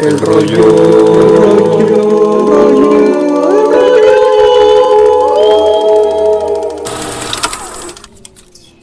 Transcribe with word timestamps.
El 0.00 0.18
rollo. 0.20 1.68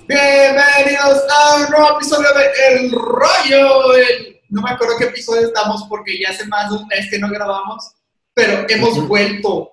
Bienvenidos 0.07 1.21
a 1.29 1.55
un 1.63 1.71
nuevo 1.71 1.95
episodio 1.97 2.27
de 2.33 2.75
El 2.85 2.91
Rollo. 2.91 3.93
El- 3.95 4.35
No 4.49 4.61
me 4.61 4.69
acuerdo 4.69 4.93
qué 4.99 5.05
episodio 5.05 5.47
estamos 5.47 5.85
porque 5.89 6.19
ya 6.19 6.29
hace 6.29 6.45
más 6.47 6.69
de 6.69 6.77
un 6.77 6.87
mes 6.87 7.09
que 7.09 7.17
no 7.19 7.27
grabamos, 7.29 7.93
pero 8.33 8.65
hemos 8.69 9.05
vuelto. 9.07 9.71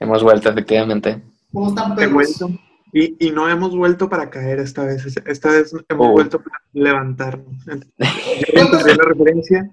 Hemos 0.00 0.22
vuelto, 0.22 0.48
efectivamente. 0.48 1.22
¿Cómo 1.52 1.68
están, 1.68 1.92
He 1.92 1.96
perros? 1.96 2.12
vuelto. 2.14 2.50
Y, 2.92 3.14
y 3.26 3.30
no 3.30 3.48
hemos 3.48 3.76
vuelto 3.76 4.08
para 4.08 4.30
caer 4.30 4.58
esta 4.58 4.84
vez. 4.84 5.04
Esta 5.26 5.50
vez 5.50 5.72
hemos 5.88 6.06
Oh. 6.08 6.12
vuelto 6.12 6.38
para 6.42 6.60
levantarnos. 6.72 7.46
¿Ya 7.66 8.60
entendí 8.62 8.94
la 8.94 9.04
referencia? 9.04 9.70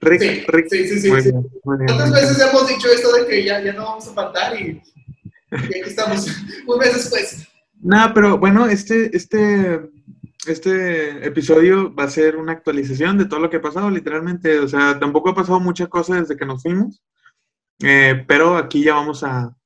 Rick, 0.00 0.20
Sí, 0.20 0.44
Rick. 0.48 0.66
sí, 0.70 0.88
sí, 0.88 1.00
sí, 1.00 1.10
muy 1.10 1.22
sí. 1.22 1.30
bien, 1.30 1.46
muy 1.64 1.76
bien. 1.78 1.86
¿Cuántas 1.88 2.12
veces 2.12 2.40
hemos 2.40 2.66
dicho 2.68 2.88
esto 2.88 3.12
de 3.12 3.26
que 3.26 3.44
ya, 3.44 3.62
ya 3.62 3.72
no 3.74 3.84
vamos 3.84 4.08
a 4.08 4.14
faltar 4.14 4.58
y, 4.60 4.80
y 5.52 5.56
aquí 5.56 5.80
estamos 5.84 6.26
un 6.66 6.78
mes 6.78 6.94
después? 6.94 7.46
Nada, 7.82 8.12
pero 8.14 8.38
bueno, 8.38 8.66
este, 8.66 9.14
este, 9.16 9.80
este 10.46 11.26
episodio 11.26 11.94
va 11.94 12.04
a 12.04 12.10
ser 12.10 12.36
una 12.36 12.52
actualización 12.52 13.18
de 13.18 13.24
todo 13.26 13.40
lo 13.40 13.50
que 13.50 13.56
ha 13.58 13.62
pasado, 13.62 13.90
literalmente. 13.90 14.58
O 14.58 14.68
sea, 14.68 14.98
tampoco 14.98 15.30
ha 15.30 15.34
pasado 15.34 15.60
mucha 15.60 15.86
cosa 15.86 16.20
desde 16.20 16.36
que 16.36 16.46
nos 16.46 16.62
fuimos. 16.62 17.02
Eh, 17.82 18.24
pero 18.28 18.56
aquí 18.58 18.84
ya 18.84 18.94
vamos 18.94 19.22
a 19.24 19.56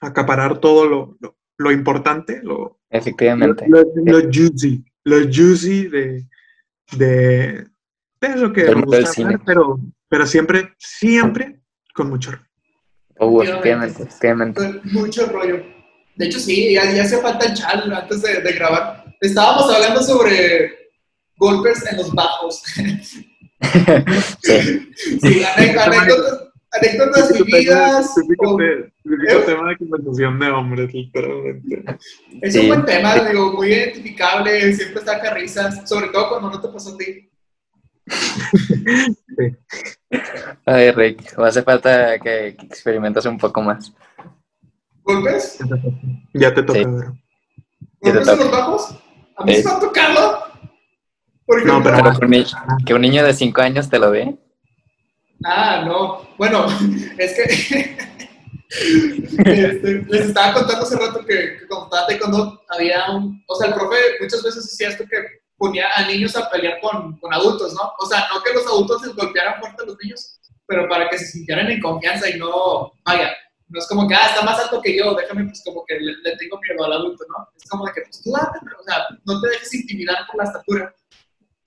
acaparar 0.00 0.58
todo 0.60 0.86
lo, 0.88 1.16
lo, 1.20 1.36
lo 1.58 1.72
importante, 1.72 2.40
lo, 2.42 2.78
Efectivamente. 2.90 3.66
Lo, 3.68 3.82
lo- 3.82 4.20
lo 4.20 4.30
juicy, 4.32 4.84
lo 5.04 5.16
juicy 5.24 5.88
de, 5.88 6.28
de, 6.96 7.66
de 8.30 8.36
lo 8.36 8.52
que 8.52 8.64
me 8.64 8.82
gusta 8.82 9.06
cine. 9.06 9.26
hablar, 9.26 9.42
pero, 9.46 9.80
pero 10.08 10.26
siempre, 10.26 10.74
siempre 10.78 11.60
con 11.94 12.08
mucho 12.10 12.30
ruido. 12.32 12.46
Uh, 13.20 13.42
Efectivamente. 13.42 14.02
efectivamente. 14.02 14.60
Fue 14.60 14.80
mucho 14.92 15.26
rollo. 15.26 15.62
De 16.16 16.26
hecho, 16.26 16.38
sí, 16.40 16.72
ya, 16.74 16.92
ya 16.92 17.02
hacía 17.04 17.18
falta 17.18 17.46
el 17.46 17.54
chal 17.54 17.92
antes 17.92 18.22
de, 18.22 18.40
de 18.40 18.52
grabar. 18.52 19.04
Estábamos 19.20 19.72
hablando 19.74 20.02
sobre 20.02 20.72
golpes 21.36 21.84
en 21.90 21.96
los 21.96 22.12
bajos. 22.12 22.62
Sí. 24.42 24.92
Sí, 25.22 25.42
anécdotas, 25.56 26.48
anécdotas 26.72 27.32
vividas. 27.32 28.10
Con- 28.14 28.22
típico 28.24 28.60
¿Eh? 28.60 29.42
tema 29.46 29.70
de 29.70 29.76
conversación 29.78 30.38
de 30.38 30.50
hombres, 30.50 30.92
literalmente. 30.92 31.84
Es 32.42 32.52
Sí. 32.52 32.60
un 32.60 32.68
buen 32.68 32.84
tema, 32.84 33.14
digo, 33.24 33.52
muy 33.54 33.68
identificable, 33.72 34.72
siempre 34.74 35.02
saca 35.02 35.32
risas, 35.32 35.88
sobre 35.88 36.08
todo 36.08 36.28
cuando 36.28 36.50
no 36.50 36.60
te 36.60 36.68
pasó 36.68 36.94
a 36.94 36.98
ti. 36.98 37.30
Ay, 40.66 40.90
Rick, 40.92 41.38
hace 41.38 41.62
falta 41.62 42.18
que, 42.18 42.56
que 42.58 42.66
experimentes 42.66 43.24
un 43.26 43.38
poco 43.38 43.62
más. 43.62 43.92
¿Golpes? 45.02 45.58
Ya 46.32 46.52
te 46.54 46.62
toca, 46.62 46.78
Sí. 46.78 46.84
bro. 46.84 47.18
¿Qué 48.02 48.10
te 48.10 48.18
¿Golpes 48.18 48.28
en 48.28 48.38
los 48.38 48.50
bajos? 48.50 48.94
¿A 49.36 49.44
mí 49.44 49.54
Sí. 49.54 49.62
se 49.62 49.68
me 49.68 49.74
ha 49.74 49.80
tocado? 49.80 50.44
Por 51.46 51.66
No, 51.66 51.82
pero- 51.82 51.96
Pero 51.96 52.18
que 52.18 52.24
un, 52.24 52.30
ni- 52.30 52.46
que 52.86 52.94
un 52.94 53.00
niño 53.02 53.24
de 53.24 53.34
5 53.34 53.60
años 53.60 53.90
te 53.90 53.98
lo 53.98 54.10
dé. 54.10 54.36
Ah, 55.44 55.82
no. 55.84 56.26
Bueno, 56.38 56.66
es 57.18 57.34
que 57.34 57.44
este, 59.44 60.02
les 60.08 60.26
estaba 60.26 60.54
contando 60.54 60.84
hace 60.84 60.96
rato 60.96 61.20
que, 61.26 61.58
que 61.58 61.66
cuando 61.68 61.84
estaba 61.86 62.06
taekwondo 62.06 62.62
había 62.68 63.10
un... 63.10 63.42
O 63.46 63.54
sea, 63.56 63.68
el 63.68 63.74
profe 63.74 63.96
muchas 64.20 64.42
veces 64.42 64.64
hacía 64.64 64.88
esto 64.88 65.04
que 65.08 65.16
ponía 65.64 65.86
a 65.96 66.06
niños 66.06 66.36
a 66.36 66.50
pelear 66.50 66.78
con, 66.78 67.18
con 67.18 67.32
adultos, 67.32 67.72
¿no? 67.72 67.92
O 67.98 68.06
sea, 68.06 68.28
no 68.32 68.42
que 68.42 68.52
los 68.52 68.66
adultos 68.66 69.00
les 69.02 69.16
golpearan 69.16 69.58
fuerte 69.58 69.82
a 69.82 69.86
los 69.86 69.96
niños, 70.02 70.38
pero 70.66 70.86
para 70.90 71.08
que 71.08 71.16
se 71.16 71.26
sintieran 71.26 71.70
en 71.70 71.80
confianza 71.80 72.28
y 72.28 72.38
no... 72.38 72.92
Vaya, 73.02 73.34
no 73.68 73.78
es 73.78 73.86
como 73.88 74.06
que, 74.06 74.14
ah, 74.14 74.26
está 74.28 74.42
más 74.44 74.60
alto 74.60 74.82
que 74.82 74.94
yo, 74.94 75.14
déjame, 75.14 75.44
pues 75.44 75.62
como 75.64 75.82
que 75.86 75.98
le, 75.98 76.16
le 76.22 76.36
tengo 76.36 76.60
miedo 76.60 76.84
al 76.84 76.92
adulto, 76.92 77.24
¿no? 77.30 77.48
Es 77.56 77.66
como 77.70 77.86
de 77.86 77.92
que, 77.94 78.02
pues 78.02 78.22
tú 78.22 78.30
date, 78.30 78.58
pero, 78.62 78.76
o 78.78 78.84
sea, 78.84 79.06
no 79.24 79.40
te 79.40 79.48
dejes 79.48 79.74
intimidar 79.74 80.18
por 80.26 80.36
la 80.36 80.44
estatura. 80.44 80.94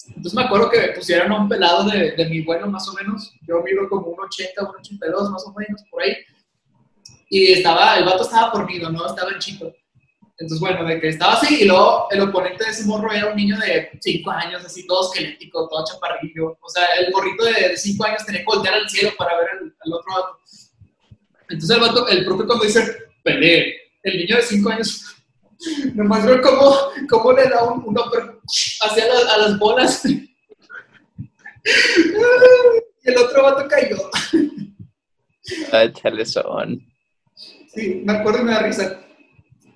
Entonces 0.10 0.34
me 0.36 0.44
acuerdo 0.44 0.70
que 0.70 0.94
pusieron 0.96 1.32
a 1.32 1.40
un 1.42 1.50
pelado 1.50 1.90
de, 1.90 2.12
de 2.12 2.30
mi 2.30 2.42
vuelo 2.42 2.68
más 2.68 2.88
o 2.88 2.94
menos. 2.94 3.34
Yo 3.48 3.62
mido 3.64 3.90
como 3.90 4.08
un 4.08 4.20
80, 4.20 4.62
un 4.62 4.76
82 4.78 5.32
más 5.32 5.44
o 5.48 5.54
menos, 5.58 5.82
por 5.90 6.04
ahí. 6.04 6.16
Y 7.30 7.52
estaba, 7.54 7.98
el 7.98 8.06
vato 8.06 8.22
estaba 8.22 8.52
dormido, 8.52 8.92
¿no? 8.92 9.08
Estaba 9.08 9.32
en 9.32 9.40
chico. 9.40 9.74
Entonces, 10.40 10.60
bueno, 10.60 10.86
de 10.86 11.02
que 11.02 11.10
estaba 11.10 11.34
así, 11.34 11.64
y 11.64 11.66
luego 11.66 12.08
el 12.12 12.22
oponente 12.22 12.64
de 12.64 12.70
ese 12.70 12.86
morro 12.86 13.12
era 13.12 13.28
un 13.28 13.36
niño 13.36 13.58
de 13.58 13.90
5 14.00 14.30
años, 14.30 14.64
así, 14.64 14.86
todo 14.86 15.12
esquelético, 15.12 15.68
todo 15.68 15.84
chaparrillo. 15.84 16.58
O 16.62 16.70
sea, 16.70 16.86
el 17.00 17.12
morrito 17.12 17.44
de 17.44 17.76
5 17.76 18.06
años 18.06 18.24
tenía 18.24 18.42
que 18.42 18.46
voltear 18.46 18.76
al 18.76 18.88
cielo 18.88 19.12
para 19.18 19.36
ver 19.36 19.50
al, 19.50 19.76
al 19.80 19.94
otro 19.94 20.14
vato. 20.14 20.40
Entonces 21.50 21.76
el 21.76 21.82
vato, 21.82 22.08
el 22.08 22.24
profe 22.24 22.46
cuando 22.46 22.66
dice, 22.66 22.98
pelee, 23.24 23.76
el 24.04 24.18
niño 24.18 24.36
de 24.36 24.44
5 24.44 24.70
años, 24.70 25.16
nomás 25.96 26.24
veo 26.24 26.40
cómo, 26.42 26.78
cómo 27.10 27.34
le 27.34 27.50
da 27.50 27.64
un, 27.64 27.84
un 27.84 27.98
hacia 27.98 29.06
a 29.06 29.38
las 29.40 29.58
bolas. 29.58 30.06
y 30.06 30.22
el 33.04 33.18
otro 33.18 33.42
vato 33.42 33.68
cayó. 33.68 33.98
Ay, 35.72 35.92
chale, 35.94 36.26
son. 36.26 36.80
Sí, 37.74 38.04
me 38.06 38.14
acuerdo 38.14 38.42
y 38.42 38.44
me 38.44 38.52
da 38.52 38.60
risa. 38.60 39.00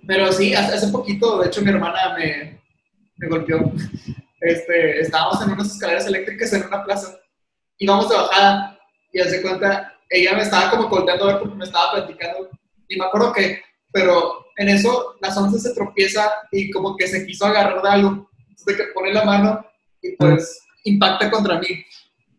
Pero 0.07 0.31
sí, 0.31 0.53
hace, 0.53 0.73
hace 0.73 0.87
poquito, 0.87 1.39
de 1.39 1.47
hecho, 1.47 1.61
mi 1.61 1.69
hermana 1.69 2.15
me, 2.17 2.59
me 3.17 3.27
golpeó. 3.27 3.71
Este, 4.39 5.01
estábamos 5.01 5.41
en 5.41 5.51
unas 5.51 5.71
escaleras 5.71 6.07
eléctricas 6.07 6.51
en 6.53 6.63
una 6.65 6.83
plaza. 6.83 7.19
Íbamos 7.77 8.09
de 8.09 8.15
bajada 8.15 8.79
y 9.13 9.19
hace 9.19 9.41
cuenta, 9.41 9.93
ella 10.09 10.33
me 10.35 10.41
estaba 10.41 10.71
como 10.71 10.89
volteando 10.89 11.25
a 11.25 11.33
ver 11.33 11.39
porque 11.39 11.55
me 11.55 11.65
estaba 11.65 11.91
platicando. 11.93 12.49
Y 12.87 12.97
me 12.97 13.05
acuerdo 13.05 13.31
que, 13.33 13.61
pero 13.91 14.47
en 14.57 14.69
eso, 14.69 15.15
la 15.21 15.29
once 15.35 15.59
se 15.59 15.75
tropieza 15.75 16.31
y 16.51 16.71
como 16.71 16.97
que 16.97 17.07
se 17.07 17.25
quiso 17.25 17.45
agarrar 17.45 17.81
de 17.81 17.89
algo. 17.89 18.29
Entonces, 18.49 18.77
que 18.77 18.93
pone 18.93 19.13
la 19.13 19.23
mano 19.23 19.65
y 20.01 20.15
pues 20.15 20.59
impacta 20.83 21.29
contra 21.29 21.59
mí. 21.59 21.85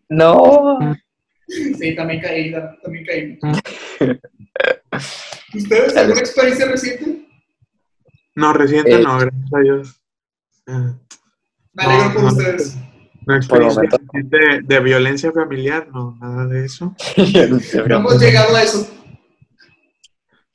No. 0.09 0.79
Sí, 1.47 1.95
también 1.95 2.21
caí, 2.21 2.53
también 2.83 3.07
caí. 3.07 3.39
¿Ustedes 5.55 5.97
alguna 5.97 6.21
experiencia 6.21 6.67
reciente? 6.67 7.27
No, 8.35 8.53
reciente 8.53 8.95
Eh. 8.95 9.03
no, 9.03 9.19
gracias 9.19 9.55
a 9.55 9.59
Dios. 9.61 10.03
Eh, 10.67 10.93
Me 11.75 11.83
alegro 11.85 12.09
No, 12.15 12.21
no. 12.23 12.29
ustedes. 12.29 12.77
Una 13.27 13.37
experiencia 13.37 13.83
de, 14.13 14.61
de 14.65 14.81
violencia 14.81 15.31
familiar, 15.33 15.89
no, 15.93 16.17
nada 16.21 16.47
de 16.47 16.65
eso. 16.65 16.95
No 17.89 17.97
hemos 17.97 18.21
llegado 18.21 18.57
a 18.57 18.63
eso. 18.63 18.89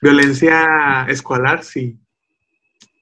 Violencia 0.02 1.06
escolar, 1.10 1.64
sí. 1.64 1.98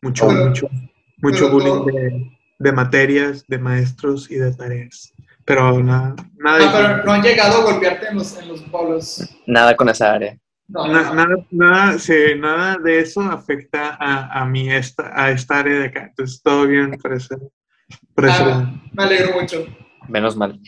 Mucho, 0.02 0.28
Pero- 0.28 0.46
mucho, 0.46 0.70
mucho 1.18 1.46
pero 1.46 1.52
bullying 1.52 1.86
de, 1.86 2.38
de 2.60 2.72
materias, 2.72 3.46
de 3.48 3.58
maestros 3.58 4.30
y 4.30 4.36
de 4.36 4.54
tareas. 4.54 5.14
Pero 5.46 5.82
nada, 5.84 6.16
nada, 6.38 6.60
Ah, 6.62 6.72
pero 6.74 7.04
no 7.04 7.12
han 7.12 7.22
llegado 7.22 7.62
a 7.62 7.64
golpearte 7.72 8.08
en 8.08 8.16
los, 8.18 8.38
en 8.38 8.48
los 8.48 8.70
bolos. 8.72 9.28
Nada 9.46 9.76
con 9.76 9.90
esa 9.90 10.14
área. 10.14 10.38
No, 10.68 10.88
na- 10.88 11.04
no. 11.04 11.14
nada, 11.16 11.36
nada, 11.52 12.00
sí, 12.00 12.14
nada 12.38 12.78
de 12.78 13.00
eso 13.00 13.22
afecta 13.22 13.96
a, 14.00 14.42
a 14.42 14.46
mí, 14.46 14.70
esta, 14.72 15.12
a 15.14 15.32
esta 15.32 15.60
área 15.60 15.80
de 15.80 15.86
acá. 15.86 16.06
Entonces, 16.08 16.42
todo 16.42 16.66
bien 16.68 16.92
lado. 16.98 17.52
Ah, 18.18 18.82
me 18.94 19.04
alegro 19.04 19.40
mucho. 19.40 19.66
Menos 20.08 20.36
mal. 20.36 20.60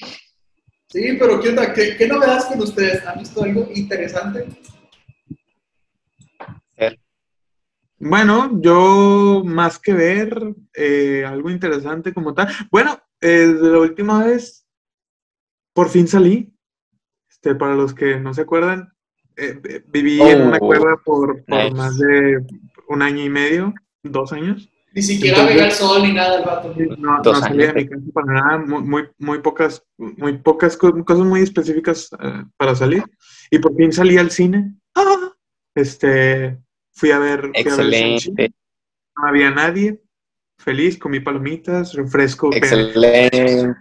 Sí, 0.89 1.17
pero 1.19 1.39
¿qué 1.39 1.49
onda? 1.49 1.73
¿Qué, 1.73 1.95
qué 1.97 2.07
novedades 2.07 2.45
con 2.45 2.61
ustedes? 2.61 3.05
¿Han 3.05 3.19
visto 3.19 3.43
algo 3.43 3.67
interesante? 3.73 4.47
Bueno, 7.99 8.61
yo 8.61 9.41
más 9.43 9.79
que 9.79 9.91
ver 9.93 10.53
eh, 10.75 11.25
algo 11.25 11.49
interesante 11.49 12.13
como 12.13 12.35
tal. 12.35 12.47
Bueno, 12.69 12.99
eh, 13.21 13.47
de 13.47 13.71
la 13.71 13.79
última 13.79 14.23
vez, 14.23 14.67
por 15.73 15.89
fin 15.89 16.07
salí. 16.07 16.53
Este, 17.27 17.55
para 17.55 17.75
los 17.75 17.93
que 17.95 18.19
no 18.19 18.33
se 18.35 18.41
acuerdan, 18.41 18.93
eh, 19.38 19.60
eh, 19.63 19.84
viví 19.88 20.19
en 20.22 20.42
una 20.48 20.57
Oh, 20.60 20.68
cueva 20.68 20.98
por, 21.06 21.44
por 21.45 21.57
nice. 21.63 21.72
más 21.75 21.98
de 21.98 22.45
un 22.89 23.01
año 23.01 23.24
y 23.24 23.30
medio, 23.30 23.74
dos 24.04 24.34
años. 24.34 24.69
Ni 24.94 25.01
siquiera 25.04 25.38
Entonces- 25.38 25.56
veía 25.56 25.68
el 25.68 25.74
sol 25.74 26.01
ni 26.04 26.13
nada 26.13 26.39
el 26.39 26.45
vato. 26.45 26.74
No, 26.98 27.19
no 27.19 27.36
salí 27.36 27.57
de 27.66 27.74
mi 27.74 27.88
casa 27.88 28.01
para 28.13 28.34
nada, 28.34 28.57
muy, 28.57 28.81
muy, 28.81 29.10
muy 29.19 29.39
pocas, 29.39 29.84
muy 29.98 30.38
pocas 30.39 30.75
co- 30.75 31.06
cosas 31.06 31.25
muy 31.25 31.42
específicas 31.42 32.10
eh, 32.19 32.44
para 32.57 32.74
salir. 32.75 33.04
Y 33.51 33.60
por 33.60 33.75
fin 33.75 33.92
salí 33.94 34.18
al 34.18 34.31
cine. 34.31 34.74
¡Ah! 34.95 35.31
Este, 35.75 36.57
fui 36.94 37.12
a 37.12 37.19
ver, 37.19 37.42
fui 37.42 37.50
a 37.50 37.51
ver. 37.51 37.62
Excelente. 37.68 38.54
no 39.18 39.28
había 39.28 39.51
nadie. 39.51 40.01
Feliz, 40.59 40.98
comí 40.98 41.19
palomitas, 41.19 41.94
refresco. 41.94 42.50
pero- 42.50 42.65
Excelente. 42.65 43.75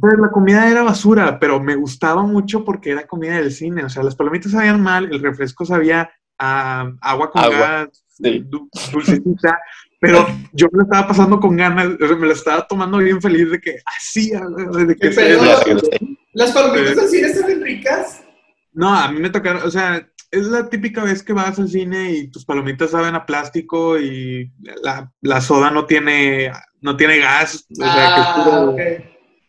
Pues 0.00 0.14
la 0.20 0.30
comida 0.30 0.70
era 0.70 0.82
basura, 0.82 1.38
pero 1.38 1.60
me 1.60 1.76
gustaba 1.76 2.22
mucho 2.22 2.64
porque 2.64 2.90
era 2.90 3.06
comida 3.06 3.36
del 3.36 3.52
cine. 3.52 3.84
O 3.84 3.88
sea, 3.88 4.02
las 4.02 4.16
palomitas 4.16 4.52
sabían 4.52 4.82
mal, 4.82 5.08
el 5.12 5.22
refresco 5.22 5.64
sabía 5.64 6.10
a 6.38 6.90
agua 7.00 7.30
con 7.30 7.42
Agua, 7.42 7.58
gas, 7.58 8.04
sí. 8.08 8.44
du- 8.48 8.68
dulcecita. 8.92 9.58
Pero 10.00 10.26
yo 10.52 10.66
me 10.72 10.78
lo 10.78 10.82
estaba 10.84 11.06
pasando 11.08 11.38
con 11.38 11.56
ganas, 11.56 11.88
o 12.00 12.06
sea, 12.06 12.16
me 12.16 12.26
lo 12.26 12.32
estaba 12.32 12.66
tomando 12.66 12.98
bien 12.98 13.20
feliz 13.20 13.50
de 13.50 13.60
que 13.60 13.76
así, 13.98 14.30
de 14.30 14.96
que 14.96 15.08
¿Qué 15.08 15.12
se- 15.12 15.20
pedo? 15.20 15.44
La 15.44 15.60
regresé. 15.62 15.90
¿Las 16.32 16.52
palomitas 16.52 16.96
Eh. 17.04 17.08
cine 17.08 17.26
están 17.28 17.46
bien 17.46 17.62
ricas? 17.62 18.22
No, 18.72 18.94
a 18.94 19.10
mí 19.10 19.20
me 19.20 19.30
tocaron, 19.30 19.62
o 19.62 19.70
sea, 19.70 20.08
es 20.30 20.46
la 20.46 20.68
típica 20.68 21.02
vez 21.02 21.22
que 21.22 21.32
vas 21.32 21.58
al 21.58 21.68
cine 21.68 22.12
y 22.12 22.28
tus 22.30 22.44
palomitas 22.44 22.90
saben 22.92 23.14
a 23.14 23.26
plástico 23.26 23.98
y 23.98 24.52
la, 24.82 25.12
la 25.22 25.40
soda 25.40 25.70
no 25.70 25.86
tiene, 25.86 26.52
no 26.80 26.96
tiene 26.96 27.18
gas, 27.18 27.66
o 27.70 27.74
sea, 27.74 28.14
que 28.14 28.20
es 28.20 28.26
ah, 28.26 28.34
puro- 28.34 28.76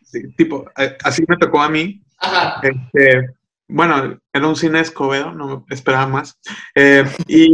sí, 0.04 0.32
tipo, 0.36 0.64
eh, 0.76 0.96
así 1.04 1.24
me 1.28 1.36
tocó 1.36 1.62
a 1.62 1.68
mí. 1.68 2.02
Ajá. 2.18 2.60
Este, 2.62 3.30
bueno, 3.68 4.18
era 4.32 4.46
un 4.48 4.56
cine 4.56 4.80
Escobedo, 4.80 5.32
no 5.32 5.64
esperaba 5.70 6.06
más. 6.06 6.38
Eh, 6.74 7.04
y 7.28 7.50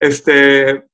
este, 0.00 0.84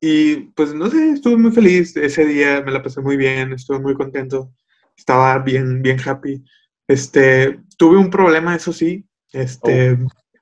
y 0.00 0.36
pues 0.54 0.74
no 0.74 0.90
sé, 0.90 1.12
estuve 1.12 1.36
muy 1.36 1.52
feliz 1.52 1.96
ese 1.96 2.24
día, 2.24 2.62
me 2.62 2.72
la 2.72 2.82
pasé 2.82 3.00
muy 3.00 3.16
bien, 3.16 3.52
estuve 3.52 3.80
muy 3.80 3.94
contento, 3.94 4.52
estaba 4.96 5.38
bien, 5.38 5.82
bien 5.82 5.98
happy. 6.04 6.42
Este, 6.88 7.60
tuve 7.76 7.96
un 7.98 8.10
problema, 8.10 8.54
eso 8.56 8.72
sí, 8.72 9.06
este, 9.32 9.98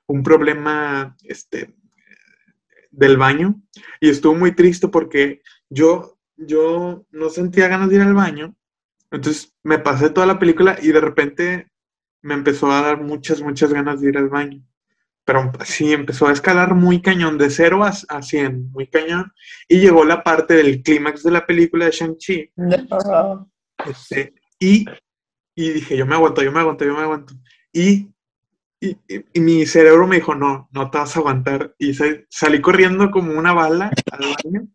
un 0.07 0.23
problema, 0.23 1.15
este, 1.23 1.75
del 2.91 3.17
baño, 3.17 3.61
y 3.99 4.09
estuvo 4.09 4.35
muy 4.35 4.53
triste 4.53 4.87
porque 4.87 5.41
yo, 5.69 6.17
yo 6.35 7.05
no 7.11 7.29
sentía 7.29 7.67
ganas 7.67 7.89
de 7.89 7.95
ir 7.95 8.01
al 8.01 8.13
baño, 8.13 8.55
entonces 9.11 9.53
me 9.63 9.79
pasé 9.79 10.09
toda 10.09 10.27
la 10.27 10.39
película 10.39 10.77
y 10.81 10.91
de 10.91 11.01
repente 11.01 11.71
me 12.21 12.33
empezó 12.33 12.71
a 12.71 12.81
dar 12.81 13.01
muchas, 13.01 13.41
muchas 13.41 13.73
ganas 13.73 14.01
de 14.01 14.09
ir 14.09 14.17
al 14.17 14.29
baño. 14.29 14.61
Pero 15.25 15.51
sí, 15.63 15.93
empezó 15.93 16.27
a 16.27 16.33
escalar 16.33 16.73
muy 16.73 17.01
cañón, 17.01 17.37
de 17.37 17.49
0 17.49 17.83
a, 17.83 17.93
a 18.09 18.21
100, 18.21 18.71
muy 18.71 18.87
cañón. 18.87 19.31
Y 19.67 19.79
llegó 19.79 20.03
la 20.03 20.23
parte 20.23 20.55
del 20.55 20.81
clímax 20.81 21.23
de 21.23 21.31
la 21.31 21.45
película 21.45 21.85
de 21.85 21.91
Shang-Chi. 21.91 22.51
este, 23.85 24.33
y, 24.59 24.85
y 25.55 25.69
dije, 25.69 25.95
yo 25.95 26.05
me 26.05 26.15
aguanto, 26.15 26.41
yo 26.41 26.51
me 26.51 26.59
aguanto, 26.59 26.83
yo 26.83 26.95
me 26.95 27.01
aguanto. 27.01 27.33
Y, 27.71 28.09
y, 28.81 28.97
y- 29.33 29.39
mi 29.39 29.65
cerebro 29.65 30.07
me 30.07 30.17
dijo, 30.17 30.35
no, 30.35 30.69
no 30.71 30.89
te 30.91 30.97
vas 30.97 31.15
a 31.15 31.19
aguantar. 31.19 31.75
Y 31.77 31.93
sa- 31.93 32.05
salí 32.29 32.61
corriendo 32.61 33.11
como 33.11 33.37
una 33.37 33.53
bala 33.53 33.91
al 34.11 34.19
baño. 34.43 34.67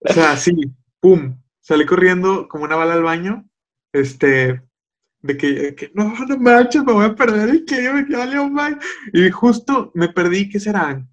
O 0.00 0.12
sea, 0.12 0.32
así, 0.32 0.52
pum, 1.00 1.40
salí 1.60 1.84
corriendo 1.86 2.48
como 2.48 2.64
una 2.64 2.76
bala 2.76 2.94
al 2.94 3.02
baño. 3.02 3.48
Este, 3.92 4.62
de 5.22 5.36
que, 5.36 5.48
de 5.52 5.74
que, 5.74 5.90
no, 5.94 6.14
no 6.28 6.38
manches, 6.38 6.84
me 6.84 6.92
voy 6.92 7.06
a 7.06 7.14
perder 7.14 7.54
y 7.54 7.64
que 7.64 7.92
me 7.92 8.04
valió 8.16 8.48
mal. 8.48 8.78
Y 9.12 9.30
justo 9.30 9.90
me 9.94 10.08
perdí, 10.10 10.48
¿qué 10.48 10.60
serán? 10.60 11.08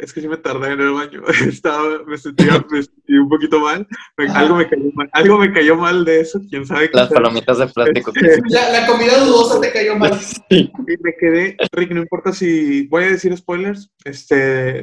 Es 0.00 0.12
que 0.14 0.20
sí 0.22 0.28
me 0.28 0.36
tardé 0.38 0.72
en 0.72 0.80
el 0.80 0.92
baño. 0.92 1.22
Estaba, 1.46 2.02
me 2.06 2.16
sentía, 2.16 2.64
me 2.70 2.82
sentí 2.82 3.12
un 3.14 3.28
poquito 3.28 3.60
mal. 3.60 3.86
Me- 4.16 4.28
algo 4.30 4.56
me 4.56 4.68
cayó 4.68 4.90
mal. 4.94 5.10
Algo 5.12 5.38
me 5.38 5.52
cayó 5.52 5.76
mal 5.76 6.04
de 6.04 6.20
eso, 6.20 6.40
quién 6.48 6.64
sabe 6.66 6.90
qué 6.90 6.96
Las 6.96 7.08
sea. 7.08 7.16
palomitas 7.16 7.58
de 7.58 7.66
plástico. 7.66 8.12
Este, 8.14 8.40
La, 8.48 8.70
la 8.80 8.86
comida 8.86 9.18
dudosa 9.24 9.60
te 9.60 9.72
cayó 9.72 9.96
mal. 9.96 10.18
y 10.48 10.70
me 11.02 11.14
quedé, 11.18 11.56
Rick, 11.72 11.90
no 11.92 12.00
importa 12.00 12.32
si 12.32 12.86
voy 12.88 13.04
a 13.04 13.08
decir 13.10 13.36
spoilers 13.36 13.90
este, 14.04 14.34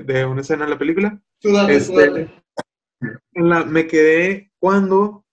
de 0.03 0.25
una 0.25 0.41
escena 0.41 0.65
de 0.65 0.71
la 0.71 0.77
película. 0.77 1.19
Tú 1.41 1.51
date, 1.51 1.73
tú 1.73 1.99
Este- 1.99 2.09
date. 2.09 2.43
En 3.33 3.49
la, 3.49 3.63
me 3.63 3.87
quedé 3.87 4.51
cuando 4.59 5.23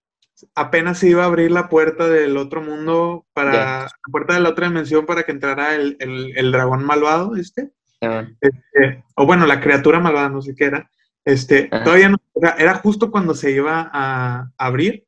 apenas 0.54 0.98
se 0.98 1.08
iba 1.08 1.22
a 1.22 1.26
abrir 1.26 1.50
la 1.50 1.68
puerta 1.68 2.08
del 2.08 2.36
otro 2.36 2.60
mundo 2.60 3.26
para 3.32 3.82
la 3.84 3.90
puerta 4.10 4.34
de 4.34 4.40
la 4.40 4.50
otra 4.50 4.66
dimensión 4.68 5.06
para 5.06 5.22
que 5.22 5.32
entrara 5.32 5.74
el, 5.74 5.96
el- 6.00 6.36
el 6.36 6.52
dragón 6.52 6.84
malvado, 6.84 7.36
este, 7.36 7.70
este, 8.40 9.04
o 9.14 9.26
bueno, 9.26 9.46
la 9.46 9.60
criatura 9.60 10.00
malvada, 10.00 10.28
no 10.28 10.42
sé 10.42 10.54
qué 10.54 10.64
era. 10.66 10.90
Este, 11.24 11.68
Ajá. 11.70 11.84
todavía 11.84 12.08
no, 12.10 12.18
era 12.58 12.74
justo 12.74 13.10
cuando 13.10 13.34
se 13.34 13.50
iba 13.50 13.90
a 13.92 14.50
abrir. 14.58 15.06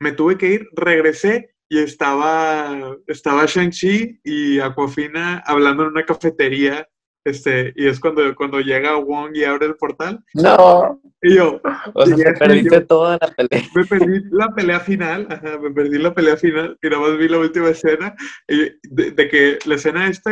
Me 0.00 0.12
tuve 0.12 0.38
que 0.38 0.48
ir, 0.48 0.68
regresé 0.72 1.54
y 1.68 1.78
estaba, 1.78 2.96
estaba 3.06 3.44
Shang-Chi 3.46 4.20
y 4.24 4.60
Aquafina 4.60 5.42
hablando 5.44 5.82
en 5.82 5.90
una 5.90 6.04
cafetería. 6.04 6.88
Este, 7.24 7.72
y 7.76 7.86
es 7.88 8.00
cuando, 8.00 8.34
cuando 8.34 8.60
llega 8.60 8.96
Wong 8.96 9.32
y 9.34 9.44
abre 9.44 9.66
el 9.66 9.76
portal. 9.76 10.24
No, 10.34 11.00
Y 11.20 11.34
yo, 11.34 11.60
o 11.94 12.06
sea, 12.06 12.16
Ya 12.16 12.32
te 12.32 12.38
perdiste 12.38 12.74
yo. 12.76 12.86
toda 12.86 13.18
la 13.20 13.28
pelea. 13.28 13.64
me 13.74 13.84
perdí 13.84 14.20
la 14.30 14.48
pelea 14.54 14.80
final, 14.80 15.26
ajá, 15.30 15.58
me 15.58 15.70
perdí 15.70 15.98
la 15.98 16.14
pelea 16.14 16.36
final 16.36 16.78
y 16.80 16.88
nada 16.88 17.02
más 17.02 17.18
vi 17.18 17.28
la 17.28 17.38
última 17.38 17.68
escena 17.68 18.14
y 18.46 18.70
de, 18.82 19.10
de 19.10 19.28
que 19.28 19.58
la 19.66 19.74
escena 19.74 20.08
esta 20.08 20.30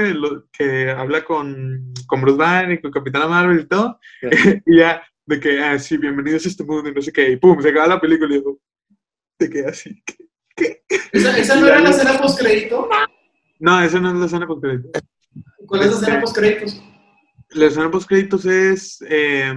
que 0.52 0.90
habla 0.90 1.24
con, 1.24 1.92
con 2.06 2.20
Bruce 2.22 2.38
Banner 2.38 2.72
y 2.72 2.80
con 2.80 2.92
Capitana 2.92 3.26
Marvel 3.28 3.60
y 3.60 3.66
todo, 3.66 3.98
y 4.66 4.78
ya 4.78 5.02
de 5.26 5.40
que, 5.40 5.60
ah, 5.60 5.78
sí, 5.78 5.96
bienvenidos 5.98 6.46
a 6.46 6.48
este 6.48 6.64
mundo 6.64 6.88
y 6.88 6.94
no 6.94 7.02
sé 7.02 7.12
qué, 7.12 7.30
y 7.30 7.36
pum, 7.36 7.60
se 7.60 7.70
acaba 7.70 7.88
la 7.88 8.00
película 8.00 8.34
y 8.34 8.42
yo, 8.42 8.58
te 9.36 9.50
quedé 9.50 9.66
así. 9.66 10.02
¿qué? 10.54 10.82
¿Esa, 11.12 11.36
esa 11.36 11.60
no 11.60 11.66
era 11.66 11.80
la 11.80 11.90
escena 11.90 12.16
post-crédito? 12.18 12.88
No, 13.58 13.82
esa 13.82 14.00
no 14.00 14.10
es 14.12 14.14
la 14.14 14.26
escena 14.26 14.46
post 14.46 14.64
¿Cuál 15.66 15.82
es 15.82 15.86
la 15.88 15.92
escena 15.94 16.12
Este- 16.14 16.20
post-créditos? 16.22 16.82
La 17.50 17.66
escena 17.66 17.90
post 17.90 18.08
créditos 18.08 18.44
es, 18.44 18.98
eh, 19.08 19.54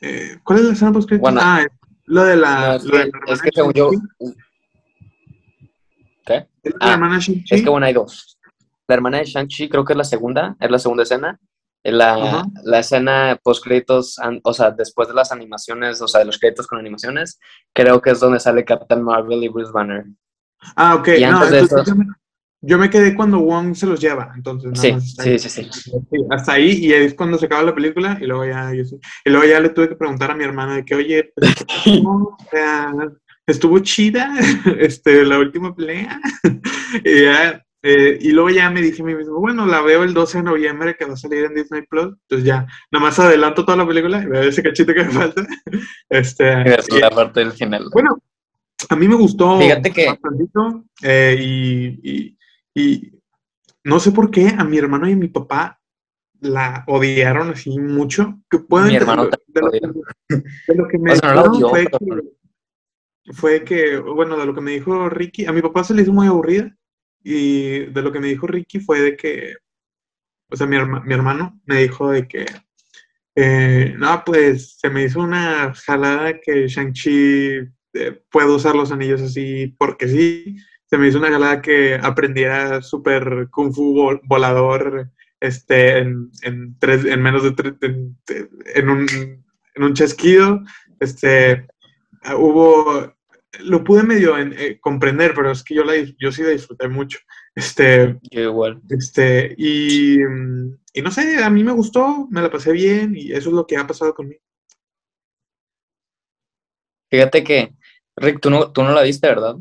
eh, 0.00 0.38
¿cuál 0.44 0.58
es 0.60 0.64
la 0.66 0.72
escena 0.72 0.92
post 0.92 1.08
créditos? 1.08 1.32
Bueno. 1.32 1.40
ah, 1.42 1.62
es 1.62 1.68
lo 2.06 2.24
de 2.24 2.36
la, 2.36 2.66
No, 2.68 2.74
es, 2.74 2.84
lo 2.84 2.98
de 2.98 3.04
que, 3.04 3.10
la 3.10 3.32
es 3.32 3.40
hermana 3.40 3.42
que 3.42 3.50
según 3.54 3.72
yo. 3.72 3.90
Shang-Chi. 3.90 4.36
¿Qué? 6.26 6.48
Es 6.62 6.72
la 6.72 6.78
Ah, 6.80 6.92
hermana. 6.94 7.18
Es 7.18 7.62
que 7.62 7.68
bueno, 7.70 7.86
hay 7.86 7.92
dos. 7.92 8.38
La 8.86 8.94
hermana 8.94 9.18
de 9.18 9.24
Shang-Chi 9.24 9.68
creo 9.68 9.84
que 9.84 9.92
es 9.92 9.96
la 9.96 10.04
segunda, 10.04 10.56
es 10.60 10.70
la 10.70 10.78
segunda 10.78 11.02
escena. 11.02 11.38
La, 11.86 12.14
Ajá. 12.14 12.44
la 12.62 12.78
escena 12.78 13.38
post 13.42 13.62
créditos, 13.62 14.16
o 14.42 14.52
sea, 14.54 14.70
después 14.70 15.06
de 15.08 15.12
las 15.14 15.32
animaciones, 15.32 16.00
o 16.00 16.08
sea, 16.08 16.20
de 16.20 16.26
los 16.26 16.38
créditos 16.38 16.66
con 16.66 16.78
animaciones, 16.78 17.38
creo 17.74 18.00
que 18.00 18.10
es 18.10 18.20
donde 18.20 18.40
sale 18.40 18.64
Captain 18.64 19.02
Marvel 19.02 19.42
y 19.44 19.48
Bruce 19.48 19.70
Banner. 19.72 20.04
Ah, 20.76 20.94
ok. 20.94 21.08
Y 21.18 21.20
No, 21.26 21.36
antes 21.36 21.50
de 21.50 21.58
entonces 21.60 21.94
eso- 21.94 22.04
yo, 22.66 22.78
me, 22.78 22.90
quedé 22.90 23.14
cuando 23.14 23.38
Wong 23.40 23.74
se 23.74 23.86
los 23.86 24.00
lleva, 24.00 24.32
entonces. 24.36 24.70
nada 24.72 24.82
Sí, 24.82 24.92
más 24.92 25.14
sí, 25.14 25.38
sí, 25.38 25.48
sí. 25.48 25.68
Sí, 25.72 25.92
Hasta 26.30 26.52
ahí, 26.54 26.70
y 26.86 26.92
ahí 26.92 27.04
es 27.04 27.14
cuando 27.14 27.38
se 27.38 27.46
acaba 27.46 27.62
la 27.62 27.74
película, 27.74 28.18
y 28.20 28.26
luego 28.26 28.44
ya, 28.46 28.72
yo 28.74 28.82
y 29.24 29.30
luego 29.30 29.46
ya 29.46 29.60
le 29.60 29.68
tuve 29.70 29.88
que 29.88 29.96
preguntar 29.96 30.30
a 30.30 30.34
mi 30.34 30.44
hermana 30.44 30.76
de 30.76 30.84
que, 30.84 30.94
oye, 30.94 31.32
pues, 31.34 31.54
¿qué 31.54 31.64
pasó? 31.64 31.90
O 32.38 32.38
sea, 32.50 32.92
estuvo 33.46 33.78
chida 33.80 34.34
este, 34.78 35.24
la 35.24 35.38
última 35.38 35.74
pelea. 35.74 36.20
y, 37.04 37.22
ya, 37.22 37.62
eh, 37.82 38.18
y 38.20 38.30
luego 38.32 38.48
ya 38.50 38.70
me 38.70 38.80
dije 38.80 39.02
a 39.02 39.04
mí 39.04 39.14
mismo, 39.14 39.38
bueno, 39.40 39.66
la 39.66 39.82
veo 39.82 40.04
el 40.04 40.14
12 40.14 40.38
de 40.38 40.44
noviembre 40.44 40.96
que 40.98 41.04
va 41.04 41.12
a 41.12 41.16
salir 41.16 41.44
en 41.44 41.54
Disney 41.54 41.82
Plus, 41.82 42.14
entonces 42.22 42.46
ya, 42.46 42.66
nada 42.90 43.04
más 43.04 43.18
adelanto 43.18 43.64
toda 43.64 43.76
la 43.76 43.86
película 43.86 44.22
y 44.22 44.26
veo 44.26 44.42
ese 44.42 44.62
cachito 44.62 44.94
que 44.94 45.04
me 45.04 45.10
falta. 45.10 45.46
Este, 46.08 46.78
Es 46.78 46.86
y- 46.90 46.98
la 47.00 47.10
parte 47.10 47.40
del 47.40 47.52
final. 47.52 47.84
bueno, 47.92 48.16
a 48.88 48.96
mí 48.96 49.06
me 49.08 49.16
gustó 49.16 49.58
Fíjate 49.60 49.90
que- 49.90 50.06
bastantito, 50.06 50.84
eh, 51.02 51.36
y, 51.38 52.00
y- 52.02 52.38
y 52.74 53.12
no 53.84 54.00
sé 54.00 54.12
por 54.12 54.30
qué 54.30 54.48
a 54.56 54.64
mi 54.64 54.78
hermano 54.78 55.08
y 55.08 55.12
a 55.12 55.16
mi 55.16 55.28
papá 55.28 55.80
la 56.40 56.84
odiaron 56.86 57.50
así 57.50 57.78
mucho. 57.78 58.40
Que 58.50 58.58
pueden, 58.58 58.88
Mi 58.88 58.96
hermano 58.96 59.26
de, 59.26 59.60
lo, 59.60 59.70
de 59.70 60.74
lo 60.74 60.88
que 60.88 60.98
me 60.98 61.12
O 61.12 61.16
sea, 61.16 61.34
no 61.34 61.68
fue, 61.70 61.86
pero- 62.06 62.22
que, 63.24 63.32
fue 63.32 63.64
que, 63.64 63.98
bueno, 63.98 64.36
de 64.36 64.46
lo 64.46 64.54
que 64.54 64.60
me 64.60 64.72
dijo 64.72 65.08
Ricky, 65.08 65.46
a 65.46 65.52
mi 65.52 65.62
papá 65.62 65.84
se 65.84 65.94
le 65.94 66.02
hizo 66.02 66.12
muy 66.12 66.26
aburrida 66.26 66.74
y 67.22 67.86
de 67.86 68.02
lo 68.02 68.12
que 68.12 68.20
me 68.20 68.28
dijo 68.28 68.46
Ricky 68.46 68.80
fue 68.80 69.00
de 69.00 69.16
que, 69.16 69.54
o 70.50 70.56
sea, 70.56 70.66
mi, 70.66 70.76
herma- 70.76 71.02
mi 71.04 71.14
hermano 71.14 71.58
me 71.64 71.80
dijo 71.82 72.10
de 72.10 72.28
que, 72.28 72.44
eh, 73.36 73.94
no, 73.98 74.22
pues 74.24 74.76
se 74.78 74.90
me 74.90 75.04
hizo 75.04 75.20
una 75.20 75.72
jalada 75.74 76.38
que 76.40 76.68
Shang-Chi 76.68 77.60
eh, 77.94 78.22
puede 78.30 78.50
usar 78.54 78.74
los 78.76 78.92
anillos 78.92 79.22
así 79.22 79.74
porque 79.78 80.08
sí. 80.08 80.56
Se 80.94 80.98
me 80.98 81.08
hizo 81.08 81.18
una 81.18 81.28
jalada 81.32 81.60
que 81.60 81.96
aprendiera 82.00 82.80
súper 82.80 83.48
kung 83.50 83.74
fu 83.74 83.96
vol- 83.96 84.20
volador 84.22 85.10
este, 85.40 85.98
en, 85.98 86.30
en, 86.42 86.78
tres, 86.78 87.04
en 87.04 87.20
menos 87.20 87.42
de 87.42 87.50
tres, 87.50 87.74
en, 87.80 88.16
en 88.76 88.88
un, 88.88 89.08
en 89.74 89.82
un 89.82 89.92
chasquido. 89.94 90.60
Este, 91.00 91.66
hubo, 92.38 93.12
lo 93.58 93.82
pude 93.82 94.04
medio 94.04 94.38
en- 94.38 94.54
eh, 94.56 94.78
comprender, 94.80 95.32
pero 95.34 95.50
es 95.50 95.64
que 95.64 95.74
yo, 95.74 95.82
la, 95.82 95.94
yo 95.96 96.30
sí 96.30 96.44
la 96.44 96.50
disfruté 96.50 96.86
mucho. 96.86 97.18
Este, 97.56 98.16
Yo 98.30 98.42
igual. 98.42 98.80
este, 98.88 99.52
y, 99.58 100.20
y 100.20 101.02
no 101.02 101.10
sé, 101.10 101.42
a 101.42 101.50
mí 101.50 101.64
me 101.64 101.72
gustó, 101.72 102.28
me 102.30 102.40
la 102.40 102.52
pasé 102.52 102.70
bien 102.70 103.16
y 103.16 103.32
eso 103.32 103.48
es 103.48 103.54
lo 103.56 103.66
que 103.66 103.76
ha 103.76 103.84
pasado 103.84 104.14
conmigo. 104.14 104.42
Fíjate 107.10 107.42
que, 107.42 107.74
Rick, 108.14 108.38
tú 108.40 108.48
no, 108.50 108.70
tú 108.70 108.84
no 108.84 108.92
la 108.92 109.02
viste, 109.02 109.26
¿verdad? 109.26 109.56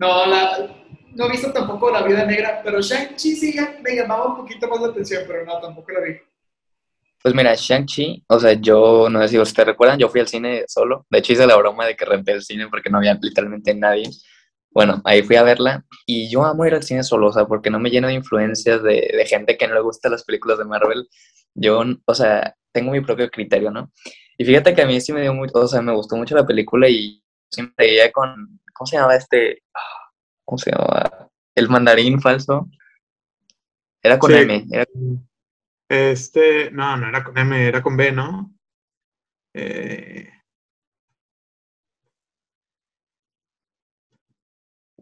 No, 0.00 0.24
la, 0.24 0.66
no 1.14 1.26
he 1.26 1.30
visto 1.30 1.52
tampoco 1.52 1.90
La 1.90 2.02
Vida 2.02 2.24
Negra, 2.24 2.62
pero 2.64 2.80
Shang-Chi 2.80 3.36
sí 3.36 3.54
me 3.82 3.94
llamaba 3.94 4.28
un 4.28 4.36
poquito 4.38 4.66
más 4.66 4.80
la 4.80 4.88
atención, 4.88 5.24
pero 5.26 5.44
no, 5.44 5.60
tampoco 5.60 5.92
la 5.92 6.00
vi. 6.00 6.16
Pues 7.22 7.34
mira, 7.34 7.54
Shang-Chi, 7.54 8.24
o 8.26 8.40
sea, 8.40 8.54
yo 8.54 9.10
no 9.10 9.20
sé 9.20 9.28
si 9.28 9.38
ustedes 9.38 9.66
recuerdan, 9.66 9.98
yo 9.98 10.08
fui 10.08 10.22
al 10.22 10.28
cine 10.28 10.64
solo. 10.66 11.04
De 11.10 11.18
hecho, 11.18 11.34
hice 11.34 11.46
la 11.46 11.56
broma 11.56 11.84
de 11.84 11.96
que 11.96 12.06
renté 12.06 12.32
el 12.32 12.42
cine 12.42 12.68
porque 12.68 12.88
no 12.88 12.96
había 12.96 13.12
literalmente 13.20 13.74
nadie. 13.74 14.08
Bueno, 14.70 15.02
ahí 15.04 15.22
fui 15.22 15.36
a 15.36 15.42
verla 15.42 15.84
y 16.06 16.30
yo 16.30 16.44
amo 16.44 16.64
ir 16.64 16.72
al 16.72 16.82
cine 16.82 17.02
solo, 17.02 17.26
o 17.26 17.32
sea, 17.32 17.44
porque 17.44 17.68
no 17.68 17.78
me 17.78 17.90
lleno 17.90 18.08
de 18.08 18.14
influencias 18.14 18.82
de, 18.82 19.10
de 19.14 19.26
gente 19.26 19.58
que 19.58 19.68
no 19.68 19.74
le 19.74 19.82
gusta 19.82 20.08
las 20.08 20.24
películas 20.24 20.56
de 20.56 20.64
Marvel. 20.64 21.06
Yo, 21.54 21.84
o 22.06 22.14
sea, 22.14 22.56
tengo 22.72 22.92
mi 22.92 23.02
propio 23.02 23.28
criterio, 23.28 23.70
¿no? 23.70 23.92
Y 24.38 24.46
fíjate 24.46 24.74
que 24.74 24.80
a 24.80 24.86
mí 24.86 24.98
sí 25.00 25.12
me 25.12 25.20
dio 25.20 25.34
mucho, 25.34 25.58
o 25.58 25.68
sea, 25.68 25.82
me 25.82 25.92
gustó 25.92 26.16
mucho 26.16 26.34
la 26.34 26.46
película 26.46 26.88
y 26.88 27.22
siempre 27.50 27.86
veía 27.86 28.10
con, 28.10 28.60
¿cómo 28.72 28.86
se 28.86 28.96
llamaba 28.96 29.16
este? 29.16 29.62
¿Cómo 30.50 30.58
se 30.58 30.72
llama? 30.72 31.28
El 31.54 31.68
mandarín 31.68 32.20
falso. 32.20 32.68
Era 34.02 34.18
con 34.18 34.32
Sí. 34.32 34.38
M. 34.38 34.66
Era, 34.72 34.84
Este, 35.88 36.70
no, 36.72 36.96
no 36.96 37.08
era 37.08 37.22
con 37.22 37.38
M, 37.38 37.66
era 37.68 37.80
con 37.82 37.96
B, 37.96 38.10
¿no? 38.10 38.52
Eh, 39.54 40.28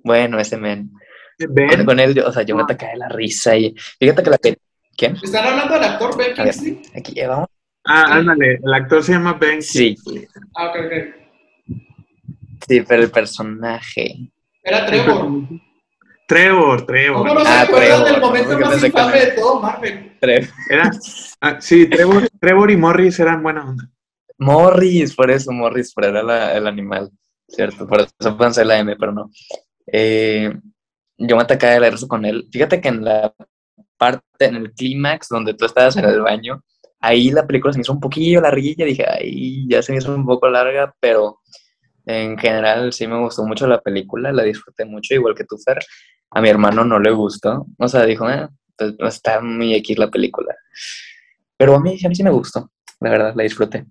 bueno, 0.04 0.38
ese 0.38 0.56
men. 0.58 0.90
Con, 1.38 1.54
Ben, 1.54 1.84
con 1.86 1.98
él, 2.00 2.14
yo- 2.14 2.26
o 2.26 2.32
sea, 2.32 2.42
yo 2.42 2.54
me 2.56 2.62
Ah. 2.62 2.64
atacaba 2.64 2.92
de 2.92 2.98
la 2.98 3.08
risa 3.08 3.56
y 3.56 3.74
fíjate 3.98 4.22
que 4.22 4.30
la 4.30 4.38
que... 4.38 4.58
¿Quién? 4.96 5.16
¿Están 5.22 5.46
hablando 5.46 5.74
del 5.74 5.84
actor 5.84 6.16
Ben. 6.18 6.34
Kingsley? 6.34 6.82
Aquí 6.94 7.12
llevamos. 7.12 7.48
ah, 7.84 8.16
ándale, 8.16 8.58
el 8.62 8.74
actor 8.74 9.02
se 9.02 9.12
llama 9.12 9.34
Ben 9.34 9.62
Sí. 9.62 9.94
Kingsley. 9.94 10.26
Ah, 10.56 10.66
ok, 10.70 10.76
ok. 10.84 10.92
Sí, 12.68 12.82
pero 12.82 13.02
el 13.02 13.10
personaje. 13.10 14.30
Era 14.68 14.86
Trevor. 14.86 15.30
Trevor, 16.26 16.86
Trevor. 16.86 17.18
¿Cómo 17.28 17.34
no 17.34 17.40
se 17.40 17.48
Ah, 17.48 17.62
acuerdan 17.62 17.88
Trevor, 18.04 18.12
del 18.12 18.20
momento 18.20 18.58
más 18.58 18.84
infame 18.84 19.20
de 19.20 19.30
todo 19.32 19.60
Marvel? 19.60 20.18
Tre- 20.20 20.50
Era, 20.70 20.90
ah, 21.40 21.56
sí, 21.60 21.86
Trevor, 21.88 22.28
Trevor 22.40 22.70
y 22.70 22.76
Morris 22.76 23.18
eran 23.18 23.42
buena 23.42 23.68
onda. 23.70 23.88
Morris, 24.38 25.14
por 25.14 25.30
eso, 25.30 25.50
Morris, 25.52 25.92
pero 25.94 26.08
era 26.08 26.22
la- 26.22 26.54
el 26.56 26.66
animal, 26.66 27.10
¿cierto? 27.48 27.86
Por 27.86 28.00
eso 28.02 28.36
pensé 28.36 28.64
la 28.64 28.78
M, 28.78 28.94
pero 28.96 29.12
no. 29.12 29.30
Eh, 29.90 30.52
yo 31.16 31.36
me 31.36 31.42
atacaba 31.42 31.72
de 31.72 31.80
la 31.80 31.90
risa 31.90 32.06
con 32.06 32.24
él. 32.24 32.46
Fíjate 32.52 32.80
que 32.80 32.88
en 32.88 33.04
la 33.04 33.34
parte, 33.96 34.44
en 34.44 34.56
el 34.56 34.72
clímax 34.72 35.28
donde 35.28 35.54
tú 35.54 35.64
estabas 35.64 35.96
en 35.96 36.04
el 36.04 36.20
baño, 36.20 36.62
ahí 37.00 37.30
la 37.30 37.46
película 37.46 37.72
se 37.72 37.78
me 37.78 37.82
hizo 37.82 37.92
un 37.92 38.00
poquillo 38.00 38.40
larguilla, 38.40 38.84
dije, 38.84 39.04
ahí 39.08 39.66
ya 39.68 39.82
se 39.82 39.92
me 39.92 39.98
hizo 39.98 40.14
un 40.14 40.26
poco 40.26 40.48
larga, 40.48 40.94
pero 41.00 41.40
en 42.08 42.38
general 42.38 42.92
sí 42.94 43.06
me 43.06 43.18
gustó 43.20 43.44
mucho 43.44 43.66
la 43.66 43.82
película, 43.82 44.32
la 44.32 44.42
disfruté 44.42 44.86
mucho, 44.86 45.14
igual 45.14 45.34
que 45.34 45.44
tú, 45.44 45.58
Fer. 45.58 45.78
A 46.30 46.40
mi 46.40 46.48
hermano 46.48 46.82
no 46.82 46.98
le 46.98 47.10
gustó, 47.10 47.66
o 47.78 47.86
sea, 47.86 48.06
dijo, 48.06 48.28
eh, 48.30 48.48
pues, 48.76 49.14
está 49.14 49.40
muy 49.42 49.74
X 49.74 49.98
la 49.98 50.10
película. 50.10 50.54
Pero 51.58 51.74
a 51.74 51.80
mí, 51.80 51.98
a 52.02 52.08
mí 52.08 52.14
sí 52.14 52.22
me 52.22 52.30
gustó, 52.30 52.70
la 53.00 53.10
verdad, 53.10 53.34
la 53.36 53.42
disfruté. 53.42 53.84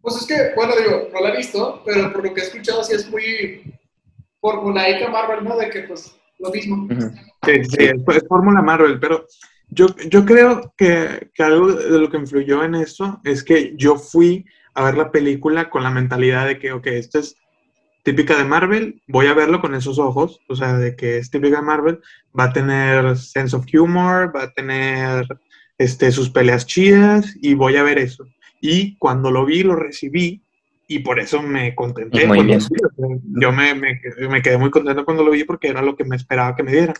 Pues 0.00 0.16
es 0.16 0.26
que, 0.26 0.54
bueno, 0.56 0.74
digo, 0.76 1.08
no 1.12 1.20
la 1.20 1.34
he 1.34 1.36
visto, 1.36 1.82
pero 1.84 2.12
por 2.12 2.24
lo 2.24 2.34
que 2.34 2.40
he 2.40 2.44
escuchado 2.44 2.82
sí 2.82 2.94
es 2.94 3.08
muy 3.08 3.62
formulaica 4.40 5.08
Marvel, 5.08 5.44
¿no? 5.44 5.56
De 5.56 5.70
que, 5.70 5.82
pues, 5.82 6.16
lo 6.40 6.50
mismo. 6.50 6.88
Sí, 7.44 7.64
sí, 7.64 7.76
es, 7.78 8.16
es 8.16 8.28
Fórmula 8.28 8.60
Marvel, 8.60 8.98
pero 8.98 9.24
yo, 9.68 9.86
yo 10.08 10.24
creo 10.24 10.74
que, 10.76 11.30
que 11.32 11.42
algo 11.44 11.72
de 11.72 11.98
lo 11.98 12.10
que 12.10 12.16
influyó 12.16 12.64
en 12.64 12.74
esto 12.74 13.20
es 13.22 13.44
que 13.44 13.74
yo 13.76 13.96
fui 13.96 14.44
a 14.76 14.84
ver 14.84 14.96
la 14.96 15.10
película 15.10 15.70
con 15.70 15.82
la 15.82 15.90
mentalidad 15.90 16.46
de 16.46 16.58
que, 16.58 16.72
ok, 16.72 16.86
esta 16.88 17.18
es 17.18 17.36
típica 18.02 18.36
de 18.36 18.44
Marvel, 18.44 19.02
voy 19.08 19.26
a 19.26 19.34
verlo 19.34 19.62
con 19.62 19.74
esos 19.74 19.98
ojos, 19.98 20.38
o 20.48 20.54
sea, 20.54 20.76
de 20.76 20.94
que 20.94 21.16
es 21.16 21.30
típica 21.30 21.56
de 21.56 21.62
Marvel, 21.62 22.00
va 22.38 22.44
a 22.44 22.52
tener 22.52 23.16
sense 23.16 23.56
of 23.56 23.64
humor, 23.72 24.36
va 24.36 24.44
a 24.44 24.52
tener 24.52 25.26
este, 25.78 26.12
sus 26.12 26.28
peleas 26.28 26.66
chidas 26.66 27.34
y 27.40 27.54
voy 27.54 27.76
a 27.76 27.82
ver 27.82 27.98
eso. 27.98 28.26
Y 28.60 28.96
cuando 28.98 29.30
lo 29.30 29.46
vi, 29.46 29.62
lo 29.62 29.76
recibí 29.76 30.42
y 30.86 30.98
por 30.98 31.18
eso 31.18 31.42
me 31.42 31.74
contenté. 31.74 32.26
Muy 32.26 32.44
bien. 32.44 32.60
yo 33.40 33.52
me, 33.52 33.74
me, 33.74 33.98
me 34.28 34.42
quedé 34.42 34.58
muy 34.58 34.70
contento 34.70 35.06
cuando 35.06 35.24
lo 35.24 35.30
vi 35.30 35.44
porque 35.44 35.68
era 35.68 35.80
lo 35.80 35.96
que 35.96 36.04
me 36.04 36.16
esperaba 36.16 36.54
que 36.54 36.62
me 36.62 36.72
diera. 36.72 36.92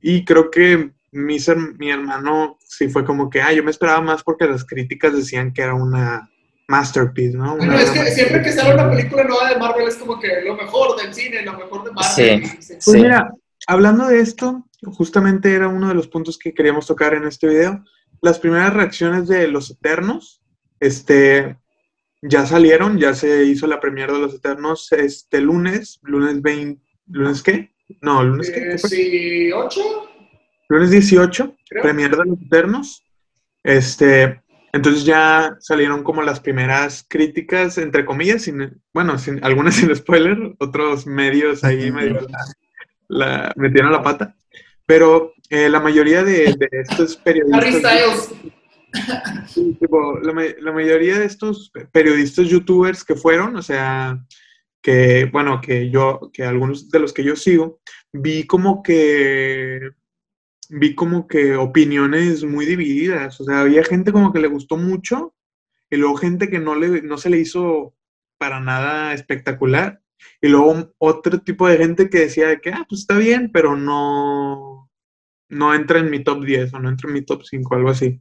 Y 0.00 0.24
creo 0.24 0.52
que 0.52 0.92
mi, 1.10 1.36
mi 1.78 1.90
hermano 1.90 2.58
sí 2.60 2.88
fue 2.88 3.04
como 3.04 3.28
que, 3.28 3.42
ah, 3.42 3.52
yo 3.52 3.64
me 3.64 3.72
esperaba 3.72 4.00
más 4.00 4.22
porque 4.22 4.46
las 4.46 4.64
críticas 4.64 5.14
decían 5.14 5.52
que 5.52 5.62
era 5.62 5.74
una 5.74 6.30
masterpiece, 6.68 7.36
¿no? 7.36 7.56
Bueno, 7.56 7.74
es 7.78 7.90
que 7.90 8.10
siempre 8.10 8.42
que 8.42 8.52
sale 8.52 8.74
una 8.74 8.90
película 8.90 9.24
nueva 9.24 9.50
de 9.50 9.58
Marvel 9.58 9.88
es 9.88 9.96
como 9.96 10.18
que 10.18 10.40
lo 10.42 10.56
mejor 10.56 11.00
del 11.00 11.12
cine, 11.14 11.42
lo 11.42 11.52
mejor 11.58 11.84
de 11.84 11.92
Marvel. 11.92 12.44
Sí. 12.44 12.56
Pues 12.68 12.84
Sí. 12.84 12.92
mira, 13.02 13.30
hablando 13.66 14.06
de 14.08 14.20
esto, 14.20 14.64
justamente 14.84 15.54
era 15.54 15.68
uno 15.68 15.88
de 15.88 15.94
los 15.94 16.08
puntos 16.08 16.38
que 16.38 16.54
queríamos 16.54 16.86
tocar 16.86 17.14
en 17.14 17.24
este 17.24 17.48
video. 17.48 17.84
Las 18.22 18.38
primeras 18.38 18.72
reacciones 18.72 19.28
de 19.28 19.48
Los 19.48 19.70
Eternos, 19.70 20.42
este, 20.80 21.58
ya 22.22 22.46
salieron, 22.46 22.98
ya 22.98 23.14
se 23.14 23.44
hizo 23.44 23.66
la 23.66 23.80
premiere 23.80 24.12
de 24.14 24.20
Los 24.20 24.34
Eternos 24.34 24.90
este 24.92 25.40
lunes, 25.42 26.00
lunes 26.02 26.40
20, 26.40 26.82
¿lunes 27.08 27.42
qué? 27.42 27.74
No, 28.00 28.22
lunes 28.24 28.50
qué? 28.50 28.60
¿Qué 28.70 28.78
fue? 28.78 28.88
sí, 28.90 29.52
ocho, 29.52 29.82
Lunes 30.70 30.90
18, 30.90 31.56
creo. 31.68 31.82
Premier 31.82 32.10
de 32.16 32.24
los 32.24 32.40
Eternos. 32.40 33.04
Este, 33.62 34.42
entonces 34.74 35.04
ya 35.04 35.56
salieron 35.60 36.02
como 36.02 36.20
las 36.22 36.40
primeras 36.40 37.06
críticas, 37.08 37.78
entre 37.78 38.04
comillas, 38.04 38.42
sin, 38.42 38.82
bueno, 38.92 39.16
sin, 39.18 39.42
algunas 39.44 39.74
sin 39.76 39.94
spoiler, 39.94 40.36
otros 40.58 41.06
medios 41.06 41.64
ahí 41.64 41.90
medio 41.90 42.20
la, 42.28 42.38
la- 43.08 43.52
metieron 43.56 43.92
la 43.92 44.02
pata. 44.02 44.36
Pero 44.86 45.32
eh, 45.48 45.68
la 45.70 45.80
mayoría 45.80 46.22
de, 46.22 46.54
de 46.58 46.68
estos 46.72 47.16
periodistas, 47.24 48.28
tipo, 49.80 50.18
la 50.20 50.72
mayoría 50.72 51.18
de 51.18 51.24
estos 51.24 51.72
periodistas 51.92 52.46
youtubers 52.48 53.02
que 53.04 53.14
fueron, 53.14 53.56
o 53.56 53.62
sea, 53.62 54.18
que, 54.82 55.24
bueno, 55.32 55.60
que 55.60 55.90
yo, 55.90 56.30
que 56.32 56.44
algunos 56.44 56.90
de 56.90 56.98
los 56.98 57.12
que 57.12 57.24
yo 57.24 57.34
sigo, 57.36 57.80
vi 58.12 58.46
como 58.46 58.82
que, 58.82 59.80
vi 60.76 60.94
como 60.94 61.28
que 61.28 61.54
opiniones 61.54 62.42
muy 62.44 62.66
divididas, 62.66 63.40
o 63.40 63.44
sea, 63.44 63.60
había 63.60 63.84
gente 63.84 64.10
como 64.10 64.32
que 64.32 64.40
le 64.40 64.48
gustó 64.48 64.76
mucho 64.76 65.34
y 65.88 65.96
luego 65.96 66.16
gente 66.16 66.50
que 66.50 66.58
no, 66.58 66.74
le, 66.74 67.02
no 67.02 67.16
se 67.16 67.30
le 67.30 67.38
hizo 67.38 67.94
para 68.38 68.58
nada 68.58 69.14
espectacular 69.14 70.00
y 70.40 70.48
luego 70.48 70.92
otro 70.98 71.40
tipo 71.40 71.68
de 71.68 71.76
gente 71.76 72.10
que 72.10 72.20
decía 72.20 72.48
de 72.48 72.60
que, 72.60 72.70
ah, 72.70 72.84
pues 72.88 73.02
está 73.02 73.16
bien, 73.16 73.50
pero 73.52 73.76
no, 73.76 74.90
no 75.48 75.74
entra 75.74 76.00
en 76.00 76.10
mi 76.10 76.24
top 76.24 76.44
10 76.44 76.74
o 76.74 76.80
no 76.80 76.88
entra 76.88 77.08
en 77.08 77.14
mi 77.14 77.22
top 77.22 77.42
5, 77.44 77.74
algo 77.74 77.90
así. 77.90 78.20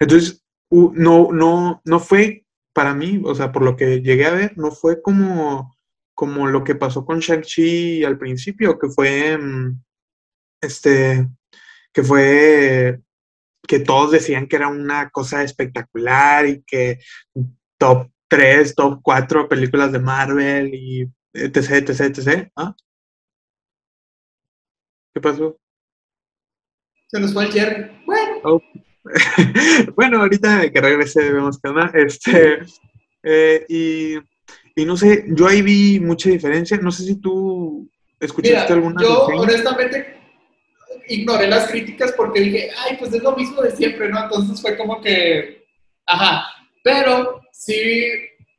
Entonces, 0.00 0.44
no, 0.70 1.30
no, 1.30 1.80
no 1.84 2.00
fue 2.00 2.44
para 2.72 2.92
mí, 2.92 3.22
o 3.24 3.34
sea, 3.36 3.52
por 3.52 3.62
lo 3.62 3.76
que 3.76 4.00
llegué 4.02 4.26
a 4.26 4.34
ver, 4.34 4.58
no 4.58 4.72
fue 4.72 5.00
como, 5.00 5.76
como 6.12 6.48
lo 6.48 6.64
que 6.64 6.74
pasó 6.74 7.04
con 7.04 7.20
Shang-Chi 7.20 8.02
al 8.02 8.18
principio, 8.18 8.78
que 8.80 8.88
fue, 8.88 9.38
mm, 9.38 9.80
este, 10.60 11.28
que 11.94 12.02
fue, 12.02 13.00
que 13.66 13.78
todos 13.78 14.10
decían 14.10 14.48
que 14.48 14.56
era 14.56 14.68
una 14.68 15.08
cosa 15.10 15.42
espectacular 15.44 16.46
y 16.46 16.62
que 16.64 16.98
top 17.78 18.10
3, 18.28 18.74
top 18.74 19.00
4 19.02 19.48
películas 19.48 19.92
de 19.92 20.00
Marvel 20.00 20.74
y 20.74 21.08
etc, 21.32 21.88
etc, 21.88 22.00
etc. 22.00 22.48
¿Ah? 22.56 22.74
¿Qué 25.14 25.20
pasó? 25.20 25.56
Se 27.06 27.20
nos 27.20 27.32
fue 27.32 27.44
el 27.44 27.52
Jerry. 27.52 28.02
Bueno, 28.04 28.60
bueno, 29.94 30.20
ahorita 30.20 30.70
que 30.72 30.80
regrese 30.80 31.32
vemos 31.32 31.60
qué 31.60 31.68
onda. 31.68 31.92
Este, 31.94 32.58
eh, 33.22 33.64
y, 33.68 34.14
y 34.74 34.84
no 34.84 34.96
sé, 34.96 35.26
yo 35.28 35.46
ahí 35.46 35.62
vi 35.62 36.00
mucha 36.00 36.28
diferencia. 36.28 36.76
No 36.78 36.90
sé 36.90 37.04
si 37.04 37.20
tú 37.20 37.88
escuchaste 38.18 38.74
mira, 38.74 38.74
alguna 38.74 39.02
yo 39.02 39.28
reseña. 39.28 39.42
honestamente 39.42 40.23
ignoré 41.08 41.48
las 41.48 41.68
críticas 41.68 42.12
porque 42.16 42.40
dije, 42.40 42.70
ay, 42.84 42.96
pues 42.98 43.12
es 43.12 43.22
lo 43.22 43.36
mismo 43.36 43.62
de 43.62 43.70
siempre, 43.70 44.08
¿no? 44.08 44.22
Entonces 44.22 44.60
fue 44.60 44.76
como 44.76 45.00
que, 45.00 45.66
ajá, 46.06 46.46
pero 46.82 47.42
sí 47.52 48.06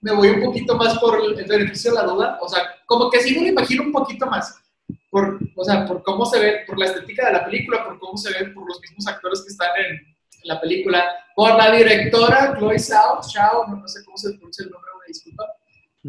me 0.02 0.14
voy 0.14 0.30
un 0.30 0.44
poquito 0.44 0.76
más 0.76 0.98
por 1.00 1.20
el 1.24 1.46
beneficio 1.46 1.92
de 1.92 1.98
la 1.98 2.04
duda, 2.04 2.38
o 2.42 2.48
sea, 2.48 2.62
como 2.86 3.10
que 3.10 3.20
sí 3.22 3.36
me 3.36 3.42
lo 3.42 3.48
imagino 3.50 3.84
un 3.84 3.92
poquito 3.92 4.26
más, 4.28 4.62
por, 5.10 5.40
o 5.56 5.64
sea, 5.64 5.86
por 5.86 6.04
cómo 6.04 6.26
se 6.26 6.40
ve, 6.40 6.64
por 6.68 6.78
la 6.78 6.86
estética 6.86 7.28
de 7.28 7.34
la 7.34 7.46
película, 7.46 7.84
por 7.86 7.98
cómo 8.00 8.18
se 8.18 8.32
ven, 8.32 8.54
por 8.54 8.68
los 8.68 8.80
mismos 8.82 9.08
actores 9.08 9.42
que 9.42 9.52
están 9.52 9.70
en, 9.78 9.96
en 9.96 10.48
la 10.48 10.62
película, 10.62 11.06
por 11.36 11.56
la 11.56 11.72
directora, 11.72 12.56
Chloe 12.58 12.80
Zhao, 12.80 13.22
Zhao, 13.24 13.68
no, 13.68 13.78
no 13.78 13.88
sé 13.88 14.04
cómo 14.06 14.18
se 14.18 14.30
pronuncia 14.34 14.64
el 14.66 14.72
nombre, 14.72 14.92
me 15.00 15.08
disculpa, 15.08 15.46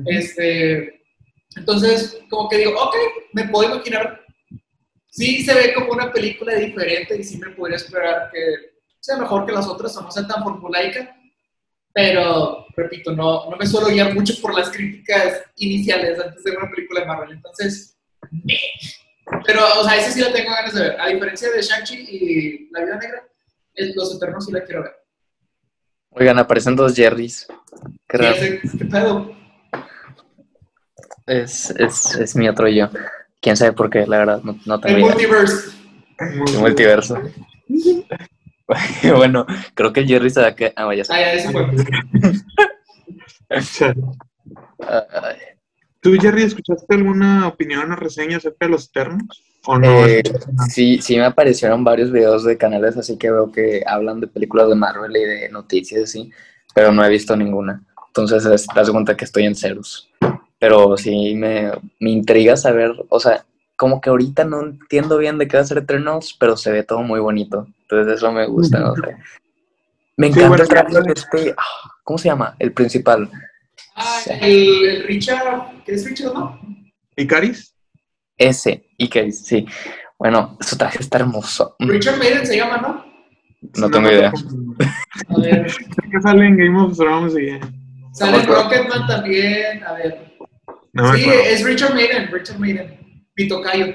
este, 0.07 0.97
entonces, 1.57 2.21
como 2.29 2.49
que 2.49 2.59
digo, 2.59 2.73
ok, 2.73 2.95
me 3.33 3.49
puedo 3.49 3.73
imaginar. 3.73 4.21
Sí 5.17 5.43
se 5.43 5.55
ve 5.55 5.73
como 5.73 5.93
una 5.93 6.13
película 6.13 6.55
diferente 6.57 7.17
y 7.17 7.25
sí 7.25 7.39
me 7.39 7.49
podría 7.53 7.77
esperar 7.77 8.31
que 8.31 8.77
sea 9.01 9.17
mejor 9.17 9.47
que 9.47 9.53
las 9.53 9.67
otras 9.67 9.97
o 9.97 10.03
no 10.03 10.11
sea 10.11 10.27
tan 10.27 10.43
formulaica. 10.43 11.17
Pero, 11.95 12.67
repito, 12.77 13.13
no, 13.13 13.49
no 13.49 13.57
me 13.57 13.67
suelo 13.67 13.87
guiar 13.87 14.13
mucho 14.13 14.35
por 14.43 14.55
las 14.55 14.69
críticas 14.69 15.43
iniciales 15.57 16.21
antes 16.21 16.45
de 16.45 16.51
ver 16.51 16.61
una 16.61 16.71
película 16.71 17.01
de 17.01 17.07
Marvel. 17.07 17.33
Entonces, 17.33 17.97
meh. 18.31 18.59
pero, 19.47 19.63
o 19.81 19.85
sea, 19.85 19.97
esa 19.97 20.11
sí 20.11 20.21
la 20.21 20.35
tengo 20.35 20.51
ganas 20.51 20.75
de 20.75 20.83
ver. 20.83 21.01
A 21.01 21.09
diferencia 21.09 21.51
de 21.51 21.63
Shang-Chi 21.63 21.95
y 22.11 22.71
La 22.73 22.85
Vida 22.85 22.99
Negra, 22.99 23.27
Los 23.95 24.15
Eternos 24.15 24.45
sí 24.45 24.53
la 24.53 24.65
quiero 24.65 24.83
ver. 24.83 24.97
Oigan, 26.11 26.39
aparecen 26.39 26.77
dos 26.77 26.95
Jerrys. 26.95 27.47
Qué 28.07 28.61
¿Qué 28.79 28.85
pedo? 28.85 29.35
Es, 31.27 31.71
es, 31.71 32.15
es 32.17 32.37
mi 32.37 32.51
otro 32.51 32.69
yo. 32.69 32.91
Quién 33.47 33.57
sabe 33.57 33.75
por 33.75 33.89
qué, 33.89 34.05
la 34.09 34.19
verdad, 34.19 34.43
no, 34.43 34.59
no 34.67 34.81
tengo 34.81 34.97
El 34.97 35.03
idea. 35.03 35.13
multiverse. 35.13 35.71
El 36.19 36.59
multiverso. 36.59 37.17
bueno, 39.17 39.47
creo 39.73 39.93
que 39.93 40.01
el 40.01 40.09
Jerry 40.09 40.31
se 40.31 40.41
va 40.41 40.49
a 40.49 40.57
que. 40.57 40.73
Ah, 40.75 40.87
vaya. 40.87 41.05
Ah, 41.09 41.21
ya, 41.21 41.33
ese 41.33 41.53
fue. 41.53 41.65
¿Tú, 46.01 46.15
Jerry, 46.21 46.43
escuchaste 46.43 46.93
alguna 46.93 47.47
opinión 47.47 47.93
o 47.93 47.95
reseña 47.95 48.39
acerca 48.39 48.67
de 48.67 48.73
los 48.73 48.89
Eternos? 48.89 49.41
¿O 49.65 49.79
no? 49.79 50.05
Eh, 50.05 50.25
sí, 50.69 50.99
sí 51.01 51.17
me 51.17 51.27
aparecieron 51.27 51.85
varios 51.85 52.11
videos 52.11 52.43
de 52.43 52.59
canales 52.59 52.97
así 52.97 53.17
que 53.17 53.31
veo 53.31 53.53
que 53.53 53.85
hablan 53.87 54.19
de 54.19 54.27
películas 54.27 54.69
de 54.69 54.75
Marvel 54.75 55.17
y 55.17 55.21
de 55.25 55.49
noticias 55.51 56.03
así, 56.03 56.33
pero 56.75 56.91
no 56.91 57.05
he 57.05 57.09
visto 57.09 57.37
ninguna. 57.37 57.81
Entonces 58.09 58.43
te 58.43 58.75
das 58.75 58.91
cuenta 58.91 59.17
que 59.17 59.25
estoy 59.25 59.45
en 59.45 59.55
ceros. 59.55 60.11
Pero 60.59 60.97
sí 60.97 61.35
me, 61.35 61.71
me 62.01 62.11
intriga 62.11 62.57
saber, 62.57 62.93
o 63.09 63.21
sea, 63.21 63.45
como 63.77 64.01
que 64.01 64.09
ahorita 64.11 64.45
no 64.45 64.63
entiendo 64.63 65.19
bien 65.19 65.37
de 65.39 65.47
qué 65.49 65.57
va 65.59 65.63
a 65.63 65.67
ser 65.67 65.79
Eternals, 65.79 66.35
pero 66.39 66.57
se 66.57 66.73
ve 66.73 66.83
todo 66.83 67.03
muy 67.03 67.21
bonito. 67.21 67.67
Entonces 67.83 68.17
eso 68.17 68.33
me 68.33 68.47
gusta, 68.47 68.79
no 68.81 68.95
sé. 68.95 69.17
Me 70.19 70.29
Sí, 70.29 70.33
encanta 70.33 70.49
bueno, 70.49 70.63
el 70.63 70.69
traje 70.71 71.01
de 71.03 71.13
este, 71.13 71.55
ah, 71.59 71.91
¿cómo 72.03 72.17
se 72.17 72.29
llama? 72.31 72.57
El 72.59 72.73
principal. 72.73 73.31
Ah, 73.95 74.19
Sí. 74.25 74.31
el, 74.41 74.85
el 74.87 75.03
Richard, 75.07 75.83
¿qué 75.85 75.93
es 75.93 76.07
Richard, 76.09 76.33
no? 76.33 76.59
¿Icaris? 77.17 77.75
Ese, 78.39 78.87
que 79.11 79.31
sí. 79.31 79.67
Bueno, 80.19 80.57
su 80.61 80.79
traje 80.79 81.01
está 81.01 81.19
hermoso. 81.19 81.77
Mm, 81.81 81.89
Richard 81.91 82.17
Maiden 82.19 82.47
se 82.47 82.57
llama, 82.57 82.79
¿no? 82.79 83.05
No 83.77 83.91
tengo 83.91 84.11
idea. 84.11 84.33
A 85.29 85.39
ver, 85.39 85.71
Sé 85.71 86.11
que 86.11 86.21
sale 86.23 86.47
en 86.47 86.57
Game 86.57 86.81
of 86.81 86.97
Thrones 86.97 87.35
y 87.39 87.61
sale. 88.15 88.43
Rocketman 88.47 89.07
también, 89.07 89.85
a 89.85 89.93
ver. 89.93 90.36
No 90.97 91.13
sí, 91.15 91.25
es 91.29 91.65
Richard 91.65 91.95
Maiden, 91.95 92.29
Richard 92.33 92.59
Maiden, 92.59 92.99
mi 93.37 93.49
tocayo. 93.49 93.95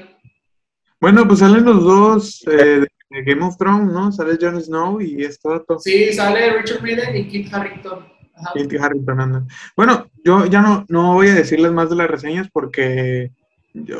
Bueno, 1.00 1.26
pues 1.26 1.40
salen 1.40 1.64
los 1.64 1.82
dos 1.82 2.44
eh, 2.46 2.86
de 3.10 3.22
Game 3.24 3.44
of 3.44 3.56
Thrones, 3.56 3.92
¿no? 3.92 4.12
Sale 4.12 4.38
Jon 4.40 4.60
Snow 4.62 5.00
y 5.00 5.24
este 5.24 5.48
dato. 5.48 5.78
Sí, 5.78 6.12
sale 6.12 6.52
Richard 6.58 6.80
Maiden 6.82 7.16
y 7.16 7.28
Kit 7.28 7.52
Harrington. 7.52 8.06
Ajá. 8.36 8.52
Kit 8.54 8.80
Harington 8.80 9.20
anda. 9.20 9.44
Bueno, 9.76 10.06
yo 10.24 10.46
ya 10.46 10.62
no, 10.62 10.84
no 10.88 11.14
voy 11.14 11.28
a 11.28 11.34
decirles 11.34 11.72
más 11.72 11.90
de 11.90 11.96
las 11.96 12.08
reseñas 12.08 12.48
porque, 12.52 13.32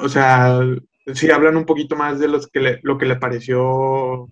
o 0.00 0.08
sea, 0.08 0.60
sí 1.12 1.30
hablan 1.30 1.56
un 1.56 1.64
poquito 1.66 1.96
más 1.96 2.20
de 2.20 2.28
los 2.28 2.46
que 2.46 2.60
le- 2.60 2.80
lo 2.82 2.98
que 2.98 3.06
le 3.06 3.16
pareció 3.16 4.28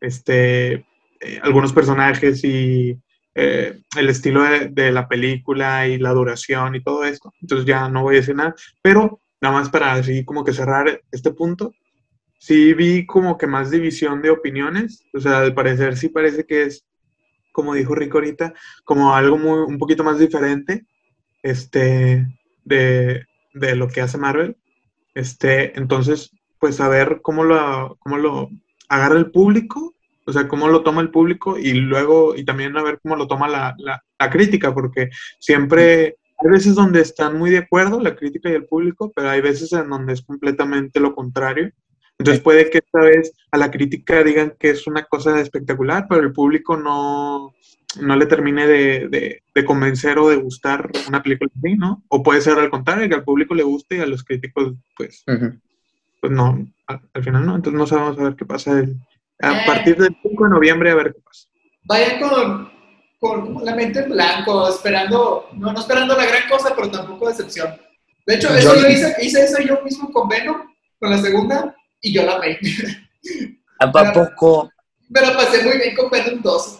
este, 0.00 0.72
eh, 0.74 1.40
algunos 1.42 1.72
personajes 1.72 2.44
y 2.44 2.98
eh, 3.34 3.80
el 3.96 4.08
estilo 4.08 4.42
de, 4.42 4.68
de 4.68 4.92
la 4.92 5.08
película 5.08 5.86
y 5.86 5.98
la 5.98 6.10
duración 6.10 6.74
y 6.74 6.82
todo 6.82 7.04
esto. 7.04 7.32
Entonces 7.40 7.66
ya 7.66 7.88
no 7.88 8.02
voy 8.02 8.16
a 8.16 8.20
decir 8.20 8.34
nada, 8.34 8.54
pero 8.82 9.20
nada 9.40 9.54
más 9.54 9.68
para 9.68 9.92
así 9.92 10.24
como 10.24 10.44
que 10.44 10.52
cerrar 10.52 11.02
este 11.12 11.30
punto. 11.32 11.72
Sí 12.38 12.74
vi 12.74 13.06
como 13.06 13.38
que 13.38 13.46
más 13.46 13.70
división 13.70 14.20
de 14.22 14.30
opiniones, 14.30 15.04
o 15.14 15.20
sea, 15.20 15.40
al 15.40 15.54
parecer 15.54 15.96
sí 15.96 16.08
parece 16.08 16.44
que 16.44 16.64
es, 16.64 16.84
como 17.52 17.74
dijo 17.74 17.94
Rico 17.94 18.18
ahorita, 18.18 18.52
como 18.84 19.14
algo 19.14 19.38
muy, 19.38 19.60
un 19.60 19.78
poquito 19.78 20.04
más 20.04 20.18
diferente 20.18 20.84
este, 21.42 22.26
de, 22.64 23.24
de 23.54 23.76
lo 23.76 23.88
que 23.88 24.00
hace 24.02 24.18
Marvel. 24.18 24.56
Este, 25.14 25.78
entonces, 25.78 26.32
pues 26.58 26.80
a 26.80 26.88
ver 26.88 27.20
cómo 27.22 27.44
lo, 27.44 27.96
cómo 28.00 28.18
lo 28.18 28.50
agarra 28.88 29.16
el 29.16 29.30
público, 29.30 29.93
o 30.26 30.32
sea, 30.32 30.48
cómo 30.48 30.68
lo 30.68 30.82
toma 30.82 31.00
el 31.02 31.10
público 31.10 31.58
y 31.58 31.72
luego, 31.74 32.34
y 32.36 32.44
también 32.44 32.76
a 32.76 32.82
ver 32.82 32.98
cómo 33.02 33.16
lo 33.16 33.26
toma 33.26 33.48
la, 33.48 33.74
la, 33.78 34.02
la 34.18 34.30
crítica, 34.30 34.72
porque 34.74 35.10
siempre 35.38 36.16
hay 36.38 36.50
veces 36.50 36.74
donde 36.74 37.00
están 37.00 37.38
muy 37.38 37.50
de 37.50 37.58
acuerdo 37.58 38.00
la 38.00 38.16
crítica 38.16 38.50
y 38.50 38.54
el 38.54 38.66
público, 38.66 39.12
pero 39.14 39.30
hay 39.30 39.40
veces 39.40 39.72
en 39.72 39.88
donde 39.88 40.12
es 40.14 40.22
completamente 40.22 41.00
lo 41.00 41.14
contrario. 41.14 41.70
Entonces 42.18 42.42
puede 42.42 42.70
que 42.70 42.78
esta 42.78 43.00
vez 43.00 43.32
a 43.50 43.58
la 43.58 43.70
crítica 43.70 44.22
digan 44.22 44.54
que 44.58 44.70
es 44.70 44.86
una 44.86 45.04
cosa 45.04 45.40
espectacular, 45.40 46.06
pero 46.08 46.22
el 46.22 46.32
público 46.32 46.76
no, 46.76 47.52
no 48.00 48.16
le 48.16 48.26
termine 48.26 48.66
de, 48.68 49.08
de, 49.08 49.42
de 49.54 49.64
convencer 49.64 50.18
o 50.18 50.28
de 50.28 50.36
gustar 50.36 50.90
una 51.08 51.22
película 51.22 51.50
así, 51.56 51.74
¿no? 51.76 52.04
O 52.08 52.22
puede 52.22 52.40
ser 52.40 52.56
al 52.58 52.70
contrario, 52.70 53.08
que 53.08 53.16
al 53.16 53.24
público 53.24 53.54
le 53.54 53.64
guste 53.64 53.96
y 53.96 54.00
a 54.00 54.06
los 54.06 54.22
críticos, 54.22 54.74
pues, 54.96 55.24
pues 56.20 56.32
no, 56.32 56.66
al, 56.86 57.00
al 57.12 57.24
final 57.24 57.44
no. 57.46 57.56
Entonces 57.56 57.78
no 57.78 57.86
sabemos 57.86 58.18
a 58.18 58.22
ver 58.24 58.36
qué 58.36 58.44
pasa 58.46 58.78
el- 58.78 58.96
a 59.40 59.52
Eh. 59.60 59.62
partir 59.66 59.96
del 59.96 60.16
5 60.22 60.44
de 60.44 60.50
noviembre, 60.50 60.90
a 60.90 60.94
ver 60.94 61.12
qué 61.14 61.20
pasa. 61.20 61.48
Vayan 61.84 62.20
con, 62.20 62.72
con 63.20 63.64
la 63.64 63.74
mente 63.74 64.00
en 64.00 64.10
blanco, 64.10 64.68
esperando, 64.68 65.48
no, 65.54 65.72
no 65.72 65.80
esperando 65.80 66.16
la 66.16 66.24
gran 66.26 66.48
cosa, 66.48 66.74
pero 66.74 66.90
tampoco 66.90 67.28
decepción. 67.28 67.74
De 68.26 68.36
hecho, 68.36 68.54
eso 68.54 68.74
Yo- 68.74 68.82
yo 68.82 68.88
hice, 68.88 69.14
hice 69.20 69.44
eso 69.44 69.60
yo 69.62 69.82
mismo 69.82 70.10
con 70.12 70.28
Venom, 70.28 70.62
con 70.98 71.10
la 71.10 71.18
segunda, 71.18 71.74
y 72.00 72.12
yo 72.14 72.22
la 72.24 72.36
amé. 72.36 72.58
¿A 73.80 73.90
poco? 74.12 74.70
Me 75.10 75.20
la 75.20 75.36
pasé 75.36 75.62
muy 75.62 75.76
bien 75.78 75.94
con 75.94 76.08
Venom 76.10 76.40
2. 76.42 76.78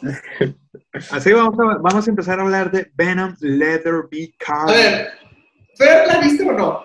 Así 1.10 1.32
vamos 1.32 1.58
a, 1.58 1.78
vamos 1.78 2.06
a 2.06 2.10
empezar 2.10 2.38
a 2.38 2.42
hablar 2.42 2.70
de 2.70 2.90
Venom 2.94 3.34
Leather 3.40 4.04
Be 4.10 4.32
A 4.46 4.66
ver, 4.66 5.08
¿Fer 5.76 6.06
la 6.06 6.20
viste 6.20 6.44
o 6.48 6.52
no? 6.52 6.84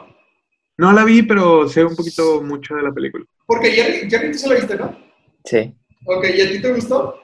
No 0.78 0.92
la 0.94 1.04
vi, 1.04 1.22
pero 1.24 1.68
sé 1.70 1.84
un 1.86 1.96
poquito 1.96 2.42
mucho 2.42 2.76
de 2.76 2.84
la 2.84 2.92
película. 2.92 3.24
Porque 3.46 3.72
Jerry, 3.72 4.10
Jerry 4.10 4.32
tú 4.32 4.38
se 4.40 4.50
la 4.50 4.56
viste, 4.56 4.76
¿no? 4.76 4.98
Sí. 5.50 5.74
Ok, 6.06 6.26
¿y 6.36 6.42
a 6.42 6.50
ti 6.52 6.62
te 6.62 6.74
gustó? 6.74 7.16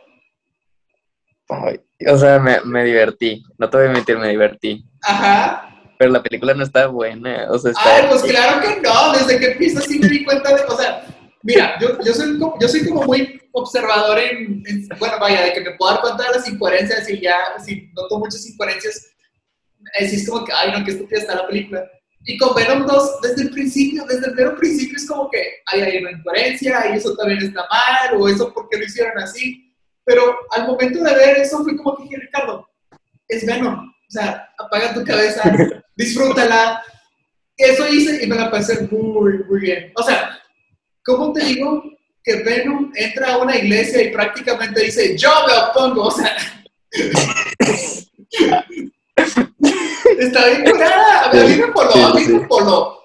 Ay, 1.47 1.79
o 2.07 2.17
sea, 2.17 2.39
me, 2.39 2.59
me 2.61 2.83
divertí. 2.83 3.43
No 3.57 3.69
te 3.69 3.77
voy 3.77 3.85
a 3.87 3.91
mentir, 3.91 4.17
me 4.17 4.29
divertí. 4.29 4.83
Ajá. 5.03 5.71
Pero 5.99 6.11
la 6.11 6.23
película 6.23 6.53
no 6.55 6.63
está 6.63 6.87
buena. 6.87 7.47
O 7.51 7.59
sea, 7.59 7.71
está. 7.71 7.95
Ay, 7.97 8.05
pues 8.09 8.23
claro 8.23 8.61
que 8.61 8.81
no, 8.81 9.13
desde 9.13 9.39
que 9.39 9.51
empieza 9.51 9.81
sí 9.81 9.99
me 9.99 10.07
di 10.09 10.25
cuenta 10.25 10.55
de, 10.55 10.63
o 10.63 10.75
sea, 10.75 11.05
mira, 11.43 11.77
yo, 11.79 11.97
yo, 12.03 12.13
soy, 12.13 12.39
como, 12.39 12.57
yo 12.59 12.67
soy 12.67 12.87
como 12.87 13.03
muy 13.03 13.39
observador 13.51 14.17
en, 14.19 14.63
en- 14.65 14.89
bueno, 14.99 15.15
vaya, 15.19 15.43
de 15.43 15.53
que 15.53 15.61
me 15.61 15.71
puedo 15.75 15.91
dar 15.93 16.01
cuenta 16.01 16.23
de 16.23 16.31
las 16.31 16.49
incoherencias 16.49 17.07
y 17.09 17.21
ya, 17.21 17.37
si 17.63 17.91
noto 17.95 18.17
muchas 18.19 18.45
incoherencias, 18.47 19.07
es 19.99 20.27
como 20.27 20.43
que, 20.43 20.51
ay, 20.51 20.71
no, 20.71 20.83
qué 20.83 20.91
estúpida 20.91 21.19
está 21.19 21.35
la 21.35 21.47
película. 21.47 21.85
Y 22.27 22.37
con 22.37 22.55
Venom 22.55 22.87
2, 22.87 23.21
desde 23.21 23.43
el 23.43 23.51
principio, 23.51 24.03
desde 24.05 24.27
el 24.27 24.35
mero 24.35 24.55
principio 24.57 24.97
es 24.97 25.07
como 25.07 25.29
que, 25.29 25.59
ay, 25.67 25.81
hay 25.81 25.97
una 25.97 26.11
incoherencia 26.11 26.89
y 26.91 26.97
eso 26.97 27.15
también 27.15 27.43
está 27.43 27.67
mal, 27.69 28.19
o 28.19 28.27
eso, 28.27 28.51
¿por 28.51 28.67
qué 28.67 28.79
lo 28.79 28.85
hicieron 28.85 29.17
así? 29.19 29.71
Pero 30.03 30.35
al 30.51 30.65
momento 30.67 31.03
de 31.03 31.13
ver 31.13 31.37
eso 31.37 31.63
fue 31.63 31.77
como 31.77 31.97
que 31.97 32.03
dije, 32.03 32.17
Ricardo, 32.17 32.67
es 33.27 33.45
Venom, 33.45 33.89
o 33.89 34.11
sea, 34.11 34.49
apaga 34.57 34.93
tu 34.93 35.03
cabeza, 35.03 35.41
disfrútala. 35.95 36.83
Eso 37.57 37.87
hice 37.87 38.23
y 38.23 38.27
me 38.27 38.35
la 38.35 38.51
pasé 38.51 38.87
muy, 38.91 39.43
muy 39.47 39.59
bien. 39.59 39.91
O 39.95 40.03
sea, 40.03 40.37
¿cómo 41.03 41.31
te 41.31 41.45
digo 41.45 41.83
que 42.23 42.43
Venom 42.43 42.91
entra 42.95 43.33
a 43.33 43.37
una 43.37 43.55
iglesia 43.55 44.01
y 44.01 44.11
prácticamente 44.11 44.83
dice, 44.83 45.17
yo 45.17 45.29
me 45.47 45.53
opongo? 45.69 46.07
O 46.07 46.11
sea, 46.11 46.35
está 50.27 50.45
bien 50.47 50.63
curada. 50.65 51.29
A 51.29 51.33
mí 51.33 51.55
me 51.55 51.67
poló, 51.67 51.91
a 52.07 52.13
mí 52.13 52.27
me 52.27 52.39
poló. 52.47 52.97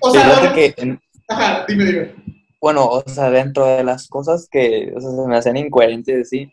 O 0.00 0.10
sea, 0.10 0.52
que, 0.54 0.74
ajá, 1.28 1.64
dime, 1.68 1.84
dime. 1.84 2.14
bueno, 2.60 2.86
o 2.86 3.02
sea, 3.06 3.30
dentro 3.30 3.66
de 3.66 3.82
las 3.84 4.08
cosas 4.08 4.48
que 4.50 4.92
o 4.96 5.00
sea, 5.00 5.10
se 5.10 5.28
me 5.28 5.36
hacían 5.36 5.56
incoherentes, 5.56 6.28
sí, 6.28 6.52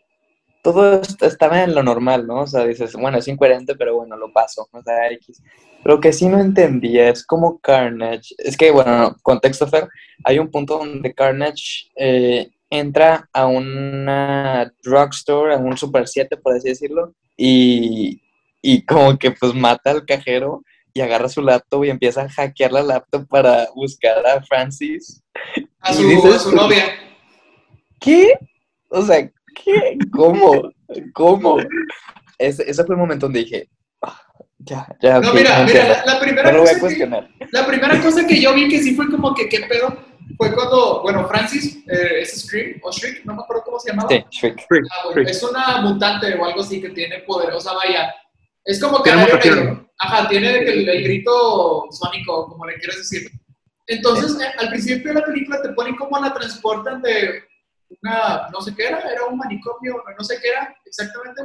todo 0.62 1.00
est- 1.00 1.22
estaba 1.22 1.62
en 1.62 1.74
lo 1.74 1.82
normal, 1.82 2.26
¿no? 2.26 2.40
O 2.42 2.46
sea, 2.46 2.64
dices, 2.66 2.92
bueno, 2.94 3.18
es 3.18 3.28
incoherente, 3.28 3.76
pero 3.76 3.96
bueno, 3.96 4.16
lo 4.16 4.32
paso, 4.32 4.68
o 4.72 4.82
sea, 4.82 5.10
X. 5.12 5.40
Lo 5.84 6.00
que 6.00 6.12
sí 6.12 6.26
no 6.28 6.40
entendía 6.40 7.08
es 7.10 7.24
como 7.24 7.58
Carnage, 7.60 8.34
es 8.38 8.56
que, 8.56 8.70
bueno, 8.72 8.98
no, 8.98 9.16
contexto, 9.22 9.66
Fer, 9.68 9.88
hay 10.24 10.38
un 10.40 10.50
punto 10.50 10.78
donde 10.78 11.14
Carnage 11.14 11.88
eh, 11.94 12.50
entra 12.70 13.28
a 13.32 13.46
una 13.46 14.72
drugstore, 14.82 15.54
a 15.54 15.58
un 15.58 15.76
Super 15.78 16.08
7, 16.08 16.36
por 16.36 16.54
así 16.56 16.68
decirlo, 16.70 17.14
y, 17.36 18.20
y 18.62 18.84
como 18.84 19.16
que 19.18 19.30
pues 19.30 19.54
mata 19.54 19.90
al 19.90 20.04
cajero 20.06 20.62
y 20.92 21.00
agarra 21.00 21.28
su 21.28 21.42
laptop 21.42 21.84
y 21.84 21.90
empieza 21.90 22.22
a 22.22 22.28
hackear 22.28 22.72
la 22.72 22.82
laptop 22.82 23.26
para 23.28 23.68
buscar 23.74 24.26
a 24.26 24.42
Francis. 24.42 25.22
A 25.80 25.92
su, 25.92 26.02
dices- 26.02 26.34
a 26.34 26.38
su 26.38 26.52
novia. 26.54 26.84
¿Qué? 28.00 28.32
O 28.88 29.02
sea, 29.02 29.28
¿qué? 29.64 29.98
¿Cómo? 30.12 30.70
¿Cómo? 31.12 31.58
Ese, 32.38 32.68
ese 32.68 32.84
fue 32.84 32.94
el 32.94 33.00
momento 33.00 33.26
donde 33.26 33.40
dije, 33.40 33.68
"Ah, 34.02 34.20
ya, 34.58 34.86
ya. 35.02 35.20
No, 35.20 35.32
mira, 35.32 35.62
mira, 35.64 35.88
la, 35.88 36.14
la 36.14 36.20
primera 36.20 36.52
No 36.52 36.60
cosa 36.60 36.88
que. 36.88 37.06
La 37.52 37.66
primera 37.66 38.00
cosa 38.00 38.26
que 38.26 38.40
yo 38.40 38.54
vi 38.54 38.68
que 38.68 38.82
sí 38.82 38.94
fue 38.94 39.10
como 39.10 39.34
que, 39.34 39.48
¿qué 39.48 39.60
pedo? 39.68 39.96
Fue 40.36 40.54
cuando, 40.54 41.02
bueno, 41.02 41.26
Francis, 41.26 41.78
eh, 41.88 42.20
es 42.20 42.42
Scream, 42.42 42.78
o 42.82 42.92
Shriek, 42.92 43.24
no 43.24 43.34
me 43.34 43.42
acuerdo 43.42 43.62
cómo 43.64 43.78
se 43.80 43.90
llamaba. 43.90 44.08
Sí, 44.08 44.22
Shriek. 44.30 44.66
Ah, 44.92 45.04
bueno, 45.12 45.28
es 45.28 45.42
una 45.42 45.80
mutante 45.80 46.34
o 46.34 46.44
algo 46.44 46.60
así 46.60 46.80
que 46.80 46.90
tiene 46.90 47.20
poderosa, 47.20 47.72
vaya. 47.74 48.14
Es 48.68 48.80
como 48.80 48.98
mutaciones. 48.98 49.44
Negro. 49.64 49.90
Ajá, 49.98 50.28
tiene 50.28 50.64
que 50.64 50.70
el, 50.72 50.88
el 50.88 51.02
grito 51.04 51.86
sónico, 51.90 52.48
como 52.48 52.66
le 52.66 52.74
quieres 52.74 52.98
decir. 52.98 53.30
Entonces, 53.86 54.38
eh, 54.40 54.52
al 54.58 54.68
principio 54.68 55.12
de 55.14 55.20
la 55.20 55.26
película 55.26 55.62
te 55.62 55.70
ponen 55.70 55.96
como 55.96 56.18
la 56.20 56.32
transportan 56.34 57.00
de 57.00 57.42
una, 58.02 58.48
no 58.52 58.60
sé 58.60 58.74
qué 58.76 58.88
era, 58.88 59.00
era 59.10 59.24
un 59.24 59.38
manicomio, 59.38 60.04
no 60.16 60.22
sé 60.24 60.38
qué 60.42 60.48
era 60.50 60.76
exactamente, 60.84 61.42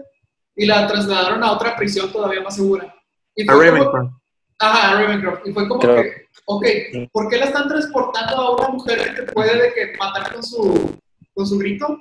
y 0.57 0.65
la 0.65 0.85
trasladaron 0.85 1.41
a 1.43 1.53
otra 1.53 1.75
prisión 1.77 2.11
todavía 2.11 2.41
más 2.41 2.55
segura. 2.55 2.93
Y 3.35 3.49
A 3.49 3.53
Ravencroft. 3.53 4.11
Ajá, 4.59 4.91
a 4.91 5.01
Ravencroft. 5.01 5.47
Y 5.47 5.53
fue 5.53 5.67
como 5.69 5.79
Creo- 5.79 5.95
que, 6.03 6.27
ok, 6.45 6.65
¿por 7.13 7.29
qué 7.29 7.37
la 7.37 7.45
están 7.45 7.69
transportando 7.69 8.35
a 8.35 8.55
una 8.57 8.67
mujer 8.67 9.15
que 9.15 9.23
puede 9.31 9.61
de 9.61 9.73
que 9.73 9.97
matar 9.97 10.33
con 10.33 10.43
su, 10.43 10.99
con 11.33 11.47
su 11.47 11.57
grito? 11.57 11.97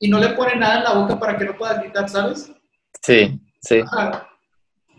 Y 0.00 0.08
no 0.08 0.18
le 0.18 0.30
pone 0.30 0.56
nada 0.56 0.78
en 0.78 0.84
la 0.84 0.94
boca 0.94 1.18
para 1.20 1.36
que 1.36 1.44
no 1.44 1.56
pueda 1.58 1.74
gritar, 1.82 2.08
¿sabes? 2.08 2.50
Sí, 3.02 3.38
sí. 3.60 3.80
Ajá. 3.92 4.27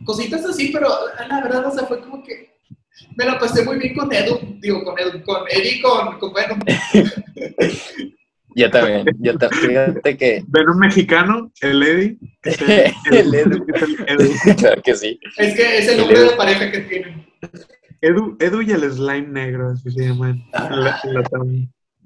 Cositas 0.06 0.46
así, 0.46 0.70
pero 0.72 0.90
la 1.28 1.42
verdad, 1.42 1.68
o 1.68 1.72
sea, 1.72 1.86
fue 1.86 2.00
como 2.02 2.24
que 2.24 2.50
me 3.16 3.26
la 3.26 3.40
pasé 3.40 3.64
muy 3.64 3.78
bien 3.78 3.96
con 3.96 4.12
Edu, 4.14 4.40
digo, 4.60 4.84
con 4.84 4.98
Edu, 5.00 5.22
con 5.24 5.44
Eddie, 5.50 5.82
con, 5.82 6.20
con 6.20 6.34
Venom. 6.34 6.60
Yo 8.56 8.70
también, 8.72 9.06
yo 9.20 9.38
también, 9.38 9.62
fíjate 9.62 10.18
que... 10.18 10.44
Venom 10.48 10.80
mexicano, 10.80 11.52
el 11.62 11.84
Eddie. 11.84 12.18
el 13.12 13.34
Edu. 13.34 13.66
Claro 14.58 14.82
que 14.82 14.96
sí. 14.96 15.20
Es 15.38 15.56
que 15.56 15.78
es 15.78 15.88
el 15.88 16.00
nombre 16.00 16.20
de 16.20 16.30
pareja 16.32 16.72
que 16.72 16.80
tienen. 16.80 17.28
Edu, 18.02 18.36
Edu 18.40 18.62
y 18.62 18.72
el 18.72 18.92
slime 18.92 19.28
negro, 19.28 19.70
así 19.70 19.92
se 19.92 20.08
llaman. 20.08 20.44
La- 20.52 21.00
la- 21.04 21.30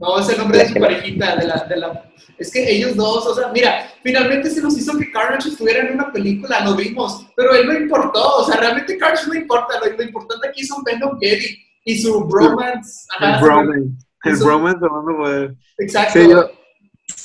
No, 0.04 0.20
es 0.20 0.28
el 0.28 0.38
nombre 0.38 0.60
de 0.60 0.68
su 0.68 0.74
parejita, 0.74 1.38
de 1.38 1.48
la, 1.48 1.64
de 1.64 1.78
la... 1.78 2.12
Es 2.38 2.52
que 2.52 2.70
ellos 2.70 2.94
dos, 2.94 3.26
o 3.26 3.34
sea, 3.34 3.48
mira, 3.54 3.90
finalmente 4.04 4.50
se 4.50 4.62
nos 4.62 4.78
hizo 4.78 4.98
que 4.98 5.10
Carnage 5.10 5.48
estuviera 5.48 5.88
en 5.88 5.94
una 5.94 6.12
película, 6.12 6.60
lo 6.66 6.76
vimos, 6.76 7.26
pero 7.38 7.56
él 7.56 7.66
no 7.66 7.74
importó, 7.74 8.22
o 8.36 8.44
sea, 8.44 8.58
realmente 8.60 8.98
Carnage 8.98 9.28
no 9.28 9.36
importa, 9.36 9.80
lo, 9.80 9.96
lo 9.96 10.04
importante 10.04 10.50
aquí 10.50 10.66
son 10.66 10.84
Venom 10.84 11.18
y 11.22 11.28
Eddie 11.28 11.58
y 11.86 12.02
su 12.02 12.22
bromance. 12.26 13.06
Ajá, 13.18 13.38
el 13.38 13.44
bromance. 13.44 13.90
El 14.26 14.36
bromance 14.36 14.80
de 14.82 14.90
Bando 14.90 15.18
Poder. 15.18 15.56
Exacto. 15.78 16.20
Sí, 16.20 16.30
yo, 16.30 16.52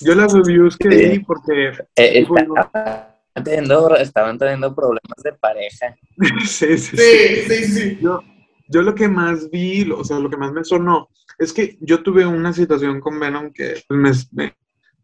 yo 0.02 0.14
las 0.14 0.32
reviews 0.32 0.76
que 0.76 1.14
Sí. 1.14 1.18
porque... 1.26 1.72
Eh, 1.96 2.20
estaban, 2.20 3.08
teniendo, 3.42 3.96
estaban 3.96 4.38
teniendo 4.38 4.72
problemas 4.72 5.16
de 5.24 5.32
pareja. 5.32 5.96
sí, 6.46 6.78
sí, 6.78 6.78
sí. 6.78 6.96
Sí, 6.96 7.42
sí, 7.48 7.64
sí. 7.64 7.98
Yo, 8.00 8.22
yo 8.68 8.82
lo 8.82 8.94
que 8.94 9.08
más 9.08 9.50
vi, 9.50 9.90
o 9.90 10.04
sea, 10.04 10.18
lo 10.18 10.30
que 10.30 10.36
más 10.36 10.52
me 10.52 10.64
sonó, 10.64 11.08
es 11.38 11.52
que 11.52 11.76
yo 11.80 12.02
tuve 12.02 12.26
una 12.26 12.52
situación 12.52 13.00
con 13.00 13.18
Venom 13.18 13.52
que 13.52 13.82
pues, 13.88 14.28
me, 14.32 14.44
me- 14.44 14.54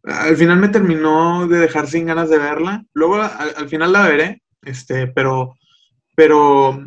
al 0.04 0.36
final 0.36 0.58
me 0.58 0.68
terminó 0.68 1.46
de 1.48 1.58
dejar 1.60 1.86
sin 1.86 2.06
ganas 2.06 2.28
de 2.28 2.38
verla. 2.38 2.84
Luego 2.92 3.16
al, 3.22 3.54
al 3.56 3.68
final 3.68 3.92
la 3.92 4.06
veré, 4.06 4.42
este, 4.62 5.06
pero, 5.06 5.54
pero 6.14 6.78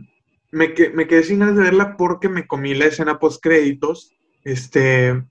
me, 0.52 0.74
me 0.94 1.08
quedé 1.08 1.24
sin 1.24 1.40
ganas 1.40 1.56
de 1.56 1.64
verla 1.64 1.98
porque 1.98 2.30
me 2.30 2.46
comí 2.46 2.76
la 2.76 2.86
escena 2.86 3.18
post 3.18 3.42
créditos, 3.42 4.14
este, 4.44 5.24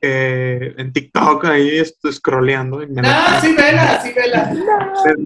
eh, 0.00 0.74
en 0.76 0.92
TikTok 0.92 1.44
ahí 1.46 1.78
estoy 1.78 2.12
scrolleando. 2.12 2.82
y 2.82 2.86
me 2.88 3.02
Ah, 3.04 3.38
sí, 3.40 3.54
vela, 3.56 4.00
sí, 4.02 4.12
vela. 4.14 4.52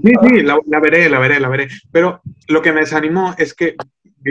Sí, 0.02 0.12
sí, 0.22 0.42
la, 0.42 0.58
la 0.66 0.80
veré, 0.80 1.08
la 1.08 1.18
veré, 1.18 1.40
la 1.40 1.48
veré. 1.48 1.68
Pero 1.92 2.20
lo 2.48 2.62
que 2.62 2.72
me 2.72 2.80
desanimó 2.80 3.34
es 3.38 3.54
que 3.54 3.74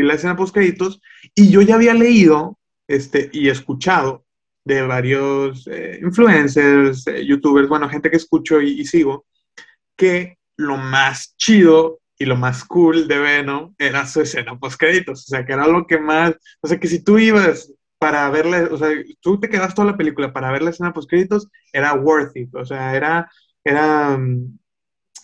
la 0.03 0.15
escena 0.15 0.35
post 0.35 0.53
créditos 0.53 1.01
y 1.35 1.49
yo 1.49 1.61
ya 1.61 1.75
había 1.75 1.93
leído 1.93 2.57
este, 2.87 3.29
y 3.33 3.49
escuchado 3.49 4.25
de 4.65 4.81
varios 4.81 5.67
eh, 5.67 5.99
influencers, 6.01 7.07
eh, 7.07 7.25
youtubers, 7.25 7.69
bueno, 7.69 7.89
gente 7.89 8.09
que 8.09 8.17
escucho 8.17 8.61
y, 8.61 8.81
y 8.81 8.85
sigo, 8.85 9.25
que 9.95 10.37
lo 10.57 10.77
más 10.77 11.35
chido 11.37 11.99
y 12.19 12.25
lo 12.25 12.35
más 12.35 12.65
cool 12.65 13.07
de 13.07 13.19
Venom 13.19 13.75
era 13.77 14.05
su 14.07 14.21
escena 14.21 14.57
post 14.57 14.79
créditos. 14.79 15.23
O 15.23 15.27
sea, 15.27 15.45
que 15.45 15.53
era 15.53 15.67
lo 15.67 15.85
que 15.85 15.99
más, 15.99 16.33
o 16.61 16.67
sea, 16.67 16.79
que 16.79 16.87
si 16.87 17.03
tú 17.03 17.17
ibas 17.19 17.71
para 17.99 18.29
verla, 18.29 18.69
o 18.71 18.77
sea, 18.77 18.89
tú 19.21 19.39
te 19.39 19.49
quedas 19.49 19.73
toda 19.75 19.91
la 19.91 19.97
película 19.97 20.33
para 20.33 20.51
ver 20.51 20.61
la 20.63 20.71
escena 20.71 20.93
post 20.93 21.09
créditos, 21.09 21.47
era 21.71 21.93
worth 21.93 22.35
it. 22.35 22.53
O 22.55 22.65
sea, 22.65 22.95
era, 22.95 23.29
era, 23.63 24.17
mm, 24.17 24.57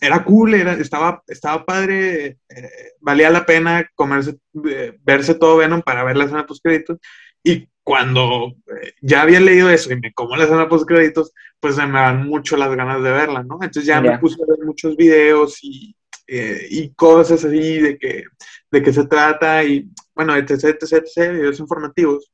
era 0.05 0.23
cool, 0.23 0.53
era, 0.55 0.73
estaba, 0.73 1.23
estaba 1.27 1.65
padre, 1.65 2.37
eh, 2.49 2.69
valía 2.99 3.29
la 3.29 3.45
pena 3.45 3.89
comerse, 3.95 4.37
eh, 4.69 4.97
verse 5.03 5.35
todo 5.35 5.57
Venom 5.57 5.81
para 5.81 6.03
ver 6.03 6.17
la 6.17 6.25
escena 6.25 6.45
post 6.45 6.61
créditos. 6.63 6.99
Y 7.43 7.67
cuando 7.83 8.53
eh, 8.67 8.93
ya 9.01 9.21
había 9.21 9.39
leído 9.39 9.69
eso 9.69 9.91
y 9.91 9.99
me 9.99 10.13
como 10.13 10.35
la 10.35 10.43
escena 10.43 10.67
post 10.69 10.85
créditos, 10.87 11.31
pues 11.59 11.75
se 11.75 11.85
me 11.87 11.99
dan 11.99 12.25
mucho 12.27 12.57
las 12.57 12.75
ganas 12.75 13.01
de 13.01 13.11
verla, 13.11 13.43
¿no? 13.43 13.55
Entonces 13.55 13.85
ya 13.85 14.01
me 14.01 14.09
Ya. 14.09 14.19
puse 14.19 14.37
a 14.41 14.45
ver 14.45 14.65
muchos 14.65 14.95
videos 14.97 15.59
y, 15.63 15.95
eh, 16.27 16.67
y 16.69 16.93
cosas 16.93 17.43
así 17.45 17.79
de 17.79 17.97
que 17.97 18.23
de 18.71 18.81
qué 18.83 18.91
se 18.93 19.05
trata 19.07 19.63
y 19.63 19.89
bueno, 20.15 20.35
etc, 20.35 20.51
etc, 20.51 20.93
etc, 20.93 21.31
videos 21.33 21.59
informativos. 21.59 22.31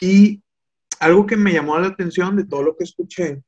Y 0.00 0.42
algo 1.00 1.26
que 1.26 1.36
me 1.36 1.52
llamó 1.52 1.78
la 1.78 1.88
atención 1.88 2.36
de 2.36 2.44
todo 2.44 2.62
lo 2.62 2.76
que 2.76 2.84
escuché 2.84 3.42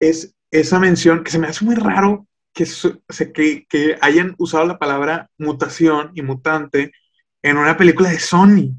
es 0.00 0.34
esa 0.50 0.78
mención 0.78 1.22
que 1.24 1.30
se 1.30 1.38
me 1.38 1.48
hace 1.48 1.64
muy 1.64 1.74
raro 1.74 2.26
que, 2.54 2.66
su- 2.66 3.02
que, 3.34 3.66
que 3.68 3.98
hayan 4.00 4.34
usado 4.38 4.66
la 4.66 4.78
palabra 4.78 5.30
mutación 5.38 6.12
y 6.14 6.22
mutante 6.22 6.92
en 7.42 7.58
una 7.58 7.76
película 7.76 8.10
de 8.10 8.20
Sony. 8.20 8.74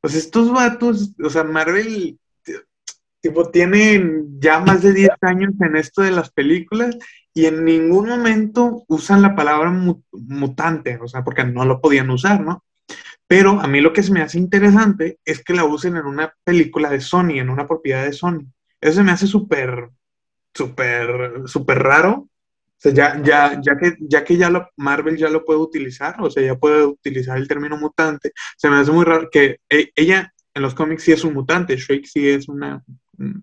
Pues 0.00 0.14
estos 0.14 0.52
vatos, 0.52 1.12
o 1.22 1.30
sea, 1.30 1.44
Marvel, 1.44 2.18
tipo, 3.20 3.50
tienen 3.50 4.40
ya 4.40 4.60
más 4.60 4.82
de 4.82 4.92
10 4.92 5.10
años 5.22 5.52
en 5.60 5.76
esto 5.76 6.02
de 6.02 6.10
las 6.10 6.30
películas 6.32 6.96
y 7.34 7.46
en 7.46 7.64
ningún 7.64 8.08
momento 8.08 8.84
usan 8.88 9.22
la 9.22 9.34
palabra 9.36 9.70
mu- 9.70 10.02
mutante, 10.12 10.98
o 11.02 11.06
sea, 11.08 11.22
porque 11.22 11.44
no 11.44 11.64
lo 11.64 11.80
podían 11.80 12.10
usar, 12.10 12.40
¿no? 12.40 12.64
Pero 13.28 13.60
a 13.60 13.68
mí 13.68 13.80
lo 13.80 13.92
que 13.92 14.02
se 14.04 14.12
me 14.12 14.22
hace 14.22 14.38
interesante 14.38 15.20
es 15.24 15.44
que 15.44 15.54
la 15.54 15.64
usen 15.64 15.96
en 15.96 16.06
una 16.06 16.34
película 16.44 16.90
de 16.90 17.00
Sony, 17.02 17.38
en 17.40 17.50
una 17.50 17.66
propiedad 17.68 18.04
de 18.04 18.14
Sony. 18.14 18.46
Eso 18.80 18.94
se 18.96 19.04
me 19.04 19.12
hace 19.12 19.26
súper, 19.28 19.90
súper, 20.54 21.42
súper 21.46 21.80
raro. 21.80 22.29
Sea, 22.80 22.92
ya, 22.94 23.22
ya, 23.22 23.60
ya 23.62 23.76
que, 23.78 23.96
ya 24.00 24.24
que 24.24 24.36
ya 24.38 24.48
lo, 24.50 24.68
Marvel 24.76 25.16
ya 25.18 25.28
lo 25.28 25.44
puede 25.44 25.60
utilizar, 25.60 26.16
o 26.20 26.30
sea, 26.30 26.42
ya 26.42 26.56
puede 26.58 26.84
utilizar 26.86 27.36
el 27.36 27.46
término 27.46 27.76
mutante, 27.76 28.32
se 28.56 28.70
me 28.70 28.76
hace 28.76 28.90
muy 28.90 29.04
raro 29.04 29.28
que 29.30 29.58
e- 29.68 29.90
ella 29.94 30.32
en 30.54 30.62
los 30.62 30.74
cómics 30.74 31.02
sí 31.04 31.12
es 31.12 31.22
un 31.24 31.34
mutante, 31.34 31.76
Shake 31.76 32.06
sí 32.06 32.28
es 32.28 32.48
una, 32.48 32.82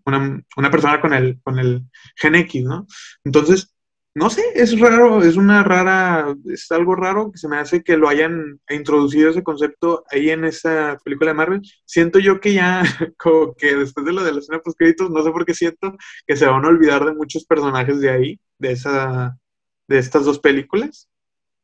una, 0.06 0.44
una 0.58 0.72
persona 0.72 1.00
con 1.00 1.14
el, 1.14 1.40
con 1.44 1.60
el 1.60 1.84
gen 2.16 2.36
X, 2.36 2.64
¿no? 2.64 2.88
Entonces, 3.24 3.74
no 4.18 4.32
sé, 4.32 4.42
es 4.56 4.80
raro, 4.80 5.22
es 5.22 5.36
una 5.38 5.64
rara, 5.64 6.36
es 6.52 6.72
algo 6.72 6.96
raro 6.96 7.32
que 7.32 7.38
se 7.38 7.48
me 7.48 7.58
hace 7.58 7.84
que 7.84 7.98
lo 7.98 8.10
hayan 8.10 8.60
introducido 8.68 9.30
ese 9.30 9.44
concepto 9.44 10.04
ahí 10.10 10.32
en 10.32 10.44
esa 10.44 10.98
película 11.04 11.30
de 11.30 11.36
Marvel. 11.36 11.62
Siento 11.86 12.18
yo 12.18 12.40
que 12.40 12.54
ya, 12.54 12.82
como 13.20 13.54
que 13.54 13.76
después 13.76 14.08
de 14.08 14.14
lo 14.14 14.24
de 14.24 14.34
la 14.34 14.40
escena 14.40 14.60
post 14.60 14.76
créditos, 14.76 15.12
no 15.12 15.24
sé 15.24 15.30
por 15.30 15.46
qué 15.46 15.54
siento 15.54 15.96
que 16.26 16.36
se 16.36 16.48
van 16.48 16.66
a 16.66 16.68
olvidar 16.68 17.06
de 17.06 17.14
muchos 17.14 17.46
personajes 17.46 18.00
de 18.00 18.10
ahí, 18.10 18.40
de 18.58 18.72
esa, 18.72 19.38
de 19.88 20.00
estas 20.00 20.26
dos 20.26 20.40
películas. 20.40 21.08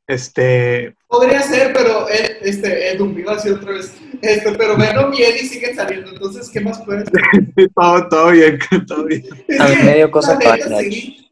Este, 0.05 0.93
Podría 1.07 1.41
ser, 1.41 1.73
pero 1.73 2.07
Ed, 2.07 2.37
este, 2.41 2.93
Edu, 2.93 3.17
iba 3.17 3.31
a 3.31 3.35
decir 3.35 3.53
otra 3.53 3.71
vez, 3.71 3.95
este, 4.21 4.51
pero 4.51 4.77
Venom 4.77 5.11
y 5.13 5.23
Eddie 5.23 5.47
siguen 5.47 5.75
saliendo, 5.75 6.11
entonces, 6.11 6.51
¿qué 6.51 6.59
más 6.59 6.83
puedes 6.83 7.09
todo, 7.75 8.09
todo 8.09 8.31
bien, 8.31 8.59
todo 8.87 9.05
bien. 9.05 9.23
A 9.59 9.67
mí 9.69 9.75
me 9.83 9.95
dio 9.95 10.11
cosa 10.11 10.37
Carnage. 10.37 10.91
sí. 10.91 11.22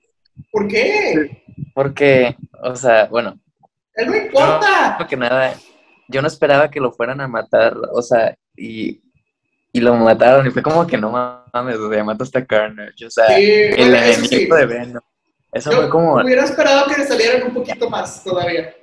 ¿Por 0.52 0.68
qué? 0.68 1.44
Porque, 1.74 2.36
o 2.64 2.76
sea, 2.76 3.06
bueno, 3.06 3.40
Él 3.94 4.08
no 4.08 4.16
importa. 4.16 5.06
que 5.10 5.18
nada, 5.18 5.54
yo 6.08 6.22
no 6.22 6.28
esperaba 6.28 6.70
que 6.70 6.80
lo 6.80 6.92
fueran 6.92 7.22
a 7.22 7.28
matar, 7.28 7.76
o 7.94 8.02
sea, 8.02 8.36
y, 8.56 9.02
y 9.72 9.80
lo 9.80 9.96
mataron, 9.96 10.46
y 10.48 10.52
fue 10.52 10.62
como 10.62 10.86
que 10.88 10.98
no 10.98 11.12
mames, 11.54 11.78
o 11.78 11.90
sea, 11.92 12.04
mataste 12.04 12.40
a 12.40 12.46
Carnage, 12.46 13.06
o 13.06 13.10
sea, 13.12 13.28
Sí, 13.36 13.44
el 13.44 13.76
bueno, 13.90 13.98
sí. 14.14 14.36
enemigo 14.36 14.56
de 14.56 14.66
Venom. 14.66 15.02
Eso 15.54 15.72
Yo 15.72 15.78
fue 15.78 15.90
como, 15.90 16.14
hubiera 16.16 16.44
esperado 16.46 16.88
que 16.88 17.04
salieran 17.04 17.44
un 17.48 17.54
poquito 17.54 17.90
más 17.90 18.24
todavía. 18.24 18.74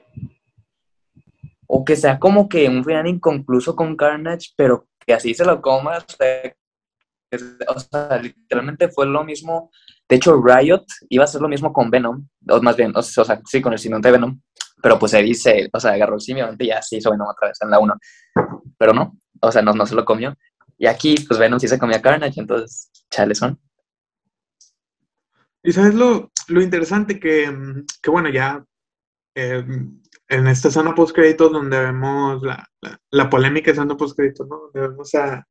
o 1.67 1.85
que 1.85 1.97
sea 1.97 2.19
como 2.19 2.49
que 2.49 2.69
un 2.69 2.85
final 2.85 3.07
inconcluso 3.07 3.75
con 3.77 3.97
Carnage, 3.97 4.51
pero 4.57 4.87
que 5.07 5.15
así 5.15 5.33
se 5.35 5.45
lo 5.45 5.61
comas, 5.63 6.05
o 6.05 6.17
sea, 6.17 6.55
o 7.69 7.81
sea, 7.81 8.21
literalmente 8.21 8.89
fue 8.89 9.07
lo 9.07 9.25
mismo. 9.25 9.71
De 10.09 10.17
hecho, 10.17 10.41
Riot 10.43 10.85
iba 11.09 11.25
a 11.25 11.27
hacer 11.27 11.41
lo 11.41 11.49
mismo 11.49 11.73
con 11.73 11.91
Venom, 11.91 12.27
o 12.49 12.63
más 12.63 12.77
bien, 12.77 12.93
o 12.95 13.03
sea, 13.03 13.41
sí, 13.45 13.61
con 13.61 13.73
el 13.73 13.79
simbionte 13.79 14.11
Venom, 14.11 14.41
pero 14.83 14.99
pues 14.99 15.13
se 15.13 15.23
dice, 15.23 15.69
o 15.73 15.81
sea, 15.81 15.93
agarró 15.93 16.15
el 16.15 16.21
simbionte 16.21 16.65
y 16.65 16.69
ya 16.69 16.81
se 16.83 16.97
hizo 16.97 17.11
Venom 17.11 17.29
otra 17.29 17.49
vez 17.49 17.59
en 17.61 17.71
la 17.71 17.79
1, 17.79 17.95
pero 18.79 18.93
no, 18.93 19.19
o 19.41 19.53
sea, 19.53 19.63
no, 19.63 19.73
no 19.73 19.87
se 19.87 19.95
lo 19.95 20.05
comió. 20.05 20.35
Y 20.79 20.87
aquí, 20.87 21.17
pues 21.27 21.39
Venom 21.39 21.59
sí 21.59 21.69
se 21.69 21.79
comía 21.79 22.01
Carnage, 22.01 22.41
entonces, 22.41 22.91
chale 23.11 23.35
son. 23.35 23.59
Y 25.63 25.73
sabes 25.73 25.95
lo, 25.95 26.31
lo 26.49 26.63
interesante 26.63 27.19
que, 27.19 27.53
que, 28.01 28.11
bueno, 28.11 28.31
ya 28.31 28.65
eh, 29.35 29.65
en 30.29 30.47
esta 30.47 30.71
zona 30.71 30.95
post 30.95 31.15
créditos 31.15 31.53
donde 31.53 31.79
vemos 31.79 32.43
la, 32.43 32.65
la, 32.81 32.99
la 33.11 33.29
polémica 33.29 33.73
escena 33.73 33.97
post 33.97 34.17
créditos, 34.17 34.47
¿no? 34.49 34.71
Donde 34.73 34.89
vemos 34.89 35.15
a, 35.15 35.45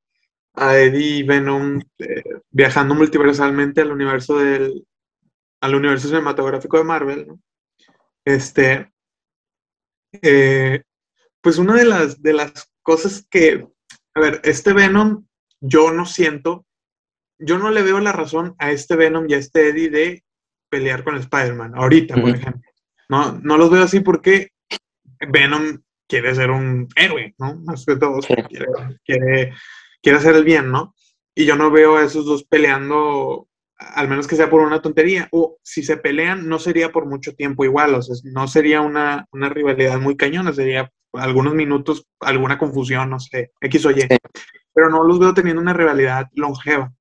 a 0.58 0.78
Eddie 0.78 1.20
y 1.20 1.24
Venom 1.24 1.80
eh, 2.00 2.24
viajando 2.50 2.96
multiversalmente 2.96 3.82
al 3.82 3.92
universo 3.92 4.38
del 4.38 4.86
al 5.62 5.76
universo 5.76 6.08
cinematográfico 6.08 6.78
de 6.78 6.84
Marvel, 6.84 7.28
¿no? 7.28 7.40
Este, 8.26 8.92
eh, 10.22 10.84
pues 11.42 11.58
una 11.58 11.76
de 11.76 11.86
las, 11.86 12.22
de 12.22 12.34
las 12.34 12.72
cosas 12.84 13.26
que, 13.30 13.68
a 14.14 14.20
ver, 14.20 14.42
este 14.44 14.74
Venom, 14.74 15.26
yo 15.60 15.92
no 15.92 16.06
siento 16.06 16.68
yo 17.40 17.58
no 17.58 17.70
le 17.70 17.84
veo 17.84 18.00
la 18.00 18.12
razón 18.12 18.56
a 18.58 18.72
este 18.72 18.96
Venom 18.96 19.26
y 19.28 19.34
a 19.36 19.38
este 19.38 19.70
Eddie 19.70 19.90
de 19.90 20.24
pelear 20.70 21.04
con 21.04 21.16
Spider-Man, 21.16 21.74
ahorita, 21.76 22.16
por 22.16 22.30
ejemplo. 22.30 22.62
No, 23.10 23.40
no 23.42 23.58
los 23.58 23.70
veo 23.70 23.84
así 23.84 24.00
porque 24.00 24.50
Venom 25.32 25.80
quiere 26.08 26.34
ser 26.36 26.52
un 26.52 26.88
héroe, 26.96 27.36
¿no? 27.38 27.56
Más 27.64 27.86
que 27.86 27.96
todo, 27.96 28.22
Sí. 28.22 28.34
quiere, 28.50 28.66
quiere, 29.06 29.54
quiere 30.02 30.20
hacer 30.20 30.36
el 30.36 30.44
bien, 30.44 30.72
¿no? 30.72 30.96
Y 31.36 31.46
yo 31.46 31.56
no 31.56 31.72
veo 31.72 31.98
a 31.98 32.04
esos 32.04 32.26
dos 32.26 32.44
peleando 32.44 33.48
al 33.78 34.08
menos 34.08 34.28
que 34.28 34.36
sea 34.36 34.50
por 34.50 34.62
una 34.62 34.82
tontería, 34.82 35.28
o 35.32 35.58
si 35.62 35.84
se 35.84 35.98
pelean, 35.98 36.48
no 36.48 36.60
sería 36.60 36.92
por 36.92 37.06
mucho 37.06 37.36
tiempo 37.36 37.64
igual, 37.64 37.94
o 37.94 38.02
sea, 38.02 38.16
no 38.24 38.48
sería 38.48 38.82
una, 38.82 39.28
una 39.32 39.50
rivalidad 39.50 40.00
muy 40.00 40.18
cañona, 40.18 40.52
sería 40.52 40.92
algunos 41.14 41.54
minutos, 41.54 42.08
alguna 42.20 42.58
confusión, 42.58 43.10
no 43.10 43.20
sé, 43.20 43.52
X 43.62 43.86
o 43.86 43.92
Y, 43.92 44.08
pero 44.74 44.90
no 44.90 45.04
los 45.04 45.20
veo 45.20 45.34
teniendo 45.34 45.62
una 45.62 45.74
rivalidad 45.74 46.28
longeva. 46.34 46.92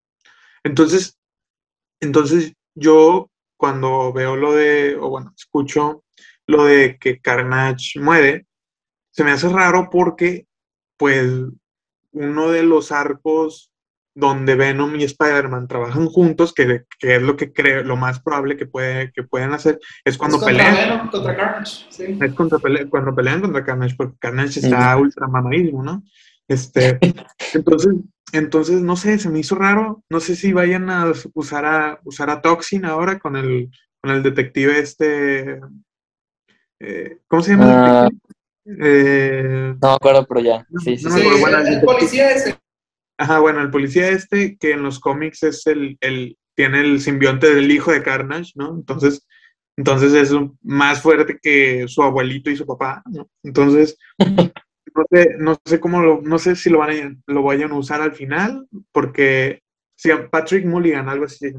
Entonces, 0.65 1.19
entonces 2.01 2.53
yo 2.75 3.31
cuando 3.57 4.13
veo 4.13 4.37
lo 4.37 4.53
de, 4.53 4.97
o 4.97 5.09
bueno, 5.09 5.33
escucho 5.37 6.05
lo 6.47 6.65
de 6.65 6.99
que 6.99 7.21
Carnage 7.21 7.99
muere, 8.01 8.47
se 9.11 9.25
me 9.25 9.31
hace 9.31 9.49
raro 9.49 9.89
porque, 9.91 10.47
pues, 10.99 11.27
uno 12.17 12.51
de 12.51 12.63
los 12.63 12.93
arcos 12.93 13.73
donde 14.15 14.55
Venom 14.55 14.97
y 14.97 15.05
Spider-Man 15.05 15.69
trabajan 15.69 16.07
juntos, 16.07 16.55
que, 16.55 16.85
es 17.01 17.23
lo 17.23 17.37
que 17.37 17.53
creo, 17.53 17.83
lo 17.83 17.97
más 17.97 18.21
probable 18.21 18.57
que, 18.57 18.65
puede, 18.65 19.13
que 19.13 19.23
pueden 19.23 19.53
hacer, 19.53 19.79
es 20.05 20.17
cuando 20.17 20.41
pelean. 20.41 20.75
Venom, 20.75 21.11
contra 21.11 21.37
Carnage, 21.37 21.87
sí. 21.91 22.19
Es 22.21 22.33
cuando 22.33 22.59
pelean 22.59 22.89
contra 23.43 23.65
Carnage, 23.65 23.95
porque 23.95 24.17
Carnage 24.19 24.61
está 24.61 24.97
ultra 24.97 25.29
mamadísimo, 25.29 25.83
¿no? 25.83 26.03
Este, 26.49 26.99
entonces, 27.55 27.95
entonces, 28.33 28.81
no 28.81 28.97
sé, 28.97 29.19
se 29.19 29.29
me 29.29 29.41
hizo 29.41 29.55
raro. 29.55 30.03
No 30.09 30.21
sé 30.21 30.35
si 30.35 30.53
vayan 30.53 30.89
a 30.89 31.13
usar 31.35 31.67
a, 31.67 32.01
usar 32.05 32.31
a 32.31 32.41
Toxin 32.41 32.87
ahora 32.87 33.19
con 33.19 33.37
el, 33.37 33.71
con 34.01 34.13
el 34.13 34.23
detective 34.23 34.79
este. 34.79 35.61
Eh, 36.81 37.19
¿Cómo 37.29 37.43
se 37.43 37.53
llama? 37.53 38.07
Ah. 38.07 38.09
Eh, 38.67 39.75
no 39.81 39.89
me 39.89 39.95
acuerdo, 39.95 40.27
pero 40.27 40.41
ya. 40.41 40.67
Sí, 40.83 40.97
sí, 40.97 41.11
sí. 41.11 41.21
el, 41.21 41.81
policía 41.83 42.31
ese. 42.33 42.59
Ajá, 43.19 43.39
bueno, 43.39 43.63
el 43.63 43.71
policía 43.71 44.09
este, 44.09 44.57
que 44.59 44.73
en 44.73 44.83
los 44.83 44.99
cómics 44.99 45.43
es 45.43 45.67
el, 45.67 45.97
el, 46.01 46.37
tiene 46.55 46.81
el 46.81 47.01
simbionte 47.01 47.55
del 47.55 47.71
hijo 47.71 47.93
de 47.93 48.03
Carnage, 48.03 48.53
¿no? 48.57 48.75
Entonces, 48.75 49.27
entonces 49.77 50.13
es 50.15 50.33
más 50.63 51.01
fuerte 51.01 51.39
que 51.41 51.87
su 51.87 52.03
abuelito 52.03 52.51
y 52.51 52.57
su 52.57 52.67
papá, 52.67 53.03
¿no? 53.07 53.29
Entonces, 53.43 53.97
no 54.95 55.05
sé, 55.11 55.37
no 55.39 55.57
sé 55.65 55.81
cómo 55.81 56.01
lo, 56.01 56.21
no 56.23 56.39
sé 56.39 56.57
si 56.57 56.71
lo 56.71 56.79
van 56.79 56.91
a, 56.91 57.33
lo 57.33 57.43
vayan 57.43 57.71
a 57.71 57.79
usar 57.79 58.01
al 58.01 58.15
final, 58.15 58.67
porque 58.93 59.63
si 59.95 60.11
Patrick 60.31 60.67
Mulligan, 60.67 61.09
algo 61.09 61.27
así, 61.27 61.53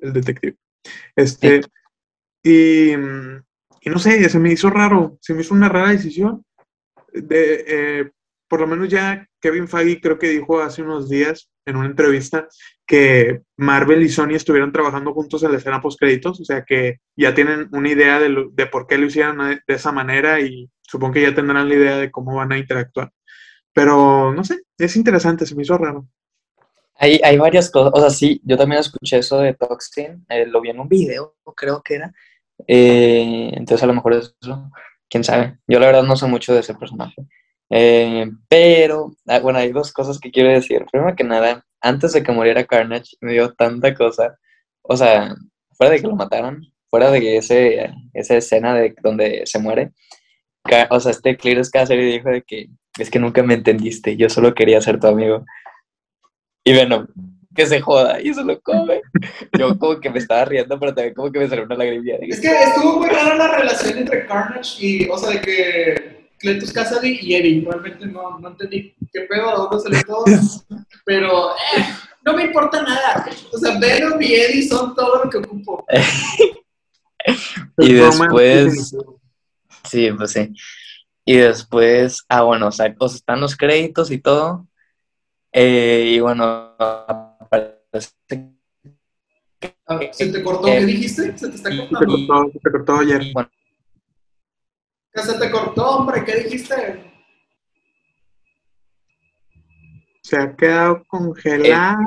el 0.00 0.12
detective. 0.12 0.56
Este, 1.16 1.62
y, 2.42 2.92
y, 3.84 3.90
no 3.90 3.98
sé, 3.98 4.28
se 4.28 4.38
me 4.38 4.52
hizo 4.52 4.70
raro, 4.70 5.18
se 5.20 5.34
me 5.34 5.42
hizo 5.42 5.54
una 5.54 5.68
rara 5.68 5.90
decisión. 5.90 6.44
De, 7.12 7.64
eh, 7.66 8.10
por 8.48 8.60
lo 8.60 8.66
menos 8.66 8.88
ya 8.88 9.28
Kevin 9.40 9.68
Feige 9.68 10.00
creo 10.00 10.18
que 10.18 10.28
dijo 10.28 10.60
hace 10.60 10.82
unos 10.82 11.08
días 11.08 11.50
en 11.64 11.76
una 11.76 11.86
entrevista 11.86 12.48
que 12.86 13.42
Marvel 13.56 14.02
y 14.02 14.08
Sony 14.08 14.34
estuvieron 14.34 14.72
trabajando 14.72 15.12
juntos 15.12 15.42
en 15.42 15.52
la 15.52 15.58
escena 15.58 15.80
post 15.80 15.98
créditos, 15.98 16.40
o 16.40 16.44
sea 16.44 16.64
que 16.64 16.98
ya 17.16 17.34
tienen 17.34 17.68
una 17.72 17.88
idea 17.88 18.18
de, 18.18 18.48
de, 18.52 18.66
por 18.66 18.86
qué 18.86 18.98
lo 18.98 19.06
hicieron 19.06 19.38
de 19.38 19.74
esa 19.74 19.92
manera 19.92 20.40
y 20.40 20.70
supongo 20.82 21.14
que 21.14 21.22
ya 21.22 21.34
tendrán 21.34 21.68
la 21.68 21.74
idea 21.74 21.96
de 21.96 22.10
cómo 22.10 22.36
van 22.36 22.52
a 22.52 22.58
interactuar. 22.58 23.10
Pero 23.72 24.32
no 24.32 24.44
sé, 24.44 24.62
es 24.78 24.96
interesante, 24.96 25.46
se 25.46 25.54
me 25.54 25.62
hizo 25.62 25.76
raro. 25.76 26.06
Hay, 26.96 27.20
hay 27.24 27.36
varias 27.38 27.70
cosas, 27.70 27.92
o 27.94 28.00
sea, 28.00 28.10
sí, 28.10 28.40
yo 28.44 28.56
también 28.56 28.80
escuché 28.80 29.18
eso 29.18 29.38
de 29.38 29.54
Toxin, 29.54 30.24
eh, 30.28 30.46
lo 30.46 30.60
vi 30.60 30.70
en 30.70 30.78
un 30.78 30.88
video, 30.88 31.34
creo 31.56 31.82
que 31.82 31.96
era. 31.96 32.12
Eh, 32.66 33.50
entonces 33.54 33.82
a 33.82 33.86
lo 33.86 33.94
mejor 33.94 34.14
es 34.14 34.34
eso, 34.40 34.70
quién 35.08 35.24
sabe. 35.24 35.58
Yo 35.66 35.78
la 35.80 35.86
verdad 35.86 36.02
no 36.02 36.16
sé 36.16 36.26
mucho 36.26 36.54
de 36.54 36.60
ese 36.60 36.74
personaje. 36.74 37.26
Eh, 37.70 38.30
pero, 38.48 39.12
ah, 39.26 39.40
bueno, 39.40 39.58
hay 39.58 39.72
dos 39.72 39.92
cosas 39.92 40.18
que 40.18 40.30
quiero 40.30 40.50
decir. 40.50 40.84
Primero 40.90 41.16
que 41.16 41.24
nada, 41.24 41.64
antes 41.80 42.12
de 42.12 42.22
que 42.22 42.32
muriera 42.32 42.64
Carnage, 42.64 43.16
me 43.20 43.32
dio 43.32 43.52
tanta 43.54 43.94
cosa. 43.94 44.38
O 44.82 44.96
sea, 44.96 45.34
fuera 45.72 45.92
de 45.94 46.00
que 46.00 46.06
lo 46.06 46.16
mataron, 46.16 46.62
fuera 46.88 47.10
de 47.10 47.20
que 47.20 47.36
ese, 47.38 47.90
esa 48.12 48.36
escena 48.36 48.74
de 48.74 48.94
donde 49.02 49.42
se 49.46 49.58
muere, 49.58 49.92
o 50.90 51.00
sea, 51.00 51.10
este 51.10 51.36
Clear 51.36 51.64
Scatter 51.64 51.98
dijo 52.00 52.30
de 52.30 52.42
que 52.42 52.68
es 52.98 53.10
que 53.10 53.18
nunca 53.18 53.42
me 53.42 53.54
entendiste, 53.54 54.16
yo 54.16 54.28
solo 54.28 54.54
quería 54.54 54.80
ser 54.80 55.00
tu 55.00 55.08
amigo. 55.08 55.44
Y 56.64 56.74
bueno, 56.74 57.06
que 57.54 57.66
se 57.66 57.80
joda 57.80 58.20
y 58.20 58.34
se 58.34 58.44
lo 58.44 58.60
come. 58.60 59.02
Yo 59.58 59.78
como 59.78 60.00
que 60.00 60.10
me 60.10 60.18
estaba 60.18 60.44
riendo, 60.44 60.78
pero 60.78 60.94
también 60.94 61.14
como 61.14 61.30
que 61.30 61.38
me 61.38 61.48
salió 61.48 61.64
una 61.64 61.76
lagrimilla. 61.76 62.16
Es 62.20 62.40
que 62.40 62.48
estuvo 62.48 62.98
muy 62.98 63.08
rara 63.08 63.36
la 63.36 63.56
relación 63.56 63.98
entre 63.98 64.26
Carnage 64.26 64.84
y, 64.84 65.08
o 65.08 65.16
sea, 65.16 65.30
de 65.30 65.40
que 65.40 66.14
Cletus 66.38 66.72
Cassidy 66.72 67.18
y 67.22 67.34
Eddie. 67.34 67.64
Realmente 67.64 68.06
no, 68.06 68.38
no 68.38 68.48
entendí 68.48 68.94
qué 69.12 69.22
pedo, 69.22 69.48
a 69.48 69.54
dónde 69.54 69.80
salió 69.80 70.02
todo. 70.02 70.24
Pero 71.04 71.50
eh, 71.50 71.84
no 72.24 72.34
me 72.34 72.44
importa 72.44 72.82
nada. 72.82 73.26
O 73.52 73.58
sea, 73.58 73.78
Venom 73.78 74.20
y 74.20 74.34
Eddie 74.34 74.68
son 74.68 74.94
todo 74.94 75.24
lo 75.24 75.30
que 75.30 75.38
ocupo. 75.38 75.84
y 77.78 77.92
después. 77.92 78.94
Sí, 79.84 80.10
pues 80.12 80.32
sí. 80.32 80.52
Y 81.26 81.36
después, 81.36 82.22
ah, 82.28 82.42
bueno, 82.42 82.68
o 82.68 82.72
sea, 82.72 82.86
están 82.86 83.40
los 83.40 83.56
créditos 83.56 84.10
y 84.10 84.18
todo. 84.18 84.66
Eh, 85.52 86.14
y 86.16 86.20
bueno, 86.20 86.76
¿Se 88.00 88.10
te 90.32 90.42
cortó? 90.42 90.66
¿Qué 90.66 90.84
dijiste? 90.84 91.38
¿Se 91.38 91.48
te 91.48 91.54
está 91.56 91.70
cortando? 91.70 91.98
Se 91.98 92.04
te 92.04 92.10
cortó, 92.26 92.52
se 92.52 92.58
te 92.58 92.70
cortó 92.70 92.96
ayer. 92.96 93.32
Bueno, 93.32 93.50
se 95.14 95.38
te 95.38 95.50
cortó, 95.50 95.88
hombre, 95.90 96.22
¿qué 96.24 96.36
dijiste? 96.36 97.12
Se 100.22 100.38
ha 100.38 100.54
quedado 100.56 101.04
congelado. 101.06 101.98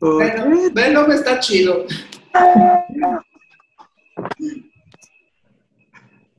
Bueno, 0.00 1.06
me 1.06 1.14
está 1.14 1.38
chido. 1.40 1.86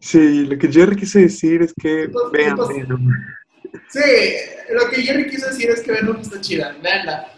Sí, 0.03 0.45
lo 0.45 0.57
que 0.57 0.69
Jerry 0.69 0.97
quiso 0.97 1.17
decir 1.17 1.61
es 1.61 1.73
que 1.81 2.11
vean 2.33 2.57
Venom. 2.57 3.07
Sí, 3.87 4.01
lo 4.69 4.89
que 4.89 5.01
Jerry 5.01 5.29
quiso 5.29 5.47
decir 5.47 5.69
es 5.69 5.81
que 5.81 5.93
Venom 5.93 6.17
está 6.19 6.41
chida, 6.41 6.75
veanla. 6.83 7.33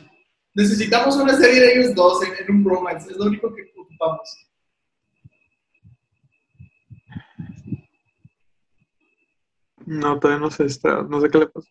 Necesitamos 0.55 1.15
una 1.17 1.37
serie 1.37 1.61
de 1.61 1.73
ellos 1.73 1.93
dos 1.93 2.23
en, 2.23 2.55
un 2.55 2.65
romance, 2.65 3.11
es 3.11 3.17
lo 3.17 3.25
único 3.25 3.53
que 3.53 3.71
ocupamos. 3.77 4.47
No, 9.85 10.19
todavía 10.19 10.41
no 10.41 10.49
sé, 10.49 10.65
está, 10.65 11.03
no 11.03 11.21
sé 11.21 11.29
qué 11.29 11.37
le 11.37 11.47
pasa. 11.47 11.69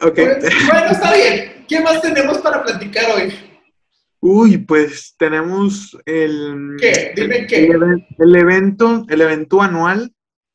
Ok. 0.00 0.16
Bueno, 0.16 0.90
está 0.90 1.14
bien. 1.14 1.64
¿Qué 1.68 1.80
más 1.80 2.02
tenemos 2.02 2.38
para 2.38 2.64
platicar 2.64 3.04
hoy? 3.12 3.32
Uy, 4.28 4.58
pues 4.58 5.14
tenemos 5.16 5.96
el... 6.04 6.74
¿Qué? 6.80 7.12
Dime 7.14 7.46
qué. 7.46 7.70
El, 8.18 8.34
evento, 8.34 9.06
el 9.08 9.20
evento 9.20 9.62
anual. 9.62 10.12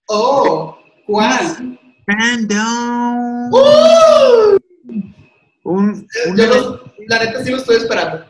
Oh, 0.10 0.78
¿cuál? 1.08 1.80
Random. 2.06 3.50
¡Uh! 3.54 4.58
Un, 5.64 6.06
la 7.08 7.20
neta 7.20 7.42
sí 7.46 7.52
lo 7.52 7.58
estoy 7.58 7.78
esperando. 7.78 8.26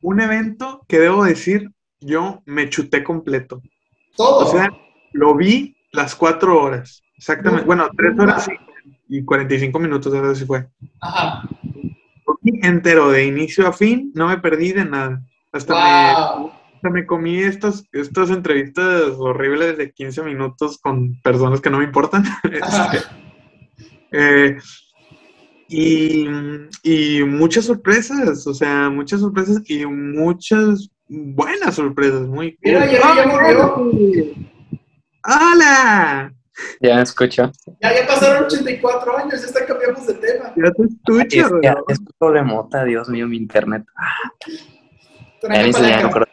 Un 0.00 0.18
evento 0.22 0.82
que 0.88 0.98
debo 0.98 1.24
decir, 1.24 1.70
yo 2.00 2.42
me 2.46 2.70
chuté 2.70 3.04
completo. 3.04 3.60
Todo. 4.16 4.46
O 4.46 4.50
sea, 4.50 4.70
lo 5.12 5.36
vi 5.36 5.76
las 5.92 6.14
cuatro 6.14 6.58
horas. 6.58 7.02
Exactamente. 7.18 7.66
bueno, 7.66 7.90
tres 7.94 8.18
horas 8.18 8.48
y, 9.08 9.18
y 9.18 9.24
45 9.26 9.78
minutos, 9.78 10.10
ver 10.10 10.34
si 10.34 10.46
fue. 10.46 10.66
Ajá. 11.02 11.46
Entero, 12.66 13.10
de 13.10 13.24
inicio 13.24 13.66
a 13.66 13.72
fin, 13.72 14.10
no 14.14 14.28
me 14.28 14.38
perdí 14.38 14.72
de 14.72 14.84
nada. 14.84 15.22
Hasta, 15.52 15.74
me, 15.74 16.50
hasta 16.74 16.90
me 16.90 17.06
comí 17.06 17.38
estas, 17.38 17.84
estas 17.92 18.30
entrevistas 18.30 19.12
horribles 19.18 19.78
de 19.78 19.92
15 19.92 20.22
minutos 20.22 20.78
con 20.78 21.20
personas 21.22 21.60
que 21.60 21.70
no 21.70 21.78
me 21.78 21.84
importan. 21.84 22.24
Este, 22.44 22.98
eh, 24.12 24.56
y, 25.68 26.26
y, 26.82 27.24
muchas 27.24 27.64
sorpresas, 27.64 28.46
o 28.46 28.54
sea, 28.54 28.88
muchas 28.88 29.20
sorpresas 29.20 29.62
y 29.68 29.84
muchas 29.84 30.90
buenas 31.08 31.74
sorpresas, 31.74 32.26
muy 32.28 32.56
Mira, 32.62 32.86
ya, 32.86 33.00
ya 33.14 33.74
¡Hola! 35.24 36.35
Ya 36.80 37.02
escucho. 37.02 37.52
Ya, 37.80 37.94
ya 37.94 38.06
pasaron 38.06 38.44
84 38.44 39.18
años, 39.18 39.40
ya 39.40 39.46
está 39.46 39.66
cambiamos 39.66 40.06
de 40.06 40.14
tema. 40.14 40.52
Ya 40.56 40.70
te 40.72 40.82
escucho. 40.82 41.60
Es, 41.62 41.72
es 41.88 41.98
un 41.98 42.14
problemota, 42.18 42.84
Dios 42.84 43.08
mío, 43.08 43.26
mi 43.26 43.36
internet. 43.36 43.84
Ah. 43.96 44.30
Ya, 45.42 46.02
no 46.02 46.26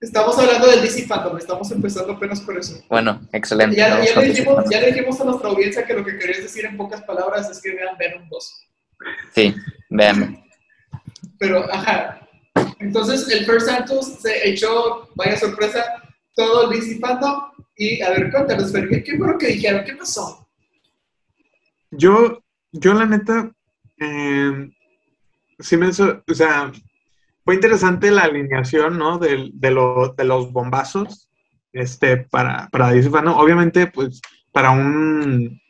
Estamos 0.00 0.38
hablando 0.38 0.66
del 0.66 0.80
DC 0.80 1.06
Fandom, 1.06 1.36
estamos 1.36 1.70
empezando 1.72 2.14
apenas 2.14 2.40
por 2.40 2.56
eso. 2.56 2.82
Bueno, 2.88 3.20
excelente. 3.32 3.76
Ya, 3.76 3.98
le 3.98 4.28
dijimos, 4.28 4.64
ya, 4.70 4.80
le 4.80 4.92
dijimos, 4.92 5.20
a 5.20 5.24
nuestra 5.24 5.50
audiencia 5.50 5.84
que 5.84 5.92
lo 5.92 6.02
que 6.02 6.16
querías 6.16 6.38
decir 6.38 6.64
en 6.64 6.76
pocas 6.78 7.02
palabras 7.02 7.50
es 7.50 7.60
que 7.60 7.74
vean 7.74 7.98
Venom 7.98 8.26
2. 8.30 8.68
Sí, 9.34 9.54
vean. 9.90 10.42
Pero, 11.38 11.70
ajá. 11.70 12.26
Entonces, 12.78 13.28
el 13.28 13.44
First 13.44 13.66
Santos 13.66 14.06
se 14.22 14.48
echó, 14.48 15.10
vaya 15.14 15.36
sorpresa, 15.36 15.84
todo 16.40 16.68
DC 16.70 16.98
Fandom. 16.98 17.42
Y, 17.76 18.00
a 18.02 18.10
ver, 18.10 18.30
cuéntanos, 18.30 18.72
¿qué 18.72 19.14
fue 19.18 19.28
lo 19.32 19.38
que 19.38 19.48
dijeron? 19.48 19.84
¿Qué 19.84 19.94
pasó? 19.94 20.48
Yo, 21.90 22.42
yo 22.72 22.94
la 22.94 23.06
neta, 23.06 23.50
eh, 23.98 24.70
sí 25.58 25.76
me, 25.76 25.92
so- 25.92 26.22
o 26.26 26.34
sea, 26.34 26.72
fue 27.44 27.54
interesante 27.54 28.10
la 28.10 28.22
alineación, 28.22 28.98
¿no? 28.98 29.18
De, 29.18 29.50
de, 29.52 29.70
lo- 29.70 30.14
de 30.16 30.24
los 30.24 30.52
bombazos, 30.52 31.30
este, 31.72 32.16
para, 32.18 32.68
para 32.70 32.90
DC 32.90 33.10
Fandom. 33.10 33.36
Obviamente, 33.38 33.86
pues, 33.86 34.20
para 34.52 34.70
un, 34.70 35.60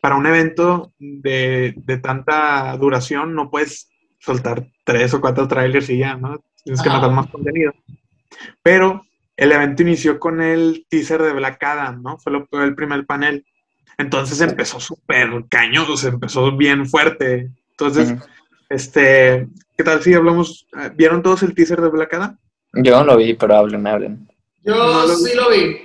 para 0.00 0.16
un 0.16 0.26
evento 0.26 0.92
de, 0.98 1.74
de 1.76 1.98
tanta 1.98 2.76
duración, 2.76 3.34
no 3.34 3.50
puedes 3.50 3.88
soltar 4.20 4.66
tres 4.84 5.12
o 5.14 5.20
cuatro 5.20 5.46
trailers 5.48 5.88
y 5.90 5.98
ya, 5.98 6.16
¿no? 6.16 6.40
Tienes 6.62 6.82
que 6.82 6.88
Ajá. 6.88 6.98
matar 6.98 7.14
más 7.14 7.26
contenido. 7.30 7.72
Pero 8.62 9.02
el 9.36 9.52
evento 9.52 9.82
inició 9.82 10.18
con 10.20 10.40
el 10.40 10.86
teaser 10.88 11.22
de 11.22 11.32
Black 11.32 11.62
Adam, 11.62 12.02
¿no? 12.02 12.18
Fue, 12.18 12.32
lo- 12.32 12.46
fue 12.46 12.64
el 12.64 12.74
primer 12.74 13.04
panel. 13.06 13.44
Entonces 13.98 14.40
empezó 14.40 14.80
súper 14.80 15.28
cañón, 15.48 15.86
o 15.88 15.96
sea, 15.96 16.10
empezó 16.10 16.56
bien 16.56 16.86
fuerte. 16.86 17.50
Entonces, 17.70 18.14
este, 18.68 19.46
¿qué 19.76 19.84
tal 19.84 20.02
si 20.02 20.14
hablamos? 20.14 20.66
eh, 20.76 20.90
¿Vieron 20.94 21.22
todos 21.22 21.42
el 21.42 21.54
teaser 21.54 21.80
de 21.80 21.88
Black 21.88 22.14
Adam? 22.14 22.38
Yo 22.72 22.96
no 22.98 23.04
lo 23.04 23.16
vi, 23.16 23.34
pero 23.34 23.56
hablen, 23.56 23.86
hablen. 23.86 24.28
Yo 24.64 24.74
No 24.74 25.06
lo- 25.06 25.14
sí 25.16 25.32
lo 25.34 25.50
vi. 25.50 25.76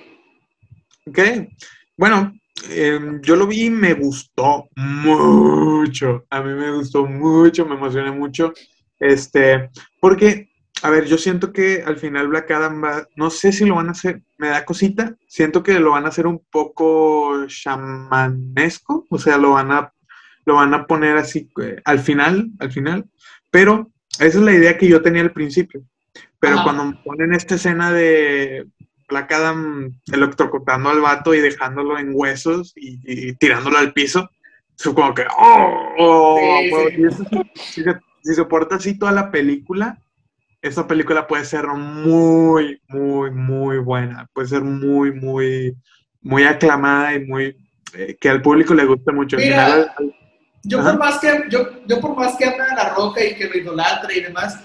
Ok. 1.06 1.20
Bueno, 1.98 2.34
eh, 2.70 3.00
yo 3.22 3.36
lo 3.36 3.46
vi 3.48 3.66
y 3.66 3.70
me 3.70 3.94
gustó 3.94 4.68
mucho. 4.76 6.26
A 6.30 6.42
mí 6.42 6.54
me 6.54 6.72
gustó 6.72 7.06
mucho, 7.06 7.66
me 7.66 7.76
emocioné 7.76 8.12
mucho. 8.12 8.54
Este, 9.00 9.70
porque, 10.00 10.49
a 10.84 10.90
ver, 10.90 11.06
yo 11.06 11.18
siento 11.18 11.52
que 11.52 11.84
al 11.86 11.98
final 11.98 12.28
Black 12.28 12.52
Adam 12.52 12.84
va, 12.84 13.08
no 13.16 13.30
sé 13.30 13.52
si 13.52 13.66
lo 13.66 13.76
van 13.76 13.90
a 13.90 13.92
hacer, 13.92 14.22
me 14.38 14.50
da 14.50 14.66
cosita, 14.66 15.16
siento 15.28 15.64
que 15.64 15.80
lo 15.80 15.92
van 15.92 16.06
a 16.06 16.10
hacer 16.10 16.28
un 16.28 16.40
poco 16.52 17.46
shamanesco, 17.48 19.06
o 19.10 19.18
sea, 19.18 19.38
lo 19.38 19.52
van 19.52 19.72
a, 19.72 19.94
lo 20.46 20.56
van 20.56 20.74
a 20.74 20.86
poner 20.88 21.18
así 21.18 21.50
eh, 21.62 21.82
al 21.86 22.00
final, 22.00 22.52
al 22.60 22.72
final, 22.72 23.06
pero 23.52 23.92
esa 24.20 24.26
es 24.28 24.36
la 24.36 24.54
idea 24.54 24.78
que 24.78 24.88
yo 24.88 25.02
tenía 25.02 25.22
al 25.22 25.34
principio. 25.34 25.84
Pero 26.40 26.56
Ajá. 26.56 26.64
cuando 26.64 26.86
me 26.86 26.94
ponen 27.04 27.34
esta 27.34 27.56
escena 27.56 27.92
de 27.92 28.66
Black 29.10 29.32
Adam 29.34 29.92
electrocutando 30.12 30.90
al 30.90 31.02
vato 31.02 31.34
y 31.34 31.40
dejándolo 31.40 31.98
en 32.00 32.12
huesos 32.14 32.74
y, 32.76 33.00
y 33.04 33.34
tirándolo 33.34 33.78
al 33.78 33.92
piso, 33.94 34.30
es 34.78 34.86
como 34.86 35.14
que, 35.14 35.26
¡oh! 35.38 35.94
oh, 35.98 36.38
Sí, 36.62 36.72
huevo". 36.72 36.90
sí. 36.90 36.96
Y 36.98 37.06
eso 37.06 37.24
sí, 37.30 37.52
si, 37.56 37.84
se, 37.84 38.00
si 38.24 38.34
soporta 38.36 38.76
así 38.76 38.98
toda 38.98 39.12
la 39.12 39.30
película, 39.32 40.00
esa 40.62 40.88
película 40.88 41.26
puede 41.28 41.46
ser 41.46 41.68
muy, 41.68 42.82
muy, 42.88 43.32
muy 43.32 43.78
buena. 43.78 44.28
Puede 44.34 44.48
ser 44.48 44.62
muy, 44.62 45.12
muy, 45.14 45.76
muy 46.22 46.44
aclamada 46.44 47.16
y 47.16 47.26
muy. 47.26 47.56
eh, 47.94 48.18
que 48.20 48.30
al 48.30 48.42
público 48.42 48.74
le 48.74 48.86
guste 48.86 49.12
mucho. 49.12 49.38
Al 49.38 49.44
Mira, 49.44 49.66
final, 49.66 49.92
al- 49.98 50.16
Yo 50.64 50.80
Ajá. 50.80 50.92
por 50.92 51.00
más 51.00 51.20
que 51.20 51.44
yo, 51.50 51.86
yo 51.88 52.00
por 52.02 52.16
más 52.16 52.36
que 52.36 52.46
ame 52.46 52.62
a 52.62 52.76
la 52.76 52.94
roca 52.94 53.24
y 53.24 53.36
que 53.36 53.48
lo 53.48 53.58
idolatre 53.58 54.18
y 54.18 54.22
demás, 54.24 54.60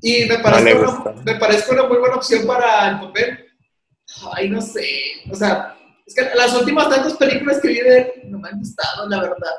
y 0.00 0.24
me 0.26 0.38
parece, 0.38 0.74
una, 0.74 0.86
gusta. 0.90 1.14
me 1.24 1.34
parece 1.36 1.72
una 1.72 1.86
muy 1.86 1.98
buena 1.98 2.16
opción 2.16 2.46
para 2.46 2.90
el 2.90 3.00
papel. 3.00 3.46
Ay, 4.32 4.48
no 4.48 4.60
sé. 4.62 4.86
O 5.30 5.34
sea, 5.34 5.76
es 6.06 6.14
que 6.14 6.22
las 6.34 6.54
últimas 6.54 6.88
tantas 6.88 7.14
películas 7.14 7.60
que 7.60 7.68
vi 7.68 7.80
de 7.80 7.98
él 7.98 8.06
no 8.30 8.38
me 8.38 8.48
han 8.48 8.58
gustado, 8.58 9.08
la 9.08 9.20
verdad. 9.20 9.52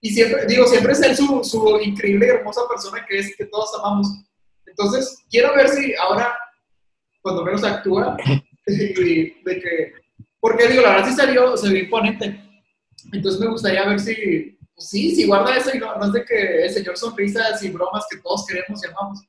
Y 0.00 0.10
siempre, 0.10 0.46
digo, 0.46 0.66
siempre 0.66 0.92
es 0.92 1.02
él 1.02 1.16
su, 1.16 1.42
su 1.44 1.78
increíble 1.82 2.26
y 2.26 2.30
hermosa 2.30 2.62
persona 2.68 3.04
que 3.08 3.18
es, 3.18 3.36
que 3.36 3.46
todos 3.46 3.70
amamos. 3.78 4.08
Entonces, 4.70 5.24
quiero 5.30 5.54
ver 5.54 5.68
si 5.68 5.94
ahora, 5.94 6.34
cuando 7.20 7.44
menos 7.44 7.62
actúa, 7.64 8.16
y 8.66 9.42
de 9.42 9.60
que. 9.60 9.92
Porque 10.40 10.68
digo, 10.68 10.82
la 10.82 10.90
verdad 10.90 11.08
sí 11.08 11.14
salió, 11.14 11.56
se 11.56 11.68
vio 11.68 11.82
imponente. 11.82 12.42
Entonces 13.12 13.40
me 13.40 13.48
gustaría 13.48 13.86
ver 13.86 14.00
si, 14.00 14.58
pues 14.74 14.88
sí, 14.88 15.14
si 15.14 15.26
guarda 15.26 15.56
eso 15.56 15.70
y 15.74 15.78
no, 15.78 15.94
no 15.96 16.06
es 16.06 16.12
de 16.12 16.24
que 16.24 16.64
el 16.64 16.70
señor 16.70 16.96
sonrisas 16.96 17.62
y 17.62 17.70
bromas 17.70 18.06
que 18.10 18.18
todos 18.18 18.46
queremos 18.46 18.82
y 18.82 18.88
amamos. 18.88 19.20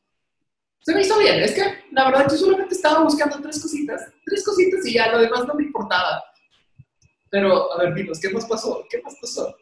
Se 0.79 0.95
me 0.95 1.01
hizo 1.01 1.17
bien, 1.19 1.41
es 1.41 1.51
que 1.51 1.61
la 1.91 2.05
verdad 2.05 2.27
yo 2.29 2.37
solamente 2.37 2.73
estaba 2.73 3.03
buscando 3.03 3.39
tres 3.39 3.61
cositas, 3.61 4.01
tres 4.25 4.43
cositas 4.43 4.85
y 4.85 4.93
ya, 4.93 5.11
lo 5.11 5.19
demás 5.19 5.45
no 5.45 5.53
me 5.53 5.63
importaba. 5.63 6.23
Pero, 7.29 7.71
a 7.73 7.83
ver, 7.83 7.93
dinos, 7.93 8.19
¿qué 8.19 8.29
más 8.29 8.45
pasó? 8.45 8.85
¿Qué 8.89 9.01
más 9.01 9.15
pasó? 9.21 9.55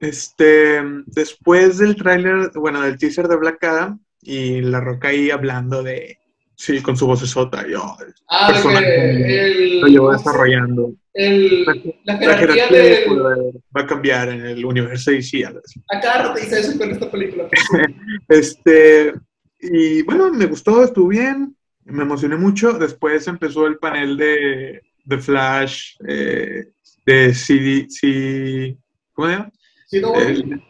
Este, 0.00 0.82
después 1.06 1.78
del 1.78 1.96
tráiler, 1.96 2.50
bueno, 2.54 2.80
del 2.82 2.98
teaser 2.98 3.28
de 3.28 3.36
Black 3.36 3.62
Adam 3.64 4.03
y 4.24 4.60
La 4.62 4.80
Roca 4.80 5.08
ahí 5.08 5.30
hablando 5.30 5.82
de, 5.82 6.18
sí, 6.56 6.80
con 6.80 6.96
su 6.96 7.06
vocesota, 7.06 7.66
yo 7.68 7.96
Ah, 8.28 8.52
el, 8.82 9.80
lo 9.80 9.86
llevo 9.86 10.12
desarrollando. 10.12 10.92
el- 11.12 11.64
la 11.64 11.74
La 12.04 12.18
jerarquía 12.18 12.66
jerarquía 12.66 12.78
de 12.78 12.88
de... 13.00 13.06
poder 13.06 13.38
va 13.76 13.80
a 13.82 13.86
cambiar 13.86 14.28
en 14.30 14.46
el 14.46 14.64
universo 14.64 15.12
y 15.12 15.22
sí, 15.22 15.44
algo 15.44 15.60
así. 15.64 15.80
A 15.94 16.00
cada 16.00 16.22
rato 16.28 16.40
dice 16.40 16.60
eso 16.60 16.76
con 16.78 16.90
esta 16.90 17.10
película. 17.10 17.48
Este, 18.28 19.12
y 19.60 20.02
bueno, 20.02 20.30
me 20.32 20.46
gustó, 20.46 20.82
estuvo 20.84 21.08
bien, 21.08 21.56
me 21.84 22.02
emocioné 22.02 22.36
mucho. 22.36 22.72
Después 22.78 23.26
empezó 23.28 23.66
el 23.66 23.78
panel 23.78 24.16
de, 24.16 24.80
de 25.04 25.18
Flash, 25.18 25.96
eh, 26.08 26.64
de 27.06 27.34
CD, 27.34 27.86
C, 27.90 28.76
¿cómo 29.12 29.28
se 29.28 29.34
llama? 29.34 29.50
¿Sí, 29.86 30.00
no, 30.00 30.12
güey? 30.12 30.60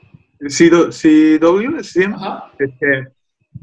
El 0.41 0.51
CW, 0.51 0.91
CW, 0.91 1.83
¿se 1.83 2.01
llama? 2.03 2.53
Este, 2.59 3.09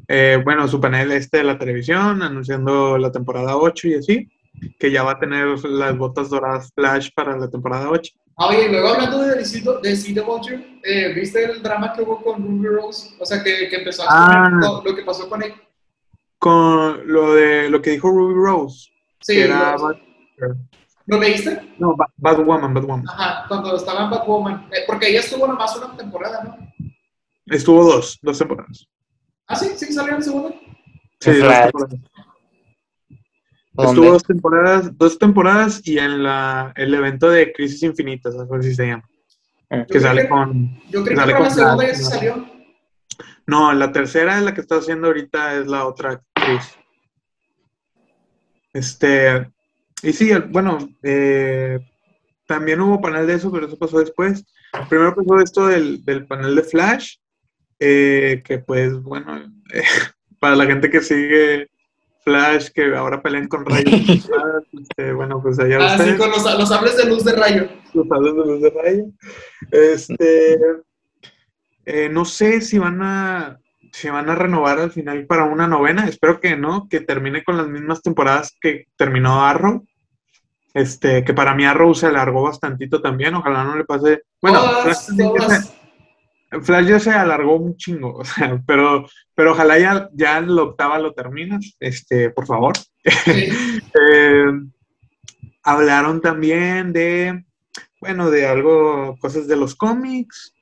eh, 0.07 0.41
bueno, 0.43 0.67
su 0.67 0.79
panel 0.79 1.11
este 1.11 1.37
de 1.37 1.43
la 1.43 1.57
televisión, 1.57 2.21
anunciando 2.21 2.97
la 2.97 3.11
temporada 3.11 3.55
8 3.57 3.87
y 3.87 3.93
así, 3.95 4.29
que 4.79 4.91
ya 4.91 5.03
va 5.03 5.13
a 5.13 5.19
tener 5.19 5.47
las 5.65 5.97
botas 5.97 6.29
doradas 6.29 6.71
Flash 6.75 7.09
para 7.15 7.37
la 7.37 7.49
temporada 7.49 7.89
8. 7.89 8.13
Ah, 8.37 8.47
oye, 8.47 8.69
luego 8.69 8.87
hablando 8.89 9.19
de, 9.19 9.35
de 9.35 9.43
CW, 9.43 10.79
eh, 10.83 11.13
¿viste 11.13 11.43
el 11.43 11.61
drama 11.61 11.93
que 11.93 12.01
hubo 12.01 12.21
con 12.23 12.41
Ruby 12.41 12.67
Rose? 12.67 13.15
O 13.19 13.25
sea, 13.25 13.43
que, 13.43 13.69
que 13.69 13.75
empezó 13.77 14.03
a 14.03 14.07
Ah. 14.45 14.49
lo, 14.49 14.81
lo 14.83 14.95
que 14.95 15.03
pasó 15.03 15.29
con 15.29 15.43
él. 15.43 15.53
Con 16.39 17.07
lo 17.11 17.33
de 17.33 17.69
lo 17.69 17.81
que 17.81 17.91
dijo 17.91 18.09
Ruby 18.09 18.33
Rose, 18.33 18.89
Sí, 19.19 19.35
que 19.35 19.43
era 19.43 19.73
lo, 19.77 19.83
Bat- 19.83 19.99
¿lo 21.05 21.19
leíste? 21.19 21.73
no, 21.77 21.95
Ba- 21.95 22.11
Batwoman, 22.17 22.73
Batwoman. 22.73 23.05
Ajá, 23.07 23.45
cuando 23.47 23.75
estaba 23.75 24.05
en 24.05 24.09
Batwoman. 24.09 24.67
Eh, 24.71 24.79
porque 24.87 25.09
ella 25.09 25.19
estuvo 25.19 25.45
nomás 25.47 25.75
una 25.77 25.95
temporada, 25.95 26.43
¿no? 26.43 26.57
Estuvo 27.45 27.83
dos, 27.83 28.17
dos 28.23 28.39
temporadas. 28.39 28.87
Ah, 29.51 29.55
sí, 29.55 29.69
sí, 29.77 29.91
salió 29.93 30.15
en 30.15 30.23
segunda. 30.23 30.49
Sí, 31.19 31.31
dos 31.31 31.37
temporadas. 31.37 31.71
¿Dónde? 33.73 33.91
Estuvo 33.91 34.11
dos 34.11 34.23
temporadas, 34.23 34.97
dos 34.97 35.17
temporadas 35.19 35.81
y 35.87 35.97
en 35.97 36.23
la, 36.23 36.73
el 36.75 36.93
evento 36.93 37.29
de 37.29 37.53
Crisis 37.53 37.83
Infinitas, 37.83 38.35
algo 38.35 38.55
así 38.55 38.73
se 38.75 38.87
llama. 38.87 39.07
Yo 39.69 39.77
Que 39.79 39.85
creo 39.85 40.01
sale 40.01 40.21
que- 40.23 40.29
con. 40.29 40.79
Yo 40.89 41.03
que 41.03 41.13
creo 41.13 41.15
que 41.15 41.15
sale 41.15 41.31
para 41.33 41.43
la 41.43 41.47
con 41.47 41.51
segunda 41.55 41.87
ya 41.87 41.95
se 41.95 42.03
¿no? 42.03 42.09
salió. 42.09 42.45
No, 43.47 43.73
la 43.73 43.91
tercera 43.91 44.37
es 44.37 44.43
la 44.43 44.53
que 44.53 44.61
está 44.61 44.75
haciendo 44.75 45.07
ahorita, 45.07 45.55
es 45.57 45.67
la 45.67 45.85
otra 45.85 46.11
actriz. 46.11 46.75
Este. 48.73 49.49
Y 50.03 50.13
sí, 50.13 50.31
el- 50.31 50.43
bueno, 50.43 50.77
eh, 51.03 51.79
también 52.47 52.81
hubo 52.81 53.01
panel 53.01 53.27
de 53.27 53.35
eso, 53.35 53.51
pero 53.51 53.67
eso 53.67 53.77
pasó 53.77 53.99
después. 53.99 54.45
Primero 54.89 55.15
pasó 55.15 55.39
esto 55.39 55.67
del, 55.67 56.03
del 56.05 56.25
panel 56.27 56.55
de 56.55 56.63
Flash, 56.63 57.17
eh, 57.81 58.43
que 58.45 58.59
pues, 58.59 59.01
bueno, 59.01 59.37
eh, 59.73 59.83
para 60.39 60.55
la 60.55 60.65
gente 60.67 60.89
que 60.89 61.01
sigue 61.01 61.67
Flash, 62.23 62.69
que 62.69 62.95
ahora 62.95 63.23
pelean 63.23 63.47
con 63.47 63.65
rayos, 63.65 63.91
este, 64.71 65.11
bueno, 65.13 65.41
pues 65.41 65.59
allá 65.59 65.77
Ah, 65.81 65.97
sí, 65.97 66.15
con 66.15 66.29
los, 66.29 66.43
los 66.59 66.69
sables 66.69 66.95
de 66.95 67.05
luz 67.07 67.25
de 67.25 67.33
rayo. 67.33 67.67
los 67.93 68.07
sables 68.07 68.35
de 68.35 68.45
luz 68.45 68.61
de 68.61 68.69
rayo. 68.69 69.05
Este, 69.71 70.59
eh, 71.85 72.09
no 72.09 72.23
sé 72.23 72.61
si 72.61 72.77
van 72.77 73.01
a 73.01 73.57
si 73.91 74.09
van 74.09 74.29
a 74.29 74.35
renovar 74.35 74.79
al 74.79 74.91
final 74.91 75.25
para 75.25 75.45
una 75.45 75.67
novena. 75.67 76.07
Espero 76.07 76.39
que 76.39 76.55
no, 76.55 76.87
que 76.87 77.01
termine 77.01 77.43
con 77.43 77.57
las 77.57 77.67
mismas 77.67 78.01
temporadas 78.01 78.55
que 78.61 78.85
terminó 78.95 79.43
Arrow. 79.43 79.85
Este, 80.73 81.25
que 81.25 81.33
para 81.33 81.53
mí 81.55 81.65
Arrow 81.65 81.93
se 81.93 82.05
alargó 82.05 82.43
bastantito 82.43 83.01
también. 83.01 83.35
Ojalá 83.35 83.65
no 83.65 83.75
le 83.75 83.83
pase. 83.83 84.21
Bueno, 84.41 84.61
Flash. 84.83 85.80
Flash 86.61 86.87
ya 86.87 86.99
se 86.99 87.11
alargó 87.11 87.57
un 87.57 87.77
chingo, 87.77 88.13
o 88.19 88.25
sea, 88.25 88.61
pero, 88.65 89.05
pero 89.36 89.51
ojalá 89.51 89.80
ya, 89.80 90.09
ya 90.13 90.41
la 90.41 90.63
octava 90.63 90.99
lo 90.99 91.13
terminas, 91.13 91.76
este, 91.80 92.30
por 92.30 92.45
favor. 92.45 92.73
Sí. 93.03 93.49
Eh, 93.93 94.45
hablaron 95.63 96.21
también 96.21 96.93
de, 96.93 97.43
bueno, 97.99 98.32
de 98.32 98.47
algo, 98.47 99.17
cosas 99.19 99.47
de 99.47 99.57
los 99.57 99.76
cómics, 99.76 100.53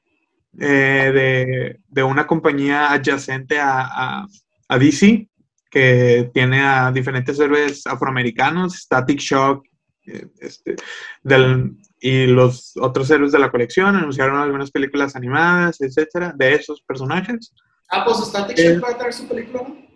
eh, 0.60 1.12
de, 1.14 1.80
de 1.88 2.04
una 2.04 2.26
compañía 2.26 2.92
adyacente 2.92 3.60
a, 3.60 3.82
a, 3.82 4.28
a 4.68 4.78
DC, 4.80 5.30
que 5.70 6.32
tiene 6.34 6.62
a 6.62 6.92
diferentes 6.92 7.40
héroes 7.40 7.86
afroamericanos, 7.86 8.76
Static 8.80 9.20
Shock, 9.20 9.66
eh, 10.08 10.28
este, 10.40 10.76
del, 11.24 11.78
y 12.02 12.28
los 12.28 12.74
otros 12.78 13.10
héroes 13.12 13.32
de 13.32 13.40
la 13.40 13.52
colección, 13.52 13.96
anunciaron 13.96 14.38
algunas 14.38 14.72
películas 14.72 15.16
animadas, 15.16 15.82
etcétera, 15.82 16.34
de 16.36 16.56
esos 16.56 16.82
personajes. 16.82 17.54
Ah, 17.90 18.04
pues 18.06 18.18
Static 18.20 18.58
Eh. 18.60 18.74
Shock 18.76 18.84
va 18.84 18.90
a 18.92 18.98
traer 18.98 19.14
su 19.14 19.28
película, 19.28 19.64
¿no? 19.68 19.90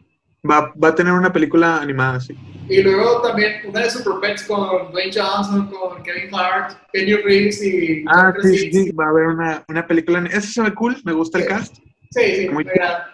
Va, 0.49 0.73
va 0.83 0.89
a 0.89 0.95
tener 0.95 1.13
una 1.13 1.31
película 1.31 1.77
animada, 1.77 2.19
sí. 2.19 2.35
Y 2.67 2.81
luego 2.81 3.21
también 3.21 3.61
una 3.65 3.79
de 3.81 3.89
Super 3.89 4.13
Pets 4.21 4.43
con 4.43 4.91
Dwayne 4.91 5.11
Johnson, 5.15 5.67
con 5.69 6.03
Kevin 6.03 6.27
Clark, 6.29 6.87
Kenny 6.91 7.13
Reeves 7.15 7.63
y... 7.63 8.03
Ah, 8.09 8.33
sí, 8.41 8.57
sí, 8.57 8.73
sí, 8.73 8.91
va 8.91 9.05
a 9.05 9.09
haber 9.09 9.27
una, 9.27 9.63
una 9.69 9.87
película. 9.87 10.19
Ese 10.29 10.47
se 10.47 10.61
ve 10.61 10.73
cool, 10.73 10.97
me 11.05 11.13
gusta 11.13 11.37
el 11.37 11.45
Sí. 11.45 11.49
cast. 11.49 11.75
Sí, 12.11 12.35
sí, 12.35 12.49
Muy 12.49 12.65
me 12.65 12.71
agrada. 12.71 13.09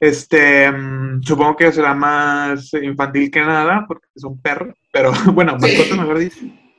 Este, 0.00 0.70
mm, 0.70 1.22
supongo 1.22 1.56
que 1.56 1.72
será 1.72 1.94
más 1.94 2.72
infantil 2.74 3.30
que 3.30 3.40
nada, 3.40 3.84
porque 3.88 4.06
es 4.14 4.22
un 4.24 4.40
perro, 4.40 4.72
pero 4.92 5.10
bueno, 5.34 5.56
Sí. 5.58 5.74
mascota 5.74 5.96
mejor 6.02 6.18
dicho. 6.18 6.36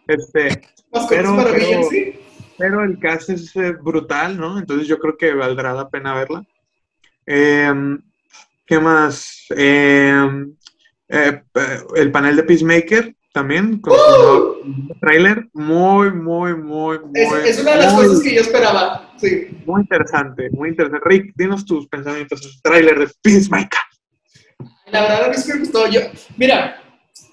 Este, 0.09 0.61
Pero- 1.07 1.37
pero- 2.57 2.83
el 2.83 2.99
cast 2.99 3.29
es 3.29 3.55
eh, 3.55 3.73
brutal, 3.73 4.37
¿no? 4.39 4.57
Entonces 4.57 4.87
yo 4.87 4.97
creo 4.97 5.15
que 5.15 5.35
valdrá 5.35 5.71
la 5.71 5.87
pena 5.87 6.15
verla. 6.15 6.43
Em, 7.27 8.01
¿qué 8.65 8.79
más? 8.79 9.45
Em, 9.51 10.55
eh, 11.07 11.43
el 11.95 12.11
panel 12.11 12.35
de 12.35 12.43
Peacemaker 12.43 13.15
también, 13.31 13.79
con 13.79 13.93
su 13.93 13.99
nuevo 13.99 14.57
trailer, 14.99 15.47
muy, 15.53 16.11
muy, 16.11 16.55
muy, 16.55 16.99
muy, 16.99 17.21
Es, 17.21 17.57
es 17.57 17.61
una 17.61 17.71
de 17.75 17.77
las 17.77 17.93
muy, 17.93 18.07
cosas 18.07 18.23
que 18.23 18.33
yo 18.33 18.41
esperaba. 18.41 19.13
Sí. 19.17 19.47
muy 19.67 19.81
interesante, 19.81 20.49
muy 20.49 20.69
interesante. 20.69 21.07
Rick, 21.07 21.33
dinos 21.35 21.65
tus 21.65 21.87
pensamientos 21.87 22.41
del 22.41 22.61
trailer 22.63 22.97
de 22.99 23.13
Peacemaker. 23.21 23.79
La 24.91 25.01
verdad, 25.01 25.25
a 25.25 25.29
mí 25.29 25.35
sí 25.37 25.53
me 25.53 25.59
gustó. 25.59 25.87
Yo, 25.87 25.99
mira, 26.35 26.81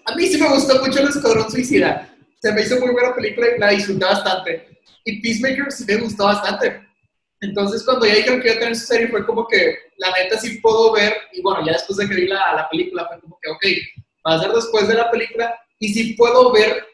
a 0.04 0.14
mí 0.14 0.26
sí 0.26 0.38
me 0.38 0.48
gustó 0.50 0.78
mucho 0.84 1.00
El 1.00 1.08
Escuadrón 1.08 1.50
Suicida. 1.50 2.12
Se 2.46 2.52
me 2.52 2.62
hizo 2.62 2.78
muy 2.78 2.90
buena 2.90 3.12
película 3.12 3.48
y 3.48 3.58
la 3.58 3.70
disfruté 3.70 4.04
bastante. 4.04 4.78
Y 5.04 5.20
Peacemaker 5.20 5.72
sí 5.72 5.84
me 5.84 5.96
gustó 5.96 6.26
bastante. 6.26 6.80
Entonces, 7.40 7.82
cuando 7.82 8.06
ya 8.06 8.14
dijeron 8.14 8.40
que 8.40 8.46
iba 8.46 8.56
a 8.56 8.60
tener 8.60 8.76
su 8.76 8.86
serie, 8.86 9.08
fue 9.08 9.26
como 9.26 9.48
que, 9.48 9.76
la 9.98 10.12
neta, 10.12 10.38
sí 10.38 10.60
puedo 10.60 10.92
ver. 10.92 11.12
Y 11.32 11.42
bueno, 11.42 11.66
ya 11.66 11.72
después 11.72 11.98
de 11.98 12.08
que 12.08 12.14
vi 12.14 12.28
la, 12.28 12.54
la 12.54 12.68
película, 12.68 13.04
fue 13.08 13.20
como 13.20 13.36
que, 13.42 13.50
ok, 13.50 13.64
va 14.24 14.34
a 14.34 14.40
ser 14.40 14.52
después 14.52 14.86
de 14.86 14.94
la 14.94 15.10
película. 15.10 15.58
Y 15.80 15.92
sí 15.92 16.12
puedo 16.12 16.52
ver 16.52 16.86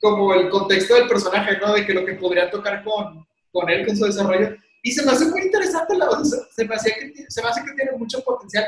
como 0.00 0.32
el 0.32 0.48
contexto 0.48 0.94
del 0.94 1.08
personaje, 1.08 1.58
¿no? 1.58 1.74
De 1.74 1.84
que 1.84 1.92
lo 1.92 2.06
que 2.06 2.14
podría 2.14 2.50
tocar 2.50 2.82
con, 2.82 3.26
con 3.52 3.68
él, 3.68 3.86
con 3.86 3.98
su 3.98 4.06
desarrollo. 4.06 4.56
Y 4.82 4.92
se 4.92 5.04
me 5.04 5.12
hace 5.12 5.26
muy 5.26 5.42
interesante, 5.42 5.94
la, 5.94 6.08
o 6.08 6.24
sea, 6.24 6.38
se, 6.56 6.64
me 6.64 6.74
hacía 6.74 6.94
que, 6.94 7.12
se 7.28 7.42
me 7.42 7.50
hace 7.50 7.62
que 7.66 7.72
tiene 7.74 7.92
mucho 7.98 8.22
potencial. 8.22 8.64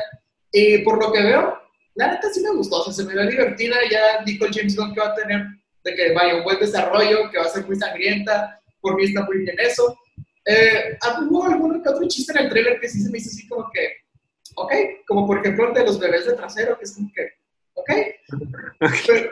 Eh, 0.53 0.83
por 0.83 1.03
lo 1.03 1.11
que 1.11 1.23
veo, 1.23 1.59
la 1.95 2.11
neta 2.11 2.29
sí 2.31 2.41
me 2.41 2.51
gustó, 2.51 2.81
o 2.81 2.83
sea, 2.83 2.93
se 2.93 3.03
me 3.03 3.15
ve 3.15 3.31
divertida, 3.31 3.77
ya 3.89 4.23
dijo 4.23 4.45
James 4.53 4.75
Gunn 4.75 4.93
que 4.93 4.99
va 4.99 5.07
a 5.07 5.15
tener, 5.15 5.58
de 5.83 5.95
que 5.95 6.13
vaya 6.13 6.35
un 6.35 6.43
buen 6.43 6.59
desarrollo, 6.59 7.29
que 7.31 7.37
va 7.37 7.45
a 7.45 7.49
ser 7.49 7.65
muy 7.65 7.75
sangrienta, 7.75 8.59
por 8.81 8.95
mí 8.95 9.05
está 9.05 9.23
muy 9.23 9.39
bien 9.39 9.55
eso. 9.59 9.97
Eh, 10.45 10.97
hubo 11.29 11.45
algún 11.45 11.81
otro 11.85 12.07
chiste 12.07 12.31
en 12.33 12.45
el 12.45 12.49
trailer 12.49 12.79
que 12.79 12.89
sí 12.89 13.01
se 13.01 13.11
me 13.11 13.17
hizo 13.17 13.29
así 13.29 13.47
como 13.47 13.69
que, 13.71 13.89
ok, 14.55 14.71
como 15.07 15.27
por 15.27 15.39
ejemplo 15.39 15.67
el 15.67 15.73
de 15.73 15.85
los 15.85 15.99
bebés 15.99 16.25
de 16.25 16.33
trasero, 16.33 16.77
que 16.77 16.85
es 16.85 16.93
como 16.93 17.11
que, 17.13 17.33
ok, 17.73 17.89
pero, 18.79 19.29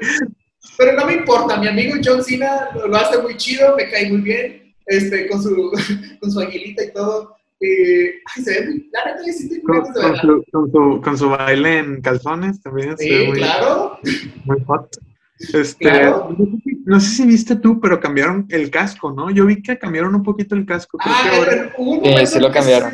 pero 0.78 0.92
no 0.94 1.06
me 1.06 1.14
importa, 1.14 1.58
mi 1.58 1.68
amigo 1.68 1.96
John 2.04 2.24
Cena 2.24 2.70
lo, 2.76 2.88
lo 2.88 2.98
hace 2.98 3.18
muy 3.22 3.36
chido, 3.38 3.76
me 3.76 3.90
cae 3.90 4.10
muy 4.10 4.22
bien, 4.22 4.76
este, 4.86 5.28
con 5.28 5.42
su, 5.42 5.72
con 6.20 6.32
su 6.32 6.40
aguilita 6.40 6.84
y 6.84 6.92
todo. 6.92 7.36
Eh, 7.60 8.14
ay, 8.36 8.44
se 8.44 8.52
ve 8.52 8.68
muy, 8.68 8.90
la 8.92 9.06
neta, 9.06 9.20
yo 9.26 9.34
sí 9.34 9.62
Con, 9.62 9.82
con 9.82 10.18
su, 10.18 10.44
con, 10.52 10.72
su, 10.72 11.02
con 11.04 11.18
su 11.18 11.30
baile 11.30 11.80
en 11.80 12.02
calzones 12.02 12.62
también. 12.62 12.96
se 12.98 13.10
ve 13.10 13.22
Sí, 13.22 13.28
muy, 13.28 13.38
claro. 13.40 14.00
muy 14.46 14.64
hot. 14.66 14.96
Este, 15.40 15.86
Claro. 15.86 16.36
no, 16.38 16.46
sé 16.46 16.52
si, 16.64 16.84
no 16.86 17.00
sé 17.00 17.10
si 17.10 17.26
viste 17.28 17.56
tú, 17.58 17.80
pero 17.80 18.00
cambiaron 18.00 18.46
el 18.50 18.70
casco, 18.72 19.12
¿no? 19.12 19.30
Yo 19.30 19.46
vi 19.46 19.62
que 19.62 19.78
cambiaron 19.78 20.16
un 20.16 20.24
poquito 20.24 20.56
el 20.56 20.66
casco. 20.66 20.98
Creo 20.98 21.14
Ah, 21.16 21.30
que 21.30 21.38
ahora, 21.38 21.74
hubo 21.78 21.92
un 22.00 22.28
Sí, 22.28 22.40
lo 22.40 22.52
cambiaron. 22.52 22.92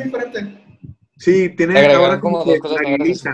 sí, 1.16 1.48
tiene 1.56 1.78
ahora 1.94 2.20
como 2.20 2.38
como 2.40 2.44
dos 2.44 2.54
que 2.54 2.60
cosas 2.60 2.82
la 2.82 2.88
aguilita. 2.94 3.32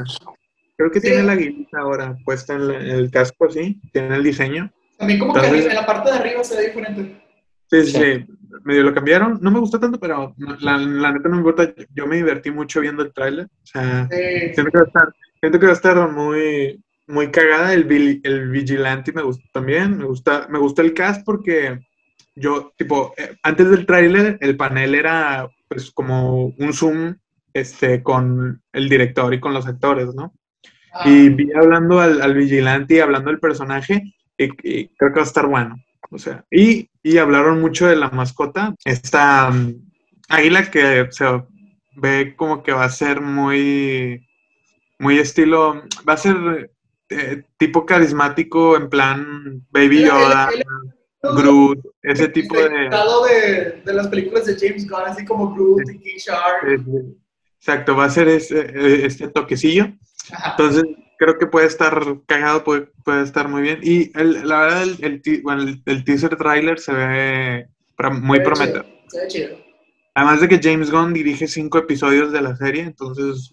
Creo 0.77 0.91
que 0.91 1.01
Sí. 1.01 1.09
tiene 1.09 1.23
la 1.25 1.33
aguilita 1.33 1.79
ahora 1.81 2.17
puesta 2.25 2.55
en, 2.55 2.69
la- 2.69 2.79
en 2.81 2.87
el 2.91 3.11
casco 3.11 3.47
así, 3.47 3.81
tiene 3.93 4.17
el 4.17 4.23
diseño. 4.23 4.71
También 4.97 5.19
como 5.19 5.35
que 5.35 5.41
en 5.47 5.75
la 5.75 5.87
parte 5.87 6.11
de 6.11 6.17
arriba 6.19 6.45
se 6.45 6.57
ve 6.57 6.67
diferente. 6.69 7.21
Sí, 7.71 7.85
sí, 7.85 7.93
Sí. 7.93 8.27
medio 8.65 8.83
lo 8.83 8.93
cambiaron. 8.95 9.39
No 9.43 9.51
me 9.51 9.61
gustó 9.61 9.79
tanto, 9.81 9.99
pero 9.99 10.35
la, 10.61 10.77
la 10.79 11.13
neta 11.13 11.29
no 11.29 11.37
me 11.37 11.39
importa. 11.39 11.73
Yo 11.95 12.07
me 12.07 12.17
divertí 12.17 12.51
mucho 12.51 12.81
viendo 12.81 13.03
el 13.03 13.13
tráiler. 13.13 13.47
O 13.47 13.67
sea, 13.67 14.09
Eh, 14.11 14.53
siento 14.55 14.71
que 14.73 14.79
va 14.79 14.85
a 14.85 14.87
estar, 14.87 15.15
siento 15.41 15.59
que 15.61 15.67
va 15.67 15.73
a 15.73 15.77
estar 15.77 16.11
muy, 16.11 16.83
muy 17.11 17.31
cagada. 17.31 17.73
El, 17.75 18.21
el 18.25 18.51
vigilante 18.51 19.13
me 19.13 19.23
gustó 19.23 19.45
también. 19.53 19.99
Me 19.99 20.05
gusta, 20.05 20.47
me 20.49 20.59
gusta 20.59 20.83
el 20.83 20.95
cast 20.95 21.25
porque 21.25 21.79
yo, 22.35 22.73
tipo, 22.77 23.13
eh, 23.17 23.37
antes 23.43 23.71
del 23.71 23.87
tráiler, 23.87 24.39
el 24.41 24.57
panel 24.57 24.95
era 24.95 25.49
pues 25.69 25.91
como 25.91 26.47
un 26.47 26.73
zoom 26.73 27.17
este, 27.53 28.03
con 28.03 28.63
el 28.73 28.89
director 28.89 29.33
y 29.35 29.41
con 29.41 29.53
los 29.55 29.67
actores, 29.67 30.15
¿no? 30.15 30.33
ah, 30.93 31.09
Y 31.09 31.29
vi 31.29 31.53
hablando 31.53 32.01
al, 32.01 32.23
al 32.23 32.35
vigilante 32.35 32.95
y 32.95 33.01
hablando 33.01 33.31
del 33.31 33.41
personaje, 33.41 34.15
y, 34.39 34.45
y 34.63 34.89
creo 34.89 35.13
que 35.13 35.21
va 35.21 35.23
a 35.23 35.25
estar 35.25 35.47
bueno. 35.47 35.77
O 36.11 36.19
sea, 36.19 36.45
y, 36.51 36.89
y 37.03 37.19
hablaron 37.19 37.61
mucho 37.61 37.87
de 37.87 37.97
la 37.97 38.11
mascota, 38.11 38.75
esta 38.85 39.51
mm, 39.51 39.75
águila 40.29 40.71
que 40.71 41.07
se 41.11 41.25
ve 41.97 42.35
como 42.37 42.63
que 42.63 42.73
va 42.73 42.85
a 42.85 42.91
ser 42.91 43.21
muy, 43.21 44.27
muy 44.99 45.19
estilo, 45.19 45.83
va 46.09 46.15
a 46.15 46.17
ser 46.17 46.71
eh, 47.11 47.43
tipo 47.59 47.85
carismático, 47.85 48.77
en 48.77 48.89
plan 48.89 49.67
Baby 49.71 49.99
el- 49.99 50.03
el- 50.05 50.09
Yoda, 50.09 50.49
el- 50.55 50.65
Groot, 51.23 51.79
ese 52.03 52.29
tipo 52.29 52.57
de... 52.57 52.69
de, 52.71 53.83
de 53.85 53.93
las 53.93 54.09
películas 54.09 54.47
de 54.47 54.57
James 54.59 54.89
Gunn, 54.89 55.03
así 55.07 55.25
como 55.27 55.53
Groot 55.55 55.83
y 55.93 55.99
King 55.99 56.17
Shark. 56.19 56.81
Exacto, 57.59 57.95
va 57.95 58.05
a 58.07 58.11
ser 58.11 58.29
ese, 58.29 58.59
eh, 58.61 59.05
este 59.05 59.29
toquecillo. 59.29 59.89
Ajá. 60.33 60.53
Entonces, 60.53 60.85
creo 61.19 61.37
que 61.39 61.47
puede 61.47 61.67
estar 61.67 62.03
cagado, 62.27 62.65
puede, 62.65 62.89
puede 63.05 63.23
estar 63.23 63.49
muy 63.49 63.61
bien. 63.61 63.81
Y 63.83 64.11
el- 64.19 64.49
la 64.49 64.61
verdad, 64.61 64.83
el, 64.85 64.97
el, 65.05 65.21
ti- 65.23 65.43
bueno, 65.43 65.63
el- 65.85 66.05
teaser 66.05 66.37
trailer 66.37 66.79
se 66.79 66.93
ve 66.95 67.67
muy 68.13 68.39
Se 68.39 68.43
ve 68.43 68.45
prometedor. 68.47 68.85
chido, 68.87 68.97
Se 69.09 69.21
ve 69.21 69.29
chido. 69.29 69.59
Además 70.15 70.41
de 70.41 70.49
que 70.49 70.61
James 70.63 70.91
Gunn 70.91 71.13
dirige 71.13 71.47
cinco 71.47 71.77
episodios 71.79 72.33
de 72.33 72.41
la 72.41 72.57
serie, 72.57 72.83
entonces 72.83 73.53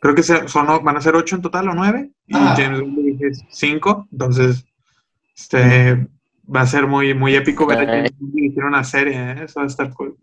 creo 0.00 0.14
que 0.14 0.22
son, 0.22 0.46
van 0.84 0.96
a 0.96 1.00
ser 1.00 1.14
ocho 1.16 1.36
en 1.36 1.42
total 1.42 1.68
o 1.68 1.74
nueve. 1.74 2.10
Y 2.26 2.36
Ah. 2.36 2.54
James 2.56 2.80
Gunn 2.80 2.96
dirige 2.96 3.30
cinco, 3.50 4.06
entonces 4.12 4.64
este, 5.36 6.06
va 6.54 6.60
a 6.62 6.66
ser 6.66 6.86
muy, 6.86 7.14
muy 7.14 7.34
épico 7.34 7.66
ver 7.66 7.78
a. 7.80 7.86
James 7.86 8.12
Gunn 8.18 8.32
dirigir 8.32 8.64
una 8.64 8.84
serie, 8.84 9.14
¿eh? 9.32 9.36
eso 9.44 9.60
va 9.60 9.64
a 9.64 9.68
estar 9.68 9.92
cool. 9.94 10.16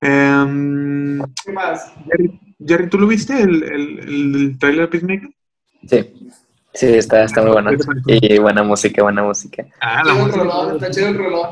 Em, 0.00 1.22
¿Qué 1.44 1.52
más? 1.52 1.92
Jerry, 2.10 2.40
Jerry, 2.66 2.88
¿tú 2.88 2.98
lo 2.98 3.06
viste 3.06 3.40
el, 3.40 3.62
el, 3.62 3.98
el 4.00 4.58
trailer 4.58 4.82
de 4.82 4.88
Peacemaker? 4.88 5.30
Sí, 5.86 6.30
sí, 6.74 6.86
está, 6.94 7.24
está 7.24 7.42
muy 7.42 7.52
bueno. 7.52 7.70
¿Qué 7.70 7.76
te 7.78 7.84
pareció? 7.84 8.18
Y 8.20 8.38
buena 8.38 8.62
música, 8.62 9.02
buena 9.02 9.22
música. 9.22 9.64
Ah, 9.80 10.02
Chido 10.02 10.14
el 10.16 10.22
música. 10.26 10.44
rolón, 10.44 10.74
está 10.76 10.90
chido 10.90 11.08
el 11.08 11.18
rolón. 11.18 11.50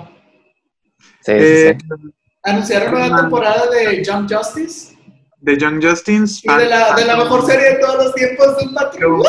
Sí, 1.20 1.32
Eh, 1.34 1.78
sí, 1.80 1.86
sí. 1.88 2.10
Anunciaron 2.44 2.94
una 2.94 3.06
Ah. 3.16 3.20
temporada 3.22 3.62
de 3.70 4.02
Jump 4.04 4.30
Justice 4.30 4.91
de 5.42 5.58
Young 5.58 5.82
Justice. 5.84 6.40
y 6.44 6.48
de 6.56 6.68
la, 6.68 6.94
de 6.94 7.04
la 7.04 7.16
mejor 7.16 7.44
serie 7.44 7.70
de 7.74 7.78
todos 7.78 8.04
los 8.04 8.14
tiempos 8.14 8.46
un 8.64 8.74
patrón. 8.74 9.22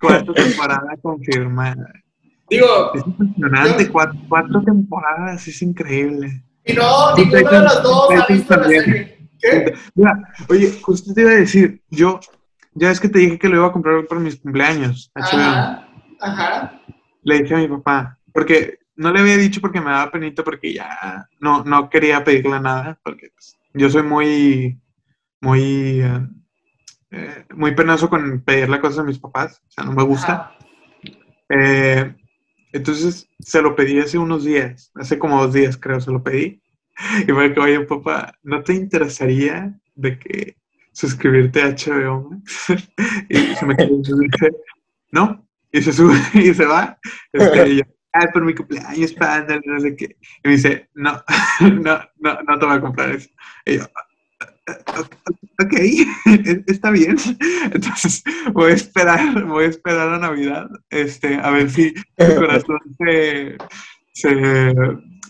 Cuarta 0.00 0.32
temporada 0.32 0.88
confirmada. 1.02 1.92
Digo, 2.48 2.94
Es 2.94 3.06
impresionante, 3.06 3.84
Yo- 3.84 3.92
cuatro, 3.92 4.18
cuatro 4.28 4.62
temporadas, 4.62 5.46
es 5.48 5.60
increíble. 5.62 6.42
y 6.64 6.72
no, 6.72 7.14
ninguna 7.16 7.50
de 7.50 7.60
las 7.60 7.82
dos 7.82 8.10
ha 8.12 8.26
visto 8.26 8.56
la 8.56 8.68
serie. 8.68 9.28
¿Qué? 9.40 9.74
Mira, 9.94 10.12
oye, 10.48 10.72
justo 10.80 11.12
te 11.12 11.20
iba 11.22 11.30
a 11.30 11.34
decir, 11.34 11.82
yo, 11.90 12.18
ya 12.74 12.90
es 12.90 13.00
que 13.00 13.08
te 13.08 13.18
dije 13.18 13.38
que 13.38 13.48
lo 13.48 13.56
iba 13.56 13.66
a 13.66 13.72
comprar 13.72 14.06
para 14.06 14.20
mis 14.20 14.36
cumpleaños. 14.40 15.10
Ajá, 15.14 15.86
ajá. 16.20 16.80
Le 17.22 17.42
dije 17.42 17.54
a 17.54 17.58
mi 17.58 17.68
papá, 17.68 18.18
porque 18.32 18.78
no 18.94 19.12
le 19.12 19.20
había 19.20 19.36
dicho 19.36 19.60
porque 19.60 19.80
me 19.80 19.90
daba 19.90 20.10
penita, 20.10 20.42
porque 20.42 20.72
ya 20.72 21.28
no, 21.40 21.64
no 21.64 21.90
quería 21.90 22.24
pedirle 22.24 22.58
nada, 22.60 22.98
porque 23.02 23.28
pues, 23.34 23.55
yo 23.76 23.90
soy 23.90 24.02
muy, 24.02 24.80
muy, 25.40 26.00
eh, 26.00 26.28
eh, 27.10 27.44
muy 27.54 27.74
penoso 27.74 28.08
con 28.08 28.42
pedirle 28.42 28.80
cosas 28.80 29.00
a 29.00 29.04
mis 29.04 29.18
papás, 29.18 29.62
o 29.66 29.70
sea, 29.70 29.84
no 29.84 29.92
me 29.92 30.02
gusta. 30.02 30.56
Eh, 31.48 32.14
entonces 32.72 33.28
se 33.38 33.62
lo 33.62 33.76
pedí 33.76 33.98
hace 34.00 34.18
unos 34.18 34.44
días, 34.44 34.90
hace 34.94 35.18
como 35.18 35.40
dos 35.42 35.54
días 35.54 35.76
creo, 35.76 36.00
se 36.00 36.10
lo 36.10 36.22
pedí. 36.22 36.62
Y 37.26 37.32
fue 37.32 37.52
que, 37.52 37.60
oye, 37.60 37.80
papá, 37.80 38.32
¿no 38.42 38.62
te 38.62 38.74
interesaría 38.74 39.78
de 39.94 40.18
que 40.18 40.56
suscribirte 40.92 41.62
a 41.62 41.68
HBO 41.68 42.30
y 43.28 43.36
se 43.54 43.66
me 43.66 43.76
quedó 43.76 43.98
me 43.98 44.28
no, 45.12 45.46
y 45.70 45.82
se 45.82 45.92
sube 45.92 46.16
y 46.34 46.54
se 46.54 46.64
va. 46.64 46.98
Este, 47.32 47.68
y 47.68 47.76
yo, 47.76 47.82
ah, 48.16 48.24
es 48.24 48.32
por 48.32 48.44
mi 48.44 48.54
cumpleaños, 48.54 49.12
panda, 49.12 49.60
no 49.64 49.80
sé 49.80 49.94
qué. 49.96 50.16
Y 50.44 50.48
me 50.48 50.50
dice, 50.52 50.88
no, 50.94 51.22
no, 51.60 52.00
no, 52.18 52.42
no 52.42 52.58
te 52.58 52.66
voy 52.66 52.76
a 52.76 52.80
comprar 52.80 53.10
eso. 53.10 53.28
Y 53.64 53.78
yo, 53.78 53.84
ok, 55.62 55.72
está 56.66 56.90
bien. 56.90 57.16
Entonces 57.72 58.22
voy 58.52 58.72
a 58.72 58.74
esperar, 58.74 59.44
voy 59.44 59.64
a 59.64 59.68
esperar 59.68 60.08
a 60.14 60.18
Navidad, 60.18 60.68
este, 60.90 61.36
a 61.36 61.50
ver 61.50 61.70
si 61.70 61.94
mi 62.18 62.34
corazón 62.34 62.78
se, 62.98 63.56
se, 64.12 64.28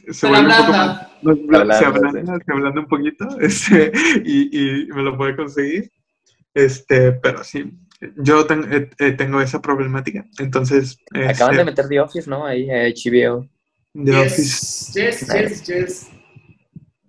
se 0.06 0.12
Se 0.12 0.26
vuelve 0.28 0.48
un 0.50 0.56
poco 0.56 0.72
más, 0.72 1.06
bla- 1.22 1.78
se 1.78 1.84
ablanda, 1.84 2.38
se 2.44 2.52
ablanda 2.52 2.80
un 2.80 2.88
poquito, 2.88 3.28
este, 3.40 3.92
y, 4.24 4.84
y 4.84 4.86
me 4.88 5.02
lo 5.02 5.16
puede 5.16 5.36
conseguir. 5.36 5.90
Este, 6.54 7.12
pero 7.12 7.44
sí, 7.44 7.70
yo 8.16 8.46
ten- 8.46 8.72
eh, 8.72 8.90
eh, 8.98 9.12
tengo 9.12 9.40
esa 9.40 9.60
problemática. 9.62 10.24
Entonces, 10.38 10.98
Acaban 11.12 11.30
este, 11.52 11.56
de 11.56 11.64
meter 11.64 11.88
The 11.88 12.00
Office, 12.00 12.28
¿no? 12.30 12.44
Ahí, 12.46 12.68
eh, 12.70 12.92
HBO. 12.94 13.46
The 13.94 14.16
Office. 14.16 14.92
Yes, 15.00 15.20
yes, 15.20 15.26
yes, 15.28 15.66
yes. 15.66 16.08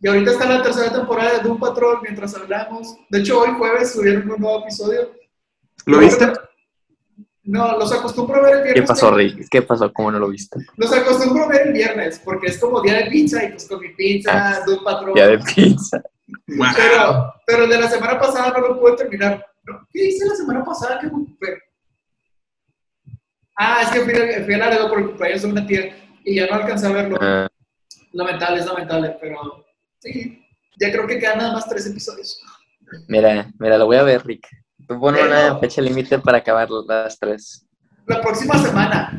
Y 0.01 0.07
ahorita 0.07 0.31
está 0.31 0.45
la 0.47 0.61
tercera 0.61 0.91
temporada 0.93 1.37
de 1.37 1.43
Doom 1.43 1.59
Patrol 1.59 1.99
mientras 2.03 2.35
hablamos. 2.35 2.95
De 3.09 3.19
hecho, 3.19 3.41
hoy 3.41 3.49
jueves 3.57 3.91
subieron 3.93 4.29
un 4.29 4.39
nuevo 4.39 4.61
episodio. 4.61 5.11
¿Lo 5.85 5.97
viste? 5.99 6.31
No, 7.43 7.77
los 7.79 7.91
acostumbro 7.93 8.35
a 8.37 8.41
ver 8.41 8.53
el 8.53 8.57
¿Qué 8.59 8.63
viernes. 8.73 8.87
pasó, 8.89 9.09
Rick? 9.11 9.47
¿Qué 9.49 9.61
pasó? 9.61 9.91
¿Cómo 9.93 10.11
no 10.11 10.19
lo 10.19 10.29
viste? 10.29 10.59
Los 10.75 10.91
acostumbro 10.91 11.45
a 11.45 11.47
ver 11.47 11.67
el 11.67 11.73
viernes, 11.73 12.21
porque 12.23 12.47
es 12.47 12.57
como 12.59 12.81
día 12.81 12.95
de 12.95 13.05
pizza 13.09 13.43
y 13.43 13.49
pues 13.51 13.67
con 13.67 13.79
mi 13.79 13.89
pizza, 13.89 14.61
Doom 14.65 14.83
Patrol. 14.83 15.13
Ya 15.15 15.27
de 15.27 15.39
pizza. 15.39 16.01
Wow. 16.47 16.67
Pero, 16.75 17.33
pero 17.45 17.63
el 17.63 17.69
de 17.69 17.79
la 17.79 17.89
semana 17.89 18.19
pasada 18.19 18.51
no 18.51 18.67
lo 18.67 18.79
pude 18.79 18.97
terminar. 18.97 19.45
¿Qué 19.91 20.05
hice 20.07 20.25
la 20.25 20.35
semana 20.35 20.63
pasada 20.63 20.99
que 20.99 21.07
me 21.07 21.13
ocupé? 21.13 21.61
Ah, 23.57 23.79
es 23.83 23.89
que 23.89 24.01
fui, 24.01 24.13
a- 24.13 24.43
fui 24.45 24.53
a 24.53 24.57
Laredo 24.57 24.89
por 24.89 24.99
el 24.99 25.07
cumpleaños 25.07 25.41
de 25.41 25.47
una 25.49 25.65
tía 25.65 25.95
y 26.23 26.35
ya 26.35 26.47
no 26.47 26.55
alcancé 26.55 26.87
a 26.87 26.91
verlo. 26.91 27.17
Ah, 27.21 27.47
Lamentable, 28.13 28.59
es 28.59 28.65
lamentable, 28.65 29.17
pero 29.19 29.65
sí, 29.99 30.41
ya 30.79 30.91
creo 30.91 31.05
que 31.07 31.19
quedan 31.19 31.37
nada 31.39 31.53
más 31.53 31.67
tres 31.67 31.85
episodios. 31.87 32.41
mira, 33.07 33.51
mira, 33.59 33.77
lo 33.77 33.85
voy 33.85 33.97
a 33.97 34.03
ver, 34.03 34.25
Rick. 34.25 34.47
Tú 34.87 34.99
pon 34.99 35.15
una 35.15 35.57
fecha 35.59 35.81
límite 35.81 36.19
para 36.19 36.37
acabar 36.37 36.69
las 36.87 37.19
tres. 37.19 37.67
La 38.05 38.21
próxima 38.21 38.57
semana. 38.57 39.11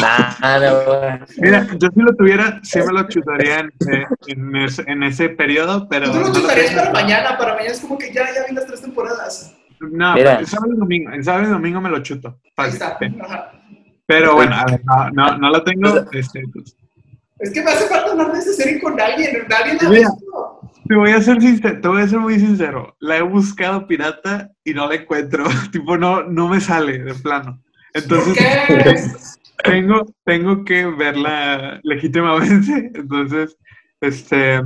Nah, 0.00 0.58
no, 0.60 1.26
Mira, 1.38 1.66
yo 1.78 1.88
si 1.92 2.00
lo 2.00 2.14
tuviera, 2.14 2.60
sí 2.62 2.78
me 2.80 2.92
lo 2.92 3.08
chutaría 3.08 3.60
en, 3.60 3.68
eh, 3.92 4.04
en 4.26 4.56
ese, 4.56 4.82
en 4.86 5.02
ese 5.02 5.28
periodo, 5.30 5.88
pero... 5.88 6.10
Tú 6.12 6.18
lo 6.18 6.28
no 6.28 6.34
chutarías 6.34 6.68
tengo. 6.68 6.80
para 6.82 6.92
mañana, 6.92 7.38
para 7.38 7.54
mañana 7.54 7.72
es 7.72 7.80
como 7.80 7.96
que 7.98 8.12
ya, 8.12 8.26
ya 8.34 8.44
vi 8.48 8.54
las 8.54 8.66
tres 8.66 8.80
temporadas. 8.82 9.54
No, 9.80 10.14
Mira. 10.14 10.36
pero 10.36 10.46
sábado 10.46 10.72
y 10.74 10.76
domingo, 10.76 11.12
en 11.12 11.24
sábado 11.24 11.44
y 11.44 11.50
domingo 11.50 11.80
me 11.80 11.90
lo 11.90 12.02
chuto. 12.02 12.40
Ahí 12.56 12.70
está. 12.70 12.98
Pero 14.06 14.34
bueno, 14.34 14.54
a 14.56 14.64
ver, 14.64 14.80
no, 14.84 15.10
no, 15.10 15.38
no 15.38 15.50
lo 15.50 15.62
tengo. 15.64 15.88
Este, 16.12 16.42
pues, 16.52 16.76
Es 17.40 17.52
que 17.52 17.62
me 17.62 17.70
hace 17.70 17.86
falta 17.88 18.12
hablar 18.12 18.32
de 18.32 18.38
esa 18.38 18.52
serie 18.52 18.80
con 18.80 18.98
alguien. 19.00 19.46
Nadie 19.48 19.74
la 19.74 19.86
ha 19.86 19.90
Mira. 19.90 20.08
te 20.88 20.94
voy 20.96 21.10
a 21.10 21.20
ser 21.20 21.40
sincero, 21.40 21.80
te 21.80 21.88
voy 21.88 22.02
a 22.02 22.08
ser 22.08 22.18
muy 22.18 22.38
sincero. 22.40 22.96
La 23.00 23.18
he 23.18 23.22
buscado 23.22 23.86
pirata 23.86 24.50
y 24.64 24.72
no 24.72 24.88
la 24.88 24.94
encuentro. 24.96 25.44
tipo, 25.72 25.96
no, 25.98 26.22
no 26.24 26.48
me 26.48 26.60
sale 26.60 26.98
de 26.98 27.14
plano. 27.14 27.62
¿Por 27.92 28.02
Entonces, 28.02 28.36
qué? 28.36 29.38
tengo, 29.64 30.06
tengo 30.24 30.64
que 30.64 30.86
verla 30.86 31.80
legítimamente. 31.82 32.90
Entonces, 32.94 33.56
este, 34.00 34.62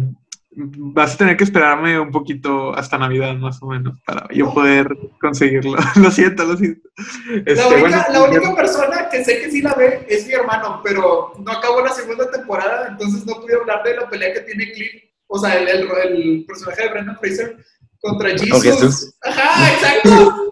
vas 0.54 1.14
a 1.14 1.18
tener 1.18 1.36
que 1.36 1.44
esperarme 1.44 1.98
un 1.98 2.10
poquito 2.10 2.74
hasta 2.74 2.98
Navidad, 2.98 3.34
más 3.36 3.62
o 3.62 3.66
menos, 3.66 3.98
para 4.04 4.26
yo 4.32 4.52
poder 4.52 4.86
conseguirlo. 5.20 5.76
lo 5.96 6.10
siento, 6.10 6.44
lo 6.44 6.56
siento. 6.56 6.88
La 6.96 7.42
Este, 7.46 7.66
única, 7.66 7.80
bueno, 7.80 8.04
la 8.10 8.22
única 8.24 8.54
persona 8.54 9.08
que 9.10 9.24
sé 9.24 9.40
que 9.40 9.50
sí 9.50 9.62
la 9.62 9.74
ve 9.74 10.04
es 10.08 10.26
mi 10.26 10.34
hermano, 10.34 10.80
pero 10.84 11.32
no 11.38 11.52
acabó 11.52 11.80
la 11.80 11.92
segunda 11.92 12.30
temporada, 12.30 12.88
entonces 12.88 13.24
no 13.26 13.40
pude 13.40 13.56
hablar 13.56 13.82
de 13.82 13.96
la 13.96 14.08
pelea 14.08 14.32
que 14.34 14.40
tiene 14.40 14.72
Cliff, 14.72 15.02
o 15.26 15.38
sea, 15.38 15.58
el, 15.58 15.68
el, 15.68 15.88
el 16.04 16.44
personaje 16.46 16.82
de 16.82 16.88
Brendan 16.90 17.18
Fraser 17.18 17.56
contra 18.00 18.30
Jesus. 18.30 18.62
Jesús. 18.62 19.14
Ajá, 19.22 19.72
exacto. 19.72 20.50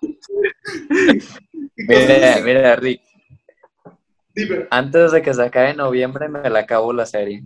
Mira, 1.76 2.40
mira, 2.44 2.76
Rick. 2.76 3.02
Dime. 4.34 4.66
Antes 4.70 5.12
de 5.12 5.22
que 5.22 5.34
se 5.34 5.42
acabe 5.42 5.74
noviembre 5.74 6.28
me 6.28 6.48
la 6.48 6.60
acabo 6.60 6.92
la 6.92 7.06
serie. 7.06 7.42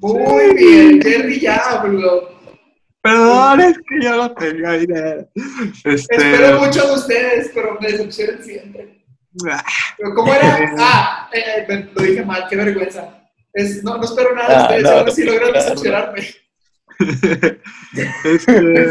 Muy 0.00 0.54
bien, 0.54 1.00
Jerry 1.02 1.40
ya, 1.40 1.80
bro. 1.82 2.28
Perdón, 3.02 3.60
es 3.60 3.76
que 3.78 4.00
yo 4.02 4.16
lo 4.16 4.34
tengo 4.34 4.68
ahí. 4.68 4.86
Este, 5.84 6.14
Espero 6.16 6.60
mucho 6.60 6.86
de 6.86 6.94
ustedes, 6.94 7.50
pero 7.54 7.76
me 7.80 7.88
decepcionan 7.92 8.42
siempre. 8.42 9.04
Pero 9.98 10.14
¿cómo 10.14 10.32
era? 10.32 10.74
Ah, 10.78 11.28
eh, 11.32 11.42
eh, 11.58 11.64
me- 11.68 11.90
lo 11.94 12.02
dije 12.02 12.24
mal, 12.24 12.46
qué 12.48 12.56
vergüenza. 12.56 13.20
Es, 13.52 13.84
no, 13.84 13.96
no 13.98 14.04
espero 14.04 14.34
nada 14.34 14.48
de 14.48 14.54
Ah, 14.54 14.62
ustedes, 14.62 14.82
no, 14.82 14.90
ahora 14.90 15.10
sí 15.12 15.24
logran 15.24 15.48
no. 15.48 15.54
decepcionarme. 15.54 16.22
este, 18.24 18.86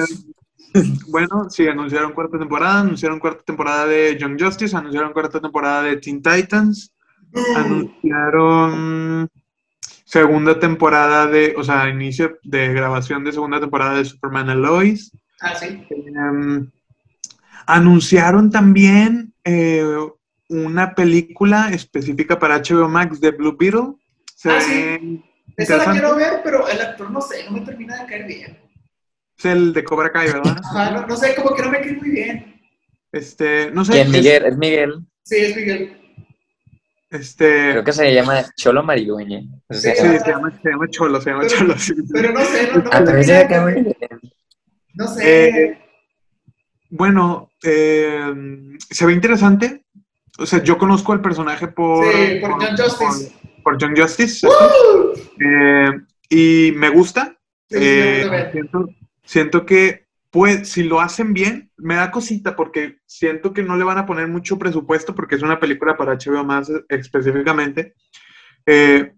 bueno, 1.07 1.49
sí, 1.49 1.67
anunciaron 1.67 2.13
cuarta 2.13 2.37
temporada, 2.39 2.79
anunciaron 2.81 3.19
cuarta 3.19 3.43
temporada 3.43 3.85
de 3.87 4.17
Young 4.17 4.39
Justice, 4.41 4.75
anunciaron 4.75 5.13
cuarta 5.13 5.39
temporada 5.39 5.83
de 5.83 5.97
Teen 5.97 6.21
Titans, 6.21 6.93
anunciaron 7.55 9.29
segunda 10.13 10.59
temporada 10.59 11.25
de, 11.25 11.55
o 11.57 11.63
sea, 11.63 11.89
inicio 11.89 12.37
de 12.43 12.71
grabación 12.71 13.23
de 13.23 13.31
segunda 13.31 13.59
temporada 13.59 13.95
de 13.97 14.05
Superman 14.05 14.47
and 14.51 14.61
Lois. 14.61 15.11
Ah, 15.41 15.55
sí. 15.55 15.87
Em, 15.89 16.69
anunciaron 17.65 18.51
también 18.51 19.33
eh, 19.43 19.83
una 20.49 20.93
película 20.93 21.69
específica 21.71 22.37
para 22.37 22.59
HBO 22.61 22.87
Max 22.87 23.19
de 23.19 23.31
Blue 23.31 23.57
Beetle. 23.57 23.95
Se 24.35 24.51
Ah, 24.51 24.61
sí. 24.61 25.23
Esa 25.57 25.77
la 25.77 25.91
quiero 25.91 26.15
ver, 26.15 26.41
pero 26.43 26.67
el 26.67 26.79
actor 26.79 27.09
no 27.09 27.19
sé, 27.19 27.45
no 27.45 27.51
me 27.53 27.61
termina 27.61 27.99
de 27.99 28.05
caer 28.05 28.27
bien. 28.27 28.59
Es 29.35 29.45
el 29.45 29.73
de 29.73 29.83
Cobra 29.83 30.11
Kai, 30.11 30.27
¿verdad? 30.27 30.57
Ajá, 30.63 30.91
no, 30.91 31.07
no 31.07 31.15
sé, 31.15 31.33
como 31.33 31.55
que 31.55 31.63
no 31.63 31.71
me 31.71 31.81
cae 31.81 31.93
muy 31.93 32.11
bien. 32.11 32.61
Este, 33.11 33.71
no 33.71 33.83
sé. 33.83 33.93
¿Quién, 33.93 34.07
es- 34.07 34.13
Miguel? 34.13 34.45
Es 34.45 34.57
Miguel. 34.57 34.93
Sí, 35.23 35.37
es 35.37 35.55
Miguel. 35.55 36.02
Este, 37.13 37.71
Creo 37.71 37.83
que 37.83 37.93
se 37.93 38.13
llama 38.13 38.43
Cholo 38.55 38.83
Maridueña. 38.83 39.41
O 39.69 39.73
sea, 39.73 39.93
Sí, 39.95 40.01
se 40.19 40.31
llama, 40.31 40.51
se 40.61 40.69
llama 40.69 40.87
Cholo, 40.89 41.21
se 41.21 41.29
llama 41.29 41.43
Pero- 41.43 41.55
Cholo. 41.57 41.77
sí. 41.77 41.93
Pero 42.11 42.31
no 42.33 42.41
sé, 42.43 42.69
no, 42.73 42.81
no 42.81 42.91
a 42.91 42.99
me 42.99 42.99
mí 42.99 43.05
termina 43.05 43.23
se 43.23 43.47
de 43.47 43.73
bien. 43.73 43.95
No 44.95 45.07
sé. 45.07 45.47
Eh, 45.49 45.79
Bueno, 46.89 47.51
eh, 47.63 48.33
se 48.89 49.05
ve 49.05 49.13
interesante. 49.13 49.85
O 50.39 50.45
sea, 50.47 50.63
yo 50.63 50.77
conozco 50.79 51.13
al 51.13 51.21
personaje 51.21 51.67
por... 51.67 52.03
sí, 52.11 52.39
por 52.41 52.51
John 52.53 52.75
Justice. 52.77 53.31
Por, 53.63 53.77
por 53.77 53.77
John 53.81 53.95
Justice. 53.95 54.47
¡Woo! 54.47 55.13
Eh, 55.39 55.91
y 56.29 56.71
me 56.75 56.89
gusta. 56.89 57.37
Sí, 57.69 57.77
sí, 57.77 57.83
Eh, 57.85 58.49
siento, 58.51 58.87
siento 59.23 59.65
que 59.65 60.02
pues, 60.33 60.69
si 60.71 60.83
lo 60.83 61.01
hacen 61.01 61.33
bien, 61.33 61.71
me 61.77 61.95
da 61.95 62.11
cosita 62.11 62.57
porque 62.57 62.97
siento 63.07 63.53
que 63.53 63.63
no 63.63 63.77
le 63.77 63.85
van 63.85 63.99
a 63.99 64.07
poner 64.07 64.27
mucho 64.29 64.59
presupuesto 64.59 65.15
porque 65.15 65.35
es 65.37 65.43
una 65.43 65.61
película 65.61 65.97
para 65.97 66.13
HBO 66.13 66.45
más 66.45 66.71
específicamente. 66.89 67.95
Eh, 68.65 69.13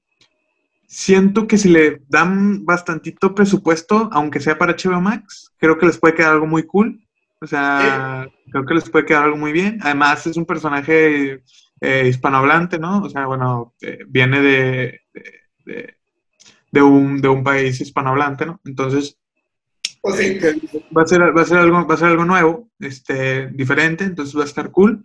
siento 0.88 1.48
que 1.48 1.58
si 1.58 1.70
le 1.70 2.02
dan 2.10 2.66
bastantito 2.66 3.36
presupuesto, 3.36 4.10
aunque 4.14 4.40
sea 4.42 4.58
para 4.58 4.74
HBO 4.74 5.02
Max, 5.02 5.54
creo 5.58 5.78
que 5.78 5.88
les 5.88 5.98
puede 6.00 6.16
quedar 6.16 6.34
algo 6.34 6.48
muy 6.48 6.64
cool. 6.66 7.02
O 7.42 7.48
sea, 7.48 8.28
creo 8.52 8.66
que 8.66 8.76
les 8.76 8.90
puede 8.90 9.06
quedar 9.06 9.26
algo 9.26 9.38
muy 9.38 9.52
bien. 9.54 9.80
Además, 9.82 10.28
es 10.28 10.38
un 10.38 10.46
personaje 10.46 11.44
eh, 11.82 12.08
hispanohablante, 12.10 12.80
¿no? 12.80 13.02
O 13.04 13.10
sea, 13.10 13.28
bueno, 13.28 13.76
eh, 13.82 14.00
viene 14.08 14.42
de, 14.42 15.02
de- 15.14 15.42
de- 15.66 15.96
de 16.72 16.82
un, 16.82 17.22
de 17.22 17.28
un 17.30 17.44
país 17.44 17.80
hispanohablante, 17.82 18.46
¿no? 18.46 18.62
Entonces, 18.66 19.20
Pues 20.06 20.18
sí. 20.18 20.38
eh, 20.42 20.56
va 20.96 21.02
a 21.02 21.06
ser, 21.08 21.36
va 21.36 21.42
a 21.42 21.46
ser 21.46 21.58
algo, 21.58 21.88
va 21.88 21.94
a 21.96 21.98
ser 21.98 22.08
algo 22.10 22.26
nuevo, 22.26 22.70
este, 22.80 23.48
diferente, 23.48 24.04
entonces 24.04 24.38
va 24.38 24.44
a 24.44 24.46
estar 24.46 24.70
cool. 24.70 25.04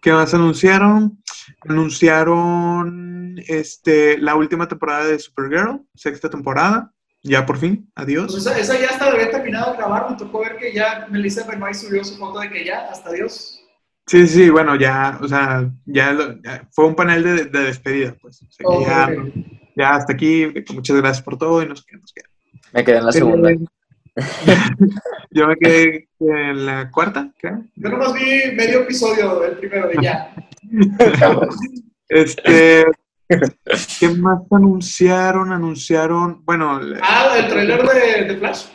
¿Qué 0.00 0.10
más 0.12 0.34
anunciaron? 0.34 1.22
Anunciaron 1.68 3.36
este, 3.46 4.18
la 4.18 4.34
última 4.34 4.68
temporada 4.68 5.06
de 5.06 5.18
Supergirl, 5.18 5.82
sexta 5.94 6.28
temporada, 6.28 6.92
ya 7.22 7.46
por 7.46 7.58
fin, 7.58 7.90
Pues 7.94 8.04
adiós. 8.04 8.34
esa, 8.36 8.58
esa 8.58 8.80
ya 8.80 8.88
hasta 8.90 9.06
había 9.10 9.30
terminado 9.30 9.72
de 9.72 9.78
grabar. 9.78 10.10
Me 10.10 10.16
tocó 10.16 10.40
ver 10.40 10.56
que 10.56 10.72
ya 10.74 11.06
Melissa 11.10 11.46
Benoist 11.46 11.84
subió 11.86 12.02
su 12.04 12.16
foto 12.16 12.40
de 12.40 12.50
que 12.50 12.64
ya, 12.64 12.88
hasta 12.90 13.12
Dios. 13.12 13.60
Sí, 14.06 14.26
sí, 14.26 14.50
bueno, 14.50 14.74
ya, 14.74 15.18
o 15.22 15.28
sea, 15.28 15.70
ya, 15.86 16.12
lo- 16.12 16.42
ya 16.42 16.66
fue 16.72 16.86
un 16.86 16.96
panel 16.96 17.22
de, 17.22 17.44
de 17.44 17.60
despedida, 17.60 18.16
pues. 18.20 18.42
O 18.42 18.50
sea, 18.50 18.66
ya, 19.76 19.94
hasta 19.94 20.12
aquí, 20.12 20.52
muchas 20.74 20.96
gracias 20.96 21.22
por 21.22 21.38
todo 21.38 21.62
y 21.62 21.68
no 21.68 21.76
sé 21.76 21.84
qué, 21.86 21.96
no 21.96 22.06
sé 22.06 22.14
qué. 22.16 22.22
Me 22.72 22.82
quedé 22.84 22.98
en 22.98 23.06
la 23.06 23.12
segunda. 23.12 23.50
Yo 25.30 25.46
me 25.46 25.56
quedé 25.56 26.08
en 26.20 26.66
la 26.66 26.90
cuarta, 26.90 27.30
creo. 27.38 27.64
Yo 27.76 27.88
nomás 27.88 28.12
vi 28.12 28.52
medio 28.54 28.80
episodio 28.80 29.40
del 29.40 29.58
primero 29.58 29.88
de 29.88 30.02
ya. 30.02 30.34
Este, 32.08 32.84
¿qué 33.26 34.08
más 34.18 34.40
anunciaron? 34.50 35.50
Anunciaron, 35.50 36.44
bueno, 36.44 36.78
Ah, 37.00 37.36
el 37.38 37.48
trailer 37.48 37.82
de, 37.82 38.24
de 38.26 38.36
Flash. 38.36 38.66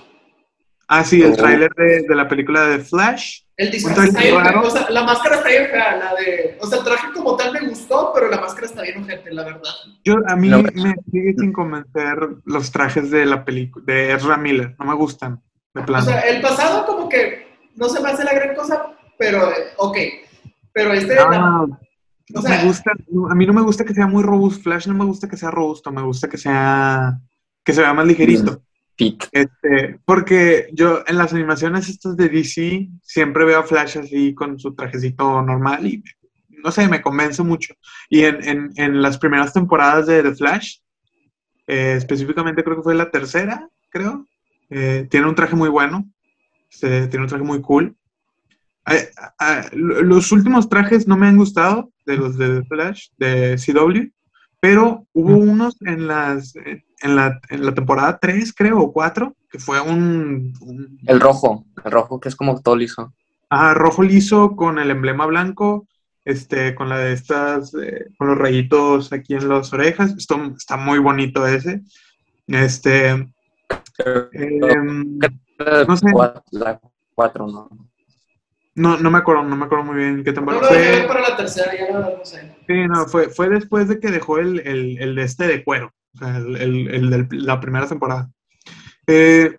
Ah, 0.88 1.04
sí, 1.04 1.22
el 1.22 1.34
Oh. 1.34 1.36
tráiler 1.36 1.72
de, 1.76 2.04
de 2.08 2.16
la 2.16 2.28
película 2.28 2.66
de 2.68 2.80
Flash. 2.80 3.42
El 3.58 3.72
disfraz 3.72 3.98
está 4.10 4.22
bien 4.22 4.36
raro. 4.36 4.62
O 4.62 4.70
sea, 4.70 4.88
la 4.90 5.04
máscara 5.04 5.38
está 5.38 5.50
bien 5.50 5.66
fea. 5.72 5.96
La 5.98 6.14
de, 6.16 6.58
o 6.62 6.68
sea, 6.68 6.78
el 6.80 6.84
traje 6.84 7.08
como 7.14 7.36
tal 7.36 7.52
me 7.54 7.68
gustó, 7.68 8.12
pero 8.14 8.30
la 8.30 8.40
máscara 8.40 8.68
está 8.68 8.82
bien 8.84 9.02
ojete, 9.04 9.34
la 9.34 9.44
verdad. 9.46 9.72
Yo, 10.04 10.16
a 10.28 10.36
mí 10.36 10.48
No. 10.50 10.62
me 10.62 10.72
sigue 11.12 11.34
sin 11.40 11.52
convencer 11.54 12.18
los 12.46 12.72
trajes 12.72 13.10
de 13.10 13.26
la 13.26 13.44
película, 13.44 13.84
de 13.88 14.14
Ezra 14.14 14.38
Miller, 14.38 14.76
no 14.78 14.86
me 14.86 14.94
gustan, 14.94 15.42
de 15.74 15.82
O 15.82 15.86
plano. 15.86 16.06
sea, 16.06 16.20
el 16.22 16.40
pasado 16.42 16.86
como 16.86 17.10
que 17.10 17.48
no 17.76 17.90
se 17.90 18.00
me 18.02 18.10
hace 18.10 18.24
la 18.24 18.34
gran 18.34 18.56
cosa, 18.56 18.94
pero 19.18 19.50
eh, 19.52 19.56
ok. 19.78 19.98
Pero 20.72 20.94
este, 20.94 21.16
la- 21.16 21.24
Ah, 21.32 21.64
o 21.64 21.68
no 22.30 22.42
sea- 22.44 22.58
me 22.62 22.64
gusta, 22.66 22.92
no, 23.10 23.32
a 23.32 23.34
mí 23.34 23.46
no 23.48 23.54
me 23.54 23.62
gusta 23.64 23.84
que 23.86 23.94
sea 23.96 24.06
muy 24.06 24.22
robusto, 24.22 24.62
Flash 24.64 24.86
no 24.88 24.94
me 24.94 25.06
gusta 25.06 25.28
que 25.28 25.38
sea 25.38 25.50
robusto, 25.50 25.92
me 25.92 26.04
gusta 26.04 26.28
que 26.30 26.38
sea, 26.38 27.18
que 27.64 27.74
se 27.74 27.82
vea 27.82 27.94
más 27.94 28.06
ligerito. 28.06 28.62
Este, 28.98 30.00
porque 30.06 30.70
yo 30.74 31.04
en 31.06 31.18
las 31.18 31.32
animaciones 31.32 31.88
estas 31.88 32.18
de 32.18 32.30
DC 32.30 32.90
siempre 33.04 33.46
veo 33.46 33.60
a 33.60 33.64
Flash 33.64 34.00
así 34.00 34.34
con 34.34 34.60
su 34.60 34.74
trajecito 34.74 35.42
normal 35.44 35.86
y 35.86 36.04
no 36.64 36.72
sé, 36.72 36.88
me 36.88 37.02
convence 37.02 37.44
mucho. 37.44 37.76
Y 38.10 38.24
en, 38.24 38.44
en, 38.44 38.72
en 38.76 39.02
las 39.02 39.20
primeras 39.20 39.54
temporadas 39.54 40.08
de 40.08 40.24
The 40.24 40.36
Flash, 40.36 40.78
eh, 41.68 41.94
específicamente 41.96 42.64
creo 42.64 42.78
que 42.78 42.82
fue 42.82 42.96
la 42.96 43.12
tercera, 43.12 43.70
creo, 43.90 44.26
eh, 44.70 45.08
tiene 45.10 45.28
un 45.28 45.36
traje 45.36 45.56
muy 45.56 45.70
bueno, 45.70 46.10
este, 46.70 47.08
tiene 47.08 47.24
un 47.24 47.30
traje 47.30 47.44
muy 47.44 47.62
cool. 47.62 47.96
Eh, 48.88 49.10
eh, 49.40 49.70
los 49.74 50.32
últimos 50.32 50.70
trajes 50.70 51.08
no 51.08 51.18
me 51.18 51.28
han 51.28 51.38
gustado 51.38 51.92
de 52.06 52.18
los 52.18 52.38
de 52.38 52.62
The 52.62 52.68
Flash, 52.68 53.10
de 53.18 53.56
CW, 53.58 54.12
pero 54.60 55.06
hubo 55.14 55.38
unos 55.38 55.76
en 55.82 56.08
las 56.08 56.56
en 56.56 56.84
la, 57.16 57.40
en 57.50 57.66
la 57.66 57.74
temporada 57.74 58.18
3, 58.20 58.54
creo, 58.56 58.80
o 58.80 58.92
4, 58.92 59.36
que 59.50 59.60
fue 59.60 59.80
un, 59.82 60.54
un- 60.62 61.00
El 61.06 61.20
rojo, 61.20 61.66
el 61.84 61.92
rojo 61.92 62.20
que 62.20 62.30
es 62.30 62.36
como 62.36 62.60
todo 62.62 62.76
liso. 62.76 63.14
ah, 63.50 63.74
rojo 63.74 64.04
liso 64.04 64.56
con 64.56 64.80
el 64.80 64.90
emblema 64.92 65.26
blanco, 65.26 65.88
este, 66.26 66.76
con 66.76 66.90
la 66.90 66.98
de 66.98 67.14
estas, 67.14 67.74
eh, 67.76 68.08
con 68.18 68.28
los 68.28 68.38
rayitos 68.38 69.14
aquí 69.14 69.36
en 69.36 69.48
las 69.48 69.72
orejas. 69.74 70.14
Esto 70.18 70.36
está 70.58 70.76
muy 70.76 71.00
bonito 71.00 71.46
ese. 71.48 71.82
Este, 72.48 73.10
em, 74.34 75.18
No 75.88 75.98
sé. 75.98 76.08
Cuatro- 76.12 76.44
La 76.52 76.80
4, 77.16 77.48
¿no? 77.48 77.70
no, 78.76 78.98
no 78.98 79.10
me 79.12 79.18
acuerdo, 79.18 79.44
no 79.44 79.56
me 79.56 79.66
acuerdo 79.66 79.86
muy 79.86 79.96
bien 79.96 80.24
qué 80.24 80.32
No 80.32 80.36
temporada 80.36 80.70
lo 80.70 80.78
dejé 80.78 80.98
fue. 81.00 81.08
para 81.08 81.22
la 81.30 81.36
tercera, 81.38 81.72
ya 81.76 82.00
no 82.00 82.24
sé. 82.26 82.56
Sí, 82.68 82.74
no, 82.88 83.06
fue, 83.08 83.30
fue 83.30 83.50
después 83.50 83.88
de 83.88 84.00
que 84.00 84.12
dejó 84.12 84.38
el, 84.38 84.60
el, 84.60 84.98
el 85.02 85.16
de 85.16 85.24
este 85.24 85.48
de 85.48 85.64
cuero, 85.64 85.94
o 86.18 86.26
sea, 86.26 86.38
el, 86.38 86.56
el, 86.58 86.88
el 86.88 87.10
de 87.10 87.28
la 87.38 87.60
primera 87.60 87.88
temporada. 87.88 88.30
Eh, 89.06 89.58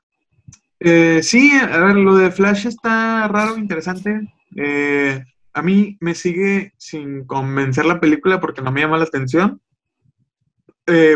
eh, 0.80 1.20
sí, 1.22 1.52
a 1.52 1.78
ver, 1.78 1.96
lo 1.96 2.16
de 2.16 2.30
Flash 2.30 2.66
está 2.66 3.28
raro, 3.28 3.56
interesante. 3.56 4.32
Eh, 4.56 5.24
a 5.54 5.62
mí 5.62 5.96
me 6.00 6.14
sigue 6.14 6.72
sin 6.76 7.24
convencer 7.24 7.86
la 7.86 8.00
película 8.00 8.40
porque 8.40 8.62
no 8.62 8.72
me 8.72 8.80
llama 8.80 8.98
la 8.98 9.04
atención. 9.04 9.61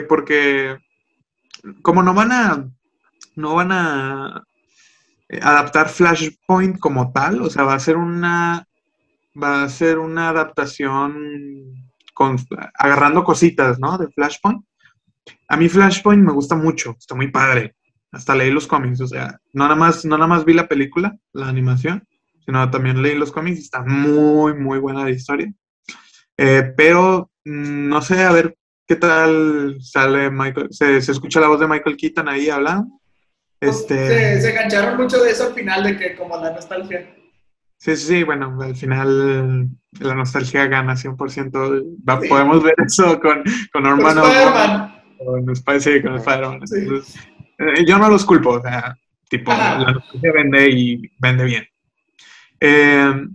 Porque 0.07 0.77
como 1.81 2.03
no 2.03 2.13
van 2.13 2.31
a 2.31 2.69
no 3.37 3.55
van 3.55 3.73
a 3.73 4.45
adaptar 5.41 5.89
Flashpoint 5.89 6.79
como 6.79 7.11
tal, 7.11 7.41
o 7.41 7.49
sea, 7.49 7.65
va 7.65 7.75
a 7.75 7.81
ser 7.81 7.97
una 7.97 8.69
va 9.43 9.63
a 9.63 9.69
ser 9.71 9.99
una 9.99 10.29
adaptación 10.29 11.91
con, 12.13 12.37
agarrando 12.75 13.25
cositas, 13.25 13.79
¿no? 13.79 13.97
De 13.97 14.09
Flashpoint. 14.09 14.63
A 15.49 15.57
mí 15.57 15.69
Flashpoint 15.69 16.23
me 16.25 16.33
gusta 16.33 16.55
mucho, 16.57 16.97
está 16.99 17.15
muy 17.15 17.29
padre. 17.31 17.75
Hasta 18.11 18.35
leí 18.35 18.51
los 18.51 18.67
cómics, 18.67 19.01
o 19.01 19.07
sea, 19.07 19.39
no 19.53 19.65
nada 19.65 19.77
más, 19.77 20.05
no 20.05 20.17
nada 20.19 20.29
más 20.29 20.45
vi 20.45 20.53
la 20.53 20.69
película, 20.69 21.17
la 21.33 21.49
animación, 21.49 22.07
sino 22.45 22.71
también 22.71 23.01
leí 23.01 23.15
los 23.17 23.33
cómics 23.33 23.59
y 23.59 23.63
está 23.63 23.83
muy, 23.83 24.55
muy 24.55 24.79
buena 24.79 25.05
la 25.05 25.11
historia. 25.11 25.51
Eh, 26.37 26.73
pero 26.77 27.31
mm, 27.45 27.89
no 27.89 28.03
sé, 28.03 28.23
a 28.23 28.33
ver 28.33 28.57
qué 28.87 28.97
tal 28.97 29.77
sale 29.81 30.31
Michael, 30.31 30.69
se, 30.71 31.01
se 31.01 31.13
escucha 31.13 31.41
la 31.41 31.49
voz 31.49 31.61
de 31.61 31.69
Michael 31.69 31.97
Keaton 31.97 32.29
ahí 32.29 32.51
hablando. 32.51 33.01
Este, 33.61 34.09
Se, 34.09 34.41
se 34.43 34.51
engancharon 34.51 34.97
mucho 35.01 35.23
de 35.23 35.31
eso 35.31 35.47
al 35.47 35.55
final, 35.55 35.85
de 35.85 35.97
que 35.97 36.17
como 36.17 36.37
la 36.37 36.51
nostalgia. 36.53 37.15
Sí, 37.79 37.97
sí, 37.97 38.23
bueno, 38.25 38.59
al 38.61 38.77
final 38.77 39.69
la 40.01 40.15
nostalgia 40.15 40.67
gana 40.67 40.95
100%. 40.97 41.83
Va- 42.09 42.21
Sí. 42.21 42.29
Podemos 42.29 42.63
ver 42.63 42.75
eso 42.87 43.19
con, 43.21 43.43
con. 43.73 43.87
Osborn, 43.87 44.93
con 45.25 45.51
Sp- 45.55 45.81
sí, 45.81 46.03
con 46.03 46.17
Spider-Man. 46.17 46.61
Eh, 47.59 47.85
yo 47.87 47.99
no 47.99 48.09
los 48.09 48.25
culpo, 48.25 48.51
o 48.51 48.63
sea, 48.63 48.97
tipo, 49.29 49.53
Ajá. 49.53 49.79
la 49.79 49.93
nostalgia 49.93 50.33
vende 50.33 50.69
y 50.71 51.11
vende 51.19 51.45
bien. 51.45 51.65
Eh, 52.61 53.27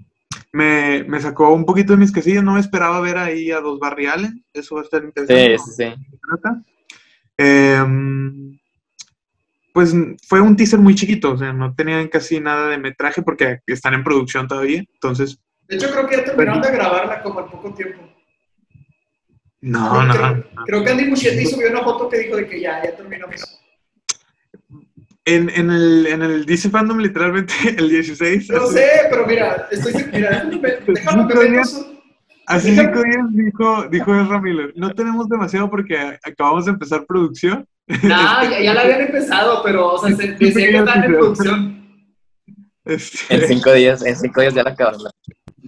me, 0.52 1.04
me 1.04 1.20
sacó 1.20 1.54
un 1.54 1.66
poquito 1.66 1.94
de 1.94 2.00
mis 2.00 2.12
casillas, 2.12 2.44
no 2.44 2.54
me 2.54 2.60
esperaba 2.60 3.00
ver 3.02 3.18
ahí 3.18 3.52
a 3.52 3.60
dos 3.60 3.80
Barry 3.80 4.08
Allen, 4.08 4.44
eso 4.54 4.76
va 4.76 4.82
a 4.82 4.84
estar 4.86 5.04
interesante. 5.04 5.58
Sí, 5.58 5.72
sí, 5.76 5.84
sí. 5.84 5.96
Eh, 7.38 7.86
pues 9.74 9.96
fue 10.28 10.42
un 10.42 10.56
teaser 10.56 10.80
muy 10.80 10.96
chiquito, 10.96 11.34
o 11.34 11.38
sea, 11.38 11.54
no 11.54 11.76
tenían 11.76 12.08
casi 12.08 12.40
nada 12.40 12.70
de 12.70 12.80
metraje 12.80 13.22
porque 13.22 13.60
están 13.68 13.94
en 13.94 14.04
producción 14.04 14.48
todavía, 14.48 14.80
entonces... 14.80 15.40
De 15.68 15.76
hecho, 15.76 15.92
creo 15.92 16.08
que 16.08 16.18
ya 16.18 16.24
terminaron 16.24 16.62
de 16.62 16.72
grabarla 16.72 17.22
como 17.22 17.40
al 17.40 17.46
poco 17.46 17.74
tiempo. 17.74 18.07
No, 19.68 20.04
no, 20.04 20.14
creo, 20.14 20.36
no. 20.36 20.64
creo 20.66 20.84
que 20.84 20.90
Andy 20.92 21.06
Muschietti 21.06 21.46
subió 21.46 21.70
una 21.72 21.84
foto 21.84 22.08
que 22.10 22.20
dijo 22.20 22.36
de 22.38 22.48
que 22.48 22.62
ya, 22.62 22.82
ya 22.84 22.96
terminamos. 22.96 23.60
En, 25.26 25.50
en, 25.50 25.70
el, 25.72 26.08
en 26.08 26.22
el 26.22 26.46
DC 26.46 26.70
Fandom, 26.70 27.00
literalmente, 27.00 27.54
el 27.78 27.90
16, 27.90 28.50
No 28.50 28.68
sé, 28.68 28.88
pero 29.10 29.26
mira, 29.28 29.68
estoy 29.72 29.94
mira, 30.14 30.46
déjame, 30.88 31.50
días. 31.50 31.68
eso. 31.70 32.02
hace 32.46 32.76
cinco 32.76 33.02
días 33.04 33.26
dijo, 33.32 33.88
dijo 33.90 34.16
Ezra 34.16 34.40
Miller, 34.40 34.72
no 34.78 34.90
tenemos 34.94 35.28
demasiado 35.28 35.70
porque 35.70 36.18
acabamos 36.24 36.66
de 36.66 36.72
empezar 36.72 37.06
producción. 37.06 37.68
No, 38.04 38.44
ya, 38.44 38.60
ya 38.62 38.74
la 38.74 38.82
habían 38.82 39.02
empezado, 39.02 39.62
pero, 39.64 39.94
o 39.94 39.98
sea, 39.98 40.14
se 40.16 40.28
decía 40.34 40.68
que 40.70 40.78
están 40.78 41.04
en 41.06 41.12
producción. 41.12 41.88
Este, 42.84 43.34
En 43.36 43.48
cinco 43.48 43.72
días, 43.74 44.06
en 44.06 44.16
cinco 44.16 44.42
días 44.42 44.54
ya 44.54 44.64
la 44.64 44.72
acabaron. 44.72 45.02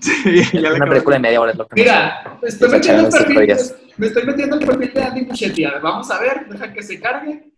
sí, 0.01 0.13
ya 0.53 0.59
la 0.61 0.69
Una 0.69 0.69
acabamos. 0.69 0.89
película 0.89 1.15
de 1.15 1.21
media 1.21 1.41
hora 1.41 1.51
es 1.53 1.57
lo 1.57 1.67
que 1.67 1.75
Mira, 1.81 2.37
me 2.41 2.47
estoy 2.49 2.69
metiendo 2.69 3.07
el 3.07 3.09
perfil. 3.11 3.55
Me 3.99 4.07
estoy 4.07 4.23
metiendo 4.25 4.57
el 4.57 4.65
perfil 4.65 4.93
de 4.93 5.03
Andy 5.03 5.25
Muschietti. 5.25 5.65
A 5.65 5.73
ver, 5.73 5.81
vamos 5.81 6.09
a 6.09 6.19
ver, 6.19 6.47
deja 6.47 6.73
que 6.73 6.81
se 6.81 6.99
cargue. 6.99 7.51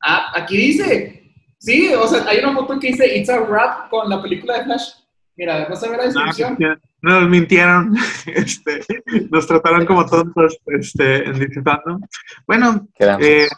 Ah, 0.00 0.32
aquí 0.34 0.56
dice. 0.56 1.32
Sí, 1.58 1.92
o 1.94 2.06
sea, 2.06 2.24
hay 2.28 2.38
una 2.38 2.54
foto 2.54 2.78
que 2.78 2.88
dice 2.88 3.16
It's 3.18 3.28
a 3.30 3.40
Wrap 3.40 3.88
con 3.88 4.08
la 4.08 4.22
película 4.22 4.58
de 4.58 4.64
Flash. 4.64 4.90
Mira, 5.36 5.66
vas 5.68 5.82
a 5.82 5.88
ver 5.90 5.98
la 5.98 6.04
No, 6.04 6.12
descripción. 6.12 6.56
ya, 6.60 6.78
nos 7.02 7.28
mintieron, 7.28 7.96
este, 8.26 8.80
nos 9.30 9.46
trataron 9.46 9.84
como 9.86 10.06
tontos 10.06 10.56
este, 10.66 11.24
en 11.24 11.64
Fandom. 11.64 12.00
Bueno, 12.46 12.86
eh, 13.18 13.48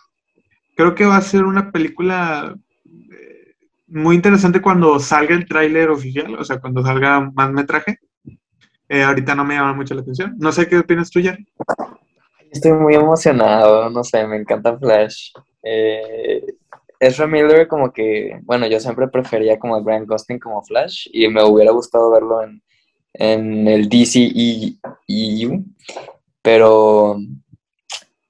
creo 0.77 0.95
que 0.95 1.05
va 1.05 1.17
a 1.17 1.21
ser 1.21 1.45
una 1.45 1.71
película 1.71 2.57
eh, 2.87 3.55
muy 3.89 4.17
interesante 4.17 4.63
cuando 4.63 4.99
salga 4.99 5.35
el 5.35 5.47
tráiler 5.47 5.91
oficial, 5.91 6.35
o 6.37 6.45
sea, 6.45 6.59
cuando 6.59 6.83
salga 6.83 7.21
más 7.35 7.53
metraje. 7.53 7.99
Eh, 8.89 9.03
ahorita 9.03 9.35
no 9.35 9.45
me 9.45 9.55
llama 9.55 9.75
mucho 9.75 9.95
la 9.95 10.03
atención. 10.03 10.35
No 10.39 10.53
sé 10.53 10.69
qué 10.69 10.79
opinas 10.79 11.11
tú, 11.11 11.21
Jerry. 11.21 11.47
Estoy 12.51 12.73
muy 12.73 12.95
emocionado, 12.95 13.91
no 13.91 14.05
sé, 14.05 14.27
me 14.27 14.37
encanta 14.37 14.79
Flash. 14.79 15.33
Eh, 15.63 16.45
Ezra 17.01 17.27
Miller 17.27 17.69
como 17.69 17.93
que, 17.93 18.39
bueno, 18.43 18.67
yo 18.67 18.81
siempre 18.81 19.09
prefería 19.09 19.59
como 19.59 19.77
a 19.77 19.83
Grant 19.83 20.09
Gustin 20.09 20.39
como 20.39 20.63
Flash 20.63 21.09
y 21.13 21.29
me 21.29 21.43
hubiera 21.43 21.73
gustado 21.73 22.11
verlo 22.11 22.43
en, 22.43 22.63
en 23.13 23.69
el 23.69 23.89
DCEU, 23.89 25.65
pero, 26.41 27.19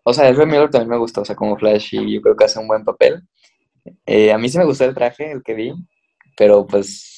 o 0.03 0.13
sea, 0.13 0.29
Ezra 0.29 0.47
Miller 0.47 0.71
también 0.71 0.91
me 0.91 0.99
gustó, 0.99 1.21
o 1.21 1.25
sea, 1.25 1.37
como 1.37 1.57
Flash 1.57 1.95
y 1.95 2.15
yo 2.15 2.23
creo 2.23 2.37
que 2.37 2.45
hace 2.45 2.59
un 2.59 2.69
buen 2.69 2.85
papel. 2.85 3.23
Eh, 4.05 4.33
a 4.33 4.39
mí 4.39 4.49
sí 4.49 4.59
me 4.59 4.65
gustó 4.65 4.85
el 4.85 4.95
traje, 4.95 5.31
el 5.31 5.43
que 5.43 5.55
vi, 5.55 5.73
pero 6.37 6.67
pues 6.67 7.16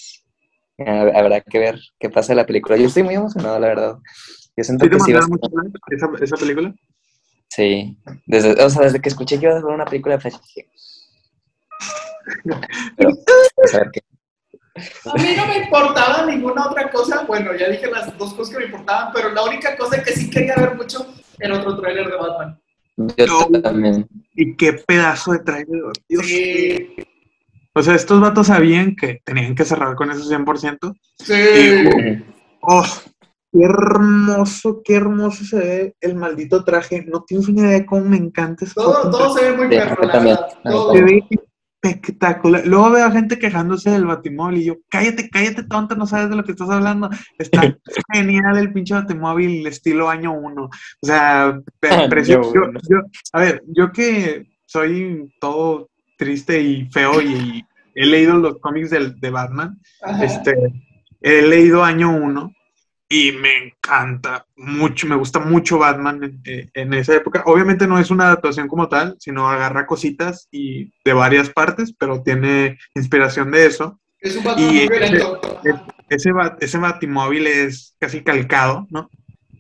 habrá 0.86 1.40
que 1.40 1.58
ver 1.58 1.80
qué 1.98 2.08
pasa 2.10 2.32
en 2.32 2.36
la 2.38 2.46
película. 2.46 2.76
Yo 2.76 2.86
estoy 2.86 3.02
muy 3.02 3.14
emocionado, 3.14 3.58
la 3.58 3.66
verdad. 3.68 3.98
Yo 4.56 4.64
siento 4.64 4.84
¿Sí 4.84 4.90
te 4.90 4.96
que 4.96 5.02
sí 5.02 5.12
mucho 5.28 5.48
esa, 5.90 6.08
esa 6.24 6.36
película? 6.36 6.74
Sí, 7.48 7.98
desde, 8.26 8.62
o 8.62 8.70
sea, 8.70 8.82
desde 8.82 9.00
que 9.00 9.08
escuché 9.08 9.38
que 9.38 9.46
iba 9.46 9.54
a 9.54 9.58
haber 9.58 9.74
una 9.74 9.84
película 9.84 10.16
de 10.16 10.20
Flash, 10.20 10.36
dije. 10.54 10.68
Pero, 12.96 13.10
pues, 13.54 13.74
a 13.74 13.78
ver 13.78 13.90
qué. 13.92 14.00
A 15.06 15.14
mí 15.14 15.34
no 15.36 15.46
me 15.46 15.58
importaba 15.58 16.26
ninguna 16.26 16.68
otra 16.68 16.90
cosa. 16.90 17.24
Bueno, 17.24 17.54
ya 17.56 17.68
dije 17.68 17.90
las 17.90 18.16
dos 18.16 18.34
cosas 18.34 18.52
que 18.54 18.60
me 18.60 18.66
importaban, 18.66 19.12
pero 19.12 19.30
la 19.30 19.42
única 19.42 19.76
cosa 19.76 20.00
que 20.02 20.12
sí 20.12 20.30
quería 20.30 20.54
ver 20.54 20.76
mucho 20.76 21.04
era 21.40 21.56
otro 21.58 21.80
tráiler 21.80 22.08
de 22.08 22.16
Batman. 22.16 22.60
Yo 23.16 23.48
No. 23.50 23.60
también. 23.60 24.06
Y 24.34 24.54
qué 24.56 24.74
pedazo 24.74 25.32
de 25.32 25.38
trailer. 25.40 25.82
Dios. 26.08 26.26
Sí, 26.26 26.94
O 27.74 27.82
sea, 27.82 27.94
estos 27.94 28.20
vatos 28.20 28.48
sabían 28.48 28.96
que 28.96 29.20
tenían 29.24 29.54
que 29.54 29.64
cerrar 29.64 29.94
con 29.94 30.10
eso 30.10 30.24
100%. 30.28 30.94
sí. 31.20 31.34
Y- 31.34 32.24
Oh, 32.60 32.84
qué 33.52 33.62
hermoso, 33.64 34.82
qué 34.84 34.96
hermoso 34.96 35.44
se 35.44 35.56
ve 35.56 35.96
el 36.00 36.16
maldito 36.16 36.64
traje. 36.64 37.04
No 37.06 37.22
tienes 37.24 37.48
una 37.48 37.60
idea 37.62 37.70
de 37.78 37.86
cómo 37.86 38.04
me 38.04 38.16
encanta 38.16 38.64
ese 38.64 38.74
Todo, 38.74 39.10
se 39.38 39.50
ve 39.50 39.56
muy 39.56 39.68
Todo. 40.64 40.92
Se 40.92 41.02
ve 41.02 41.24
espectacular. 41.80 42.66
Luego 42.66 42.90
veo 42.90 43.06
a 43.06 43.10
gente 43.12 43.38
quejándose 43.38 43.90
del 43.90 44.06
Batimóvil 44.06 44.58
y 44.58 44.64
yo, 44.64 44.74
cállate, 44.90 45.30
cállate, 45.30 45.62
tonta, 45.62 45.94
no 45.94 46.06
sabes 46.06 46.28
de 46.30 46.36
lo 46.36 46.44
que 46.44 46.52
estás 46.52 46.68
hablando. 46.68 47.08
Está 47.38 47.62
genial 48.12 48.58
el 48.58 48.72
pinche 48.72 48.94
Batimóvil 48.94 49.64
estilo 49.66 50.10
año 50.10 50.32
uno. 50.32 50.64
O 50.64 51.06
sea, 51.06 51.60
precioso. 52.10 52.52
Yo- 52.54 52.72
yo- 52.90 53.02
a 53.32 53.40
ver, 53.40 53.62
yo 53.68 53.92
que 53.92 54.48
soy 54.66 55.32
todo 55.40 55.88
triste 56.18 56.60
y 56.60 56.86
feo 56.90 57.22
y, 57.22 57.26
y 57.32 57.64
he 57.94 58.06
leído 58.06 58.36
los 58.36 58.58
cómics 58.58 58.90
del- 58.90 59.18
de 59.18 59.30
Batman, 59.30 59.78
Ajá. 60.02 60.24
este, 60.24 60.54
he 61.22 61.42
leído 61.42 61.82
año 61.82 62.10
uno 62.14 62.52
y 63.08 63.32
me 63.32 63.56
encanta 63.56 64.44
mucho, 64.56 65.06
me 65.06 65.16
gusta 65.16 65.38
mucho 65.38 65.78
Batman 65.78 66.22
en, 66.22 66.40
eh, 66.44 66.68
en, 66.74 66.92
esa 66.92 67.14
época. 67.14 67.42
Obviamente 67.46 67.86
no 67.86 67.98
es 67.98 68.10
una 68.10 68.24
adaptación 68.24 68.68
como 68.68 68.88
tal, 68.88 69.16
sino 69.18 69.48
agarra 69.48 69.86
cositas 69.86 70.46
y 70.50 70.92
de 71.04 71.12
varias 71.14 71.48
partes, 71.48 71.94
pero 71.98 72.22
tiene 72.22 72.76
inspiración 72.94 73.50
de 73.50 73.64
eso. 73.66 73.98
Es 74.20 74.36
un 74.36 74.44
Batman 74.44 74.66
muy 74.66 74.88
violento. 74.88 75.40
Ese, 76.10 76.30
ese, 76.60 76.78
Batimóvil 76.78 77.46
es 77.46 77.94
casi 77.98 78.22
calcado, 78.22 78.86
¿no? 78.90 79.08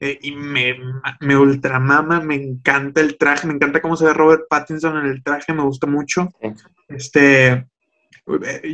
Eh, 0.00 0.18
y 0.22 0.32
me, 0.32 0.76
me 1.20 1.36
ultramama, 1.36 2.20
me 2.20 2.36
encanta 2.36 3.00
el 3.00 3.16
traje, 3.18 3.46
me 3.46 3.54
encanta 3.54 3.82
cómo 3.82 3.96
se 3.96 4.04
ve 4.04 4.12
Robert 4.12 4.42
Pattinson 4.48 4.96
en 4.98 5.06
el 5.06 5.22
traje, 5.22 5.52
me 5.52 5.62
gusta 5.62 5.86
mucho. 5.86 6.28
Este, 6.88 7.66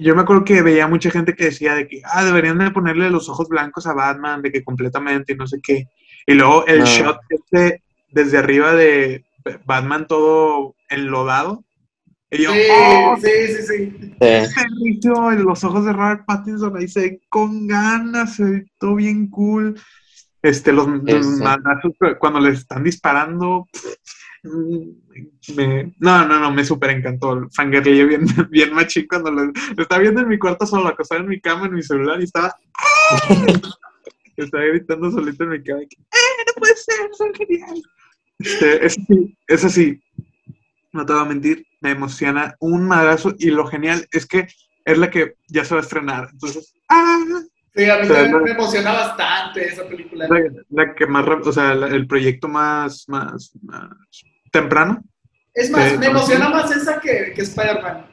yo 0.01 0.15
me 0.15 0.23
acuerdo 0.23 0.45
que 0.45 0.63
veía 0.63 0.87
mucha 0.87 1.11
gente 1.11 1.35
que 1.35 1.47
decía 1.47 1.75
de 1.75 1.89
que, 1.89 2.03
ah, 2.05 2.25
deberían 2.25 2.59
de 2.59 2.71
ponerle 2.71 3.11
los 3.11 3.29
ojos 3.29 3.49
blancos 3.49 3.87
a 3.87 3.95
Batman, 3.95 4.43
de 4.43 4.53
que 4.53 4.65
completamente 4.65 5.33
y 5.33 5.37
no 5.37 5.47
sé 5.47 5.61
qué. 5.63 5.89
Y 6.27 6.35
luego 6.35 6.67
el 6.67 6.83
shot 6.83 7.19
este 7.29 7.83
desde 8.11 8.39
arriba 8.39 8.75
de 8.75 9.25
Batman 9.65 10.07
todo 10.07 10.75
enlodado. 10.89 11.65
Y 12.31 12.43
yo, 12.43 12.53
sí, 12.53 12.61
oh, 12.71 13.17
sí, 13.23 13.31
sí, 13.47 13.91
sí. 14.21 15.39
los 15.39 15.65
ojos 15.65 15.85
de 15.85 15.93
Robert 15.93 16.25
Pattinson 16.27 16.77
ahí 16.77 16.89
se 16.89 17.21
con 17.29 17.67
ganas, 17.67 18.37
se 18.37 18.45
ve 18.45 18.67
todo 18.79 18.97
bien 18.97 19.29
cool. 19.29 19.81
Este, 20.45 20.75
los, 20.75 20.87
cuando 22.19 22.39
le 22.39 22.51
están 22.51 22.85
disparando, 22.85 23.67
me, 25.57 25.95
no, 25.99 26.29
no, 26.29 26.39
no, 26.39 26.51
me 26.53 26.63
súper 26.67 26.91
encantó. 26.91 27.49
Fangirlillo 27.51 28.07
bien, 28.07 28.27
bien 28.51 28.75
machín 28.75 29.07
cuando 29.09 29.31
lo, 29.31 29.51
estaba 29.79 30.03
viendo 30.03 30.21
en 30.21 30.29
mi 30.29 30.39
cuarto 30.39 30.67
solo, 30.67 30.89
acostado 30.89 31.23
en 31.23 31.29
mi 31.29 31.41
cama, 31.41 31.65
en 31.65 31.73
mi 31.73 31.83
celular, 31.83 32.21
y 32.21 32.25
estaba. 32.25 32.55
estaba 34.37 34.65
gritando 34.65 35.11
solito 35.11 35.45
en 35.45 35.51
mi 35.51 35.65
cama. 35.65 35.81
¡Eh, 35.81 36.45
no 36.47 36.53
puede 36.61 36.77
ser! 36.77 37.09
¡Son 37.13 37.33
genial! 37.33 37.83
Este, 38.39 38.85
eso 38.85 39.01
sí, 39.09 39.39
eso 39.47 39.69
sí, 39.71 40.03
no 40.93 41.07
te 41.07 41.15
voy 41.15 41.23
a 41.23 41.25
mentir, 41.25 41.67
me 41.81 41.93
emociona 41.93 42.55
un 42.61 42.87
madrazo. 42.87 43.35
Y 43.39 43.47
lo 43.47 43.67
genial 43.67 44.07
es 44.13 44.27
que 44.27 44.47
es 44.85 44.99
la 44.99 45.11
que 45.11 45.37
ya 45.49 45.65
se 45.65 45.75
va 45.75 45.81
a 45.81 45.85
estrenar. 45.85 46.29
Entonces, 46.31 46.75
¡ah! 46.91 47.41
Sí, 47.75 47.91
a 47.91 47.99
mí 47.99 48.09
también 48.09 48.43
me 48.43 48.51
emociona 48.53 48.93
bastante 48.93 49.67
esa 49.67 49.85
película. 49.89 50.29
La, 50.71 50.95
que 50.95 51.07
más, 51.07 51.27
o 51.27 51.53
sea, 51.53 51.73
el 51.73 52.07
proyecto 52.07 52.47
más, 52.47 53.09
más, 53.09 53.53
más 53.63 53.91
temprano. 54.53 55.03
Es 55.53 55.71
más, 55.71 55.99
me 55.99 56.07
emociona 56.07 56.49
más 56.49 56.71
esa 56.71 57.01
que, 57.01 57.33
que 57.35 57.43
Spider-Man. 57.43 58.07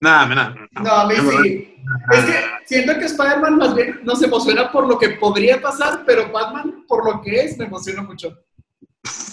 Nada, 0.00 0.26
nada. 0.26 0.54
No, 0.72 0.90
a 0.90 1.06
mí 1.06 1.14
sí. 1.16 1.74
Es 2.12 2.24
que 2.24 2.32
siento 2.66 2.98
que 2.98 3.06
Spider-Man 3.06 3.56
más 3.56 3.74
bien 3.74 4.00
nos 4.02 4.22
emociona 4.22 4.70
por 4.70 4.86
lo 4.86 4.98
que 4.98 5.10
podría 5.10 5.60
pasar, 5.60 6.02
pero 6.04 6.30
Batman, 6.30 6.84
por 6.86 7.04
lo 7.04 7.20
que 7.22 7.40
es, 7.40 7.58
me 7.58 7.66
emociona 7.66 8.02
mucho. 8.02 8.38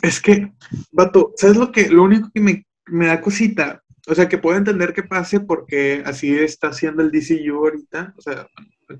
Es 0.02 0.22
que, 0.22 0.52
vato, 0.92 1.34
¿sabes 1.36 1.58
lo 1.58 1.72
que, 1.72 1.90
lo 1.90 2.04
único 2.04 2.30
que 2.34 2.42
me, 2.42 2.66
me 2.86 3.08
da 3.08 3.22
cosita? 3.22 3.82
O 4.08 4.14
sea, 4.14 4.30
que 4.30 4.38
puedo 4.38 4.58
entender 4.58 4.94
que 4.94 5.04
pase 5.04 5.40
porque 5.40 6.04
así 6.06 6.38
está 6.38 6.68
haciendo 6.68 7.02
el 7.02 7.12
DCU 7.12 7.56
ahorita. 7.56 8.14
O 8.18 8.22
sea, 8.22 8.48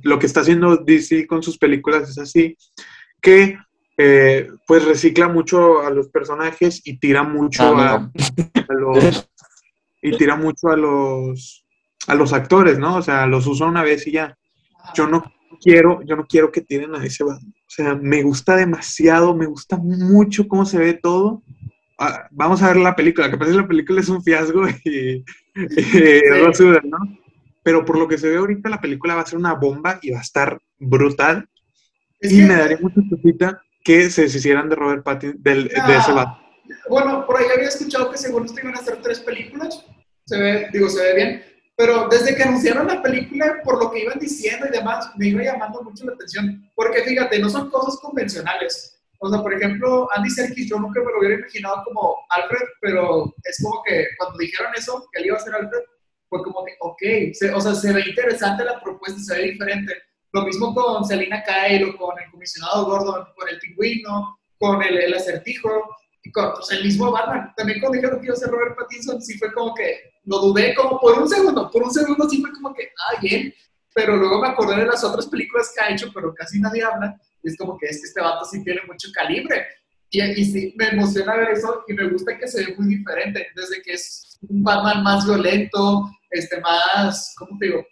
lo 0.02 0.20
que 0.20 0.26
está 0.26 0.42
haciendo 0.42 0.78
DC 0.78 1.28
con 1.28 1.44
sus 1.44 1.58
películas 1.58 2.10
es 2.10 2.18
así, 2.18 2.58
que 3.22 3.58
eh, 3.98 4.50
pues 4.68 4.84
recicla 4.84 5.28
mucho 5.28 5.82
a 5.82 5.90
los 5.90 6.10
personajes 6.10 6.82
y 6.84 6.98
tira 6.98 7.24
mucho 7.24 7.64
ah, 7.64 8.12
a, 8.70 8.74
los 8.74 9.30
y 10.02 10.18
tira 10.18 10.36
mucho 10.36 10.68
a 10.68 10.76
los 10.76 11.66
a 12.08 12.16
los 12.16 12.34
actores, 12.34 12.78
¿no? 12.78 12.98
O 12.98 13.02
sea, 13.02 13.26
los 13.26 13.48
usa 13.48 13.68
una 13.68 13.84
vez 13.84 14.06
y 14.08 14.12
ya. 14.12 14.38
Yo 14.94 15.08
no 15.08 15.24
quiero, 15.62 16.02
yo 16.04 16.16
no 16.16 16.28
quiero 16.28 16.52
que 16.52 16.62
tiren 16.62 16.94
a 16.94 17.04
ese. 17.04 17.24
O 17.24 17.40
sea, 17.68 17.96
me 17.96 18.22
gusta 18.22 18.56
demasiado, 18.56 19.36
me 19.36 19.48
gusta 19.48 19.78
mucho 19.78 20.48
cómo 20.48 20.66
se 20.66 20.78
ve 20.78 20.94
todo. 20.94 21.42
Ah, 21.98 22.28
vamos 22.32 22.62
a 22.62 22.68
ver 22.68 22.78
la 22.78 22.96
película, 22.96 23.32
que 23.32 23.38
parece 23.38 23.56
que 23.56 23.62
la 23.62 23.68
película 23.68 24.02
es 24.02 24.10
un 24.10 24.22
fiasco 24.22 24.68
y, 24.84 25.24
¿no? 26.84 26.98
Pero 27.66 27.84
por 27.84 27.98
lo 27.98 28.08
que 28.08 28.20
se 28.20 28.30
ve 28.30 28.38
ahorita, 28.38 28.70
la 28.70 28.80
película 28.80 29.16
va 29.16 29.22
a 29.22 29.26
ser 29.26 29.40
una 29.40 29.56
bomba 29.56 29.98
y 30.04 30.12
va 30.12 30.20
a 30.20 30.22
estar 30.22 30.62
brutal. 30.78 31.50
y 32.22 32.44
me 32.44 32.54
daría 32.54 32.78
mucha 32.80 33.02
cosita 33.10 33.60
que 33.84 34.12
se 34.12 34.22
deshicieran 34.22 34.70
de 34.70 34.76
Robert 34.76 35.04
Pattinson, 35.04 35.42
de 35.42 35.62
ese 35.98 36.12
vato. 36.12 36.40
Bueno, 36.88 37.26
por 37.26 37.38
ahí 37.38 37.48
había 37.52 37.70
escuchado 37.70 38.12
que 38.12 38.20
según 38.20 38.46
esto 38.46 38.60
iban 38.62 38.76
a 38.76 38.80
hacer 38.80 39.02
tres 39.02 39.20
películas. 39.20 39.84
Se 40.28 40.38
ve, 40.38 40.70
digo, 40.72 40.88
se 40.90 41.02
ve 41.02 41.16
bien. 41.16 41.44
Pero 41.76 42.08
desde 42.08 42.36
que 42.36 42.44
anunciaron 42.44 42.86
la 42.86 43.02
película, 43.02 43.60
por 43.64 43.84
lo 43.84 43.90
que 43.90 44.04
iban 44.04 44.20
diciendo 44.20 44.68
y 44.68 44.72
demás, 44.72 45.12
me 45.18 45.30
iba 45.30 45.42
llamando 45.42 45.82
mucho 45.82 46.06
la 46.06 46.14
atención. 46.14 46.70
Porque 46.76 47.02
fíjate, 47.02 47.40
no 47.40 47.50
son 47.50 47.72
cosas 47.72 48.00
convencionales. 48.00 49.02
O 49.18 49.30
sea, 49.32 49.42
por 49.42 49.56
ejemplo, 49.56 50.08
Andy 50.16 50.30
Serkis, 50.30 50.70
yo 50.70 50.78
nunca 50.78 51.00
me 51.00 51.12
lo 51.12 51.18
hubiera 51.18 51.40
imaginado 51.40 51.82
como 51.86 52.16
Alfred, 52.30 52.68
pero 52.80 53.34
es 53.44 53.60
como 53.64 53.82
que 53.84 54.06
cuando 54.20 54.38
dijeron 54.38 54.72
eso, 54.78 55.10
que 55.12 55.22
él 55.22 55.28
iba 55.28 55.38
a 55.38 55.40
ser 55.40 55.56
Alfred, 55.56 55.82
fue 56.30 56.44
como 56.44 56.64
que, 56.66 56.74
ok, 56.80 57.56
o 57.56 57.62
sea, 57.62 57.76
se 57.76 57.94
ve 57.94 58.04
interesante 58.08 58.64
la 58.64 58.82
propuesta, 58.82 59.20
se 59.20 59.36
ve 59.36 59.52
diferente. 59.52 59.94
Lo 60.32 60.44
mismo 60.44 60.74
con 60.74 61.06
Selina 61.06 61.44
Kyle 61.44 61.96
con 61.98 62.20
el 62.20 62.30
comisionado 62.32 62.86
Gordon, 62.86 63.26
con 63.36 63.50
el 63.50 63.60
pingüino, 63.60 64.38
con 64.58 64.82
el, 64.84 64.98
el 64.98 65.14
acertijo, 65.14 65.70
y 66.26 66.32
con 66.32 66.54
pues, 66.54 66.72
el 66.72 66.84
mismo 66.84 67.12
Batman. 67.12 67.54
También 67.56 67.80
cuando 67.80 67.98
dijeron 67.98 68.20
que 68.20 68.26
iba 68.26 68.34
a 68.34 68.38
ser 68.38 68.50
Robert 68.50 68.76
Pattinson, 68.76 69.22
sí 69.22 69.38
fue 69.38 69.54
como 69.54 69.74
que 69.76 70.12
lo 70.24 70.40
dudé 70.40 70.74
como 70.74 71.00
por 71.00 71.18
un 71.20 71.30
segundo. 71.30 71.70
Por 71.70 71.84
un 71.84 71.92
segundo 71.92 72.28
sí 72.28 72.42
fue 72.42 72.52
como 72.52 72.74
que, 72.74 72.90
ah, 72.98 73.20
bien. 73.22 73.54
Pero 73.94 74.18
luego 74.18 74.42
me 74.42 74.50
acordé 74.50 74.76
de 74.78 74.88
las 74.88 75.04
otras 75.04 75.28
películas 75.28 75.72
que 75.74 75.82
ha 75.82 75.92
hecho, 75.92 76.12
pero 76.14 76.34
casi 76.34 76.60
nadie 76.60 76.84
habla. 76.84 77.16
Y 77.44 77.50
es 77.50 77.58
como 77.58 77.78
que 77.78 77.86
es 77.86 78.00
que 78.02 78.08
este 78.08 78.22
vato 78.22 78.44
sí 78.44 78.64
tiene 78.64 78.82
mucho 78.88 79.08
calibre. 79.14 79.68
Y, 80.16 80.42
y 80.42 80.46
sí, 80.46 80.74
me 80.78 80.90
emociona 80.90 81.36
ver 81.36 81.50
eso 81.52 81.84
y 81.88 81.94
me 81.94 82.10
gusta 82.10 82.38
que 82.38 82.48
se 82.48 82.66
ve 82.66 82.76
muy 82.78 82.98
diferente. 82.98 83.48
Desde 83.56 83.82
que 83.82 83.94
es 83.94 84.40
un 84.48 84.64
Batman 84.64 85.04
más 85.04 85.26
violento, 85.26 86.10
este, 86.30 86.60
más, 86.62 87.34
¿cómo 87.38 87.58
te 87.60 87.68
digo? 87.68 87.86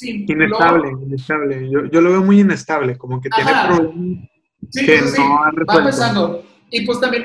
Inestable, 0.00 0.90
inestable. 1.02 1.70
Yo, 1.70 1.86
yo, 1.86 2.00
lo 2.00 2.10
veo 2.12 2.22
muy 2.22 2.40
inestable, 2.40 2.96
como 2.96 3.20
que 3.20 3.30
tiene 3.30 3.50
problemas 3.66 4.28
sí, 4.70 4.86
que 4.86 4.98
pues, 4.98 5.18
no 5.18 5.42
ha 5.42 5.50
Va 5.50 5.78
empezando. 5.78 6.44
Y 6.70 6.84
pues 6.84 7.00
también 7.00 7.24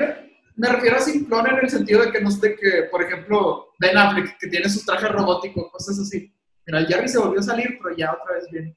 me, 0.56 0.68
refiero 0.68 0.96
a 0.96 1.00
simplón 1.00 1.46
en 1.46 1.58
el 1.58 1.70
sentido 1.70 2.02
de 2.02 2.10
que 2.10 2.20
no 2.20 2.30
sé, 2.30 2.56
que, 2.56 2.84
por 2.90 3.02
ejemplo, 3.02 3.68
Ben 3.78 3.96
Affleck, 3.96 4.38
que 4.38 4.48
tiene 4.48 4.68
sus 4.68 4.84
trajes 4.84 5.10
robóticos, 5.10 5.70
cosas 5.70 5.98
así. 5.98 6.32
Mira, 6.66 6.84
Jerry 6.86 7.08
se 7.08 7.18
volvió 7.18 7.40
a 7.40 7.42
salir, 7.42 7.78
pero 7.82 7.96
ya 7.96 8.12
otra 8.12 8.36
vez 8.36 8.48
bien. 8.50 8.74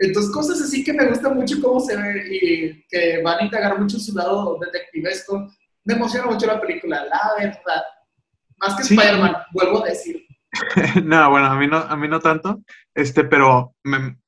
Entonces, 0.00 0.32
cosas 0.32 0.62
así 0.62 0.82
que 0.82 0.94
me 0.94 1.06
gusta 1.06 1.28
mucho 1.28 1.60
cómo 1.60 1.78
se 1.78 1.94
ve 1.94 2.24
y 2.30 2.82
que 2.88 3.22
van 3.22 3.38
a 3.38 3.44
integrar 3.44 3.78
mucho 3.78 3.98
su 3.98 4.16
lado 4.16 4.58
detectivesco. 4.58 5.52
Me 5.84 5.94
emociona 5.94 6.26
mucho 6.26 6.46
la 6.46 6.58
película, 6.58 7.04
la 7.04 7.20
verdad. 7.38 7.82
Más 8.58 8.76
que 8.76 8.82
Spider-Man, 8.82 9.36
vuelvo 9.52 9.84
a 9.84 9.88
decir. 9.88 10.26
no, 11.04 11.30
bueno, 11.30 11.46
a 11.46 11.56
mí 11.56 11.66
no, 11.66 11.76
a 11.76 11.96
mí 11.96 12.08
no 12.08 12.18
tanto, 12.18 12.60
este, 12.94 13.24
pero 13.24 13.74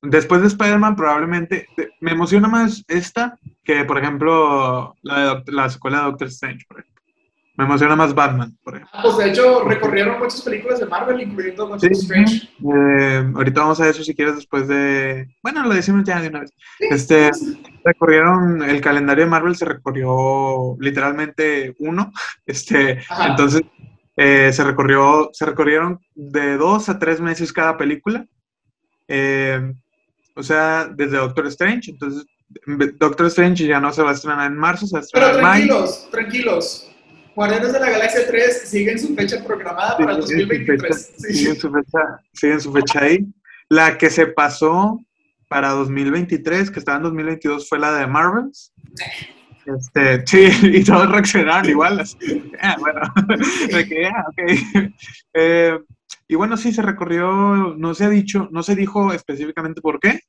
después 0.01 0.41
de 0.41 0.47
Spider-Man 0.47 0.95
probablemente 0.95 1.67
me 1.99 2.11
emociona 2.11 2.47
más 2.47 2.85
esta 2.87 3.37
que, 3.63 3.83
por 3.83 3.97
ejemplo, 3.97 4.95
la, 5.01 5.43
la 5.47 5.69
secuela 5.69 5.97
de 5.97 6.03
Doctor 6.03 6.27
Strange, 6.27 6.65
por 6.67 6.79
ejemplo. 6.79 6.92
Me 7.55 7.65
emociona 7.65 7.95
más 7.95 8.15
Batman, 8.15 8.57
por 8.63 8.75
ejemplo. 8.75 8.99
Pues 9.03 9.17
de 9.17 9.29
hecho, 9.29 9.63
recorrieron 9.63 10.17
muchas 10.17 10.41
películas 10.41 10.79
de 10.79 10.87
Marvel, 10.87 11.21
incluyendo 11.21 11.67
Doctor 11.67 11.91
Strange. 11.91 12.49
Eh, 12.59 13.31
ahorita 13.35 13.61
vamos 13.61 13.79
a 13.79 13.89
eso 13.89 14.03
si 14.03 14.15
quieres 14.15 14.37
después 14.37 14.67
de... 14.67 15.27
Bueno, 15.43 15.63
lo 15.63 15.75
decimos 15.75 16.03
ya 16.03 16.19
de 16.19 16.29
una 16.29 16.39
vez. 16.39 16.51
este, 16.79 17.29
recorrieron, 17.85 18.63
el 18.63 18.81
calendario 18.81 19.25
de 19.25 19.29
Marvel 19.29 19.55
se 19.55 19.65
recorrió 19.65 20.75
literalmente 20.79 21.75
uno. 21.79 22.11
Este, 22.45 22.99
entonces 23.27 23.61
eh, 24.17 24.51
se, 24.51 24.63
recorrió, 24.63 25.29
se 25.31 25.45
recorrieron 25.45 25.99
de 26.15 26.57
dos 26.57 26.89
a 26.89 26.99
tres 26.99 27.21
meses 27.21 27.53
cada 27.53 27.77
película. 27.77 28.25
Eh, 29.07 29.73
o 30.35 30.43
sea, 30.43 30.85
desde 30.85 31.17
Doctor 31.17 31.47
Strange. 31.47 31.91
Entonces, 31.91 32.25
Doctor 32.97 33.27
Strange 33.27 33.65
ya 33.65 33.79
no 33.79 33.91
se 33.91 34.01
va 34.01 34.11
a 34.11 34.13
estrenar 34.13 34.51
en 34.51 34.57
marzo, 34.57 34.87
se 34.87 34.93
va 34.93 34.99
a 34.99 35.03
estrenar 35.03 35.31
Pero 35.31 35.41
tranquilos, 35.41 36.07
tranquilos. 36.11 36.92
Guardianes 37.35 37.73
de 37.73 37.79
la 37.79 37.89
Galaxia 37.89 38.27
3 38.27 38.69
siguen 38.69 38.99
su 38.99 39.15
fecha 39.15 39.43
programada 39.43 39.97
para 39.97 40.13
el 40.13 40.21
2023. 40.21 41.13
Siguen, 41.17 41.55
su 41.55 41.71
fecha, 41.71 41.99
siguen 42.33 42.61
su 42.61 42.71
fecha 42.71 43.03
ahí. 43.03 43.25
La 43.69 43.97
que 43.97 44.09
se 44.09 44.27
pasó 44.27 44.99
para 45.47 45.69
2023, 45.69 46.69
que 46.69 46.79
estaba 46.79 46.97
en 46.97 47.03
2022, 47.03 47.67
fue 47.67 47.79
la 47.79 47.93
de 47.93 48.07
Marvels. 48.07 48.71
Este, 49.65 50.25
sí, 50.27 50.49
y 50.79 50.83
todos 50.83 51.09
reaccionaron 51.09 51.69
igual. 51.69 51.99
Así, 51.99 52.51
ah, 52.61 52.75
bueno, 52.79 53.01
que, 53.89 54.05
ah, 54.05 54.25
okay. 54.29 54.93
eh, 55.33 55.79
y 56.27 56.35
bueno, 56.35 56.57
sí, 56.57 56.71
se 56.71 56.81
recorrió, 56.81 57.75
no 57.77 57.93
se 57.93 58.05
ha 58.05 58.09
dicho, 58.09 58.47
no 58.51 58.63
se 58.63 58.75
dijo 58.75 59.11
específicamente 59.11 59.81
por 59.81 59.99
qué. 59.99 60.19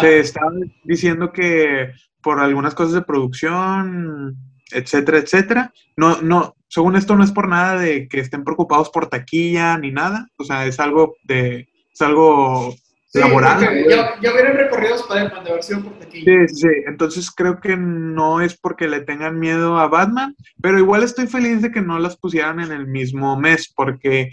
Se 0.00 0.20
estaba 0.20 0.52
diciendo 0.84 1.32
que 1.32 1.90
por 2.22 2.38
algunas 2.38 2.74
cosas 2.74 2.94
de 2.94 3.02
producción, 3.02 4.36
etcétera, 4.72 5.18
etcétera. 5.18 5.72
No, 5.96 6.20
no, 6.22 6.56
según 6.68 6.96
esto 6.96 7.16
no 7.16 7.24
es 7.24 7.32
por 7.32 7.48
nada 7.48 7.78
de 7.80 8.08
que 8.08 8.20
estén 8.20 8.44
preocupados 8.44 8.90
por 8.90 9.08
taquilla 9.08 9.76
ni 9.78 9.90
nada. 9.90 10.28
O 10.36 10.44
sea, 10.44 10.66
es 10.66 10.78
algo 10.80 11.16
de, 11.24 11.68
es 11.92 12.00
algo 12.00 12.74
laboral. 13.12 13.60
Ya, 13.88 14.20
ya 14.20 14.32
vienen 14.32 14.56
recorridos 14.56 15.02
para 15.04 15.22
el 15.22 15.44
de 15.44 15.50
haber 15.50 15.62
sido 15.62 15.82
por 15.82 15.94
aquí. 16.02 16.22
Sí, 16.24 16.48
sí, 16.48 16.68
entonces 16.86 17.30
creo 17.30 17.60
que 17.60 17.76
no 17.76 18.40
es 18.40 18.56
porque 18.56 18.88
le 18.88 19.00
tengan 19.00 19.38
miedo 19.38 19.78
a 19.78 19.88
Batman, 19.88 20.36
pero 20.62 20.78
igual 20.78 21.02
estoy 21.02 21.26
feliz 21.26 21.62
de 21.62 21.72
que 21.72 21.80
no 21.80 21.98
las 21.98 22.16
pusieran 22.16 22.60
en 22.60 22.72
el 22.72 22.86
mismo 22.86 23.38
mes, 23.38 23.72
porque 23.74 24.30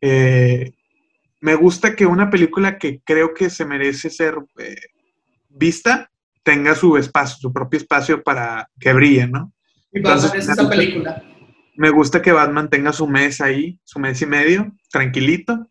eh, 0.00 0.72
me 1.40 1.54
gusta 1.54 1.96
que 1.96 2.06
una 2.06 2.30
película 2.30 2.78
que 2.78 3.00
creo 3.04 3.32
que 3.32 3.48
se 3.48 3.64
merece 3.64 4.10
ser 4.10 4.36
eh, 4.58 4.76
vista 5.48 6.10
tenga 6.42 6.74
su 6.74 6.96
espacio, 6.96 7.36
su 7.38 7.52
propio 7.52 7.78
espacio 7.78 8.22
para 8.22 8.68
que 8.78 8.92
brille, 8.92 9.26
¿no? 9.26 9.52
Y 9.92 10.00
Batman 10.00 10.36
es 10.36 10.48
esa 10.48 10.68
película. 10.68 11.22
Me 11.76 11.90
gusta 11.90 12.20
que 12.20 12.32
Batman 12.32 12.68
tenga 12.68 12.92
su 12.92 13.06
mes 13.06 13.40
ahí, 13.40 13.78
su 13.84 13.98
mes 13.98 14.20
y 14.22 14.26
medio, 14.26 14.72
tranquilito, 14.90 15.66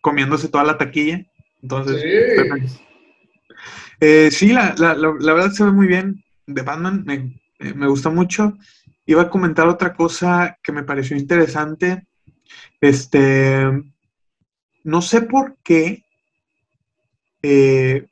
comiéndose 0.00 0.48
toda 0.48 0.64
la 0.64 0.78
taquilla. 0.78 1.26
Entonces, 1.62 2.00
sí, 2.00 2.78
eh, 4.00 4.30
sí 4.30 4.52
la, 4.52 4.74
la, 4.78 4.94
la, 4.94 5.32
verdad 5.32 5.50
se 5.50 5.64
ve 5.64 5.72
muy 5.72 5.86
bien 5.86 6.22
de 6.46 6.62
Batman, 6.62 7.04
me, 7.06 7.40
me, 7.74 7.86
gusta 7.88 8.10
mucho. 8.10 8.56
Iba 9.06 9.22
a 9.22 9.30
comentar 9.30 9.66
otra 9.66 9.94
cosa 9.94 10.58
que 10.62 10.72
me 10.72 10.82
pareció 10.82 11.16
interesante. 11.16 12.06
Este, 12.80 13.66
no 14.82 15.02
sé 15.02 15.22
por 15.22 15.56
qué, 15.64 16.04
eh, 17.42 18.06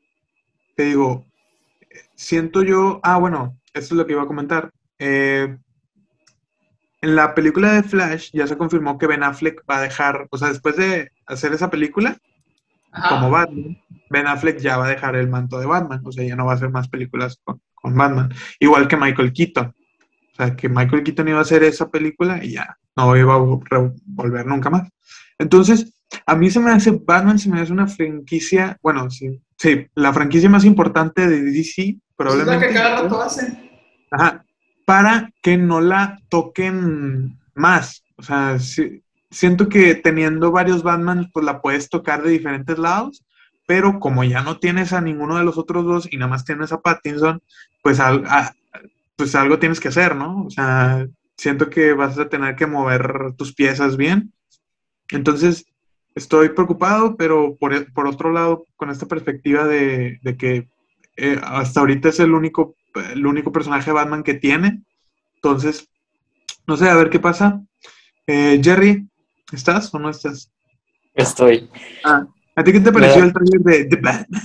te 0.74 0.85
digo, 0.85 1.26
siento 2.14 2.62
yo, 2.62 3.01
ah, 3.03 3.18
bueno, 3.18 3.59
esto 3.74 3.95
es 3.95 3.99
lo 3.99 4.07
que 4.07 4.12
iba 4.12 4.22
a 4.22 4.26
comentar. 4.26 4.72
Eh, 5.05 5.57
en 7.00 7.16
la 7.16 7.34
película 7.34 7.72
de 7.72 7.82
Flash 7.82 8.30
ya 8.32 8.46
se 8.46 8.57
confirmó 8.57 8.98
que 8.98 9.09
Ben 9.09 9.24
Affleck 9.24 9.64
va 9.68 9.78
a 9.78 9.82
dejar, 9.82 10.28
o 10.30 10.38
sea, 10.38 10.48
después 10.48 10.76
de 10.76 11.11
hacer 11.26 11.53
esa 11.53 11.70
película, 11.70 12.16
como 13.09 13.28
Batman, 13.28 13.76
Ben 14.11 14.28
Affleck 14.28 14.59
ya 14.59 14.76
va 14.76 14.86
a 14.86 14.90
dejar 14.90 15.16
el 15.16 15.28
manto 15.28 15.59
de 15.59 15.66
Batman, 15.66 16.03
o 16.05 16.12
sea, 16.12 16.24
ya 16.24 16.36
no 16.36 16.46
va 16.46 16.53
a 16.53 16.55
hacer 16.55 16.70
más 16.70 16.86
películas 16.88 17.40
con, 17.42 17.61
Batman. 17.82 18.32
Igual 18.61 18.86
que 18.86 18.96
Michael 18.96 19.32
Keaton. 19.32 19.66
O 19.66 20.34
sea, 20.36 20.55
que 20.55 20.68
Michael 20.68 21.03
Keaton 21.03 21.26
iba 21.26 21.38
a 21.38 21.42
hacer 21.42 21.64
esa 21.64 21.90
película 21.90 22.38
y 22.44 22.53
ya 22.53 22.76
no 22.94 23.16
iba 23.16 23.34
a 23.34 23.38
volver 24.07 24.46
nunca 24.46 24.70
más. 24.70 24.88
Entonces, 25.36 25.92
a 26.26 26.36
mí 26.36 26.48
se 26.48 26.61
me 26.61 26.70
hace, 26.70 26.92
Batman 26.92 27.40
se 27.40 27.50
me 27.50 27.61
hace 27.61 27.72
una 27.72 27.88
franquicia, 27.88 28.78
bueno, 28.80 29.11
sí, 29.11 29.42
sí 29.59 29.84
la 29.96 30.12
franquicia 30.12 30.48
más 30.48 30.64
importante 30.64 31.26
de 31.26 31.42
DC, 31.42 31.96
probablemente. 32.14 32.55
Es 32.55 32.61
la 32.61 32.68
que 32.68 32.74
cada 32.74 33.03
rato 33.03 33.20
hacen. 33.20 33.68
Ajá, 34.12 34.44
para 34.85 35.33
que 35.43 35.57
no 35.57 35.80
la 35.80 36.20
toquen 36.28 37.39
más. 37.55 38.05
O 38.16 38.22
sea, 38.22 38.59
siento 39.30 39.68
que 39.68 39.95
teniendo 39.95 40.53
varios 40.53 40.83
Batman, 40.83 41.30
pues 41.33 41.45
la 41.45 41.61
puedes 41.61 41.89
tocar 41.89 42.22
de 42.22 42.30
diferentes 42.30 42.78
lados, 42.78 43.24
pero 43.66 44.01
como 44.01 44.24
ya 44.24 44.43
no 44.43 44.59
tienes 44.59 44.93
a 44.93 45.01
ninguno 45.01 45.37
de 45.37 45.45
los 45.45 45.59
otros 45.59 45.85
dos 45.85 46.09
y 46.11 46.16
nada 46.16 46.30
más 46.30 46.45
tienes 46.45 46.72
a 46.72 46.80
Pattinson, 46.80 47.43
pues, 47.83 47.99
pues 49.16 49.35
algo 49.35 49.59
tienes 49.59 49.80
que 49.80 49.89
hacer, 49.89 50.16
¿no? 50.16 50.45
O 50.45 50.51
sea, 50.51 51.07
siento 51.37 51.70
que 51.70 51.93
vas 51.93 52.18
a 52.18 52.28
tener 52.28 52.57
que 52.57 52.66
mover 52.66 53.35
tus 53.37 53.55
piezas 53.55 53.97
bien. 53.97 54.33
Entonces, 55.11 55.66
estoy 56.14 56.51
preocupado, 56.51 57.16
pero 57.16 57.57
por, 57.57 57.93
por 57.93 58.07
otro 58.07 58.33
lado, 58.33 58.66
con 58.76 58.91
esta 58.91 59.07
perspectiva 59.07 59.66
de, 59.66 60.20
que 60.39 60.68
eh, 61.16 61.41
hasta 61.43 61.80
ahorita 61.80 62.09
es 62.11 62.20
el 62.20 62.33
único, 62.33 62.74
el 62.95 63.26
único 63.26 63.53
personaje 63.53 63.86
de 63.86 63.95
Batman 63.95 64.22
que 64.22 64.34
tiene. 64.34 64.82
Entonces, 65.36 65.88
no 66.66 66.76
sé, 66.76 66.88
a 66.88 66.95
ver 66.95 67.11
qué 67.11 67.18
pasa. 67.18 67.61
Eh, 68.26 68.61
Jerry, 68.62 69.09
¿estás 69.53 69.93
o 69.95 69.99
no 69.99 70.11
estás? 70.11 70.53
Estoy. 71.14 71.70
Ah, 72.05 72.26
¿A 72.55 72.64
ti 72.64 72.72
qué 72.72 72.80
te 72.80 72.93
pareció 72.93 73.24
el 73.24 73.32
trailer 73.32 73.61
de, 73.61 73.84
The 73.84 73.97
Batman? 73.97 74.43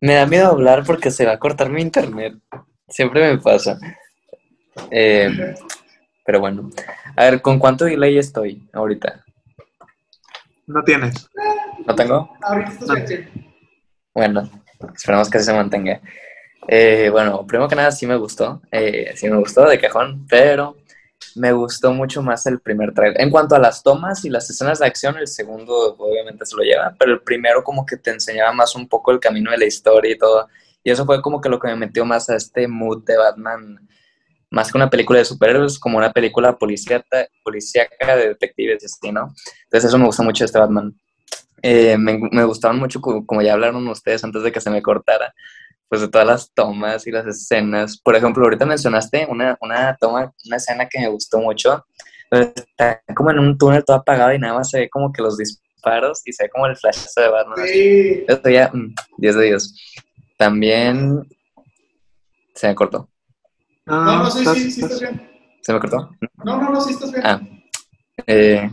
Me 0.00 0.14
da 0.14 0.26
miedo 0.26 0.48
hablar 0.48 0.84
porque 0.84 1.10
se 1.10 1.26
va 1.26 1.32
a 1.32 1.38
cortar 1.38 1.70
mi 1.70 1.82
internet. 1.82 2.34
Siempre 2.88 3.32
me 3.32 3.38
pasa. 3.38 3.78
Eh, 4.90 5.54
pero 6.24 6.40
bueno. 6.40 6.70
A 7.16 7.24
ver, 7.24 7.42
¿con 7.42 7.58
cuánto 7.58 7.84
delay 7.84 8.18
estoy 8.18 8.68
ahorita? 8.72 9.24
No 10.66 10.82
tienes. 10.84 11.28
¿No 11.86 11.94
tengo? 11.94 12.30
Ahorita 12.42 12.70
estás 12.70 12.88
Bueno, 14.14 14.48
esperemos 14.94 15.30
que 15.30 15.40
se 15.40 15.52
mantenga. 15.52 16.00
Eh, 16.68 17.08
bueno, 17.10 17.46
primero 17.46 17.68
que 17.68 17.74
nada 17.74 17.90
sí 17.90 18.06
me 18.06 18.16
gustó. 18.16 18.60
Eh, 18.70 19.12
sí 19.16 19.28
me 19.28 19.38
gustó 19.38 19.66
de 19.66 19.80
cajón, 19.80 20.26
pero 20.28 20.76
me 21.34 21.52
gustó 21.52 21.92
mucho 21.92 22.22
más 22.22 22.46
el 22.46 22.60
primer 22.60 22.92
trailer. 22.92 23.20
En 23.20 23.30
cuanto 23.30 23.54
a 23.54 23.58
las 23.58 23.82
tomas 23.82 24.24
y 24.24 24.30
las 24.30 24.48
escenas 24.50 24.78
de 24.78 24.86
acción, 24.86 25.16
el 25.16 25.26
segundo 25.26 25.96
obviamente 25.98 26.44
se 26.46 26.56
lo 26.56 26.62
lleva, 26.62 26.94
pero 26.98 27.12
el 27.12 27.20
primero 27.20 27.64
como 27.64 27.86
que 27.86 27.96
te 27.96 28.10
enseñaba 28.10 28.52
más 28.52 28.76
un 28.76 28.88
poco 28.88 29.10
el 29.12 29.20
camino 29.20 29.50
de 29.50 29.58
la 29.58 29.64
historia 29.64 30.12
y 30.12 30.18
todo. 30.18 30.48
Y 30.84 30.90
eso 30.90 31.04
fue 31.06 31.22
como 31.22 31.40
que 31.40 31.48
lo 31.48 31.58
que 31.58 31.68
me 31.68 31.76
metió 31.76 32.04
más 32.04 32.28
a 32.30 32.36
este 32.36 32.68
mood 32.68 33.04
de 33.04 33.16
Batman 33.16 33.88
más 34.50 34.72
que 34.72 34.78
una 34.78 34.90
película 34.90 35.18
de 35.18 35.24
superhéroes, 35.24 35.78
como 35.78 35.98
una 35.98 36.12
película 36.12 36.56
policíaca, 36.56 37.28
de 37.42 38.28
detectives, 38.28 38.84
así, 38.84 39.12
¿no? 39.12 39.34
Entonces 39.64 39.88
eso 39.88 39.98
me 39.98 40.06
gusta 40.06 40.22
mucho 40.22 40.44
este 40.44 40.58
Batman. 40.58 40.94
Eh, 41.60 41.98
me, 41.98 42.18
me, 42.30 42.44
gustaban 42.44 42.78
mucho, 42.78 43.00
como, 43.00 43.42
ya 43.42 43.52
hablaron 43.52 43.86
ustedes 43.88 44.22
antes 44.24 44.42
de 44.42 44.52
que 44.52 44.60
se 44.60 44.70
me 44.70 44.80
cortara, 44.80 45.34
pues 45.88 46.00
de 46.00 46.08
todas 46.08 46.26
las 46.26 46.52
tomas 46.52 47.06
y 47.06 47.10
las 47.10 47.26
escenas. 47.26 47.98
Por 47.98 48.14
ejemplo, 48.16 48.44
ahorita 48.44 48.66
mencionaste 48.66 49.26
una, 49.28 49.56
una 49.60 49.96
toma, 49.98 50.32
una 50.46 50.56
escena 50.56 50.86
que 50.88 51.00
me 51.00 51.08
gustó 51.08 51.40
mucho. 51.40 51.84
Está 52.30 53.02
como 53.14 53.30
en 53.30 53.38
un 53.38 53.56
túnel 53.56 53.84
todo 53.84 53.96
apagado 53.96 54.32
y 54.34 54.38
nada 54.38 54.54
más 54.54 54.70
se 54.70 54.80
ve 54.80 54.90
como 54.90 55.12
que 55.12 55.22
los 55.22 55.36
disparos 55.36 56.20
y 56.26 56.32
se 56.32 56.44
ve 56.44 56.50
como 56.50 56.66
el 56.66 56.76
flash 56.76 57.06
de 57.16 57.28
Batman. 57.28 57.66
Sí. 57.66 58.24
Eso 58.28 58.48
ya, 58.50 58.70
10 59.16 59.34
mm, 59.34 59.38
de 59.38 59.44
10. 59.44 59.74
También 60.36 61.26
se 62.54 62.68
me 62.68 62.74
cortó. 62.74 63.08
No, 63.86 64.04
no, 64.04 64.30
sí, 64.30 64.44
sí, 64.44 64.70
sí, 64.70 64.82
estás 64.82 65.00
bien. 65.00 65.28
¿Se 65.62 65.72
me 65.72 65.80
cortó? 65.80 66.10
No, 66.44 66.60
no, 66.60 66.70
no, 66.70 66.80
sí 66.80 66.92
estás 66.92 67.10
bien. 67.10 67.24
Ah. 67.26 67.40
Eh, 68.26 68.70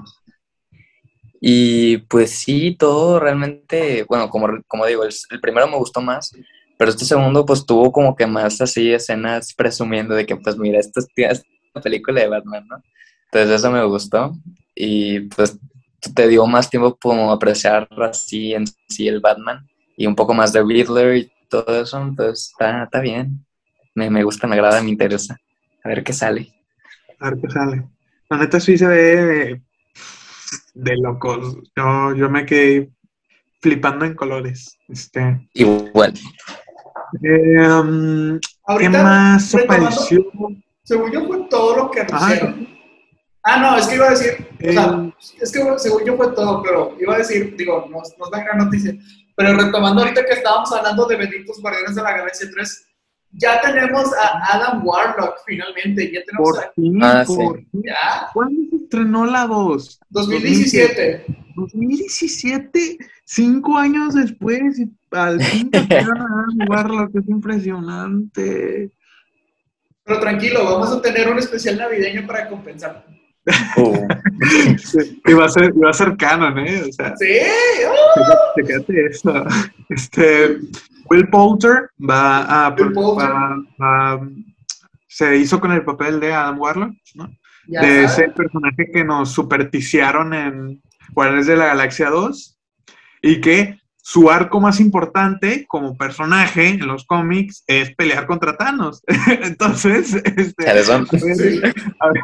y 1.39 1.97
pues 1.97 2.31
sí, 2.31 2.75
todo 2.75 3.19
realmente, 3.19 4.03
bueno, 4.09 4.29
como, 4.29 4.47
como 4.67 4.85
digo, 4.85 5.03
el, 5.03 5.41
primero 5.41 5.67
me 5.67 5.77
gustó 5.77 6.01
más, 6.01 6.31
pero 6.77 6.91
este 6.91 7.05
segundo 7.05 7.45
pues 7.45 7.65
tuvo 7.65 7.91
como 7.91 8.15
que 8.15 8.27
más 8.27 8.61
así 8.61 8.91
escenas 8.91 9.53
presumiendo 9.53 10.15
de 10.15 10.25
que 10.25 10.35
pues 10.35 10.57
mira, 10.57 10.79
esto 10.79 10.99
es 10.99 11.07
esta 11.15 11.81
película 11.81 12.21
de 12.21 12.27
Batman, 12.27 12.65
¿no? 12.67 12.83
Entonces 13.31 13.59
eso 13.59 13.71
me 13.71 13.83
gustó 13.85 14.33
y 14.73 15.21
pues 15.21 15.57
te 16.13 16.27
dio 16.27 16.45
más 16.45 16.69
tiempo 16.69 16.97
como 17.01 17.31
apreciar 17.31 17.87
así 18.01 18.53
en 18.53 18.65
sí 18.89 19.07
el 19.07 19.19
Batman 19.19 19.67
y 19.97 20.05
un 20.05 20.15
poco 20.15 20.33
más 20.33 20.53
de 20.53 20.63
Riddler 20.63 21.17
y 21.17 21.31
todo 21.49 21.81
eso, 21.81 22.01
entonces 22.01 22.49
está, 22.51 22.83
está 22.83 22.99
bien 22.99 23.45
me, 23.95 24.09
me 24.09 24.23
gusta, 24.23 24.45
me 24.45 24.55
agrada, 24.55 24.83
me 24.83 24.91
interesa. 24.91 25.39
A 25.83 25.89
ver 25.89 26.03
qué 26.03 26.13
sale. 26.13 26.53
A 27.19 27.29
ver 27.29 27.39
qué 27.41 27.49
sale. 27.49 27.83
La 28.29 28.37
neta 28.37 28.59
sí 28.59 28.77
se 28.77 28.87
ve 28.87 29.61
de, 30.73 30.97
locos. 30.97 31.57
Yo, 31.75 32.13
yo 32.15 32.29
me 32.29 32.45
quedé 32.45 32.91
flipando 33.61 34.05
en 34.05 34.15
colores. 34.15 34.77
Este. 34.89 35.47
Igual. 35.53 36.13
Eh, 37.21 37.67
um, 37.67 38.39
¿Qué 38.77 38.89
más 38.89 39.55
apareció? 39.55 40.25
Según 40.83 41.11
yo 41.11 41.25
fue 41.25 41.47
todo 41.49 41.75
lo 41.75 41.91
que 41.91 42.01
anunciaron. 42.01 42.67
Ah, 43.43 43.59
no, 43.59 43.77
es 43.77 43.87
que 43.87 43.95
iba 43.95 44.07
a 44.07 44.11
decir, 44.11 44.47
o 44.67 44.71
sea, 44.71 45.03
eh, 45.03 45.13
es 45.39 45.51
que 45.51 45.59
según 45.77 46.03
yo 46.03 46.17
fue 46.17 46.31
todo, 46.33 46.63
pero 46.63 46.95
iba 46.99 47.13
a 47.13 47.19
decir, 47.19 47.55
digo, 47.55 47.85
nos, 47.91 48.17
nos 48.17 48.31
dan 48.31 48.43
gran 48.43 48.57
noticia, 48.57 48.95
pero 49.35 49.53
retomando 49.53 50.01
ahorita 50.01 50.25
que 50.25 50.33
estábamos 50.33 50.71
hablando 50.71 51.05
de 51.05 51.15
Benditos 51.15 51.61
Guardianes 51.61 51.95
de 51.95 52.01
la 52.01 52.17
Galaxia 52.17 52.49
3, 52.51 52.85
ya 53.37 53.59
tenemos 53.61 54.13
a 54.13 54.55
Adam 54.55 54.85
Warlock 54.85 55.39
finalmente. 55.45 56.11
Ya 56.11 56.21
tenemos 56.25 56.51
por 56.51 56.73
fin, 56.73 57.03
ah, 57.03 57.23
por 57.25 57.59
¿Ya? 57.73 58.29
¿Cuándo 58.33 58.61
se 58.69 58.75
estrenó 58.77 59.25
la 59.25 59.45
2? 59.47 59.99
2017. 60.09 61.25
2017, 61.55 62.97
cinco 63.25 63.77
años 63.77 64.13
después, 64.13 64.79
y 64.79 64.89
al 65.11 65.41
fin 65.41 65.69
trajeron 65.69 66.21
a 66.21 66.25
Adam 66.25 66.69
Warlock, 66.69 67.15
es 67.15 67.27
impresionante. 67.27 68.91
Pero 70.03 70.19
tranquilo, 70.19 70.63
vamos 70.63 70.91
a 70.91 71.01
tener 71.01 71.27
un 71.29 71.39
especial 71.39 71.77
navideño 71.77 72.25
para 72.25 72.47
compensar. 72.47 73.05
Oh. 73.77 73.93
y, 75.27 75.33
va 75.33 75.45
a 75.45 75.49
ser, 75.49 75.73
va 75.73 75.89
a 75.89 75.93
ser 75.93 76.15
canon, 76.17 76.57
¿eh? 76.59 76.83
O 76.87 76.91
sea, 76.91 77.15
sí, 77.17 77.25
fíjate, 78.55 79.05
eso. 79.07 79.45
Este, 79.89 80.57
Will 81.09 81.27
Poulter 81.29 81.89
va 81.99 82.67
a, 82.67 84.19
se 85.07 85.37
hizo 85.37 85.59
con 85.59 85.71
el 85.71 85.83
papel 85.83 86.19
de 86.19 86.33
Adam 86.33 86.59
Warlock, 86.59 86.93
¿no? 87.15 87.29
de 87.67 88.03
ese 88.03 88.29
personaje 88.29 88.91
que 88.93 89.03
nos 89.03 89.31
supersticiaron 89.31 90.33
en 90.35 90.81
Guardianes 91.13 91.47
de 91.47 91.55
la 91.55 91.65
Galaxia 91.67 92.11
2 92.11 92.54
y 93.25 93.41
que 93.41 93.79
su 94.03 94.29
arco 94.29 94.61
más 94.61 94.79
importante 94.79 95.65
como 95.67 95.97
personaje 95.97 96.67
en 96.67 96.85
los 96.85 97.05
cómics 97.05 97.63
es 97.65 97.95
pelear 97.95 98.27
contra 98.27 98.55
Thanos. 98.55 99.01
Entonces, 99.41 100.13
este, 100.13 100.69
a 100.69 100.73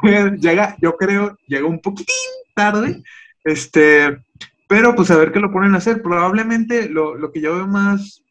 ver, 0.03 0.37
llega, 0.37 0.77
yo 0.79 0.95
creo, 0.97 1.35
llega 1.47 1.65
un 1.65 1.81
poquitín 1.81 2.15
tarde, 2.53 3.01
este, 3.43 4.23
Pero 4.67 4.95
pues 4.95 5.09
a 5.09 5.17
ver 5.17 5.31
qué 5.31 5.39
lo 5.39 5.51
ponen 5.51 5.73
a 5.73 5.79
hacer. 5.79 6.03
Probablemente 6.03 6.87
lo, 6.87 7.15
lo 7.15 7.31
que 7.31 7.41
yo 7.41 7.55
veo 7.55 7.67
más, 7.67 8.21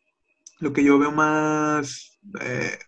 lo 0.61 0.73
que 0.73 0.85
yo 0.85 1.01
veo 1.01 1.11
más 1.11 2.21
eh, 2.41 2.79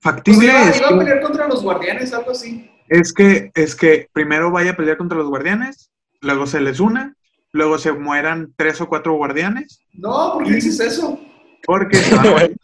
factible 0.00 0.48
Pues 0.48 0.50
iba, 0.50 0.70
es, 0.70 0.78
iba 0.78 0.88
a 0.88 0.90
que, 0.90 0.96
pelear 0.98 1.20
contra 1.22 1.46
los 1.46 1.62
guardianes, 1.62 2.12
algo 2.12 2.32
así. 2.32 2.68
es 2.88 3.12
que 3.12 3.52
es 3.54 3.76
que 3.76 4.08
primero 4.12 4.50
vaya 4.50 4.72
a 4.72 4.76
pelear 4.76 4.96
contra 4.96 5.16
los 5.16 5.28
guardianes, 5.28 5.92
luego 6.20 6.48
se 6.48 6.60
les 6.60 6.80
una, 6.80 7.14
luego 7.54 7.78
se 7.78 7.92
mueran 7.92 8.52
tres 8.56 8.80
o 8.82 8.88
cuatro 8.88 9.14
guardianes, 9.14 9.80
No, 9.94 10.34
¿por 10.34 10.44
qué 10.44 10.54
dices 10.56 10.78
eso? 10.80 11.18
porque. 11.64 11.98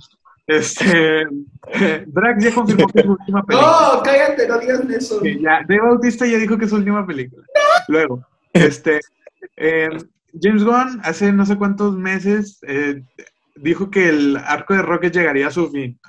Este, 0.47 1.27
Drax 2.09 2.43
ya 2.43 2.53
confirmó 2.53 2.89
que 2.89 2.99
es 2.99 3.05
su 3.07 3.13
última 3.13 3.41
película. 3.47 3.91
No, 3.95 4.03
cállate, 4.03 4.49
no 4.49 4.59
digas 4.59 4.81
eso. 4.91 5.23
ya, 5.25 5.61
Dave 5.69 5.81
Bautista 5.81 6.27
ya 6.27 6.39
dijo 6.39 6.59
que 6.59 6.65
es 6.65 6.71
su 6.71 6.77
última 6.77 7.07
película. 7.07 7.45
Luego, 7.87 8.27
este, 8.53 8.99
eh, 9.57 9.91
James 10.43 10.65
Gunn 10.65 11.01
hace 11.05 11.33
no 11.33 11.47
sé 11.47 11.57
cuántos 11.57 11.97
meses 11.97 12.59
eh, 12.67 13.01
dijo 13.55 13.91
que 13.93 14.09
el 14.09 14.39
arco 14.39 14.75
de 14.75 14.83
Rocket 14.83 15.15
llegaría 15.15 15.47
a 15.47 15.51
su 15.53 15.71
fin. 15.71 16.01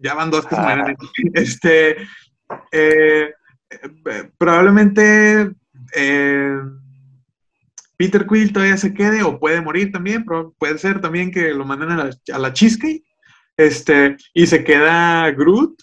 Ya 0.00 0.14
van 0.14 0.30
dos 0.30 0.46
que 0.46 0.54
se 0.54 0.60
Ah. 0.62 0.76
mueren. 0.76 0.96
Este, 1.34 1.90
eh, 2.72 3.34
eh, 3.68 4.30
probablemente 4.38 5.50
eh, 5.94 6.56
Peter 7.96 8.26
Quill 8.26 8.52
todavía 8.52 8.76
se 8.76 8.92
quede 8.94 9.22
o 9.22 9.38
puede 9.38 9.60
morir 9.60 9.92
también, 9.92 10.24
pero 10.24 10.52
puede 10.58 10.78
ser 10.78 11.00
también 11.00 11.30
que 11.30 11.54
lo 11.54 11.64
manden 11.64 11.90
a 11.92 11.96
la, 12.04 12.10
a 12.34 12.38
la 12.38 12.52
Cheesecake. 12.52 13.04
Este, 13.56 14.16
y 14.32 14.46
se 14.46 14.64
queda 14.64 15.30
Groot, 15.30 15.82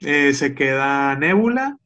eh, 0.00 0.32
se 0.32 0.54
queda 0.54 1.14
Nebula, 1.16 1.76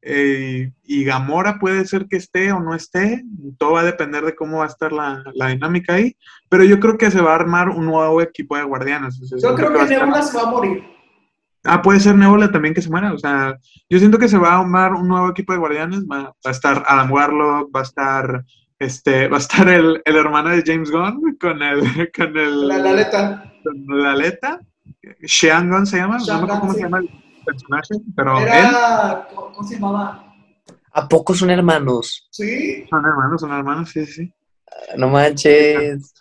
eh, 0.00 0.72
y 0.82 1.04
Gamora 1.04 1.58
puede 1.60 1.84
ser 1.84 2.06
que 2.08 2.16
esté 2.16 2.50
o 2.50 2.58
no 2.60 2.74
esté, 2.74 3.22
todo 3.58 3.72
va 3.74 3.80
a 3.80 3.84
depender 3.84 4.24
de 4.24 4.34
cómo 4.34 4.58
va 4.58 4.64
a 4.64 4.68
estar 4.68 4.90
la, 4.90 5.22
la 5.34 5.48
dinámica 5.48 5.94
ahí, 5.94 6.16
pero 6.48 6.64
yo 6.64 6.80
creo 6.80 6.96
que 6.98 7.10
se 7.10 7.20
va 7.20 7.32
a 7.32 7.36
armar 7.36 7.68
un 7.68 7.84
nuevo 7.86 8.20
equipo 8.20 8.56
de 8.56 8.64
guardianes. 8.64 9.20
o 9.22 9.26
sea, 9.26 9.38
Yo 9.50 9.54
creo 9.54 9.72
que 9.72 9.82
estar- 9.82 10.00
Nebula 10.00 10.22
se 10.22 10.36
va 10.36 10.42
a 10.42 10.50
morir. 10.50 10.82
Ah, 11.64 11.80
puede 11.80 12.00
ser 12.00 12.16
Nebula 12.16 12.50
también 12.50 12.74
que 12.74 12.82
se 12.82 12.90
muera. 12.90 13.12
O 13.12 13.18
sea, 13.18 13.56
yo 13.88 13.98
siento 14.00 14.18
que 14.18 14.28
se 14.28 14.36
va 14.38 14.54
a 14.54 14.58
armar 14.60 14.94
un 14.94 15.06
nuevo 15.06 15.30
equipo 15.30 15.52
de 15.52 15.60
guardianes. 15.60 16.00
Va, 16.10 16.22
va 16.24 16.34
a 16.44 16.50
estar 16.50 16.82
Adam 16.88 17.12
Warlock, 17.12 17.70
va 17.74 17.80
a 17.80 17.84
estar 17.84 18.44
este, 18.82 19.28
va 19.28 19.36
a 19.36 19.40
estar 19.40 19.68
el, 19.68 20.02
el 20.04 20.16
hermano 20.16 20.50
de 20.50 20.62
James 20.66 20.90
Gunn 20.90 21.36
con 21.40 21.62
el 21.62 21.80
con 22.16 22.36
el 22.36 22.68
La, 22.68 22.78
la 22.78 22.90
aleta. 22.90 23.52
con 23.62 24.02
la 24.02 24.12
aleta. 24.12 24.60
Sean 25.24 25.70
Gunn 25.70 25.86
se 25.86 25.96
llama, 25.98 26.20
Sean 26.20 26.40
no 26.40 26.46
me 26.46 26.52
acuerdo 26.52 26.60
Gunn, 26.60 26.60
cómo 26.60 26.72
sí. 26.72 26.78
se 26.78 26.84
llama 26.84 26.98
el 26.98 27.44
personaje, 27.44 27.94
pero 28.16 28.38
Era. 28.40 29.28
¿Cómo 29.34 29.52
cómo 29.52 29.68
se 29.68 29.74
llamaba? 29.74 30.34
¿A 30.94 31.08
poco 31.08 31.34
son 31.34 31.50
hermanos? 31.50 32.28
Sí. 32.30 32.84
son 32.90 33.04
hermanos, 33.06 33.40
son 33.40 33.52
hermanos, 33.52 33.88
sí, 33.90 34.04
sí. 34.06 34.12
sí. 34.26 34.34
No 34.96 35.08
manches. 35.08 36.12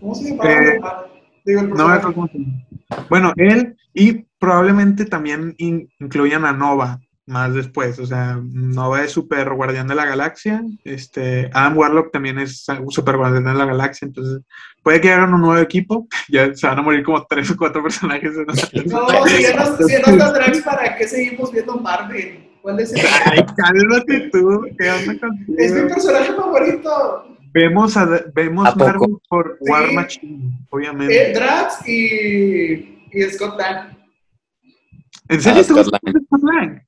¿Cómo 0.00 0.14
se 0.14 0.30
llamaba? 0.30 0.50
Eh, 0.50 0.80
Digo, 1.44 1.60
el 1.60 1.70
No 1.70 1.88
me 1.88 1.94
acuerdo 1.94 2.14
cómo 2.14 2.26
se 2.28 2.38
llama. 2.38 2.66
Bueno, 3.08 3.32
él 3.36 3.76
y 3.94 4.24
probablemente 4.38 5.04
también 5.04 5.54
in- 5.58 5.88
incluyan 6.00 6.44
a 6.44 6.52
Nova 6.52 7.00
más 7.28 7.54
después. 7.54 7.98
O 7.98 8.06
sea, 8.06 8.40
Nova 8.42 9.04
es 9.04 9.12
super 9.12 9.52
guardián 9.54 9.86
de 9.86 9.94
la 9.94 10.06
galaxia. 10.06 10.62
Este, 10.84 11.50
Adam 11.52 11.76
Warlock 11.76 12.10
también 12.10 12.38
es 12.38 12.66
super 12.88 13.16
guardián 13.16 13.44
de 13.44 13.54
la 13.54 13.66
galaxia. 13.66 14.06
Entonces, 14.06 14.40
puede 14.82 15.00
que 15.00 15.12
hagan 15.12 15.34
un 15.34 15.42
nuevo 15.42 15.60
equipo. 15.60 16.08
Ya 16.30 16.54
se 16.54 16.66
van 16.66 16.78
a 16.78 16.82
morir 16.82 17.02
como 17.04 17.24
tres 17.26 17.50
o 17.50 17.56
cuatro 17.56 17.82
personajes. 17.82 18.32
en. 18.36 18.46
No, 18.90 19.26
si 19.26 19.42
ya 19.42 19.56
no, 19.56 19.76
si 19.76 19.92
ya 19.92 20.00
no 20.00 20.12
está 20.12 20.32
Drax, 20.32 20.60
¿para 20.62 20.96
qué 20.96 21.08
seguimos 21.08 21.52
viendo 21.52 21.76
Marvel? 21.76 22.50
¿Cuál 22.60 22.80
es 22.80 22.92
el.? 22.92 23.00
Ay, 23.24 23.38
cálmate 23.56 24.28
tú. 24.30 24.66
¿Qué 24.78 24.90
onda 24.90 25.28
Es 25.56 25.72
mi 25.72 25.88
personaje 25.88 26.32
favorito. 26.34 27.24
Vemos 27.54 27.96
a, 27.96 28.06
vemos 28.34 28.68
¿A? 28.68 28.74
Marvel 28.74 29.16
por 29.28 29.58
Sí. 29.62 29.70
War 29.70 29.92
Machine, 29.92 30.58
obviamente. 30.70 31.30
Eh, 31.30 31.34
Drax 31.34 31.88
y. 31.88 33.08
y 33.12 33.22
Scott 33.30 33.58
Lang. 33.58 33.96
¿En 35.28 35.40
serio 35.40 35.62
Ah, 35.62 35.66
te 35.66 35.72
gusta 35.72 35.98
Scott 35.98 36.42
Lang. 36.42 36.87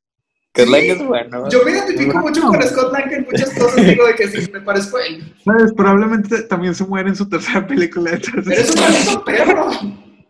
Scott 0.56 0.68
Lang? 0.68 0.82
Es 0.82 1.06
bueno. 1.06 1.48
Yo 1.48 1.64
me 1.64 1.70
identifico 1.72 2.12
Bueno. 2.12 2.28
mucho 2.28 2.42
con 2.42 2.62
Scott 2.62 2.92
Lang 2.92 3.12
en 3.12 3.26
muchas 3.30 3.50
cosas. 3.58 3.76
Digo 3.86 4.06
de 4.06 4.14
que 4.14 4.28
sí, 4.28 4.50
me 4.52 4.60
parezco 4.60 4.96
a 4.96 5.06
él. 5.06 5.34
¿Sabes? 5.44 5.72
Probablemente 5.74 6.42
también 6.42 6.74
se 6.74 6.84
muere 6.84 7.08
en 7.08 7.16
su 7.16 7.28
tercera 7.28 7.66
película. 7.66 8.10
entonces- 8.12 8.52
Eres 8.58 8.74
un 8.74 8.80
maldito 8.80 9.24
perro. 9.24 9.70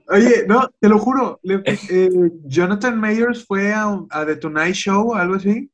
Oye, 0.09 0.45
no, 0.49 0.69
te 0.81 0.89
lo 0.89 0.99
juro. 0.99 1.39
le- 1.43 1.63
eh, 1.67 2.11
Jonathan 2.45 2.99
Mayers 2.99 3.47
fue 3.47 3.73
a, 3.73 3.97
a 4.11 4.27
The 4.27 4.37
Tonight 4.37 4.75
Show 4.75 5.11
o 5.13 5.15
algo 5.15 5.37
así 5.37 5.71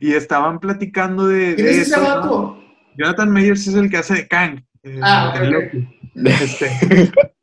y 0.00 0.12
estaban 0.12 0.60
platicando 0.60 1.26
de, 1.26 1.54
¿Quién 1.56 1.68
es 1.68 1.76
ese 1.88 2.00
vato? 2.00 2.56
Jonathan 2.96 3.30
Mayers 3.30 3.66
es 3.66 3.74
el 3.74 3.90
que 3.90 3.96
hace 3.98 4.14
de 4.14 4.28
Kang. 4.28 4.60
eh, 4.84 5.00
Ah, 5.02 5.34
en 5.36 5.42
ok, 5.46 5.52
Loki. 5.52 5.88
Este, 6.14 6.70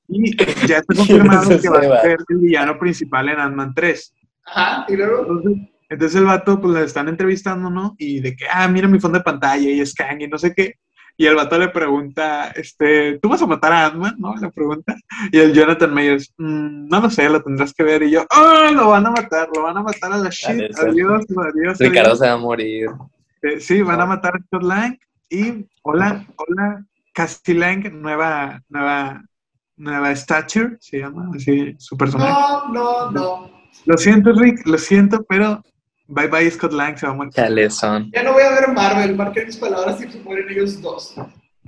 y 0.08 0.38
ya 0.68 0.78
está 0.78 0.94
confirmado 0.96 1.42
¿Quién 1.48 1.54
es 1.58 1.62
que 1.62 1.70
va 1.70 1.80
a 1.80 2.02
ser 2.02 2.18
el 2.30 2.38
villano 2.38 2.80
principal 2.80 3.30
en 3.30 3.40
Ant-Man 3.40 3.74
3. 3.76 4.14
Ajá, 4.46 4.86
y 4.88 4.96
luego. 4.96 5.22
Entonces, 5.22 5.70
entonces 5.90 6.20
el 6.20 6.26
vato, 6.26 6.60
pues 6.60 6.74
le 6.74 6.84
están 6.84 7.08
entrevistando, 7.08 7.70
¿no? 7.70 7.96
Y 7.98 8.20
de 8.20 8.36
que, 8.36 8.46
ah, 8.52 8.68
mira 8.68 8.88
mi 8.88 9.00
fondo 9.00 9.18
de 9.18 9.24
pantalla 9.24 9.70
y 9.70 9.80
es 9.80 9.94
Kang 9.94 10.22
y 10.22 10.28
no 10.28 10.38
sé 10.38 10.54
qué. 10.54 10.76
Y 11.20 11.26
el 11.26 11.36
vato 11.36 11.58
le 11.58 11.70
pregunta, 11.70 12.52
este, 12.52 13.18
¿tú 13.20 13.30
vas 13.30 13.42
a 13.42 13.48
matar 13.48 13.74
a 13.74 13.88
Ant-Man? 13.88 14.16
¿No? 14.20 14.36
Le 14.36 14.52
pregunta. 14.52 14.96
Y 15.32 15.40
el 15.40 15.52
Jonathan 15.52 15.92
Mayers, 15.92 16.32
"Mm, 16.38 16.88
no 16.90 17.02
lo 17.02 17.10
sé, 17.10 17.28
lo 17.28 17.42
tendrás 17.42 17.74
que 17.74 17.84
ver. 17.84 18.04
Y 18.04 18.12
yo, 18.12 18.26
¡oh, 18.30 18.72
lo 18.72 18.90
van 18.90 19.08
a 19.08 19.12
matar! 19.12 19.50
Lo 19.56 19.64
van 19.64 19.78
a 19.78 19.82
matar 19.82 20.14
a 20.14 20.18
la 20.18 20.30
shit. 20.30 20.78
Adiós, 20.78 21.26
adiós. 21.36 21.80
Ricardo 21.80 22.10
adiós". 22.12 22.20
se 22.20 22.28
va 22.28 22.34
a 22.34 22.38
morir. 22.38 22.90
Eh, 23.42 23.60
sí, 23.60 23.82
van 23.82 24.00
a 24.00 24.06
matar 24.06 24.36
a 24.36 24.40
Scott 24.46 24.64
Lang. 24.64 24.98
Y, 25.30 25.66
hola, 25.82 26.26
hola, 26.36 26.86
Cassie 27.14 27.56
Lang, 27.56 27.92
nueva, 27.94 28.62
nueva, 28.70 29.24
nueva 29.76 30.16
Stature, 30.16 30.78
se 30.80 31.00
llama, 31.00 31.32
así, 31.36 31.76
su 31.80 31.98
personaje. 31.98 32.32
No, 32.32 32.72
no, 32.72 33.12
no. 33.12 33.52
Lo 33.86 33.98
siento, 33.98 34.34
Rick, 34.34 34.68
lo 34.68 34.78
siento, 34.78 35.26
pero 35.28 35.64
bye 36.08 36.28
bye 36.28 36.50
Scott 36.52 36.74
Lang, 36.74 36.98
se 36.98 37.06
va 37.06 37.14
a 37.14 37.16
morir. 37.16 37.34
Chale, 37.34 37.70
son. 37.70 38.12
Ya 38.14 38.24
no 38.24 38.34
voy 38.34 38.44
a 38.44 38.50
ver 38.52 38.68
Marvel. 38.74 39.16
Marqué 39.16 39.46
mis 39.46 39.58
palabras 39.58 40.02
y 40.02 40.12
se 40.12 40.20
mueren 40.20 40.48
ellos 40.50 40.82
dos. 40.82 41.16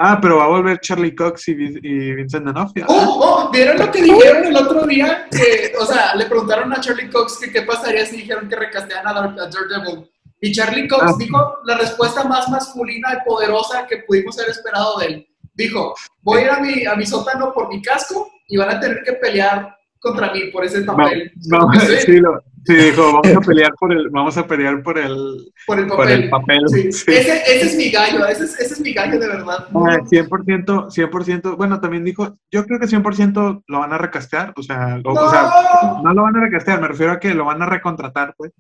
Ah, 0.02 0.18
pero 0.22 0.38
va 0.38 0.46
a 0.46 0.48
volver 0.48 0.80
Charlie 0.80 1.14
Cox 1.14 1.50
y, 1.50 1.52
y 1.52 2.14
Vincent 2.16 2.46
D'Onofrio. 2.46 2.86
Oh, 2.88 3.20
oh, 3.22 3.52
¿vieron 3.52 3.78
lo 3.78 3.92
que 3.92 4.02
dijeron 4.02 4.46
el 4.46 4.56
otro 4.56 4.86
día? 4.86 5.28
Que, 5.30 5.74
o 5.78 5.86
sea, 5.86 6.16
le 6.16 6.26
preguntaron 6.26 6.72
a 6.72 6.80
Charlie 6.80 7.10
Cox 7.10 7.38
que 7.38 7.52
qué 7.52 7.64
pasaría 7.64 8.06
si 8.06 8.16
dijeron 8.18 8.48
que 8.48 8.56
recastean 8.56 9.06
a, 9.06 9.10
a 9.12 9.28
Daredevil. 9.28 10.10
Y 10.40 10.54
Charlie 10.54 10.88
Cox 10.88 11.04
Ah. 11.04 11.16
dijo 11.20 11.58
la 11.66 11.78
respuesta 11.78 12.24
más 12.24 12.48
masculina 12.48 13.10
y 13.14 13.28
poderosa 13.28 13.86
que 13.88 13.98
pudimos 14.08 14.40
haber 14.40 14.52
esperado 14.52 15.00
de 15.00 15.06
él. 15.08 15.28
Dijo, 15.54 15.94
voy 16.22 16.40
a 16.40 16.44
ir 16.46 16.50
a 16.52 16.60
mi, 16.62 16.86
a 16.86 16.96
mi 16.96 17.06
sótano 17.06 17.52
por 17.54 17.68
mi 17.68 17.82
casco 17.82 18.30
y 18.48 18.56
van 18.56 18.70
a 18.70 18.80
tener 18.80 19.04
que 19.04 19.14
pelear 19.14 19.76
contra 20.00 20.32
mí 20.34 20.46
por 20.52 20.64
ese 20.66 20.82
No, 20.82 20.96
papel. 20.96 21.32
no, 21.48 21.72
Sí, 21.74 21.96
sí, 22.06 22.18
lo- 22.20 22.42
sí, 22.66 22.74
dijo, 22.76 23.14
vamos 23.22 23.36
a 23.36 23.40
pelear 23.42 23.72
por 23.80 23.92
el, 23.92 24.10
vamos 24.10 24.38
a 24.38 24.48
pelear 24.48 24.82
por 24.84 24.98
el, 24.98 25.52
por 25.68 25.80
el 25.80 25.88
por 25.88 25.98
papel. 25.98 26.24
el 26.24 26.30
papel. 26.30 26.62
Sí. 26.70 26.92
Sí. 26.92 27.12
Ese, 27.12 27.38
ese 27.46 27.66
es 27.68 27.76
mi 27.76 27.90
gallo, 27.90 28.26
ese 28.28 28.46
es, 28.46 28.60
ese 28.60 28.74
es 28.76 28.80
mi 28.82 28.94
gallo 28.94 29.20
de 29.20 29.28
verdad. 29.28 29.68
Ah, 29.74 29.98
100%, 30.10 30.90
100%, 30.90 31.58
bueno, 31.58 31.80
también 31.82 32.04
dijo, 32.06 32.38
yo 32.52 32.66
creo 32.66 32.80
que 32.80 32.88
100% 32.88 33.64
lo 33.68 33.80
van 33.80 33.94
a 33.94 33.98
recastear, 33.98 34.54
o 34.56 34.64
sea, 34.64 34.98
lo- 35.04 35.12
o 35.14 35.30
sea, 35.30 35.50
No. 35.84 36.04
no 36.04 36.14
lo 36.14 36.24
van 36.24 36.36
a 36.38 36.42
recastear, 36.46 36.80
me 36.82 36.88
refiero 36.88 37.12
a 37.14 37.20
que 37.20 37.34
lo 37.34 37.46
van 37.46 37.62
a 37.62 37.66
recontratar, 37.66 38.34
pues. 38.38 38.52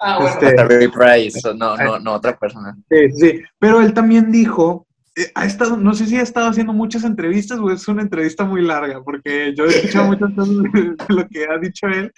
Ah, 0.00 0.16
bueno. 0.20 0.30
Este, 0.30 0.52
Terry 0.54 0.88
Price. 0.88 1.40
No, 1.56 1.76
no, 1.76 1.98
no, 1.98 2.12
otra 2.14 2.36
persona. 2.36 2.76
Sí, 2.90 3.10
sí, 3.12 3.42
pero 3.58 3.80
él 3.80 3.92
también 3.94 4.30
dijo, 4.32 4.86
eh, 5.18 5.30
ha 5.34 5.44
estado, 5.44 5.76
no 5.76 5.94
sé 5.94 6.06
si 6.06 6.16
ha 6.16 6.22
estado 6.22 6.48
haciendo 6.48 6.72
muchas 6.72 7.04
entrevistas 7.04 7.58
o 7.58 7.70
es 7.70 7.86
una 7.88 8.02
entrevista 8.02 8.44
muy 8.44 8.62
larga, 8.62 9.02
porque 9.02 9.54
yo 9.56 9.64
he 9.64 9.68
escuchado 9.68 10.06
muchas 10.08 10.32
cosas 10.34 10.54
de 10.72 10.96
lo 11.08 11.28
que 11.28 11.46
ha 11.46 11.58
dicho 11.58 11.86
él, 11.88 12.12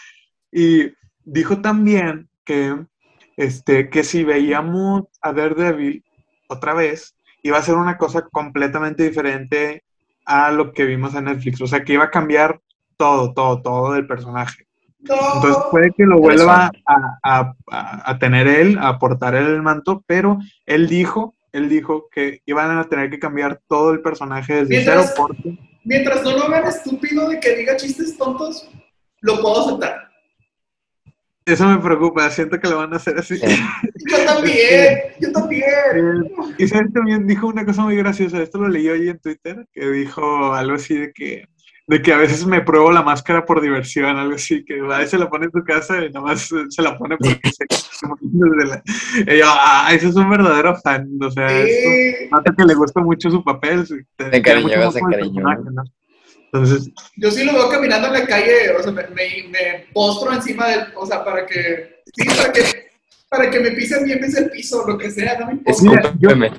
y 0.52 0.92
dijo 1.24 1.60
también 1.60 2.28
que, 2.44 2.76
este, 3.36 3.88
que 3.90 4.04
si 4.04 4.24
veíamos 4.24 5.04
a 5.22 5.32
Daredevil 5.32 6.04
otra 6.48 6.74
vez, 6.74 7.14
iba 7.42 7.58
a 7.58 7.62
ser 7.62 7.76
una 7.76 7.96
cosa 7.96 8.22
completamente 8.30 9.02
diferente 9.04 9.82
a 10.26 10.50
lo 10.50 10.72
que 10.72 10.84
vimos 10.84 11.14
en 11.14 11.24
Netflix, 11.24 11.60
o 11.62 11.66
sea, 11.66 11.82
que 11.84 11.94
iba 11.94 12.04
a 12.04 12.10
cambiar 12.10 12.60
todo, 12.96 13.32
todo, 13.32 13.62
todo 13.62 13.92
del 13.92 14.06
personaje. 14.06 14.66
No. 15.00 15.14
Entonces 15.36 15.62
puede 15.70 15.90
que 15.96 16.04
lo 16.04 16.18
vuelva 16.18 16.70
a, 16.86 16.94
a- 17.22 17.54
a- 17.70 18.10
a 18.10 18.18
tener 18.18 18.46
él, 18.46 18.76
a 18.78 18.88
aportar 18.88 19.34
él 19.34 19.46
el 19.46 19.62
manto, 19.62 20.04
pero 20.06 20.38
él 20.66 20.88
dijo, 20.88 21.34
él 21.52 21.68
dijo 21.68 22.08
que 22.10 22.42
iban 22.46 22.76
a 22.78 22.88
tener 22.88 23.10
que 23.10 23.18
cambiar 23.18 23.60
todo 23.68 23.92
el 23.92 24.00
personaje 24.00 24.54
desde 24.54 24.68
Mientras- 24.68 25.12
cero 25.14 25.24
porque 25.28 25.58
Mientras 25.84 26.22
no 26.22 26.36
lo 26.36 26.44
hagan 26.44 26.66
estúpido 26.68 27.28
de 27.28 27.40
que 27.40 27.56
diga 27.56 27.74
chistes 27.76 28.16
tontos, 28.18 28.70
lo 29.22 29.40
puedo 29.40 29.66
aceptar. 29.66 30.10
eso 31.46 31.66
me 31.66 31.78
preocupa, 31.78 32.28
siento 32.30 32.60
que 32.60 32.68
lo 32.68 32.76
van 32.76 32.92
a 32.92 32.96
hacer 32.96 33.18
así. 33.18 33.36
Sí. 33.38 33.46
Yo 34.10 34.24
también, 34.24 34.98
yo 35.20 35.30
también. 35.32 36.32
Y 36.58 36.66
sabes 36.68 36.92
también 36.92 37.26
dijo 37.26 37.46
una 37.46 37.64
cosa 37.64 37.82
muy 37.82 37.96
graciosa, 37.96 38.42
esto 38.42 38.58
lo 38.58 38.68
leí 38.68 38.88
hoy 38.88 39.08
en 39.08 39.18
Twitter, 39.18 39.66
que 39.72 39.88
dijo 39.90 40.52
algo 40.54 40.74
así 40.74 40.96
de 40.96 41.12
que 41.12 41.44
de 41.90 42.00
que 42.02 42.12
a 42.12 42.18
veces 42.18 42.46
me 42.46 42.60
pruebo 42.60 42.92
la 42.92 43.02
máscara 43.02 43.44
por 43.44 43.60
diversión, 43.60 44.16
algo 44.16 44.36
así, 44.36 44.64
que 44.64 44.78
a 44.78 44.98
veces 44.98 45.18
la 45.18 45.28
pone 45.28 45.46
en 45.46 45.50
tu 45.50 45.64
casa 45.64 45.96
y 46.04 46.08
nada 46.10 46.20
más 46.20 46.48
se 46.68 46.82
la 46.82 46.96
pone 46.96 47.16
porque 47.16 47.40
se... 47.50 47.64
la... 48.66 48.82
Y 49.34 49.38
yo, 49.38 49.44
ah, 49.48 49.90
ese 49.92 50.06
es 50.08 50.14
un 50.14 50.30
verdadero 50.30 50.76
fan, 50.76 51.08
o 51.20 51.30
sea, 51.32 51.48
Sí. 51.66 52.28
nota 52.30 52.54
que 52.56 52.64
le 52.64 52.74
gusta 52.74 53.00
mucho 53.00 53.28
su 53.28 53.42
papel. 53.42 53.84
Se 53.88 53.96
Se 54.18 54.36
encariñó, 54.36 54.92
se 54.92 55.00
encariñó. 55.00 55.44
Entonces, 56.52 56.90
Yo 57.16 57.30
sí 57.32 57.44
lo 57.44 57.54
veo 57.54 57.68
caminando 57.68 58.06
en 58.06 58.14
la 58.14 58.26
calle, 58.26 58.70
o 58.78 58.82
sea, 58.82 58.92
me, 58.92 59.02
me, 59.08 59.48
me 59.50 59.86
postro 59.92 60.32
encima 60.32 60.68
del, 60.68 60.80
o 60.94 61.04
sea, 61.06 61.24
para 61.24 61.44
que, 61.44 62.02
sí, 62.16 62.24
para 62.28 62.52
que, 62.52 62.62
para 63.28 63.50
que 63.50 63.58
me 63.60 63.70
pisen 63.72 64.04
bien 64.04 64.20
desde 64.20 64.44
el 64.44 64.50
piso, 64.50 64.84
lo 64.86 64.96
que 64.96 65.10
sea, 65.10 65.36
no 65.40 65.46
me 65.46 65.52
importa. 65.54 65.82
Mira, 65.82 66.14
yo- 66.20 66.56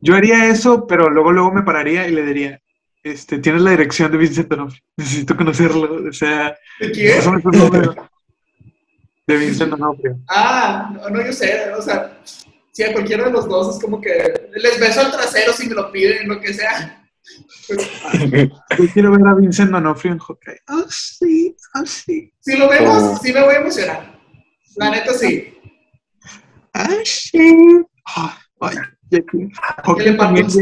yo 0.00 0.14
haría 0.14 0.46
eso, 0.48 0.86
pero 0.86 1.10
luego, 1.10 1.32
luego 1.32 1.52
me 1.52 1.62
pararía 1.62 2.06
y 2.08 2.12
le 2.12 2.22
diría, 2.24 2.60
este, 3.02 3.38
tienes 3.38 3.62
la 3.62 3.70
dirección 3.70 4.10
de 4.12 4.18
Vincent 4.18 4.48
D'Onofrio, 4.48 4.82
necesito 4.96 5.36
conocerlo, 5.36 6.08
o 6.08 6.12
sea, 6.12 6.56
¿De 6.80 6.90
quién? 6.90 7.20
de 9.26 9.36
Vincent 9.36 9.70
D'Onofrio. 9.70 10.18
Ah, 10.28 10.90
no, 10.94 11.08
no, 11.10 11.24
yo 11.24 11.32
sé, 11.32 11.70
o 11.72 11.82
sea, 11.82 12.18
si 12.72 12.82
a 12.82 12.92
cualquiera 12.92 13.24
de 13.24 13.32
los 13.32 13.48
dos 13.48 13.76
es 13.76 13.82
como 13.82 14.00
que 14.00 14.32
les 14.54 14.78
beso 14.80 15.00
al 15.00 15.12
trasero 15.12 15.52
si 15.52 15.68
me 15.68 15.74
lo 15.74 15.90
piden, 15.92 16.28
lo 16.28 16.40
que 16.40 16.52
sea. 16.54 16.96
Yo 18.78 18.84
quiero 18.92 19.12
ver 19.12 19.26
a 19.26 19.34
Vincent 19.34 19.70
D'Onofrio 19.70 20.12
en 20.12 20.18
Hawkeye. 20.18 20.58
Oh, 20.68 20.84
sí, 20.88 21.54
oh, 21.74 21.86
sí. 21.86 22.32
si 22.40 22.56
lo 22.56 22.68
vemos, 22.68 22.96
Oh. 23.02 23.18
sí 23.22 23.32
me 23.32 23.44
voy 23.44 23.54
a 23.54 23.58
emocionar. 23.58 24.18
La 24.76 24.90
neta 24.90 25.12
sí. 25.14 25.54
Ah, 26.74 26.88
sí. 27.04 27.56
Ah, 28.16 28.38
ay, 28.60 28.76
que- 29.10 29.48
Hawkeye 29.84 30.12
le 30.12 30.16
también, 30.18 30.46
pasó? 30.46 30.58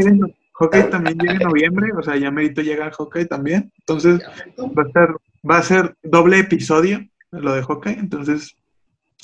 Hawkeye 0.59 0.83
también 0.85 1.17
llega 1.17 1.33
en 1.33 1.39
noviembre, 1.39 1.87
o 1.97 2.01
sea, 2.03 2.17
ya 2.17 2.31
merito 2.31 2.61
llega 2.61 2.87
a 2.87 2.91
Hawkeye 2.91 3.25
también. 3.25 3.71
Entonces, 3.79 4.19
va 4.59 4.83
a 4.83 4.91
ser, 4.91 5.09
va 5.49 5.57
a 5.57 5.63
ser 5.63 5.95
doble 6.03 6.39
episodio 6.39 6.99
lo 7.31 7.53
de 7.53 7.61
Hawkeye, 7.63 7.97
entonces 7.99 8.55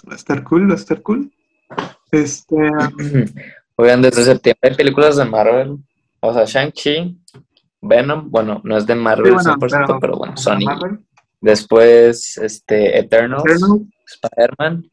va 0.08 0.14
a 0.14 0.16
estar 0.16 0.44
cool, 0.44 0.70
va 0.70 0.74
a 0.74 0.78
estar 0.78 1.02
cool. 1.02 1.32
Este, 2.12 2.56
Oigan, 3.78 4.02
desde 4.02 4.24
septiembre 4.24 4.70
hay 4.70 4.76
películas 4.76 5.18
de 5.18 5.26
Marvel. 5.26 5.78
O 6.22 6.34
sea, 6.34 6.46
Shang-Chi, 6.46 7.20
Venom, 7.82 8.32
bueno, 8.32 8.62
no 8.64 8.78
es 8.78 8.86
de 8.86 8.96
Marvel 8.96 9.38
sí, 9.40 9.50
bueno, 9.50 9.58
100%, 9.58 9.98
pero, 10.00 10.18
bueno, 10.18 10.38
Sony. 10.38 10.60
Marvel, 10.66 11.00
Después, 11.42 12.38
este, 12.38 12.98
Eternals, 12.98 13.44
Eternals, 13.46 13.82
Spider-Man, 14.08 14.90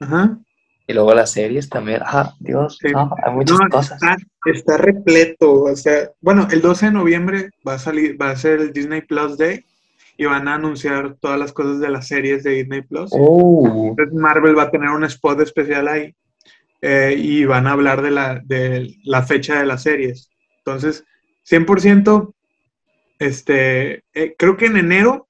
ajá. 0.00 0.38
y 0.86 0.92
luego 0.94 1.14
las 1.14 1.30
series 1.30 1.68
también. 1.68 2.00
Ah, 2.04 2.32
Dios, 2.40 2.78
Sí. 2.80 2.88
no, 2.90 3.14
hay 3.22 3.32
muchas 3.34 3.58
No, 3.60 3.68
cosas. 3.68 4.02
Está, 4.02 4.16
está 4.50 4.76
repleto, 4.76 5.64
o 5.64 5.76
sea, 5.76 6.10
bueno, 6.20 6.48
el 6.50 6.60
12 6.60 6.86
de 6.86 6.92
noviembre 6.92 7.50
va 7.66 7.74
a 7.74 7.78
salir, 7.78 8.20
va 8.20 8.30
a 8.30 8.36
ser 8.36 8.60
el 8.60 8.72
Disney 8.72 9.02
Plus 9.02 9.36
Day 9.36 9.64
y 10.16 10.24
van 10.24 10.48
a 10.48 10.54
anunciar 10.54 11.16
todas 11.20 11.38
las 11.38 11.52
cosas 11.52 11.80
de 11.80 11.90
las 11.90 12.08
series 12.08 12.42
de 12.42 12.52
Disney 12.52 12.82
Plus. 12.82 13.10
Oh, 13.12 13.88
Entonces 13.90 14.14
Marvel 14.14 14.56
va 14.56 14.64
a 14.64 14.70
tener 14.70 14.90
un 14.90 15.04
spot 15.04 15.40
especial 15.40 15.88
ahí 15.88 16.14
eh, 16.80 17.14
y 17.18 17.44
van 17.44 17.66
a 17.66 17.72
hablar 17.72 18.02
de 18.02 18.10
la, 18.10 18.40
de 18.44 18.94
la 19.04 19.22
fecha 19.22 19.58
de 19.58 19.66
las 19.66 19.82
series. 19.82 20.30
Entonces, 20.58 21.04
100%, 21.48 22.34
este, 23.18 24.04
eh, 24.14 24.34
creo 24.38 24.56
que 24.56 24.66
en 24.66 24.76
enero 24.76 25.28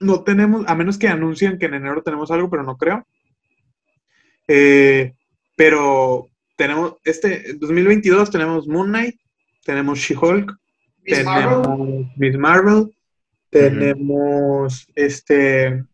no 0.00 0.22
tenemos, 0.22 0.64
a 0.66 0.74
menos 0.74 0.98
que 0.98 1.08
anuncien 1.08 1.58
que 1.58 1.66
en 1.66 1.74
enero 1.74 2.02
tenemos 2.02 2.30
algo, 2.30 2.50
pero 2.50 2.62
no 2.62 2.76
creo. 2.76 3.06
Eh, 4.46 5.14
pero 5.56 6.27
tenemos, 6.58 6.96
este, 7.04 7.52
en 7.52 7.60
2022 7.60 8.30
tenemos 8.30 8.66
Moon 8.66 8.88
Knight, 8.88 9.14
tenemos 9.64 10.00
She-Hulk, 10.00 10.52
Miss 11.04 11.24
Marvel, 11.24 11.62
tenemos 11.62 12.16
Miss 12.16 12.36
Marvel, 12.36 12.96
tenemos 13.48 14.86
este 14.94 15.84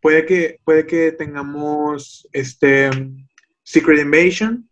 puede 0.00 0.26
que 0.26 0.60
puede 0.62 0.86
que 0.86 1.12
tengamos 1.12 2.28
este 2.32 2.90
Secret 3.62 4.00
Invasion, 4.00 4.68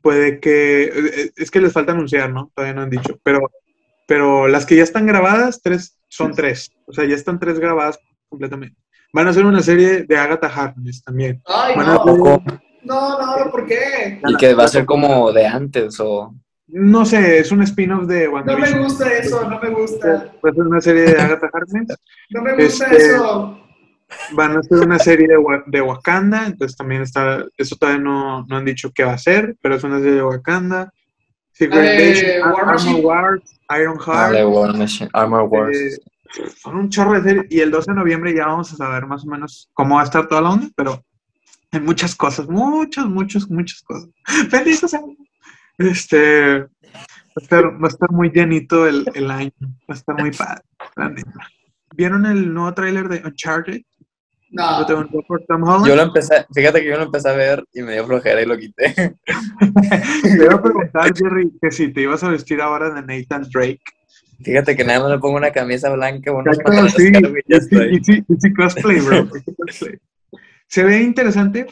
puede 0.00 0.40
que 0.40 0.84
eh, 0.84 1.32
es 1.36 1.50
que 1.50 1.60
les 1.60 1.72
falta 1.72 1.92
anunciar, 1.92 2.32
¿no? 2.32 2.50
Todavía 2.54 2.74
no 2.74 2.82
han 2.82 2.90
dicho, 2.90 3.20
pero 3.22 3.40
pero 4.06 4.48
las 4.48 4.64
que 4.64 4.76
ya 4.76 4.84
están 4.84 5.06
grabadas 5.06 5.60
tres 5.62 5.98
son 6.08 6.34
tres, 6.34 6.72
o 6.86 6.94
sea, 6.94 7.04
ya 7.04 7.14
están 7.14 7.38
tres 7.38 7.60
grabadas 7.60 8.00
completamente. 8.30 8.76
Van 9.12 9.26
a 9.26 9.30
hacer 9.30 9.44
una 9.44 9.62
serie 9.62 10.04
de 10.04 10.16
Agatha 10.16 10.48
Harkness 10.48 11.02
también. 11.02 11.42
Ay, 11.44 11.76
Van 11.76 11.88
a 11.88 11.94
no, 11.94 12.04
poco. 12.04 12.42
no, 12.46 12.60
no, 12.82 13.18
no, 13.44 13.50
¿por 13.50 13.66
qué? 13.66 14.20
Y 14.26 14.36
que 14.36 14.54
va 14.54 14.64
a 14.64 14.68
ser 14.68 14.84
como 14.86 15.32
de 15.32 15.46
antes, 15.46 15.98
o. 16.00 16.34
No 16.70 17.06
sé, 17.06 17.38
es 17.38 17.50
un 17.50 17.62
spin-off 17.62 18.04
de 18.06 18.24
No 18.26 18.30
me 18.30 18.34
WandaVision. 18.34 18.82
gusta 18.84 19.10
eso, 19.14 19.48
no 19.48 19.58
me 19.58 19.70
gusta. 19.70 20.32
Va 20.44 20.50
a 20.50 20.54
ser 20.54 20.62
una 20.66 20.80
serie 20.82 21.02
de 21.02 21.20
Agatha 21.20 21.48
Harkness. 21.52 21.96
No 22.30 22.42
me 22.42 22.54
gusta 22.56 22.86
Este, 22.86 23.06
eso. 23.14 23.58
Van 24.32 24.56
a 24.56 24.60
hacer 24.60 24.78
una 24.78 24.98
serie 24.98 25.26
de, 25.28 25.36
de 25.66 25.80
Wakanda, 25.82 26.46
entonces 26.46 26.76
también 26.76 27.02
está, 27.02 27.44
eso 27.56 27.76
todavía 27.76 28.02
no, 28.02 28.44
no 28.46 28.56
han 28.56 28.64
dicho 28.64 28.90
qué 28.94 29.04
va 29.04 29.12
a 29.12 29.18
ser, 29.18 29.56
pero 29.62 29.74
es 29.76 29.84
una 29.84 29.98
serie 29.98 30.14
de 30.14 30.22
Wakanda. 30.24 30.92
Secret 31.52 32.42
War 32.44 32.66
Machine. 32.66 32.90
Armor 32.98 33.04
Wars, 33.04 33.60
Iron 33.80 33.98
Ah, 34.06 34.30
Heart, 34.30 34.46
War 34.48 34.76
Machine, 34.76 35.10
Armor 35.12 35.42
Wars. 35.44 35.76
eh, 35.78 35.98
son 36.62 36.76
un 36.76 36.88
chorro 36.90 37.14
de 37.20 37.22
series, 37.22 37.46
y 37.50 37.60
el 37.60 37.70
12 37.70 37.90
de 37.92 37.96
noviembre 37.96 38.34
ya 38.34 38.46
vamos 38.46 38.72
a 38.72 38.76
saber 38.76 39.06
más 39.06 39.24
o 39.24 39.26
menos 39.26 39.68
cómo 39.74 39.96
va 39.96 40.02
a 40.02 40.04
estar 40.04 40.26
toda 40.28 40.40
la 40.42 40.50
onda, 40.50 40.68
pero 40.76 41.02
hay 41.72 41.80
muchas 41.80 42.14
cosas, 42.14 42.48
muchas, 42.48 43.06
muchas, 43.06 43.48
muchas 43.50 43.82
cosas. 43.82 44.08
Bendito 44.50 44.88
sea. 44.88 45.00
Este, 45.78 46.60
va 46.60 46.68
a 47.36 47.40
estar, 47.40 47.64
va 47.64 47.86
a 47.86 47.88
estar 47.88 48.10
muy 48.10 48.30
llenito 48.30 48.86
el, 48.86 49.06
el 49.14 49.30
año, 49.30 49.52
va 49.60 49.94
a 49.94 49.94
estar 49.94 50.18
muy 50.18 50.32
padre, 50.32 50.62
la 50.96 51.08
neta. 51.08 51.48
¿Vieron 51.94 52.26
el 52.26 52.52
nuevo 52.52 52.74
tráiler 52.74 53.08
de 53.08 53.22
Uncharted? 53.24 53.82
No. 54.50 54.78
protagonizado 54.78 55.22
por 55.28 55.44
Tom 55.44 55.62
Holland. 55.62 55.86
Yo 55.86 55.96
lo 55.96 56.02
empecé, 56.02 56.46
fíjate 56.54 56.80
que 56.80 56.88
yo 56.88 56.96
lo 56.96 57.04
empecé 57.04 57.28
a 57.28 57.32
ver 57.32 57.62
y 57.72 57.82
me 57.82 57.92
dio 57.92 58.06
flojera 58.06 58.40
y 58.40 58.46
lo 58.46 58.56
quité. 58.56 58.94
Te 60.22 60.44
iba 60.44 60.54
a 60.54 60.62
preguntar, 60.62 61.12
Jerry, 61.14 61.52
que 61.60 61.70
si 61.70 61.92
te 61.92 62.02
ibas 62.02 62.24
a 62.24 62.30
vestir 62.30 62.60
ahora 62.60 62.90
de 62.90 63.02
Nathan 63.02 63.46
Drake. 63.52 63.82
Fíjate 64.42 64.74
que 64.76 64.84
nada 64.84 65.00
más 65.00 65.10
me 65.10 65.18
pongo 65.18 65.36
una 65.36 65.50
camisa 65.50 65.90
blanca, 65.90 66.32
unos 66.32 66.56
sí, 66.96 67.12
sí, 67.12 68.00
sí, 68.02 68.24
sí, 68.38 68.54
cosplay, 68.54 69.00
bro. 69.00 69.28
y 69.34 69.40
sí, 69.40 69.54
cosplay. 69.54 69.98
Se 70.68 70.84
ve 70.84 71.00
interesante. 71.02 71.66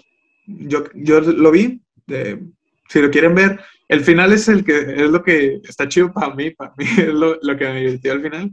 Yo, 0.47 0.85
yo 0.95 1.21
lo 1.21 1.51
vi. 1.51 1.81
eh, 2.09 2.41
si 2.89 3.01
lo 3.01 3.11
quieren 3.11 3.35
ver, 3.35 3.61
el 3.89 4.01
final 4.01 4.33
es 4.33 4.49
el 4.49 4.65
que 4.65 4.79
es 4.79 5.11
lo 5.11 5.23
que 5.23 5.61
está 5.69 5.89
chido 5.89 6.13
para 6.13 6.35
mí. 6.35 6.51
Para 6.51 6.73
mí 6.77 6.85
es 6.99 7.09
lo, 7.09 7.39
lo 7.43 7.57
que 7.57 7.65
me 7.65 7.81
divirtió 7.81 8.13
al 8.13 8.23
final. 8.23 8.51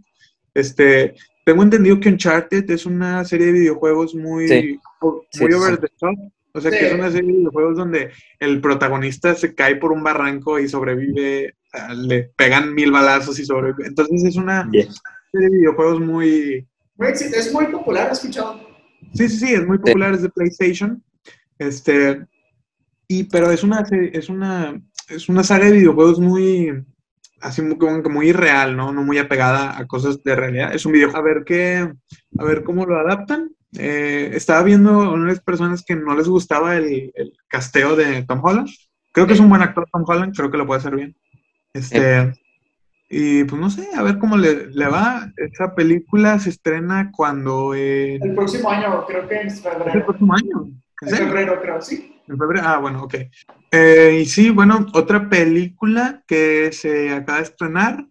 Este, 0.53 1.15
tengo 1.45 1.63
entendido 1.63 1.99
que 1.99 2.09
Uncharted 2.09 2.69
es 2.69 2.85
una 2.85 3.23
serie 3.25 3.47
de 3.47 3.53
videojuegos 3.53 4.13
muy, 4.15 4.47
Sí. 4.47 4.79
muy 5.01 5.21
Sí, 5.31 5.43
over 5.53 5.75
sí. 5.75 5.81
the 5.81 5.87
top. 5.99 6.15
O 6.55 6.61
sea, 6.61 6.69
que 6.69 6.85
es 6.87 6.93
una 6.93 7.09
serie 7.11 7.31
de 7.31 7.37
videojuegos 7.39 7.77
donde 7.77 8.11
el 8.39 8.61
protagonista 8.61 9.33
se 9.33 9.55
cae 9.55 9.75
por 9.77 9.91
un 9.91 10.03
barranco 10.03 10.59
y 10.59 10.67
sobrevive, 10.69 11.55
o 11.65 11.69
sea, 11.77 11.93
le 11.95 12.31
pegan 12.35 12.75
mil 12.75 12.91
balazos 12.91 13.39
y 13.39 13.45
sobrevive. 13.45 13.87
Entonces 13.87 14.23
es 14.23 14.35
una 14.35 14.63
Bien. 14.69 14.87
serie 15.31 15.49
de 15.49 15.57
videojuegos 15.57 15.99
muy... 15.99 16.67
Es 16.99 17.51
muy 17.51 17.65
popular, 17.67 18.09
he 18.09 18.13
escuchado. 18.13 18.59
Sí, 19.13 19.29
sí, 19.29 19.37
sí, 19.37 19.53
es 19.53 19.65
muy 19.65 19.77
popular, 19.77 20.13
es 20.13 20.21
de 20.21 20.29
PlayStation. 20.29 21.03
Este, 21.59 22.25
y, 23.07 23.25
pero 23.25 23.51
es 23.51 23.63
una, 23.63 23.83
es 23.91 24.29
una, 24.29 24.81
es 25.09 25.29
una 25.29 25.43
saga 25.43 25.65
de 25.65 25.73
videojuegos 25.73 26.19
muy, 26.19 26.83
así 27.41 27.61
muy, 27.61 27.77
como 27.77 28.01
que 28.01 28.09
muy 28.09 28.29
irreal, 28.29 28.75
¿no? 28.75 28.91
No 28.91 29.03
muy 29.03 29.17
apegada 29.17 29.77
a 29.77 29.85
cosas 29.85 30.23
de 30.23 30.35
realidad. 30.35 30.73
Es 30.73 30.85
un 30.85 30.93
videojuego, 30.93 31.19
a 31.19 31.33
ver 31.33 31.43
qué, 31.45 31.91
a 32.37 32.43
ver 32.43 32.63
cómo 32.63 32.85
lo 32.85 32.97
adaptan. 32.99 33.51
Eh, 33.77 34.31
estaba 34.33 34.63
viendo 34.63 35.13
unas 35.13 35.39
personas 35.41 35.83
que 35.85 35.95
no 35.95 36.15
les 36.15 36.27
gustaba 36.27 36.77
el, 36.77 37.11
el 37.15 37.33
casteo 37.47 37.95
de 37.95 38.23
Tom 38.23 38.39
Holland. 38.43 38.69
Creo 39.11 39.27
que 39.27 39.33
es 39.33 39.39
un 39.39 39.49
buen 39.49 39.61
actor 39.61 39.87
Tom 39.91 40.03
Holland, 40.07 40.35
creo 40.35 40.49
que 40.49 40.57
lo 40.57 40.65
puede 40.65 40.79
hacer 40.79 40.95
bien. 40.95 41.15
Este, 41.73 42.33
y 43.15 43.43
pues 43.43 43.61
no 43.61 43.69
sé, 43.69 43.87
a 43.95 44.01
ver 44.01 44.17
cómo 44.17 44.37
le, 44.37 44.67
le 44.67 44.87
va. 44.87 45.31
Esa 45.37 45.75
película 45.75 46.39
se 46.39 46.49
estrena 46.49 47.11
cuando 47.11 47.75
en 47.75 48.23
El 48.23 48.33
próximo 48.35 48.69
año, 48.71 49.05
creo 49.05 49.27
que 49.27 49.41
es 49.41 49.53
el 49.65 49.71
febrero. 49.71 50.05
próximo 50.05 50.33
año. 50.33 50.71
¿En 51.01 51.09
febrero, 51.09 51.59
creo, 51.61 51.81
sí. 51.81 52.15
¿En 52.27 52.37
febrero? 52.37 52.65
Ah, 52.67 52.77
bueno, 52.79 53.03
ok. 53.03 53.15
Eh, 53.71 54.19
y 54.21 54.25
sí, 54.25 54.49
bueno, 54.49 54.85
otra 54.93 55.29
película 55.29 56.23
que 56.25 56.71
se 56.71 57.11
acaba 57.11 57.39
de 57.39 57.43
estrenar 57.43 58.05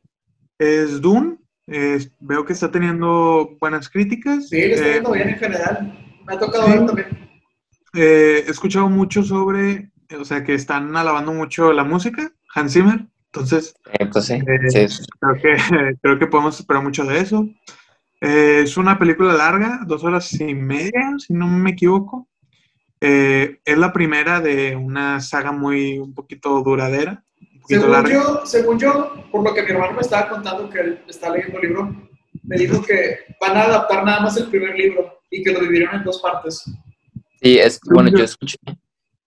es 0.58 1.00
Dune. 1.00 1.38
Es- 1.66 2.12
veo 2.20 2.44
que 2.44 2.52
está 2.52 2.70
teniendo 2.70 3.56
buenas 3.60 3.88
críticas. 3.88 4.48
Sí, 4.48 4.56
le 4.56 4.74
está 4.74 4.88
Eh, 4.88 4.94
yendo 4.94 5.12
bien 5.12 5.28
en 5.30 5.36
general. 5.38 5.98
Me 6.26 6.34
ha 6.34 6.38
tocado 6.38 6.64
sí. 6.66 6.70
ver 6.72 6.86
también. 6.86 7.06
eh, 7.94 8.44
he 8.46 8.50
escuchado 8.50 8.88
mucho 8.88 9.22
sobre, 9.22 9.90
o 10.18 10.24
sea, 10.24 10.44
que 10.44 10.54
están 10.54 10.94
alabando 10.96 11.32
mucho 11.32 11.72
la 11.72 11.84
música, 11.84 12.30
Hans 12.54 12.72
Zimmer. 12.74 13.06
Entonces, 13.34 13.74
Eh, 13.98 14.06
pues 14.12 14.28
Eh, 14.30 14.88
sí. 14.88 15.04
creo 15.18 15.34
que, 15.40 15.56
creo 16.02 16.18
que 16.18 16.26
podemos 16.26 16.58
esperar 16.60 16.82
mucho 16.82 17.04
de 17.04 17.18
eso. 17.20 17.48
Eh, 18.20 18.60
es 18.64 18.76
una 18.76 18.98
película 18.98 19.32
larga, 19.32 19.80
dos 19.86 20.04
horas 20.04 20.32
y 20.40 20.54
media, 20.54 21.14
si 21.18 21.32
no 21.32 21.46
me 21.46 21.70
equivoco. 21.70 22.28
Eh, 23.00 23.58
es 23.64 23.78
la 23.78 23.92
primera 23.92 24.40
de 24.40 24.76
una 24.76 25.20
saga 25.20 25.50
muy, 25.50 25.98
un 25.98 26.14
poquito 26.14 26.62
duradera, 26.62 27.24
un 27.40 27.60
poquito 27.62 27.80
Según 27.80 27.90
larga. 27.92 28.12
yo, 28.12 28.42
según 28.46 28.78
yo, 28.78 29.12
por 29.32 29.42
lo 29.42 29.52
que 29.54 29.62
mi 29.62 29.70
hermano 29.70 29.94
me 29.94 30.02
estaba 30.02 30.28
contando 30.28 30.68
que 30.70 30.78
él 30.80 31.00
está 31.08 31.30
leyendo 31.30 31.58
el 31.58 31.68
libro, 31.68 31.96
me 32.44 32.56
dijo 32.56 32.80
que 32.82 33.18
van 33.40 33.56
a 33.56 33.62
adaptar 33.62 34.04
nada 34.04 34.20
más 34.20 34.36
el 34.36 34.46
primer 34.48 34.76
libro 34.76 35.20
y 35.30 35.42
que 35.42 35.52
lo 35.52 35.60
dividieron 35.60 35.96
en 35.96 36.04
dos 36.04 36.20
partes. 36.20 36.62
Sí, 37.42 37.58
es 37.58 37.80
bueno, 37.92 38.10
yo 38.10 38.22
escuché 38.24 38.56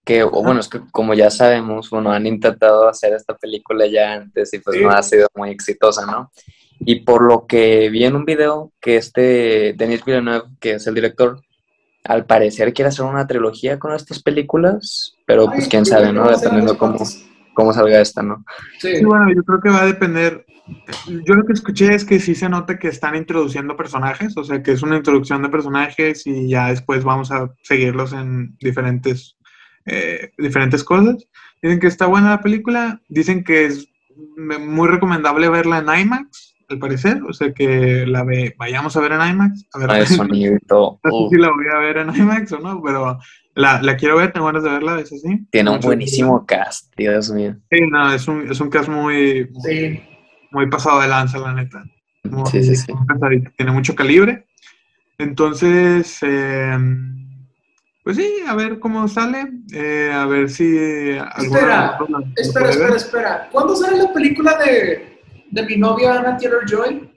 que, 0.06 0.23
o 0.23 0.30
bueno, 0.44 0.60
es 0.60 0.69
que 0.69 0.80
como 0.91 1.14
ya 1.14 1.30
sabemos, 1.30 1.90
bueno, 1.90 2.11
han 2.11 2.26
intentado 2.27 2.88
hacer 2.88 3.14
esta 3.14 3.36
película 3.36 3.86
ya 3.88 4.14
antes 4.14 4.53
y 4.53 4.60
pues 4.60 4.77
Sí. 4.77 4.84
no 4.84 4.91
ha 4.91 5.03
sido 5.03 5.27
muy 5.36 5.49
exitosa, 5.49 6.06
¿no? 6.06 6.32
Y 6.80 7.02
por 7.02 7.23
lo 7.23 7.45
que 7.48 7.90
vi 7.90 8.06
en 8.06 8.15
un 8.15 8.26
video 8.26 8.72
que 8.80 8.98
este 8.98 9.73
Denis 9.76 10.06
Villeneuve, 10.06 10.49
que 10.60 10.73
es 10.73 10.88
el 10.88 10.94
director, 10.95 11.41
al 12.03 12.26
parecer 12.26 12.73
quiere 12.73 12.90
hacer 12.90 13.06
una 13.06 13.26
trilogía 13.26 13.80
con 13.80 13.94
estas 13.94 14.22
películas, 14.22 15.15
pero 15.26 15.48
pues 15.48 15.68
quién 15.68 15.86
sabe, 15.86 16.14
¿no? 16.14 16.30
Dependiendo 16.30 16.77
cómo, 16.77 16.98
cómo 17.56 17.73
salga 17.73 17.99
esta, 17.99 18.22
¿no? 18.22 18.45
Sí. 18.80 18.98
Sí, 18.98 19.06
bueno, 19.06 19.27
yo 19.34 19.41
creo 19.44 19.60
que 19.60 19.69
va 19.69 19.82
a 19.82 19.88
depender. 19.88 20.45
Yo 21.07 21.36
lo 21.36 21.45
que 21.45 21.53
escuché 21.53 21.94
es 21.94 22.06
que 22.06 22.19
sí 22.19 22.36
se 22.36 22.49
nota 22.49 22.77
que 22.77 22.88
están 22.90 23.15
introduciendo 23.15 23.77
personajes, 23.77 24.36
o 24.36 24.44
sea, 24.44 24.61
que 24.61 24.72
es 24.72 24.82
una 24.84 24.98
introducción 24.98 25.41
de 25.44 25.49
personajes 25.49 26.26
y 26.26 26.49
ya 26.49 26.69
después 26.69 27.03
vamos 27.03 27.32
a 27.32 27.52
seguirlos 27.64 28.14
en 28.14 28.56
diferentes, 28.60 29.34
eh, 29.85 30.31
diferentes 30.37 30.83
cosas. 30.83 31.27
Dicen 31.61 31.79
que 31.79 31.87
está 31.87 32.05
buena 32.07 32.29
la 32.31 32.41
película, 32.41 33.01
dicen 33.09 33.43
que 33.43 33.65
es 33.65 33.87
muy 34.37 34.87
recomendable 34.87 35.49
verla 35.49 35.79
en 35.79 36.01
IMAX, 36.01 36.55
al 36.69 36.79
parecer, 36.79 37.21
o 37.27 37.33
sea, 37.33 37.53
que 37.53 38.05
la 38.07 38.23
ve, 38.23 38.55
vayamos 38.57 38.95
a 38.97 39.01
ver 39.01 39.11
en 39.13 39.21
IMAX. 39.21 39.65
A 39.73 39.79
ver, 39.79 39.91
Ah, 39.91 40.05
sonido 40.05 40.53
no 40.69 40.99
sé 41.03 41.09
Uf, 41.11 41.29
si 41.31 41.37
la 41.37 41.49
voy 41.51 41.65
a 41.73 41.79
ver 41.79 41.97
en 41.97 42.15
IMAX 42.15 42.51
o 42.53 42.59
no, 42.59 42.81
pero 42.83 43.19
la, 43.55 43.81
la 43.81 43.95
quiero 43.97 44.17
ver, 44.17 44.31
tengo 44.33 44.47
ganas 44.47 44.63
de 44.63 44.69
verla, 44.71 44.99
eso 44.99 45.15
sí. 45.17 45.45
tiene 45.51 45.69
un 45.69 45.75
Mucho- 45.77 45.87
buenísimo 45.87 46.45
cast, 46.45 46.91
Dios 46.97 47.29
mío. 47.31 47.55
Sí, 47.69 47.81
no, 47.89 48.11
es 48.13 48.27
un, 48.27 48.49
es 48.51 48.59
un 48.59 48.69
cast 48.69 48.89
muy, 48.89 49.49
Sí. 49.63 50.01
muy 50.51 50.67
pasado 50.69 51.01
de 51.01 51.07
lanza, 51.07 51.37
la 51.39 51.53
neta. 51.53 51.83
Muy, 52.23 52.45
Sí, 52.49 52.63
sí, 52.63 52.75
sí. 52.75 52.91
muy. 52.91 53.43
Tiene 53.57 53.71
mucho 53.71 53.93
calibre. 53.93 54.45
Entonces, 55.19 56.17
eh, 56.23 56.77
pues 58.06 58.18
sí, 58.18 58.32
a 58.48 58.53
ver 58.53 58.80
cómo 58.80 59.07
sale. 59.07 59.52
eh, 59.73 60.11
a 60.14 60.27
ver 60.27 60.48
si. 60.48 60.77
Espera, 60.77 61.98
Espera, 62.36 62.69
espera, 62.69 62.95
espera. 62.95 63.49
¿Cuándo 63.52 63.76
sale 63.76 63.98
la 63.98 64.14
película 64.14 64.60
de, 64.60 65.19
de 65.49 65.65
mi 65.65 65.76
novia 65.76 66.19
Anna 66.19 66.38
Taylor 66.38 66.64
Joy? 66.69 67.11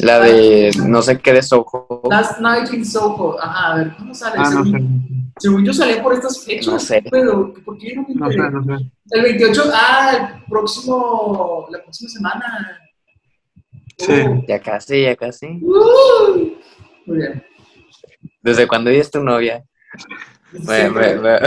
La 0.00 0.18
de 0.18 0.72
no 0.84 1.02
sé 1.02 1.20
qué 1.20 1.32
de 1.32 1.42
Soho, 1.42 2.02
Last 2.10 2.40
Night 2.40 2.72
in 2.72 2.84
Soho. 2.84 3.40
Ajá, 3.40 3.72
a 3.74 3.76
ver, 3.76 3.94
¿cuándo 3.94 4.12
sale? 4.12 4.34
Ah, 4.38 4.50
no 4.50 4.64
sé. 4.64 4.84
según, 5.38 5.64
yo 5.64 5.72
salía 5.72 6.02
por 6.02 6.14
estas 6.14 6.44
fechas. 6.44 6.72
No 6.72 6.80
sé. 6.80 7.04
Pero, 7.08 7.54
¿por 7.64 7.78
qué 7.78 7.94
no 7.94 8.02
me 8.08 8.14
No 8.16 8.30
sé, 8.32 8.38
no 8.38 8.76
sé. 8.78 8.90
El 9.10 9.22
28, 9.22 9.62
ah, 9.72 10.34
el 10.36 10.44
próximo, 10.50 11.68
la 11.70 11.80
próxima 11.80 12.10
semana. 12.10 12.78
Sí. 13.98 14.12
Oh. 14.26 14.44
ya 14.48 14.60
casi, 14.60 15.02
ya 15.02 15.14
casi. 15.14 15.46
Uh, 15.62 16.56
muy 17.06 17.18
bien. 17.18 17.44
¿Desde 18.42 18.66
cuándo 18.66 18.90
ella 18.90 19.00
es 19.00 19.10
tu 19.10 19.22
novia? 19.22 19.64
Me- 20.52 20.88
me- 20.90 21.14
me- 21.16 21.38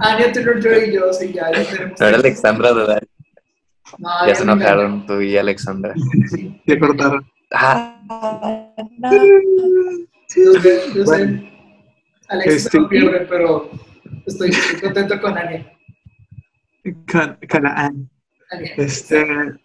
Anya 0.00 0.32
Taylor 0.32 0.60
Joy 0.62 0.88
y 0.88 0.92
yo, 0.94 1.12
sí, 1.12 1.32
ya, 1.32 1.50
ya 1.52 1.64
tenemos. 1.70 2.00
No 2.00 2.06
era 2.06 2.16
Alexandra, 2.18 2.72
¿verdad? 2.72 3.02
No, 3.98 4.08
Ya 4.26 4.34
se 4.34 4.44
no, 4.44 4.52
enojaron 4.52 5.06
tú 5.06 5.20
y 5.20 5.36
Alexandra. 5.36 5.94
Sí, 6.30 6.60
Ya 6.66 6.78
cortaron. 6.78 7.24
Ah, 7.52 8.00
yo 10.36 10.52
sé, 10.60 10.80
yo 10.94 11.04
sé. 11.04 11.04
Bueno. 11.04 11.42
Alex 12.28 12.54
Este- 12.66 12.78
no 12.78 12.88
pierde, 12.88 13.26
pero 13.28 13.70
estoy, 14.26 14.50
contento 14.80 15.20
con 15.20 15.36
Anya. 15.36 15.66
Can- 17.06 17.36
Canaan. 17.48 18.08
Anya. 18.52 18.70
Este, 18.76 19.24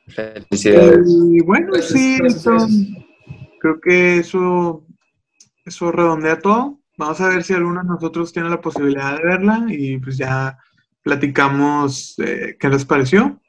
felicidades. 0.09 1.07
y 1.07 1.41
bueno, 1.43 1.67
Gracias, 1.71 1.91
sí, 1.91 2.17
gracias, 2.17 2.41
eso- 2.41 2.51
gracias. 2.51 2.87
creo 3.59 3.79
que 3.81 4.17
eso, 4.17 4.84
eso 5.65 5.91
redondea 5.91 6.39
todo. 6.39 6.79
Vamos 6.97 7.19
a 7.19 7.29
ver 7.29 7.43
si 7.43 7.53
alguno 7.53 7.81
de 7.81 7.87
nosotros 7.87 8.31
tiene 8.31 8.49
la 8.49 8.61
posibilidad 8.61 9.17
de 9.17 9.23
verla 9.23 9.65
y 9.67 9.97
pues 9.97 10.17
ya 10.17 10.57
platicamos 11.01 12.15
eh, 12.19 12.55
qué 12.59 12.69
les 12.69 12.85
pareció. 12.85 13.39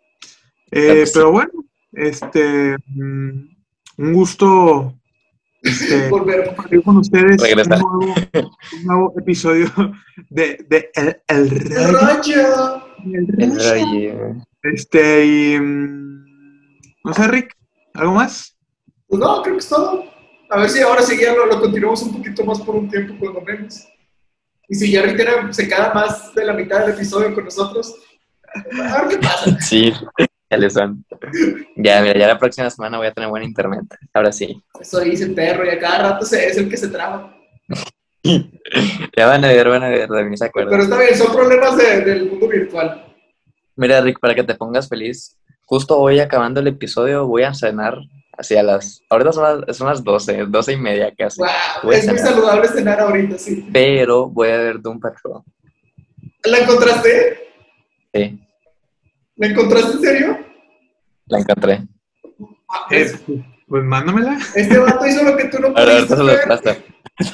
Eh, 0.71 1.05
pero 1.13 1.31
bueno, 1.31 1.53
este, 1.93 2.77
mm, 2.87 3.57
un 3.99 4.13
gusto 4.13 4.99
este, 5.63 6.09
Volver. 6.11 6.55
con 6.85 6.99
ustedes 6.99 7.43
un 7.43 7.69
nuevo, 7.69 7.99
un 8.01 8.85
nuevo 8.85 9.15
episodio 9.19 9.71
de, 10.31 10.65
de 10.69 10.91
El, 10.95 11.21
El 11.29 11.71
El. 13.39 14.47
Este, 14.63 15.27
y 15.27 15.61
mm, 15.61 16.25
no 17.05 17.15
sé, 17.15 17.29
Rick, 17.29 17.57
¿algo 17.95 18.15
más? 18.15 18.57
Pues 19.07 19.21
no, 19.21 19.43
creo 19.43 19.55
que 19.55 19.61
es 19.61 19.69
todo. 19.69 20.16
A 20.51 20.59
ver 20.61 20.71
si 20.71 20.81
ahora 20.81 21.03
sí 21.03 21.17
ya 21.21 21.33
lo, 21.35 21.47
lo 21.47 21.61
continuamos 21.61 22.03
un 22.03 22.17
poquito 22.17 22.45
más 22.45 22.61
por 22.61 22.77
un 22.77 22.89
tiempo, 22.89 23.15
cuando 23.19 23.41
menos. 23.41 23.87
Y 24.69 24.75
si 24.75 24.91
ya 24.91 25.03
Ritera 25.03 25.53
se 25.53 25.67
queda 25.69 25.93
más 25.95 26.35
de 26.35 26.45
la 26.45 26.53
mitad 26.53 26.81
del 26.81 26.95
episodio 26.95 27.35
con 27.35 27.45
nosotros, 27.45 27.95
a 28.93 29.03
ver 29.03 29.09
qué 29.11 29.19
pasa. 29.27 29.57
Sí, 29.61 29.93
ya 31.77 32.01
mira, 32.03 32.19
ya 32.21 32.29
la 32.29 32.39
próxima 32.39 32.71
semana 32.71 32.99
voy 32.99 33.09
a 33.09 33.13
tener 33.13 33.29
buen 33.29 33.43
internet. 33.43 33.83
Ahora 34.15 34.31
sí. 34.33 34.63
Eso 34.81 35.01
dice 35.01 35.27
perro 35.29 35.65
y 35.67 35.71
a 35.71 35.79
cada 35.79 36.11
rato 36.13 36.25
se, 36.25 36.47
es 36.47 36.57
el 36.57 36.69
que 36.69 36.77
se 36.77 36.89
traba. 36.89 37.37
Ya 39.17 39.27
van 39.27 39.45
a 39.45 39.49
ver, 39.49 39.69
van 39.69 39.85
a 39.85 39.89
ver, 39.89 40.09
de 40.09 40.25
mí 40.25 40.37
se 40.37 40.51
Pero 40.53 40.67
acuerdan. 40.67 40.81
está 40.81 40.99
bien, 40.99 41.17
son 41.17 41.33
problemas 41.33 41.77
de- 41.77 42.01
del 42.01 42.29
mundo 42.29 42.49
virtual. 42.49 43.07
Mira, 43.77 44.01
Rick, 44.01 44.19
para 44.19 44.35
que 44.35 44.43
te 44.43 44.57
pongas 44.57 44.89
feliz, 44.89 45.37
justo 45.65 45.97
hoy 45.97 46.19
acabando 46.19 46.59
el 46.59 46.67
episodio 46.67 47.25
voy 47.27 47.45
a 47.45 47.55
cenar 47.55 47.99
hacia 48.39 48.63
las... 48.63 49.03
Ahorita 49.09 49.33
son 49.33 49.65
las, 49.67 49.77
son 49.77 49.89
las 49.89 50.03
12, 50.05 50.47
12 50.49 50.73
y 50.73 50.77
media 50.77 51.15
casi. 51.17 51.41
Wow, 51.83 51.93
es 51.93 52.07
muy 52.09 52.19
saludable 52.19 52.69
cenar 52.69 53.01
ahorita, 53.01 53.39
sí. 53.39 53.69
Pero 53.73 54.29
voy 54.29 54.49
a 54.49 54.59
ver 54.59 54.81
Doom 54.81 55.01
Patrol. 55.01 55.43
¿La 56.45 56.59
encontraste? 56.59 57.39
Sí, 58.15 58.41
¿La 59.37 59.47
encontraste 59.49 59.93
en 59.93 60.01
serio? 60.01 60.39
la 61.27 61.39
encontré. 61.41 61.83
Ah, 62.69 62.87
Eh, 62.91 63.03
es- 63.03 63.23
pues 63.69 63.83
mándamela. 63.83 64.39
Este 64.55 64.79
vato 64.79 65.05
hizo 65.07 65.25
lo 65.25 65.37
que 65.37 65.47
tú 65.47 65.59
no 65.59 65.69
Ahora, 65.69 65.97
pudiste 65.97 66.15
ahorita 66.15 66.17
se 66.17 66.23
lo 66.23 66.33
hacer. 66.33 66.49
paso. 66.49 66.83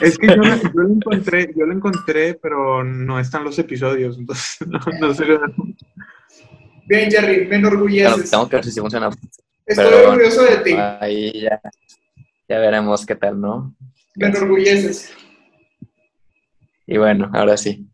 Es 0.05 0.17
que 0.19 0.27
yo, 0.29 0.37
la- 0.37 0.57
yo 0.63 0.71
lo 0.75 0.89
encontré, 0.95 1.53
yo 1.55 1.67
lo 1.67 1.73
encontré, 1.75 2.35
pero 2.35 2.83
no 2.85 3.21
están 3.21 3.45
los 3.45 3.59
episodios, 3.59 4.17
entonces 4.17 4.67
no, 4.69 4.79
no 5.01 5.13
sé. 5.15 5.25
Bien, 6.87 7.11
Jerry, 7.11 7.47
me 7.49 7.57
enorgulleces. 7.57 8.31
tengo 8.31 8.49
que 8.49 8.57
ver 8.57 8.65
si 8.65 8.81
funciona. 8.81 9.11
Estoy 9.73 9.87
pero- 9.91 10.11
orgulloso 10.11 10.43
de 10.45 10.57
ti. 10.59 10.73
Ahí 11.01 11.41
ya, 11.41 11.61
ya 12.49 12.59
veremos 12.59 13.05
qué 13.07 13.15
tal, 13.17 13.41
¿no? 13.41 13.75
Me 14.15 14.27
enorgulleces. 14.29 15.13
Y 16.87 16.99
bueno, 16.99 17.31
ahora 17.33 17.57
sí. 17.57 17.87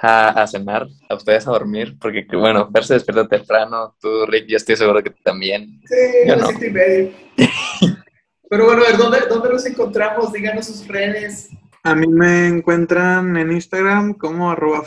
A, 0.00 0.28
a 0.42 0.46
cenar, 0.46 0.86
a 1.08 1.14
ustedes 1.16 1.48
a 1.48 1.50
dormir, 1.50 1.96
porque 2.00 2.24
bueno, 2.32 2.70
Fer 2.72 2.84
se 2.84 2.94
despierta 2.94 3.26
temprano, 3.26 3.96
tú, 4.00 4.26
Rick, 4.26 4.46
yo 4.46 4.56
estoy 4.56 4.76
seguro 4.76 5.02
que 5.02 5.10
también. 5.10 5.80
Sí, 5.86 5.96
Yo 6.24 6.34
a 6.34 6.36
las 6.36 6.52
no. 6.52 6.58
siete 6.58 6.66
y 6.68 6.70
media. 6.70 7.10
Pero 8.48 8.64
bueno, 8.66 8.82
a 8.82 8.86
ver, 8.86 8.96
¿dónde, 8.96 9.18
¿dónde 9.28 9.48
nos 9.50 9.66
encontramos? 9.66 10.32
Díganos 10.32 10.66
sus 10.66 10.86
redes. 10.86 11.50
A 11.82 11.94
mí 11.96 12.06
me 12.06 12.46
encuentran 12.46 13.36
en 13.36 13.50
Instagram 13.52 14.14
como 14.14 14.50
arroba. 14.50 14.84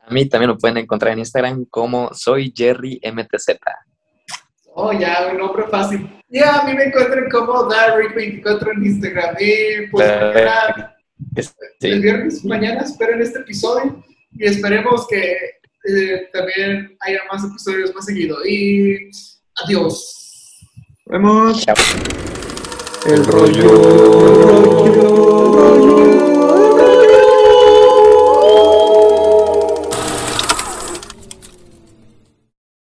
A 0.00 0.12
mí 0.12 0.28
también 0.28 0.50
lo 0.50 0.58
pueden 0.58 0.78
encontrar 0.78 1.12
en 1.12 1.20
Instagram 1.20 1.64
como 1.66 2.12
soy 2.12 2.52
Jerry 2.54 3.00
MTZ. 3.04 3.50
Oh, 4.74 4.92
ya, 4.92 5.28
un 5.30 5.38
nombre 5.38 5.64
fácil. 5.70 6.08
Ya, 6.28 6.60
a 6.60 6.64
mí 6.64 6.74
me 6.74 6.84
encuentran 6.84 7.28
como 7.30 7.68
Darrick24 7.68 8.72
en 8.76 8.84
Instagram. 8.86 9.34
Y 9.40 9.88
pues 9.90 10.08
mañana, 10.08 10.96
el 11.36 11.44
Sí, 11.80 11.98
viernes, 11.98 12.44
mañana 12.44 12.82
esperen 12.82 13.20
este 13.22 13.40
episodio 13.40 14.02
y 14.32 14.46
esperemos 14.46 15.06
que 15.08 15.36
eh, 15.88 16.28
también 16.32 16.96
haya 17.00 17.20
más 17.32 17.42
episodios 17.44 17.94
más 17.94 18.04
seguido. 18.04 18.36
Y 18.46 19.10
adiós. 19.64 20.60
Vemos. 21.06 21.64
chao. 21.64 21.74
El 23.06 23.24
rollo. 23.26 23.70